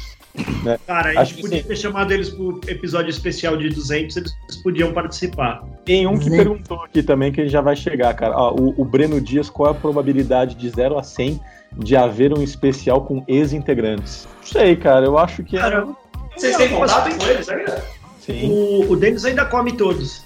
Cara, 0.87 1.11
a 1.11 1.21
Acho 1.21 1.31
gente 1.31 1.35
que 1.35 1.43
podia 1.43 1.63
sim. 1.63 1.69
ter 1.69 1.77
chamado 1.77 2.13
eles 2.13 2.31
pro 2.31 2.61
episódio 2.67 3.11
especial 3.11 3.57
de 3.57 3.69
200, 3.69 4.17
eles 4.17 4.35
podiam 4.63 4.93
participar. 4.93 5.63
Tem 5.85 6.07
um 6.07 6.17
que 6.17 6.25
Sim. 6.31 6.37
perguntou 6.37 6.83
aqui 6.83 7.03
também 7.03 7.31
que 7.31 7.41
a 7.41 7.45
gente 7.45 7.53
já 7.53 7.61
vai 7.61 7.77
chegar, 7.77 8.15
cara. 8.15 8.35
Ó, 8.37 8.55
o, 8.55 8.81
o 8.81 8.85
Breno 8.85 9.21
Dias, 9.21 9.51
qual 9.51 9.69
é 9.69 9.73
a 9.73 9.79
probabilidade 9.79 10.55
de 10.55 10.71
0 10.71 10.99
a 10.99 11.03
100 11.03 11.41
de 11.77 11.97
haver 11.97 12.33
um 12.37 12.43
especial 12.43 13.03
com 13.05 13.23
ex-integrantes? 13.29 14.27
Não 14.41 14.47
sei, 14.47 14.77
cara. 14.77 15.05
Eu 15.05 15.19
acho 15.19 15.43
que 15.43 15.57
é. 15.57 15.61
Cara, 15.61 15.87
Vocês 16.37 16.57
têm 16.57 16.69
contato 16.71 17.15
com 17.17 17.27
eles 17.27 17.49
ainda? 17.49 17.85
Sim. 18.21 18.51
o, 18.51 18.93
o 18.93 18.97
Denis 18.97 19.25
ainda 19.25 19.45
come 19.45 19.73
todos. 19.73 20.25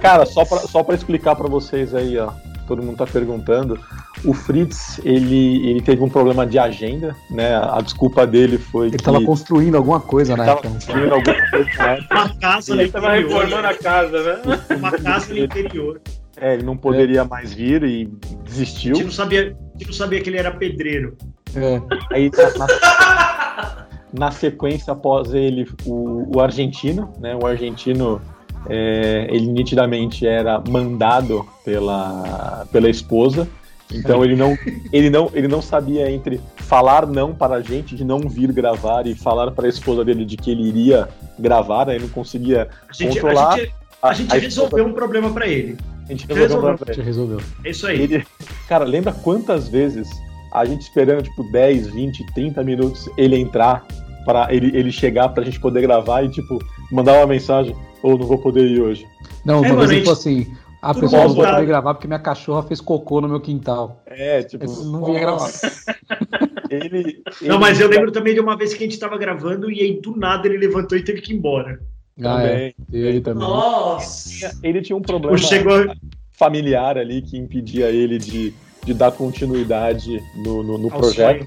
Cara, 0.00 0.26
só 0.26 0.44
pra, 0.44 0.58
só 0.58 0.82
pra 0.82 0.94
explicar 0.94 1.36
pra 1.36 1.48
vocês 1.48 1.94
aí, 1.94 2.18
ó. 2.18 2.32
Todo 2.66 2.82
mundo 2.82 2.96
tá 2.96 3.06
perguntando. 3.06 3.78
O 4.26 4.32
Fritz, 4.34 5.00
ele, 5.04 5.68
ele 5.70 5.80
teve 5.80 6.02
um 6.02 6.08
problema 6.08 6.44
de 6.46 6.58
agenda, 6.58 7.14
né? 7.30 7.54
A 7.56 7.80
desculpa 7.80 8.26
dele 8.26 8.58
foi 8.58 8.88
Ele 8.88 8.96
que 8.98 9.04
tava 9.04 9.22
construindo 9.22 9.76
alguma 9.76 10.00
coisa 10.00 10.36
na 10.36 10.44
tava 10.44 10.58
época. 10.58 10.68
construindo 10.74 11.12
alguma 11.14 11.50
coisa 11.50 11.82
época. 11.82 12.14
Uma 12.14 12.34
casa 12.36 12.74
no 12.74 12.80
Ele 12.82 12.90
tava 12.90 13.12
reformando 13.12 13.66
a 13.66 13.72
interior. 13.72 13.78
casa, 13.82 14.22
né? 14.22 14.60
Uma 14.76 14.92
casa 14.92 15.32
no 15.34 15.38
interior. 15.38 16.00
É, 16.38 16.54
ele 16.54 16.62
não 16.64 16.76
poderia 16.76 17.24
mais 17.24 17.54
vir 17.54 17.82
e 17.84 18.10
A 18.30 18.42
desistiu. 18.44 18.94
gente 18.96 19.04
não 19.06 19.12
sabia, 19.12 19.56
a 19.74 19.78
gente 19.78 19.86
não 19.86 19.94
sabia 19.94 20.20
que 20.20 20.28
ele 20.28 20.36
era 20.38 20.50
pedreiro. 20.50 21.16
É. 21.54 21.80
Aí 22.12 22.30
na, 22.58 22.66
na- 22.66 23.86
Na 24.12 24.30
sequência, 24.30 24.92
após 24.92 25.32
ele, 25.34 25.66
o, 25.84 26.36
o 26.36 26.40
argentino, 26.40 27.12
né? 27.18 27.36
O 27.42 27.46
argentino, 27.46 28.20
é, 28.68 29.26
ele 29.30 29.46
nitidamente 29.46 30.26
era 30.26 30.62
mandado 30.68 31.46
pela, 31.64 32.66
pela 32.72 32.88
esposa. 32.88 33.46
Então 33.92 34.24
ele 34.24 34.34
não, 34.34 34.56
ele, 34.92 35.08
não, 35.10 35.30
ele 35.32 35.46
não 35.48 35.62
sabia 35.62 36.10
entre 36.10 36.40
falar 36.56 37.06
não 37.06 37.32
para 37.34 37.56
a 37.56 37.60
gente, 37.62 37.94
de 37.94 38.04
não 38.04 38.18
vir 38.20 38.50
gravar, 38.52 39.06
e 39.06 39.14
falar 39.14 39.50
para 39.52 39.66
a 39.66 39.68
esposa 39.68 40.04
dele 40.04 40.24
de 40.24 40.36
que 40.36 40.50
ele 40.50 40.66
iria 40.68 41.08
gravar, 41.38 41.86
né? 41.86 41.94
ele 41.94 42.04
não 42.04 42.10
conseguia 42.10 42.68
A 42.88 42.92
gente, 42.92 43.20
controlar. 43.20 43.54
a 43.54 43.56
gente, 43.58 43.72
a 44.02 44.12
gente 44.12 44.32
a 44.32 44.38
resolveu 44.38 44.86
um 44.86 44.92
problema 44.92 45.30
pra 45.30 45.46
ele. 45.46 45.76
A 46.04 46.08
gente 46.10 46.26
resolveu 46.26 46.46
resolveu. 46.48 46.78
pra 46.78 46.92
ele. 46.92 46.96
Já 47.00 47.04
resolveu. 47.04 47.40
É 47.64 47.70
isso 47.70 47.86
aí. 47.86 48.00
Ele, 48.00 48.26
cara, 48.68 48.84
lembra 48.84 49.12
quantas 49.12 49.68
vezes 49.68 50.08
a 50.52 50.64
gente 50.64 50.82
esperando, 50.82 51.22
tipo, 51.22 51.42
10, 51.52 51.88
20, 51.88 52.26
30 52.34 52.62
minutos 52.64 53.08
ele 53.16 53.36
entrar 53.36 53.84
para 54.24 54.52
ele, 54.52 54.76
ele 54.76 54.90
chegar 54.90 55.28
pra 55.28 55.44
gente 55.44 55.60
poder 55.60 55.80
gravar 55.82 56.22
e, 56.24 56.28
tipo, 56.28 56.58
mandar 56.90 57.14
uma 57.18 57.26
mensagem, 57.26 57.74
ou 58.02 58.18
não 58.18 58.26
vou 58.26 58.38
poder 58.38 58.66
ir 58.68 58.80
hoje. 58.80 59.06
Não, 59.44 59.56
É, 59.64 59.68
uma 59.68 59.68
mano, 59.76 59.78
vez 59.80 59.90
a 59.90 59.94
ele 59.94 60.04
falou 60.04 60.20
gente- 60.20 60.42
assim: 60.48 60.56
a 60.90 60.94
tudo 60.94 61.02
pessoa 61.02 61.20
não 61.22 61.28
vai 61.28 61.34
voltado. 61.36 61.54
poder 61.56 61.66
gravar 61.66 61.94
porque 61.94 62.06
minha 62.06 62.18
cachorra 62.18 62.62
fez 62.62 62.80
cocô 62.80 63.20
no 63.20 63.28
meu 63.28 63.40
quintal. 63.40 64.02
É, 64.06 64.42
tipo, 64.42 64.64
Eu 64.64 64.84
não 64.86 65.04
vinha 65.04 65.20
gravar. 65.20 65.48
ele. 66.70 67.22
Não, 67.42 67.56
ele- 67.56 67.58
mas 67.58 67.80
eu 67.80 67.88
lembro 67.88 68.10
também 68.12 68.34
de 68.34 68.40
uma 68.40 68.56
vez 68.56 68.72
que 68.74 68.82
a 68.84 68.86
gente 68.86 68.98
tava 68.98 69.16
gravando 69.18 69.70
e 69.70 69.80
aí 69.80 70.00
do 70.00 70.16
nada 70.16 70.46
ele 70.46 70.58
levantou 70.58 70.96
e 70.96 71.02
teve 71.04 71.20
que 71.20 71.32
ir 71.32 71.36
embora. 71.36 71.80
Ah, 72.22 72.42
é. 72.42 72.48
Também. 72.48 72.74
Ele 72.92 73.20
também. 73.20 73.46
Nossa. 73.48 74.58
Ele 74.62 74.80
tinha 74.80 74.96
um 74.96 75.02
problema 75.02 75.36
Tipo, 75.36 75.48
chegou. 75.48 75.86
familiar 76.32 76.96
ali 76.96 77.20
que 77.22 77.36
impedia 77.36 77.86
ele 77.90 78.18
de, 78.18 78.54
de 78.84 78.94
dar 78.94 79.12
continuidade 79.12 80.22
no, 80.44 80.62
no, 80.62 80.78
no 80.78 80.88
projeto. 80.88 81.46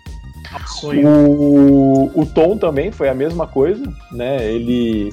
sonho. 0.67 1.07
O, 1.07 2.21
o 2.21 2.25
Tom 2.25 2.57
também 2.57 2.91
foi 2.91 3.09
a 3.09 3.13
mesma 3.15 3.47
coisa, 3.47 3.83
né? 4.11 4.43
Ele, 4.51 5.09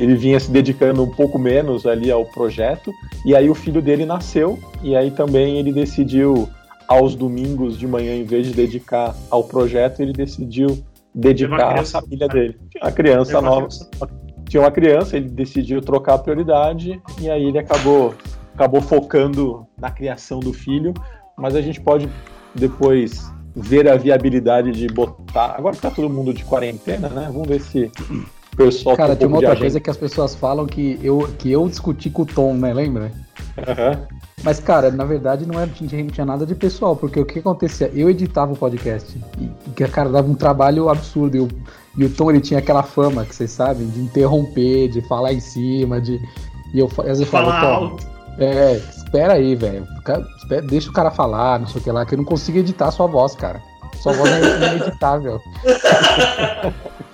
ele 0.00 0.14
vinha 0.14 0.40
se 0.40 0.50
dedicando 0.50 1.02
um 1.02 1.10
pouco 1.10 1.38
menos 1.38 1.86
ali 1.86 2.10
ao 2.10 2.24
projeto, 2.24 2.90
e 3.24 3.36
aí 3.36 3.50
o 3.50 3.54
filho 3.54 3.82
dele 3.82 4.06
nasceu, 4.06 4.58
e 4.82 4.96
aí 4.96 5.10
também 5.10 5.58
ele 5.58 5.72
decidiu, 5.72 6.48
aos 6.88 7.14
domingos 7.14 7.78
de 7.78 7.86
manhã, 7.86 8.16
em 8.16 8.24
vez 8.24 8.46
de 8.46 8.54
dedicar 8.54 9.14
ao 9.30 9.44
projeto, 9.44 10.00
ele 10.00 10.12
decidiu 10.14 10.82
dedicar 11.14 11.54
uma 11.54 11.64
à 11.64 11.72
criança- 11.74 12.00
família 12.00 12.28
dele. 12.28 12.58
Uma 12.82 12.92
criança 12.92 13.38
uma 13.38 13.50
nova, 13.50 13.66
criança- 13.66 13.90
tinha 14.48 14.62
uma 14.62 14.70
criança, 14.70 15.16
ele 15.18 15.28
decidiu 15.28 15.82
trocar 15.82 16.14
a 16.14 16.18
prioridade, 16.18 17.00
e 17.20 17.28
aí 17.30 17.44
ele 17.44 17.58
acabou, 17.58 18.14
acabou 18.54 18.80
focando 18.80 19.66
na 19.78 19.90
criação 19.90 20.40
do 20.40 20.52
filho, 20.52 20.94
mas 21.36 21.54
a 21.54 21.60
gente 21.60 21.78
pode 21.80 22.08
depois 22.54 23.30
ver 23.54 23.86
a 23.86 23.96
viabilidade 23.96 24.72
de 24.72 24.86
botar. 24.86 25.54
Agora 25.58 25.76
que 25.76 25.82
tá 25.82 25.90
todo 25.90 26.08
mundo 26.08 26.32
de 26.32 26.42
quarentena, 26.44 27.08
né? 27.08 27.28
Vamos 27.32 27.46
ver 27.48 27.60
se 27.60 27.90
o 28.52 28.56
pessoal 28.56 28.96
Cara, 28.96 29.16
um 29.22 29.26
uma 29.26 29.36
outra 29.36 29.56
coisa 29.56 29.80
que 29.80 29.90
as 29.90 29.96
pessoas 29.96 30.34
falam 30.34 30.66
que 30.66 30.98
eu, 31.02 31.28
que 31.38 31.50
eu 31.50 31.68
discuti 31.68 32.10
com 32.10 32.22
o 32.22 32.26
Tom, 32.26 32.54
né? 32.54 32.72
Lembra? 32.72 33.10
Aham. 33.58 34.06
Mas, 34.42 34.58
cara, 34.58 34.90
na 34.90 35.04
verdade 35.04 35.44
não, 35.46 35.54
era, 35.58 35.66
não 35.66 35.72
tinha- 35.74 36.02
não 36.02 36.10
tinha 36.10 36.24
nada 36.24 36.46
de 36.46 36.54
pessoal, 36.54 36.96
porque 36.96 37.20
o 37.20 37.26
que 37.26 37.38
acontecia? 37.40 37.90
Eu 37.94 38.08
editava 38.08 38.52
o 38.52 38.56
podcast, 38.56 39.18
e, 39.38 39.50
e 39.68 39.88
cara, 39.88 40.08
dava 40.08 40.28
um 40.30 40.34
trabalho 40.34 40.88
absurdo. 40.88 41.36
E 41.36 41.40
o, 41.40 41.48
e 41.98 42.04
o 42.06 42.10
Tom, 42.10 42.30
ele 42.30 42.40
tinha 42.40 42.58
aquela 42.58 42.82
fama, 42.82 43.24
que 43.24 43.34
vocês 43.34 43.50
sabem, 43.50 43.86
de 43.88 44.00
interromper, 44.00 44.88
de 44.88 45.02
falar 45.02 45.32
em 45.32 45.40
cima, 45.40 46.00
de... 46.00 46.18
E 46.72 46.78
eu, 46.78 46.86
às 46.98 47.18
vezes 47.18 47.28
falava, 47.28 47.60
Tom, 47.60 47.66
alto. 47.84 48.06
é, 48.38 48.76
espera 48.76 49.34
aí, 49.34 49.54
velho. 49.56 49.86
Deixa 50.68 50.88
o 50.88 50.92
cara 50.92 51.10
falar, 51.10 51.58
não 51.60 51.66
sei 51.66 51.80
o 51.80 51.84
que 51.84 51.90
lá, 51.90 52.06
que 52.06 52.14
eu 52.14 52.18
não 52.18 52.24
consigo 52.24 52.58
editar 52.58 52.88
a 52.88 52.92
sua 52.92 53.06
voz, 53.06 53.34
cara. 53.34 53.60
Sua 54.00 54.12
voz 54.14 54.30
é 54.30 54.56
ineditável. 54.74 55.40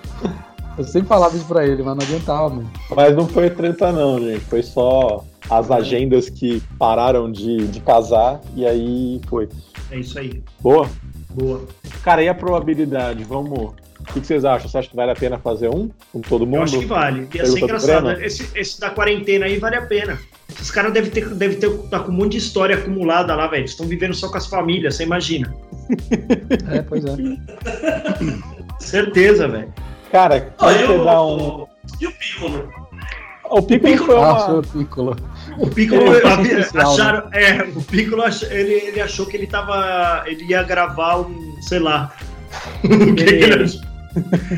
eu 0.77 0.83
sempre 0.83 1.07
falava 1.07 1.35
isso 1.35 1.45
pra 1.45 1.65
ele, 1.65 1.81
mas 1.81 1.95
não 1.95 2.03
adiantava, 2.03 2.49
mano. 2.49 2.71
Mas 2.95 3.15
não 3.15 3.27
foi 3.27 3.49
treta, 3.49 3.91
não, 3.91 4.19
gente. 4.19 4.41
Foi 4.41 4.61
só 4.61 5.23
as 5.49 5.71
agendas 5.71 6.29
que 6.29 6.61
pararam 6.77 7.31
de, 7.31 7.67
de 7.67 7.79
casar 7.79 8.41
e 8.55 8.65
aí 8.65 9.19
foi. 9.27 9.49
É 9.91 9.99
isso 9.99 10.19
aí. 10.19 10.43
Boa. 10.59 10.89
Boa. 11.31 11.61
Cara, 12.03 12.23
e 12.23 12.29
a 12.29 12.33
probabilidade? 12.33 13.23
Vamos. 13.23 13.73
O 13.99 14.13
que 14.13 14.25
vocês 14.25 14.45
acham? 14.45 14.69
Você 14.69 14.77
acha 14.77 14.89
que 14.89 14.95
vale 14.95 15.11
a 15.11 15.15
pena 15.15 15.37
fazer 15.37 15.69
um 15.69 15.89
com 16.13 16.21
todo 16.21 16.45
mundo? 16.45 16.57
Eu 16.57 16.63
acho 16.63 16.79
que 16.79 16.85
vale. 16.85 17.27
Ia 17.33 17.45
ser 17.45 17.59
engraçado. 17.59 18.11
Esse, 18.11 18.49
esse 18.55 18.79
da 18.79 18.89
quarentena 18.89 19.45
aí 19.45 19.57
vale 19.57 19.75
a 19.75 19.85
pena. 19.85 20.19
Esses 20.49 20.71
caras 20.71 20.93
devem 20.93 21.09
ter, 21.09 21.27
deve 21.29 21.55
ter 21.55 21.69
tá 21.89 21.99
com 21.99 22.11
um 22.11 22.15
monte 22.15 22.33
de 22.33 22.37
história 22.37 22.75
acumulada 22.77 23.35
lá, 23.35 23.47
velho. 23.47 23.61
Eles 23.61 23.71
estão 23.71 23.85
vivendo 23.85 24.13
só 24.13 24.29
com 24.29 24.37
as 24.37 24.47
famílias, 24.47 24.95
você 24.95 25.03
imagina. 25.03 25.53
É, 26.69 26.81
pois 26.81 27.03
é. 27.05 27.15
Certeza, 28.79 29.47
velho. 29.47 29.73
Cara, 30.11 30.53
e, 30.59 30.63
você 30.85 30.85
o, 30.93 31.03
dar 31.03 31.21
um. 31.23 31.67
e 31.99 32.07
o 32.07 32.11
Piccolo? 32.11 32.69
O 33.49 33.61
Piccolo 33.61 33.91
Piccolo- 33.93 34.05
foi 34.05 34.15
Ah, 34.21 34.33
uma. 34.53 34.61
Piccolo. 34.63 35.15
O 35.57 35.67
Piccolo 35.69 36.01
Ele 36.01 36.53
é 36.53 36.59
especial, 36.59 36.93
acharam, 36.93 37.29
é, 37.33 37.63
o 37.75 37.81
Piccolo 37.81 38.21
ach- 38.23 38.43
ele, 38.43 38.73
ele 38.73 39.01
achou 39.01 39.25
que 39.25 39.37
ele 39.37 39.47
tava, 39.47 40.23
ele 40.27 40.43
ia 40.45 40.63
gravar 40.63 41.17
um, 41.21 41.55
sei 41.61 41.79
lá, 41.79 42.11
o 42.83 43.15
ele? 43.15 43.81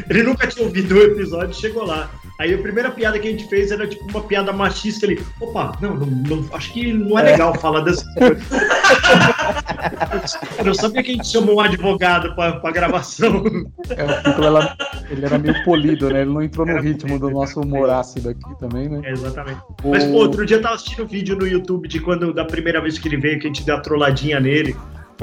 Ele 0.09 0.23
nunca 0.23 0.47
tinha 0.47 0.65
ouvido 0.65 0.95
o 0.95 1.01
episódio, 1.03 1.53
chegou 1.53 1.85
lá. 1.85 2.09
Aí 2.39 2.53
a 2.53 2.57
primeira 2.57 2.89
piada 2.89 3.19
que 3.19 3.27
a 3.27 3.31
gente 3.31 3.45
fez 3.49 3.69
era 3.69 3.85
tipo 3.85 4.05
uma 4.09 4.21
piada 4.21 4.53
machista. 4.53 5.05
Ele, 5.05 5.21
opa, 5.41 5.73
não, 5.81 5.93
não, 5.95 6.05
não, 6.07 6.45
acho 6.55 6.71
que 6.71 6.93
não 6.93 7.19
é 7.19 7.23
legal 7.23 7.53
falar 7.59 7.81
dessa 7.81 8.05
coisa. 8.13 8.39
Eu 10.65 10.73
sabia 10.73 11.03
que 11.03 11.11
a 11.11 11.13
gente 11.15 11.27
chamou 11.27 11.57
um 11.57 11.59
advogado 11.59 12.33
pra, 12.35 12.53
pra 12.53 12.71
gravação. 12.71 13.43
É, 13.89 14.03
o 14.03 14.23
Piccolo 14.23 14.45
ela- 14.47 14.75
ele 15.09 15.25
era 15.25 15.37
meio 15.37 15.63
polido, 15.63 16.09
né? 16.09 16.21
Ele 16.21 16.31
não 16.31 16.41
entrou 16.41 16.65
no 16.65 16.73
Era 16.73 16.81
ritmo 16.81 17.13
do 17.15 17.19
polido, 17.21 17.39
nosso 17.39 17.61
humor 17.61 17.89
ácido 17.89 18.29
aqui 18.29 18.59
também, 18.59 18.89
né? 18.89 19.01
É, 19.03 19.11
exatamente. 19.11 19.59
Mas, 19.83 20.03
pô, 20.05 20.17
outro 20.17 20.45
dia 20.45 20.57
eu 20.57 20.61
tava 20.61 20.75
assistindo 20.75 21.03
um 21.03 21.07
vídeo 21.07 21.35
no 21.35 21.47
YouTube 21.47 21.87
de 21.87 21.99
quando, 21.99 22.33
da 22.33 22.45
primeira 22.45 22.81
vez 22.81 22.97
que 22.97 23.07
ele 23.07 23.17
veio, 23.17 23.39
que 23.39 23.47
a 23.47 23.49
gente 23.49 23.63
deu 23.63 23.75
a 23.75 23.79
trolladinha 23.81 24.39
nele. 24.39 24.75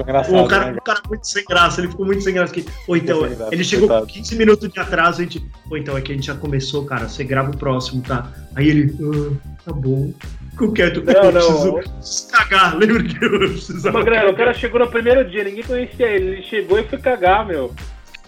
Engraçado. 0.02 0.36
o 0.36 0.48
cara, 0.48 0.72
né? 0.72 0.78
o 0.78 0.82
cara 0.82 1.00
muito 1.08 1.26
sem 1.26 1.44
graça, 1.44 1.80
ele 1.80 1.88
ficou 1.88 2.06
muito 2.06 2.22
sem 2.22 2.34
graça. 2.34 2.52
Que, 2.52 2.62
Pô, 2.86 2.96
então, 2.96 3.20
graça, 3.22 3.48
ele 3.52 3.64
chegou 3.64 3.88
coitado. 3.88 4.06
com 4.06 4.12
15 4.12 4.36
minutos 4.36 4.68
de 4.70 4.80
atraso, 4.80 5.20
a 5.20 5.24
gente. 5.24 5.40
Pô, 5.68 5.76
então 5.76 5.96
é 5.96 6.00
que 6.00 6.12
a 6.12 6.14
gente 6.14 6.26
já 6.26 6.34
começou, 6.34 6.84
cara. 6.84 7.08
Você 7.08 7.24
grava 7.24 7.50
o 7.50 7.56
próximo, 7.56 8.02
tá? 8.02 8.30
Aí 8.54 8.68
ele. 8.68 8.94
"Ah, 9.00 9.54
tá 9.64 9.72
bom. 9.72 10.12
Ficou 10.50 10.72
quieto. 10.72 11.02
Não, 11.04 11.12
eu 11.12 11.32
não. 11.32 11.32
preciso, 11.32 11.72
preciso 11.74 12.28
cagar. 12.32 12.76
Lembra 12.76 13.04
que 13.04 13.24
eu 13.24 13.38
precisava. 13.38 13.98
Magrelo, 13.98 14.30
o 14.32 14.36
cara 14.36 14.54
chegou 14.54 14.80
no 14.80 14.88
primeiro 14.88 15.28
dia, 15.28 15.44
ninguém 15.44 15.64
conhecia 15.64 16.06
ele. 16.08 16.26
Ele 16.36 16.42
chegou 16.42 16.78
e 16.78 16.84
foi 16.88 16.98
cagar, 16.98 17.46
meu. 17.46 17.72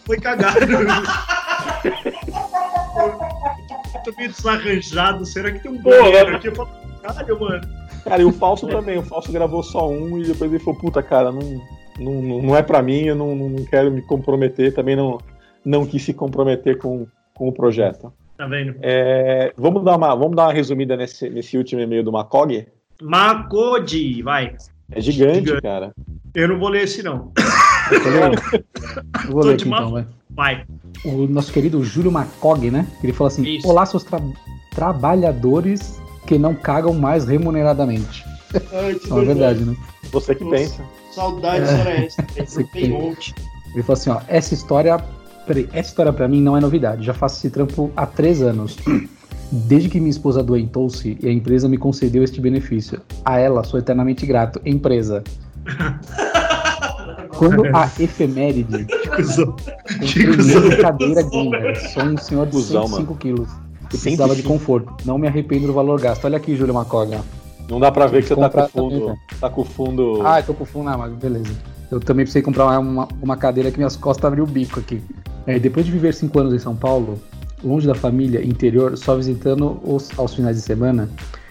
Foi 0.04 0.18
cagar. 0.18 0.56
eu 0.56 0.68
tô 4.04 4.12
meio 4.16 4.30
desarranjado. 4.30 5.24
Será 5.26 5.50
que 5.52 5.60
tem 5.60 5.70
um 5.70 5.78
banheiro 5.78 6.26
mas- 6.26 6.34
aqui? 6.36 6.48
Eu 6.48 6.54
falo, 6.54 6.68
caralho, 7.02 7.40
mano. 7.40 7.87
Cara, 8.04 8.22
e 8.22 8.24
o 8.24 8.32
Falso 8.32 8.66
também. 8.66 8.98
O 8.98 9.02
Falso 9.02 9.30
gravou 9.32 9.62
só 9.62 9.88
um 9.88 10.18
e 10.18 10.24
depois 10.26 10.50
ele 10.50 10.58
falou: 10.62 10.78
puta, 10.80 11.02
cara, 11.02 11.30
não, 11.32 11.60
não, 11.98 12.42
não 12.42 12.56
é 12.56 12.62
pra 12.62 12.82
mim, 12.82 13.02
eu 13.04 13.14
não, 13.16 13.34
não 13.34 13.64
quero 13.64 13.90
me 13.90 14.02
comprometer. 14.02 14.74
Também 14.74 14.96
não, 14.96 15.18
não 15.64 15.86
quis 15.86 16.02
se 16.02 16.12
comprometer 16.14 16.78
com, 16.78 17.06
com 17.34 17.48
o 17.48 17.52
projeto. 17.52 18.12
Tá 18.36 18.46
vendo? 18.46 18.76
É, 18.80 19.52
vamos, 19.56 19.84
dar 19.84 19.96
uma, 19.96 20.14
vamos 20.14 20.36
dar 20.36 20.44
uma 20.46 20.52
resumida 20.52 20.96
nesse, 20.96 21.28
nesse 21.28 21.56
último 21.58 21.80
e-mail 21.80 22.04
do 22.04 22.12
Macog? 22.12 22.66
Macode, 23.02 24.22
vai. 24.22 24.54
É 24.92 25.00
gigante, 25.00 25.40
Gigante. 25.40 25.62
cara. 25.62 25.92
Eu 26.34 26.48
não 26.48 26.58
vou 26.58 26.68
ler 26.68 26.84
esse, 26.84 27.02
não. 27.02 27.32
Eu 27.90 28.00
vou 29.32 29.44
ler, 29.44 29.54
aqui 29.54 29.66
então, 29.68 29.90
vai. 29.90 30.06
Vai. 30.30 30.64
O 31.04 31.26
nosso 31.26 31.52
querido 31.52 31.82
Júlio 31.82 32.12
Macog, 32.12 32.70
né? 32.70 32.86
Ele 33.02 33.12
falou 33.12 33.28
assim: 33.28 33.42
Isso. 33.42 33.68
Olá, 33.68 33.84
seus 33.84 34.04
tra- 34.04 34.20
trabalhadores 34.74 36.00
que 36.28 36.38
não 36.38 36.54
cagam 36.54 36.92
mais 36.92 37.24
remuneradamente. 37.24 38.24
Ai, 38.72 38.94
que 38.94 39.08
É 39.10 39.14
uma 39.14 39.24
verdade, 39.24 39.64
né? 39.64 39.74
Você 40.12 40.34
que 40.34 40.44
Nossa. 40.44 40.56
pensa. 40.56 40.82
Saudades 41.14 41.68
É. 41.70 41.80
era 41.80 41.90
essa. 42.04 42.22
Você 42.46 42.64
Tem 42.64 42.90
monte. 42.90 43.34
Ele 43.74 43.82
falou 43.82 43.98
assim: 43.98 44.10
ó, 44.10 44.20
essa 44.28 44.52
história. 44.54 44.98
Peraí, 45.46 45.66
essa 45.72 45.88
história 45.88 46.12
pra 46.12 46.28
mim 46.28 46.42
não 46.42 46.54
é 46.56 46.60
novidade. 46.60 47.04
Já 47.06 47.14
faço 47.14 47.38
esse 47.38 47.48
trampo 47.48 47.90
há 47.96 48.04
três 48.04 48.42
anos. 48.42 48.76
Desde 49.50 49.88
que 49.88 49.98
minha 49.98 50.10
esposa 50.10 50.40
adoentou-se 50.40 51.16
e 51.22 51.26
a 51.26 51.32
empresa 51.32 51.66
me 51.66 51.78
concedeu 51.78 52.22
este 52.22 52.38
benefício. 52.38 53.00
A 53.24 53.38
ela 53.38 53.64
sou 53.64 53.80
eternamente 53.80 54.26
grato. 54.26 54.60
Empresa. 54.66 55.24
Quando 57.38 57.64
a 57.74 57.84
efeméride 57.98 58.84
comprei 58.84 59.16
cuzão. 59.16 59.56
mesa 60.36 60.66
e 60.66 60.76
cadeira 60.82 61.22
gamer, 61.22 61.90
sou 61.92 62.02
um 62.02 62.16
senhor 62.18 62.46
de 62.46 62.52
Cusão, 62.52 62.88
105 62.88 63.14
quilos. 63.14 63.48
E 63.88 63.98
precisava 63.98 64.34
de 64.34 64.42
105. 64.42 64.48
conforto. 64.48 64.94
Não 65.04 65.18
me 65.18 65.26
arrependo 65.26 65.66
do 65.66 65.72
valor 65.72 66.00
gasto. 66.00 66.24
Olha 66.24 66.36
aqui, 66.36 66.56
Júlio 66.56 66.74
Macog. 66.74 67.14
ó. 67.14 67.20
Não 67.70 67.78
dá 67.78 67.92
pra 67.92 68.06
ver 68.06 68.22
que 68.22 68.28
você 68.28 68.36
tá 68.36 68.48
com 68.48 68.60
o 68.60 68.68
fundo. 68.68 69.00
também, 69.00 69.18
Tá 69.40 69.50
com 69.50 69.60
o 69.60 69.64
fundo. 69.64 70.22
Ah, 70.24 70.40
eu 70.40 70.44
tô 70.44 70.54
com 70.54 70.64
fundo, 70.64 70.88
ah, 70.88 70.96
mas 70.96 71.12
beleza. 71.12 71.52
Eu 71.90 72.00
também 72.00 72.24
precisei 72.24 72.42
comprar 72.42 72.78
uma, 72.78 73.08
uma 73.20 73.36
cadeira 73.36 73.70
que 73.70 73.76
minhas 73.76 73.96
costas 73.96 74.24
abriu 74.24 74.44
o 74.44 74.46
bico 74.46 74.80
aqui. 74.80 75.02
É, 75.46 75.58
depois 75.58 75.84
de 75.84 75.92
viver 75.92 76.14
cinco 76.14 76.38
anos 76.38 76.52
em 76.54 76.58
São 76.58 76.74
Paulo, 76.74 77.18
longe 77.62 77.86
da 77.86 77.94
família, 77.94 78.44
interior, 78.44 78.96
só 78.96 79.16
visitando 79.16 79.80
os, 79.84 80.10
aos 80.18 80.34
finais 80.34 80.56
de 80.56 80.62
semana, 80.62 81.08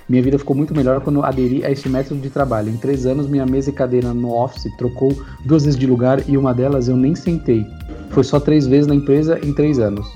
minha 0.09 0.23
vida 0.23 0.39
ficou 0.39 0.55
muito 0.55 0.73
melhor 0.73 1.01
quando 1.01 1.23
aderi 1.23 1.65
a 1.65 1.71
este 1.71 1.89
método 1.89 2.21
de 2.21 2.29
trabalho. 2.29 2.69
Em 2.69 2.77
três 2.77 3.05
anos, 3.05 3.27
minha 3.27 3.45
mesa 3.45 3.69
e 3.69 3.73
cadeira 3.73 4.13
no 4.13 4.31
office 4.33 4.71
trocou 4.77 5.11
duas 5.45 5.65
vezes 5.65 5.77
de 5.79 5.85
lugar 5.85 6.21
e 6.29 6.37
uma 6.37 6.53
delas 6.53 6.87
eu 6.87 6.95
nem 6.95 7.13
sentei. 7.13 7.65
Foi 8.11 8.23
só 8.23 8.39
três 8.39 8.65
vezes 8.65 8.87
na 8.87 8.95
empresa 8.95 9.39
em 9.43 9.53
três 9.53 9.79
anos. 9.79 10.07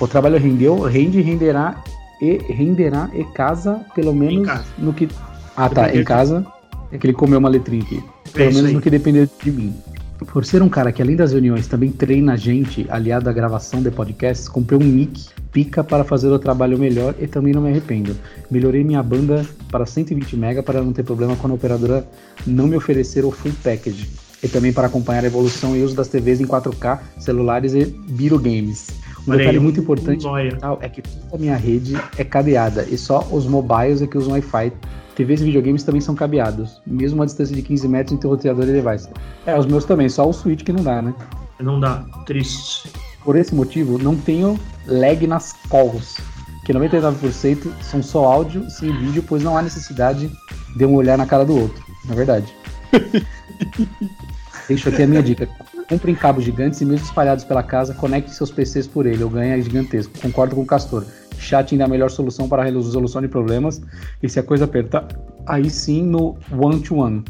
O 0.00 0.06
trabalho 0.06 0.38
rendeu, 0.38 0.80
rende 0.82 1.18
e 1.18 1.22
renderá 1.22 1.82
e 2.20 2.38
renderá 2.52 3.10
e 3.14 3.24
casa, 3.24 3.80
pelo 3.94 4.14
menos 4.14 4.46
casa. 4.46 4.64
no 4.78 4.92
que. 4.92 5.08
Ah, 5.56 5.68
tá, 5.68 5.94
em 5.94 6.04
casa. 6.04 6.46
É 6.92 6.98
que 6.98 7.06
ele 7.06 7.14
comeu 7.14 7.38
uma 7.38 7.48
letrinha 7.48 7.82
aqui. 7.82 8.02
Pelo 8.32 8.50
isso 8.50 8.58
menos 8.58 8.68
aí. 8.70 8.74
no 8.74 8.80
que 8.80 8.90
depender 8.90 9.28
de 9.42 9.50
mim. 9.50 9.74
Por 10.18 10.44
ser 10.44 10.62
um 10.62 10.68
cara 10.68 10.92
que, 10.92 11.02
além 11.02 11.14
das 11.14 11.32
reuniões, 11.32 11.66
também 11.66 11.90
treina 11.90 12.34
a 12.34 12.36
gente, 12.36 12.86
aliado 12.88 13.28
à 13.28 13.32
gravação 13.32 13.82
de 13.82 13.90
podcasts, 13.90 14.48
comprei 14.48 14.78
um 14.78 14.82
mic 14.82 15.26
pica 15.52 15.82
para 15.82 16.04
fazer 16.04 16.28
o 16.28 16.38
trabalho 16.38 16.78
melhor 16.78 17.14
e 17.18 17.26
também 17.26 17.52
não 17.52 17.62
me 17.62 17.70
arrependo. 17.70 18.16
Melhorei 18.50 18.84
minha 18.84 19.02
banda 19.02 19.46
para 19.70 19.86
120 19.86 20.36
MB 20.36 20.62
para 20.62 20.82
não 20.82 20.92
ter 20.92 21.02
problema 21.02 21.36
quando 21.36 21.52
a 21.52 21.54
operadora 21.54 22.06
não 22.46 22.66
me 22.66 22.76
oferecer 22.76 23.24
o 23.24 23.30
full 23.30 23.52
package. 23.62 24.08
E 24.42 24.48
também 24.48 24.72
para 24.72 24.86
acompanhar 24.86 25.24
a 25.24 25.26
evolução 25.26 25.74
e 25.74 25.82
uso 25.82 25.94
das 25.94 26.08
TVs 26.08 26.40
em 26.40 26.46
4K, 26.46 26.98
celulares 27.18 27.74
e 27.74 27.84
videogames. 28.06 28.88
Um 29.26 29.32
Olha 29.32 29.38
detalhe 29.38 29.58
aí, 29.58 29.62
muito 29.62 29.80
importante 29.80 30.24
tal 30.60 30.78
é 30.80 30.88
que 30.88 31.02
toda 31.02 31.34
a 31.34 31.38
minha 31.38 31.56
rede 31.56 31.96
é 32.16 32.22
cabeada 32.22 32.84
e 32.84 32.96
só 32.96 33.26
os 33.30 33.46
mobiles 33.46 34.00
é 34.00 34.06
que 34.06 34.16
usam 34.16 34.32
Wi-Fi. 34.32 34.72
TVs 35.16 35.40
e 35.40 35.44
videogames 35.44 35.82
também 35.82 36.00
são 36.00 36.14
cabeados, 36.14 36.80
mesmo 36.86 37.22
a 37.22 37.24
distância 37.24 37.56
de 37.56 37.62
15 37.62 37.88
metros 37.88 38.12
entre 38.12 38.26
o 38.26 38.30
roteador 38.30 38.64
e 38.68 38.72
device. 38.72 39.08
É, 39.46 39.58
os 39.58 39.64
meus 39.64 39.86
também, 39.86 40.10
só 40.10 40.28
o 40.28 40.32
Switch 40.32 40.62
que 40.62 40.72
não 40.72 40.84
dá, 40.84 41.00
né? 41.00 41.14
Não 41.58 41.80
dá. 41.80 42.04
Triste. 42.26 42.92
Por 43.24 43.34
esse 43.34 43.54
motivo, 43.54 43.98
não 43.98 44.14
tenho 44.14 44.60
lag 44.86 45.26
nas 45.26 45.54
calls, 45.70 46.18
que 46.66 46.72
99% 46.72 47.72
são 47.80 48.02
só 48.02 48.26
áudio 48.26 48.68
sem 48.68 48.92
vídeo, 48.92 49.24
pois 49.26 49.42
não 49.42 49.56
há 49.56 49.62
necessidade 49.62 50.30
de 50.76 50.84
um 50.84 50.94
olhar 50.94 51.16
na 51.16 51.24
cara 51.24 51.46
do 51.46 51.58
outro, 51.58 51.82
na 52.04 52.14
verdade. 52.14 52.54
Deixo 54.68 54.90
aqui 54.90 55.02
a 55.02 55.06
minha 55.06 55.22
dica. 55.22 55.48
Comprem 55.88 56.14
cabos 56.14 56.44
gigantes 56.44 56.80
e 56.80 56.84
mesmo 56.84 57.06
espalhados 57.06 57.44
pela 57.44 57.62
casa, 57.62 57.94
conecte 57.94 58.30
seus 58.32 58.50
PCs 58.50 58.88
por 58.88 59.06
ele, 59.06 59.22
ou 59.22 59.30
ganhe 59.30 59.58
é 59.58 59.60
gigantesco. 59.60 60.18
Concordo 60.20 60.56
com 60.56 60.62
o 60.62 60.66
Castor. 60.66 61.04
Chat 61.38 61.72
ainda 61.72 61.84
é 61.84 61.86
a 61.86 61.88
melhor 61.88 62.10
solução 62.10 62.48
para 62.48 62.62
a 62.62 62.64
resolução 62.64 63.20
de 63.22 63.28
problemas. 63.28 63.80
E 64.22 64.28
se 64.28 64.40
a 64.40 64.42
coisa 64.42 64.64
apertar, 64.64 65.06
aí 65.46 65.70
sim 65.70 66.02
no 66.02 66.36
one-to-one. 66.50 67.22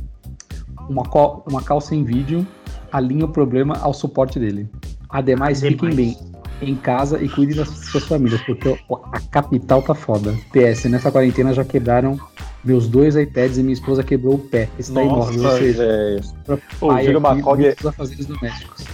Uma, 0.89 1.03
call, 1.03 1.45
uma 1.47 1.61
call 1.61 1.81
sem 1.81 2.03
vídeo 2.05 2.47
alinha 2.91 3.27
o 3.27 3.29
problema 3.29 3.77
ao 3.79 3.93
suporte 3.93 4.39
dele. 4.39 4.69
Ademais, 5.11 5.61
fiquem 5.61 5.95
bem 5.95 6.17
em 6.63 6.75
casa 6.75 7.23
e 7.23 7.29
cuidem 7.29 7.57
das 7.57 7.69
suas 7.69 8.05
famílias, 8.05 8.41
porque 8.43 8.79
a 9.13 9.21
capital 9.31 9.83
tá 9.83 9.95
foda. 9.95 10.35
PS, 10.53 10.85
nessa 10.85 11.13
quarentena 11.13 11.53
já 11.53 11.65
quebraram 11.65 12.19
meus 12.67 12.89
dois 12.89 13.17
iPads 13.17 13.57
e 13.59 13.63
minha 13.63 13.73
esposa 13.75 14.03
quebrou 14.03 14.35
o 14.35 14.39
pé. 14.39 14.69
Está 14.79 15.03
imóvel, 15.03 15.43
ou 15.45 15.57
seja, 15.57 16.21
pra 16.45 16.59
O 16.81 16.99
Júlio 17.03 17.21
Macog 17.21 17.65
é-. 17.67 17.77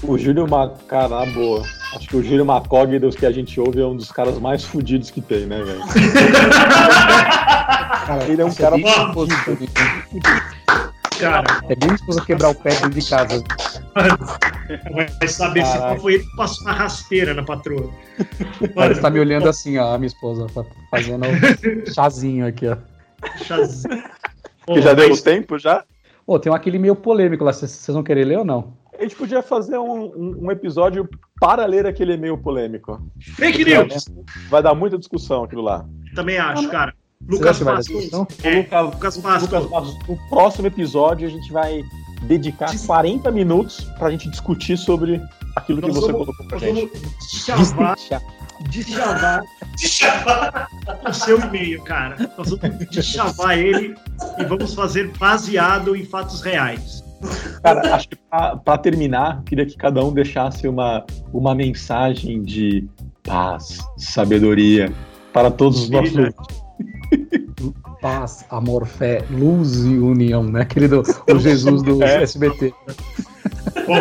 O 0.03 0.19
Júlio 0.19 0.49
Macará, 0.49 1.24
boa. 1.27 1.62
Acho 1.97 2.09
que 2.09 2.16
o 2.16 2.23
Júlio 2.23 2.44
Macog, 2.47 2.99
dos 2.99 3.16
que 3.16 3.27
a 3.27 3.32
gente 3.32 3.59
ouve, 3.59 3.81
é 3.81 3.86
um 3.86 3.97
dos 3.97 4.11
caras 4.12 4.39
mais 4.39 4.65
fudidos 4.65 5.11
que 5.11 5.20
tem, 5.20 5.47
né, 5.47 5.62
velho? 5.62 5.81
Cara, 8.07 8.24
Ele 8.24 8.43
é 8.43 8.44
um 8.44 8.49
isso 8.49 8.59
cara 8.59 8.77
né? 8.77 8.82
Cara, 11.20 11.44
É 11.69 11.77
bem 11.77 11.78
minha 11.89 11.94
esposa 11.94 12.20
quebrar 12.24 12.49
o 12.51 12.55
pé 12.55 12.70
dentro 12.70 12.90
de 12.90 13.09
casa. 13.09 13.44
vai 14.93 15.28
saber 15.28 15.65
se 15.65 15.73
Caralho. 15.73 15.94
não 15.94 16.01
foi 16.01 16.15
ele 16.15 16.24
que 16.24 16.36
passou 16.36 16.62
uma 16.66 16.73
rasteira 16.73 17.32
na 17.35 17.44
patroa. 17.44 17.90
Ela 18.74 18.93
está 18.93 19.09
me 19.11 19.20
olhando 19.20 19.49
assim, 19.49 19.78
ó, 19.78 19.94
a 19.94 19.99
minha 19.99 20.09
esposa, 20.09 20.49
fa- 20.49 20.65
fazendo 20.90 21.24
um 21.27 21.31
chazinho 21.94 22.47
aqui, 22.47 22.66
ó. 22.66 22.77
Que 24.66 24.81
já 24.81 24.93
deu 24.94 25.12
o 25.12 25.20
tempo 25.20 25.59
já? 25.59 25.85
Pô, 26.27 26.39
tem 26.39 26.53
aquele 26.55 26.78
meio 26.78 26.94
polêmico 26.94 27.44
lá, 27.44 27.53
vocês 27.53 27.85
vão 27.89 28.03
querer 28.03 28.24
ler 28.24 28.39
ou 28.39 28.44
não? 28.44 28.74
A 28.99 29.03
gente 29.03 29.16
podia 29.16 29.43
fazer 29.43 29.78
um, 29.78 30.05
um- 30.05 30.39
um 30.47 30.51
episódio 30.51 31.09
para 31.40 31.66
ler 31.66 31.86
aquele 31.86 32.15
e-mail 32.15 32.39
polêmico. 32.39 33.03
Fake 33.36 33.65
news! 33.65 34.07
Vai 34.49 34.62
dar 34.62 34.74
muita 34.74 34.97
discussão 34.97 35.43
aquilo 35.44 35.62
lá. 35.62 35.85
Também 36.15 36.39
acho, 36.39 36.69
cara. 36.69 36.94
Lucas 37.28 37.59
que 37.59 37.65
discussão? 37.77 38.27
É, 38.44 38.61
Lucas, 38.61 38.94
Lucas 38.94 39.16
Bastos. 39.16 39.51
Lucas 39.51 40.09
no 40.09 40.16
próximo 40.28 40.66
episódio 40.66 41.27
a 41.27 41.31
gente 41.31 41.53
vai 41.53 41.82
dedicar 42.23 42.66
Dis- 42.66 42.86
40 42.86 43.31
minutos 43.31 43.81
pra 43.99 44.11
gente 44.11 44.28
discutir 44.31 44.77
sobre 44.77 45.20
aquilo 45.57 45.81
que 45.81 45.89
Nós 45.89 45.97
você 45.97 46.12
vamos- 46.12 46.27
colocou 46.27 46.47
pra 46.47 46.59
gente. 46.59 46.86
vamos 47.49 47.69
chavar, 47.70 47.97
Destrinchar. 48.68 49.43
deschavar 49.43 49.43
De 49.76 49.89
chamar. 49.89 50.68
o 51.09 51.12
seu 51.12 51.40
e-mail, 51.40 51.82
cara. 51.82 52.16
Nós 52.36 52.51
vamos 52.51 52.89
deschavar 52.90 53.59
ele 53.59 53.94
e 54.39 54.44
vamos 54.44 54.74
fazer 54.74 55.10
baseado 55.18 55.94
em 55.97 56.05
fatos 56.05 56.40
reais. 56.43 57.02
Cara, 57.62 57.94
acho 57.94 58.09
que 58.09 58.16
pra, 58.16 58.56
pra 58.56 58.78
terminar, 58.78 59.43
queria 59.44 59.64
que 59.64 59.76
cada 59.76 60.05
um 60.05 60.12
deixasse 60.12 60.66
uma, 60.66 61.05
uma 61.32 61.55
mensagem 61.55 62.43
de 62.43 62.89
paz, 63.22 63.78
sabedoria 63.97 64.93
para 65.32 65.51
todos 65.51 65.82
os 65.82 65.90
nossos. 65.90 66.32
Paz, 68.01 68.44
amor, 68.51 68.84
fé, 68.86 69.24
luz 69.30 69.84
e 69.84 69.97
união, 69.98 70.43
né? 70.43 70.62
Aquele 70.62 70.89
do 70.89 71.02
o 71.32 71.39
Jesus 71.39 71.82
do 71.82 72.02
É. 72.02 72.22
SBT. 72.24 72.74
Bom, 73.86 73.98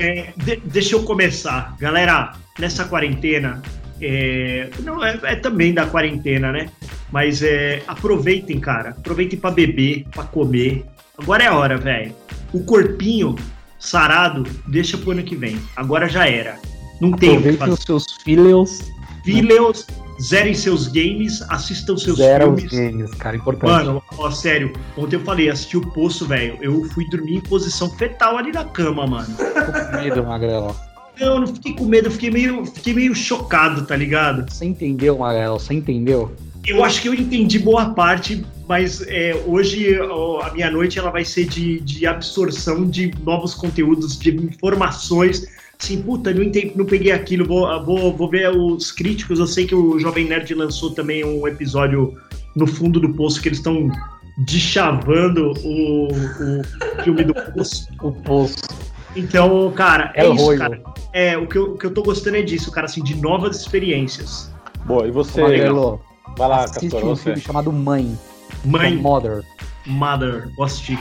é, 0.00 0.32
de- 0.36 0.56
deixa 0.64 0.96
eu 0.96 1.04
começar. 1.04 1.76
Galera, 1.78 2.32
nessa 2.58 2.84
quarentena, 2.84 3.62
é, 4.00 4.70
não, 4.80 5.04
é, 5.04 5.18
é 5.22 5.36
também 5.36 5.72
da 5.74 5.86
quarentena, 5.86 6.52
né? 6.52 6.68
Mas 7.12 7.42
é, 7.42 7.82
aproveitem, 7.86 8.58
cara. 8.60 8.90
Aproveitem 8.90 9.38
pra 9.38 9.50
beber, 9.50 10.04
pra 10.10 10.24
comer. 10.24 10.84
Agora 11.18 11.44
é 11.44 11.46
a 11.48 11.54
hora, 11.56 11.76
velho. 11.76 12.14
O 12.52 12.62
corpinho 12.64 13.34
sarado, 13.78 14.44
deixa 14.68 14.96
pro 14.98 15.12
ano 15.12 15.22
que 15.22 15.34
vem. 15.36 15.58
Agora 15.76 16.08
já 16.08 16.28
era. 16.28 16.58
Não 17.00 17.12
tem 17.12 17.30
o 17.30 17.32
que 17.42 17.48
Aproveitem 17.48 17.56
fazer. 17.58 17.72
os 17.72 17.82
seus 17.82 18.04
filhos, 18.22 18.78
Fileus, 19.24 19.86
zerem 20.22 20.54
seus 20.54 20.86
games, 20.88 21.42
assistam 21.48 21.96
seus 21.96 22.18
zero 22.18 22.52
os 22.52 22.62
filmes. 22.62 22.92
games, 22.92 23.14
cara, 23.14 23.36
importante. 23.36 23.70
Mano, 23.70 24.02
ó, 24.18 24.30
sério, 24.30 24.72
ontem 24.96 25.16
eu 25.16 25.20
falei, 25.20 25.48
assisti 25.48 25.76
o 25.76 25.80
Poço, 25.80 26.26
velho. 26.26 26.58
Eu 26.60 26.84
fui 26.90 27.08
dormir 27.08 27.36
em 27.36 27.40
posição 27.40 27.88
fetal 27.96 28.36
ali 28.36 28.52
na 28.52 28.64
cama, 28.64 29.06
mano. 29.06 29.34
Tô 29.36 29.72
com 29.72 29.96
medo, 30.02 30.24
Magrelo. 30.24 30.76
Não, 31.20 31.34
eu 31.34 31.40
não 31.40 31.46
fiquei 31.46 31.74
com 31.74 31.84
medo, 31.84 32.06
eu 32.06 32.12
fiquei 32.12 32.30
meio, 32.30 32.64
fiquei 32.64 32.94
meio 32.94 33.14
chocado, 33.14 33.84
tá 33.84 33.94
ligado? 33.94 34.50
Você 34.50 34.64
entendeu, 34.64 35.18
Magrelo? 35.18 35.60
Você 35.60 35.74
entendeu? 35.74 36.34
Eu 36.66 36.82
acho 36.82 37.02
que 37.02 37.08
eu 37.08 37.14
entendi 37.14 37.58
boa 37.58 37.90
parte, 37.90 38.44
mas 38.66 39.02
é, 39.06 39.34
hoje 39.46 39.98
ó, 40.00 40.40
a 40.40 40.52
minha 40.52 40.70
noite 40.70 40.98
ela 40.98 41.10
vai 41.10 41.24
ser 41.24 41.46
de, 41.46 41.80
de 41.80 42.06
absorção 42.06 42.88
de 42.88 43.12
novos 43.22 43.54
conteúdos, 43.54 44.18
de 44.18 44.34
informações. 44.34 45.46
Assim, 45.78 46.00
puta, 46.02 46.32
não, 46.32 46.42
entendi, 46.42 46.72
não 46.74 46.86
peguei 46.86 47.12
aquilo, 47.12 47.46
vou, 47.46 47.84
vou, 47.84 48.16
vou 48.16 48.30
ver 48.30 48.50
os 48.50 48.90
críticos. 48.90 49.38
Eu 49.38 49.46
sei 49.46 49.66
que 49.66 49.74
o 49.74 49.98
Jovem 49.98 50.26
Nerd 50.26 50.54
lançou 50.54 50.90
também 50.90 51.24
um 51.24 51.46
episódio 51.46 52.16
no 52.56 52.66
fundo 52.66 52.98
do 52.98 53.12
poço 53.14 53.42
que 53.42 53.48
eles 53.48 53.58
estão 53.58 53.90
deschavando 54.38 55.52
o, 55.64 56.08
o 56.08 57.02
filme 57.02 57.24
do 57.24 57.34
poço. 57.52 57.86
O 58.02 58.12
poço. 58.12 58.89
Então, 59.16 59.70
cara, 59.72 60.12
é 60.14 60.24
É 60.24 60.28
isso, 60.30 60.56
cara. 60.56 60.80
É, 61.12 61.36
o 61.36 61.46
que, 61.46 61.56
eu, 61.58 61.74
o 61.74 61.78
que 61.78 61.86
eu 61.86 61.92
tô 61.92 62.02
gostando 62.02 62.36
é 62.36 62.42
disso, 62.42 62.70
cara, 62.70 62.86
assim, 62.86 63.02
de 63.02 63.16
novas 63.16 63.56
experiências. 63.56 64.52
Boa, 64.84 65.06
e 65.06 65.10
você? 65.10 65.42
Magrelo, 65.42 66.00
Vai 66.36 66.48
lá, 66.48 66.64
assiste 66.64 66.90
Castor, 66.90 67.04
um 67.04 67.16
você. 67.16 67.22
filme 67.24 67.40
chamado 67.40 67.72
Mãe. 67.72 68.18
Mãe, 68.64 68.96
Mother. 68.96 69.42
Mother, 69.86 70.48
vou 70.56 70.64
assistir. 70.66 70.98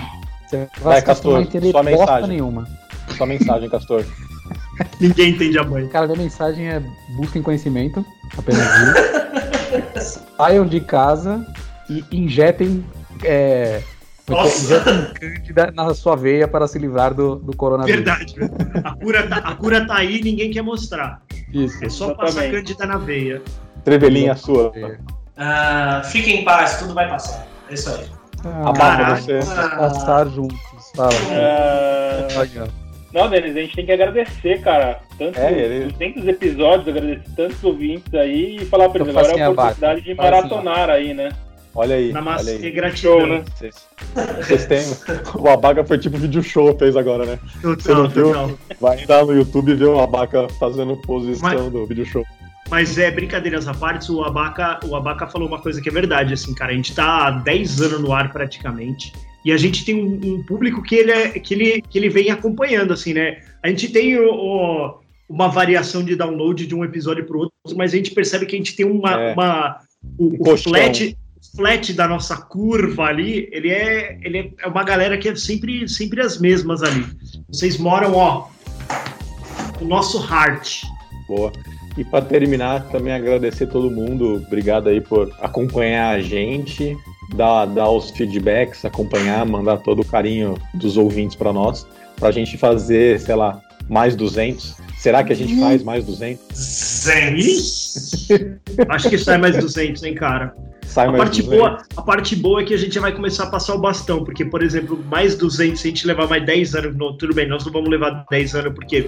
Você 0.47 0.67
Vai, 0.81 1.01
Castor, 1.01 1.33
não 1.33 1.39
vai 1.39 1.47
entender 1.47 1.71
sua 1.71 1.83
mensagem. 1.83 2.29
nenhuma. 2.29 2.67
Sua 3.15 3.25
mensagem, 3.25 3.69
Castor. 3.69 4.03
Ninguém 4.99 5.31
entende 5.31 5.57
a 5.59 5.63
mãe. 5.63 5.87
Cara, 5.89 6.07
minha 6.07 6.17
mensagem 6.19 6.67
é 6.67 6.81
busquem 7.15 7.41
conhecimento, 7.41 8.03
apenas 8.37 8.65
isso. 9.95 10.21
Saiam 10.37 10.65
de 10.65 10.79
casa 10.79 11.45
e 11.89 12.03
injetem, 12.11 12.83
é, 13.23 13.81
Nossa. 14.29 15.11
cândida 15.19 15.71
na 15.71 15.93
sua 15.93 16.15
veia 16.15 16.47
para 16.47 16.67
se 16.67 16.77
livrar 16.79 17.13
do, 17.13 17.35
do 17.37 17.55
coronavírus. 17.55 18.03
Verdade, 18.03 18.35
velho. 18.35 18.51
A 18.83 18.95
cura, 18.95 19.27
tá, 19.27 19.35
a 19.37 19.55
cura 19.55 19.85
tá 19.87 19.95
aí 19.97 20.21
ninguém 20.21 20.51
quer 20.51 20.61
mostrar. 20.61 21.21
Isso. 21.53 21.83
É 21.83 21.89
só 21.89 22.13
passar 22.13 22.43
Exatamente. 22.45 22.55
cândida 22.55 22.85
na 22.85 22.97
veia. 22.97 23.41
Trevelinha 23.83 24.35
sua. 24.35 24.71
Ah, 25.37 26.01
fiquem 26.05 26.41
em 26.41 26.43
paz, 26.45 26.77
tudo 26.79 26.93
vai 26.93 27.07
passar. 27.09 27.47
É 27.69 27.73
isso 27.73 27.89
aí. 27.89 28.05
Ah, 28.45 28.73
Caralho. 28.73 29.15
você. 29.21 29.39
Passar 29.39 30.27
juntos. 30.27 30.57
Fala. 30.95 31.09
Ah. 31.31 32.67
Não, 33.13 33.27
Denis, 33.29 33.55
a 33.55 33.59
gente 33.61 33.75
tem 33.75 33.85
que 33.85 33.91
agradecer, 33.91 34.61
cara. 34.61 34.99
Tantos, 35.17 35.37
É, 35.41 35.51
ele- 35.51 35.91
200 35.91 36.27
episódios, 36.27 36.87
agradecer 36.87 37.23
tantos 37.35 37.63
ouvintes 37.63 38.13
aí 38.13 38.57
e 38.57 38.65
falar 38.65 38.89
pra 38.89 39.01
Eu 39.01 39.05
eles 39.07 39.17
agora 39.17 39.27
é 39.27 39.41
a 39.41 39.45
assim, 39.45 39.53
oportunidade 39.53 40.01
de 40.01 40.11
assim, 40.11 40.21
maratonar 40.21 40.89
aí, 40.89 41.13
né? 41.13 41.29
Olha 41.75 41.95
aí. 41.95 42.11
Namastê, 42.11 42.51
Olha 42.55 42.65
aí. 42.65 42.71
gratidão. 42.71 43.19
Show, 43.19 43.27
né? 43.27 43.43
Vocês, 43.55 43.75
vocês 44.47 44.65
têm. 44.65 44.81
O 45.41 45.47
Abaca 45.49 45.83
foi 45.85 45.97
tipo 45.97 46.17
vídeo 46.17 46.41
show 46.43 46.75
fez 46.77 46.95
agora, 46.95 47.25
né? 47.25 47.39
Você 47.61 47.93
não 47.93 48.07
viu? 48.09 48.27
total. 48.27 48.51
Vai 48.81 49.05
lá 49.07 49.23
no 49.25 49.33
YouTube 49.33 49.71
e 49.71 49.75
ver 49.75 49.85
o 49.85 49.99
Abaca 49.99 50.47
fazendo 50.59 50.97
posição 50.97 51.47
Mas- 51.49 51.71
do 51.71 51.85
vídeo 51.85 52.05
show. 52.05 52.25
Mas 52.69 52.97
é, 52.99 53.09
brincadeiras 53.09 53.67
à 53.67 53.73
parte, 53.73 54.11
o 54.11 54.23
Abaca, 54.23 54.79
o 54.85 54.95
Abaca 54.95 55.25
falou 55.27 55.47
uma 55.47 55.59
coisa 55.59 55.81
que 55.81 55.89
é 55.89 55.91
verdade, 55.91 56.33
assim, 56.35 56.53
cara, 56.53 56.71
a 56.71 56.75
gente 56.75 56.93
tá 56.93 57.25
há 57.27 57.31
10 57.31 57.81
anos 57.81 57.99
no 58.01 58.13
ar 58.13 58.31
praticamente, 58.31 59.11
e 59.43 59.51
a 59.51 59.57
gente 59.57 59.83
tem 59.83 59.95
um, 59.95 60.19
um 60.35 60.43
público 60.43 60.83
que 60.83 60.93
ele, 60.93 61.11
é, 61.11 61.29
que, 61.39 61.55
ele, 61.55 61.81
que 61.81 61.97
ele 61.97 62.09
vem 62.09 62.29
acompanhando, 62.29 62.93
assim, 62.93 63.11
né? 63.13 63.39
A 63.63 63.69
gente 63.69 63.87
tem 63.89 64.19
o, 64.19 64.29
o- 64.31 64.99
uma 65.27 65.47
variação 65.47 66.03
de 66.03 66.15
download 66.15 66.67
de 66.67 66.75
um 66.75 66.83
episódio 66.85 67.25
para 67.25 67.37
o 67.37 67.39
outro, 67.39 67.55
mas 67.75 67.91
a 67.91 67.97
gente 67.97 68.11
percebe 68.11 68.45
que 68.45 68.55
a 68.55 68.59
gente 68.59 68.75
tem 68.75 68.85
uma. 68.85 69.19
É. 69.19 69.33
uma 69.33 69.79
o, 70.17 70.27
o 70.35 70.37
colchão. 70.37 70.71
flat, 70.71 71.17
o 71.28 71.28
flat 71.55 71.93
da 71.93 72.07
nossa 72.07 72.37
curva 72.37 73.03
ali, 73.03 73.49
ele 73.51 73.69
é, 73.69 74.17
ele 74.21 74.53
é 74.61 74.67
uma 74.67 74.83
galera 74.83 75.17
que 75.17 75.29
é 75.29 75.35
sempre, 75.35 75.87
sempre 75.87 76.21
as 76.21 76.39
mesmas 76.39 76.81
ali. 76.83 77.05
Vocês 77.47 77.77
moram, 77.77 78.13
ó, 78.15 78.47
o 79.81 79.85
nosso 79.85 80.19
heart. 80.19 80.83
Boa. 81.27 81.51
E 81.97 82.03
para 82.03 82.23
terminar, 82.23 82.87
também 82.89 83.13
agradecer 83.13 83.67
todo 83.67 83.91
mundo. 83.91 84.43
Obrigado 84.47 84.89
aí 84.89 85.01
por 85.01 85.33
acompanhar 85.41 86.15
a 86.15 86.21
gente, 86.21 86.97
dar, 87.35 87.65
dar 87.65 87.89
os 87.89 88.09
feedbacks, 88.11 88.85
acompanhar, 88.85 89.45
mandar 89.45 89.77
todo 89.77 90.01
o 90.01 90.05
carinho 90.05 90.57
dos 90.73 90.97
ouvintes 90.97 91.35
para 91.35 91.51
nós, 91.51 91.85
para 92.17 92.29
a 92.29 92.31
gente 92.31 92.57
fazer, 92.57 93.19
sei 93.19 93.35
lá, 93.35 93.61
mais 93.89 94.15
200. 94.15 94.77
Será 94.97 95.23
que 95.23 95.33
a 95.33 95.35
gente 95.35 95.59
faz 95.59 95.83
mais 95.83 96.05
200? 96.05 96.55
Zens. 96.55 98.27
Acho 98.89 99.09
que 99.09 99.17
sai 99.17 99.37
mais 99.37 99.57
200, 99.57 100.03
hein, 100.03 100.13
cara? 100.13 100.53
Sai 100.89 101.05
A 101.07 101.11
mais 101.11 101.23
parte, 101.23 101.43
200? 101.43 101.59
boa, 101.59 101.77
a 101.95 102.01
parte 102.01 102.35
boa 102.35 102.61
é 102.61 102.65
que 102.65 102.73
a 102.73 102.77
gente 102.77 102.97
vai 102.97 103.11
começar 103.11 103.43
a 103.43 103.47
passar 103.47 103.75
o 103.75 103.77
bastão, 103.77 104.25
porque, 104.25 104.43
por 104.43 104.63
exemplo, 104.63 104.99
mais 105.09 105.35
200, 105.35 105.79
se 105.79 105.87
a 105.87 105.91
gente 105.91 106.07
levar 106.07 106.27
mais 106.27 106.43
10 106.43 106.75
anos, 106.75 106.97
não, 106.97 107.15
tudo 107.15 107.33
bem, 107.33 107.47
nós 107.47 107.63
não 107.63 107.71
vamos 107.71 107.89
levar 107.89 108.25
10 108.29 108.55
anos, 108.55 108.73
porque 108.73 109.07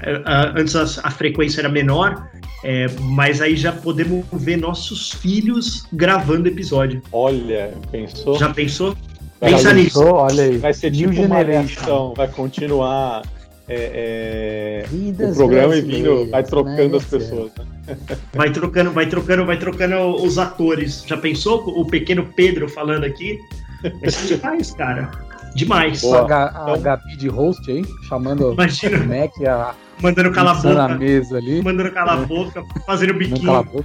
é, 0.00 0.22
antes 0.56 0.74
a, 0.74 0.82
a 1.06 1.10
frequência 1.12 1.60
era 1.60 1.68
menor, 1.68 2.28
é, 2.64 2.86
mas 3.00 3.40
aí 3.40 3.54
já 3.54 3.70
podemos 3.70 4.24
ver 4.32 4.56
nossos 4.56 5.12
filhos 5.12 5.86
gravando 5.92 6.48
episódio. 6.48 7.00
Olha, 7.12 7.72
pensou? 7.92 8.36
Já 8.36 8.52
pensou? 8.52 8.96
Pensa 9.38 9.72
nisso. 9.72 10.00
Pensou? 10.00 10.14
Olha 10.14 10.42
aí. 10.42 10.58
Vai 10.58 10.74
ser 10.74 10.90
New 10.90 11.10
tipo 11.10 11.22
uma 11.22 11.42
reação, 11.42 12.12
vai 12.16 12.26
continuar 12.26 13.22
é, 13.68 14.82
é, 14.82 14.86
o 14.86 14.88
Vidas 14.88 15.36
programa 15.36 15.76
e 15.76 15.80
vindo, 15.80 16.28
vai 16.28 16.42
trocando 16.42 16.90
né, 16.90 16.96
as 16.96 17.04
pessoas. 17.04 17.52
né? 17.56 17.73
Vai 18.32 18.50
trocando, 18.50 18.90
vai 18.90 19.06
trocando, 19.06 19.44
vai 19.44 19.56
trocando 19.58 20.16
os 20.24 20.38
atores. 20.38 21.04
Já 21.06 21.16
pensou 21.16 21.62
o 21.68 21.84
pequeno 21.86 22.26
Pedro 22.34 22.68
falando 22.68 23.04
aqui? 23.04 23.38
Ser 24.08 24.36
demais, 24.38 24.70
cara. 24.72 25.10
Demais. 25.54 26.00
Boa. 26.02 26.26
A, 26.32 26.44
a 26.44 26.62
Então- 26.70 26.82
Gabi 26.82 27.16
de 27.16 27.28
host 27.28 27.70
aí, 27.70 27.84
chamando 28.08 28.52
Imagina. 28.54 28.98
o 28.98 29.06
Mac 29.06 29.32
a 29.46 29.74
Mandando 30.02 30.32
cala 30.32 30.50
a 30.50 30.54
Pizza 30.56 30.74
na 30.74 30.88
boca, 30.88 30.98
mesa 30.98 31.36
ali. 31.36 31.62
mandando 31.62 31.92
calar 31.92 32.18
a 32.18 32.22
boca, 32.26 32.64
fazendo 32.84 33.12
Não 33.14 33.38
cala 33.40 33.58
a 33.58 33.62
biquinho. 33.62 33.84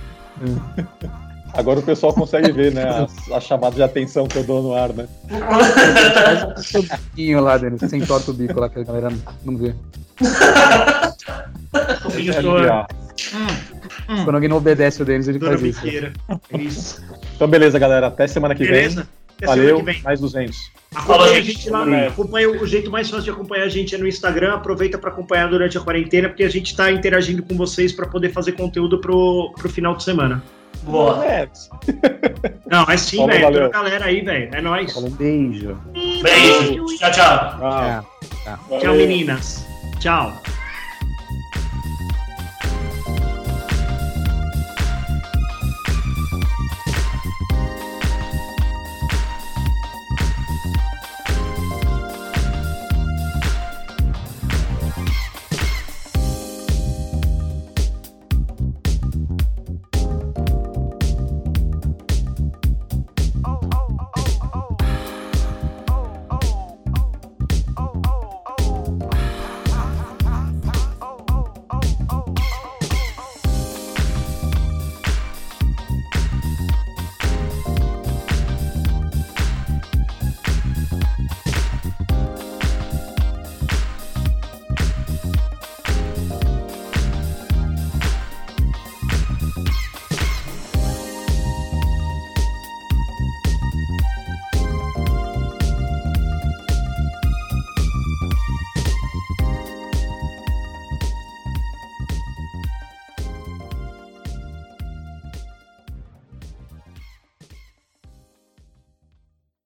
boca. 0.79 1.19
Agora 1.53 1.79
o 1.79 1.83
pessoal 1.83 2.13
consegue 2.13 2.51
ver, 2.51 2.71
né? 2.73 2.83
A, 3.31 3.37
a 3.37 3.39
chamada 3.39 3.75
de 3.75 3.83
atenção 3.83 4.27
que 4.27 4.37
eu 4.37 4.43
dou 4.43 4.63
no 4.63 4.73
ar, 4.73 4.89
né? 4.89 5.07
Faz 5.27 6.57
o 6.57 6.63
seu 6.63 6.81
biquinho 6.83 7.41
lá, 7.41 7.57
Denis. 7.57 7.81
Você 7.81 7.97
entorta 7.97 8.31
o 8.31 8.33
bico 8.33 8.59
lá 8.59 8.69
que 8.69 8.79
a 8.79 8.83
galera 8.83 9.09
não 9.45 9.57
vê. 9.57 9.75
Genial. 14.09 14.25
Quando 14.25 14.35
alguém 14.35 14.49
não 14.49 14.57
obedece 14.57 15.01
o 15.01 15.05
Denis, 15.05 15.27
ele 15.27 15.37
Dona 15.39 15.57
faz 15.57 15.63
isso. 15.63 15.87
Isso. 16.57 17.03
Então, 17.35 17.47
beleza, 17.47 17.77
galera. 17.77 18.07
Até 18.07 18.27
semana 18.27 18.55
que 18.55 18.65
Beleza? 18.65 19.01
vem. 19.01 19.09
Até 19.37 19.45
semana 19.47 19.61
Valeu. 19.61 19.77
que 19.79 19.83
vem. 19.85 20.01
Mais 20.01 20.19
200. 20.19 20.57
Acompanha 20.95 21.37
a 21.37 21.41
gente 21.41 21.69
lá, 21.69 22.07
acompanha 22.07 22.49
o 22.49 22.65
jeito 22.65 22.89
mais 22.89 23.09
fácil 23.09 23.25
de 23.25 23.29
acompanhar 23.29 23.65
a 23.65 23.69
gente 23.69 23.93
é 23.93 23.97
no 23.97 24.07
Instagram. 24.07 24.55
Aproveita 24.55 24.97
para 24.97 25.11
acompanhar 25.11 25.47
durante 25.47 25.77
a 25.77 25.81
quarentena, 25.81 26.27
porque 26.27 26.43
a 26.43 26.49
gente 26.49 26.71
está 26.71 26.91
interagindo 26.91 27.43
com 27.43 27.55
vocês 27.55 27.93
para 27.93 28.07
poder 28.07 28.31
fazer 28.31 28.53
conteúdo 28.53 28.99
pro, 28.99 29.53
pro 29.57 29.69
final 29.69 29.95
de 29.95 30.03
semana. 30.03 30.43
Boa. 30.83 31.23
Não, 32.69 32.83
é 32.89 32.97
sim, 32.97 33.25
velho. 33.27 33.45
Toda 33.51 33.65
a 33.65 33.69
galera 33.69 34.05
aí, 34.05 34.21
velho. 34.21 34.49
É 34.53 34.61
nóis. 34.61 34.95
Um 34.95 35.09
beijo. 35.09 35.77
Beijo. 35.93 36.85
Tchau, 36.97 37.11
tchau. 37.11 37.59
ah, 37.61 38.03
É. 38.71 38.79
Tchau, 38.79 38.95
meninas. 38.95 39.65
Tchau. 39.99 40.33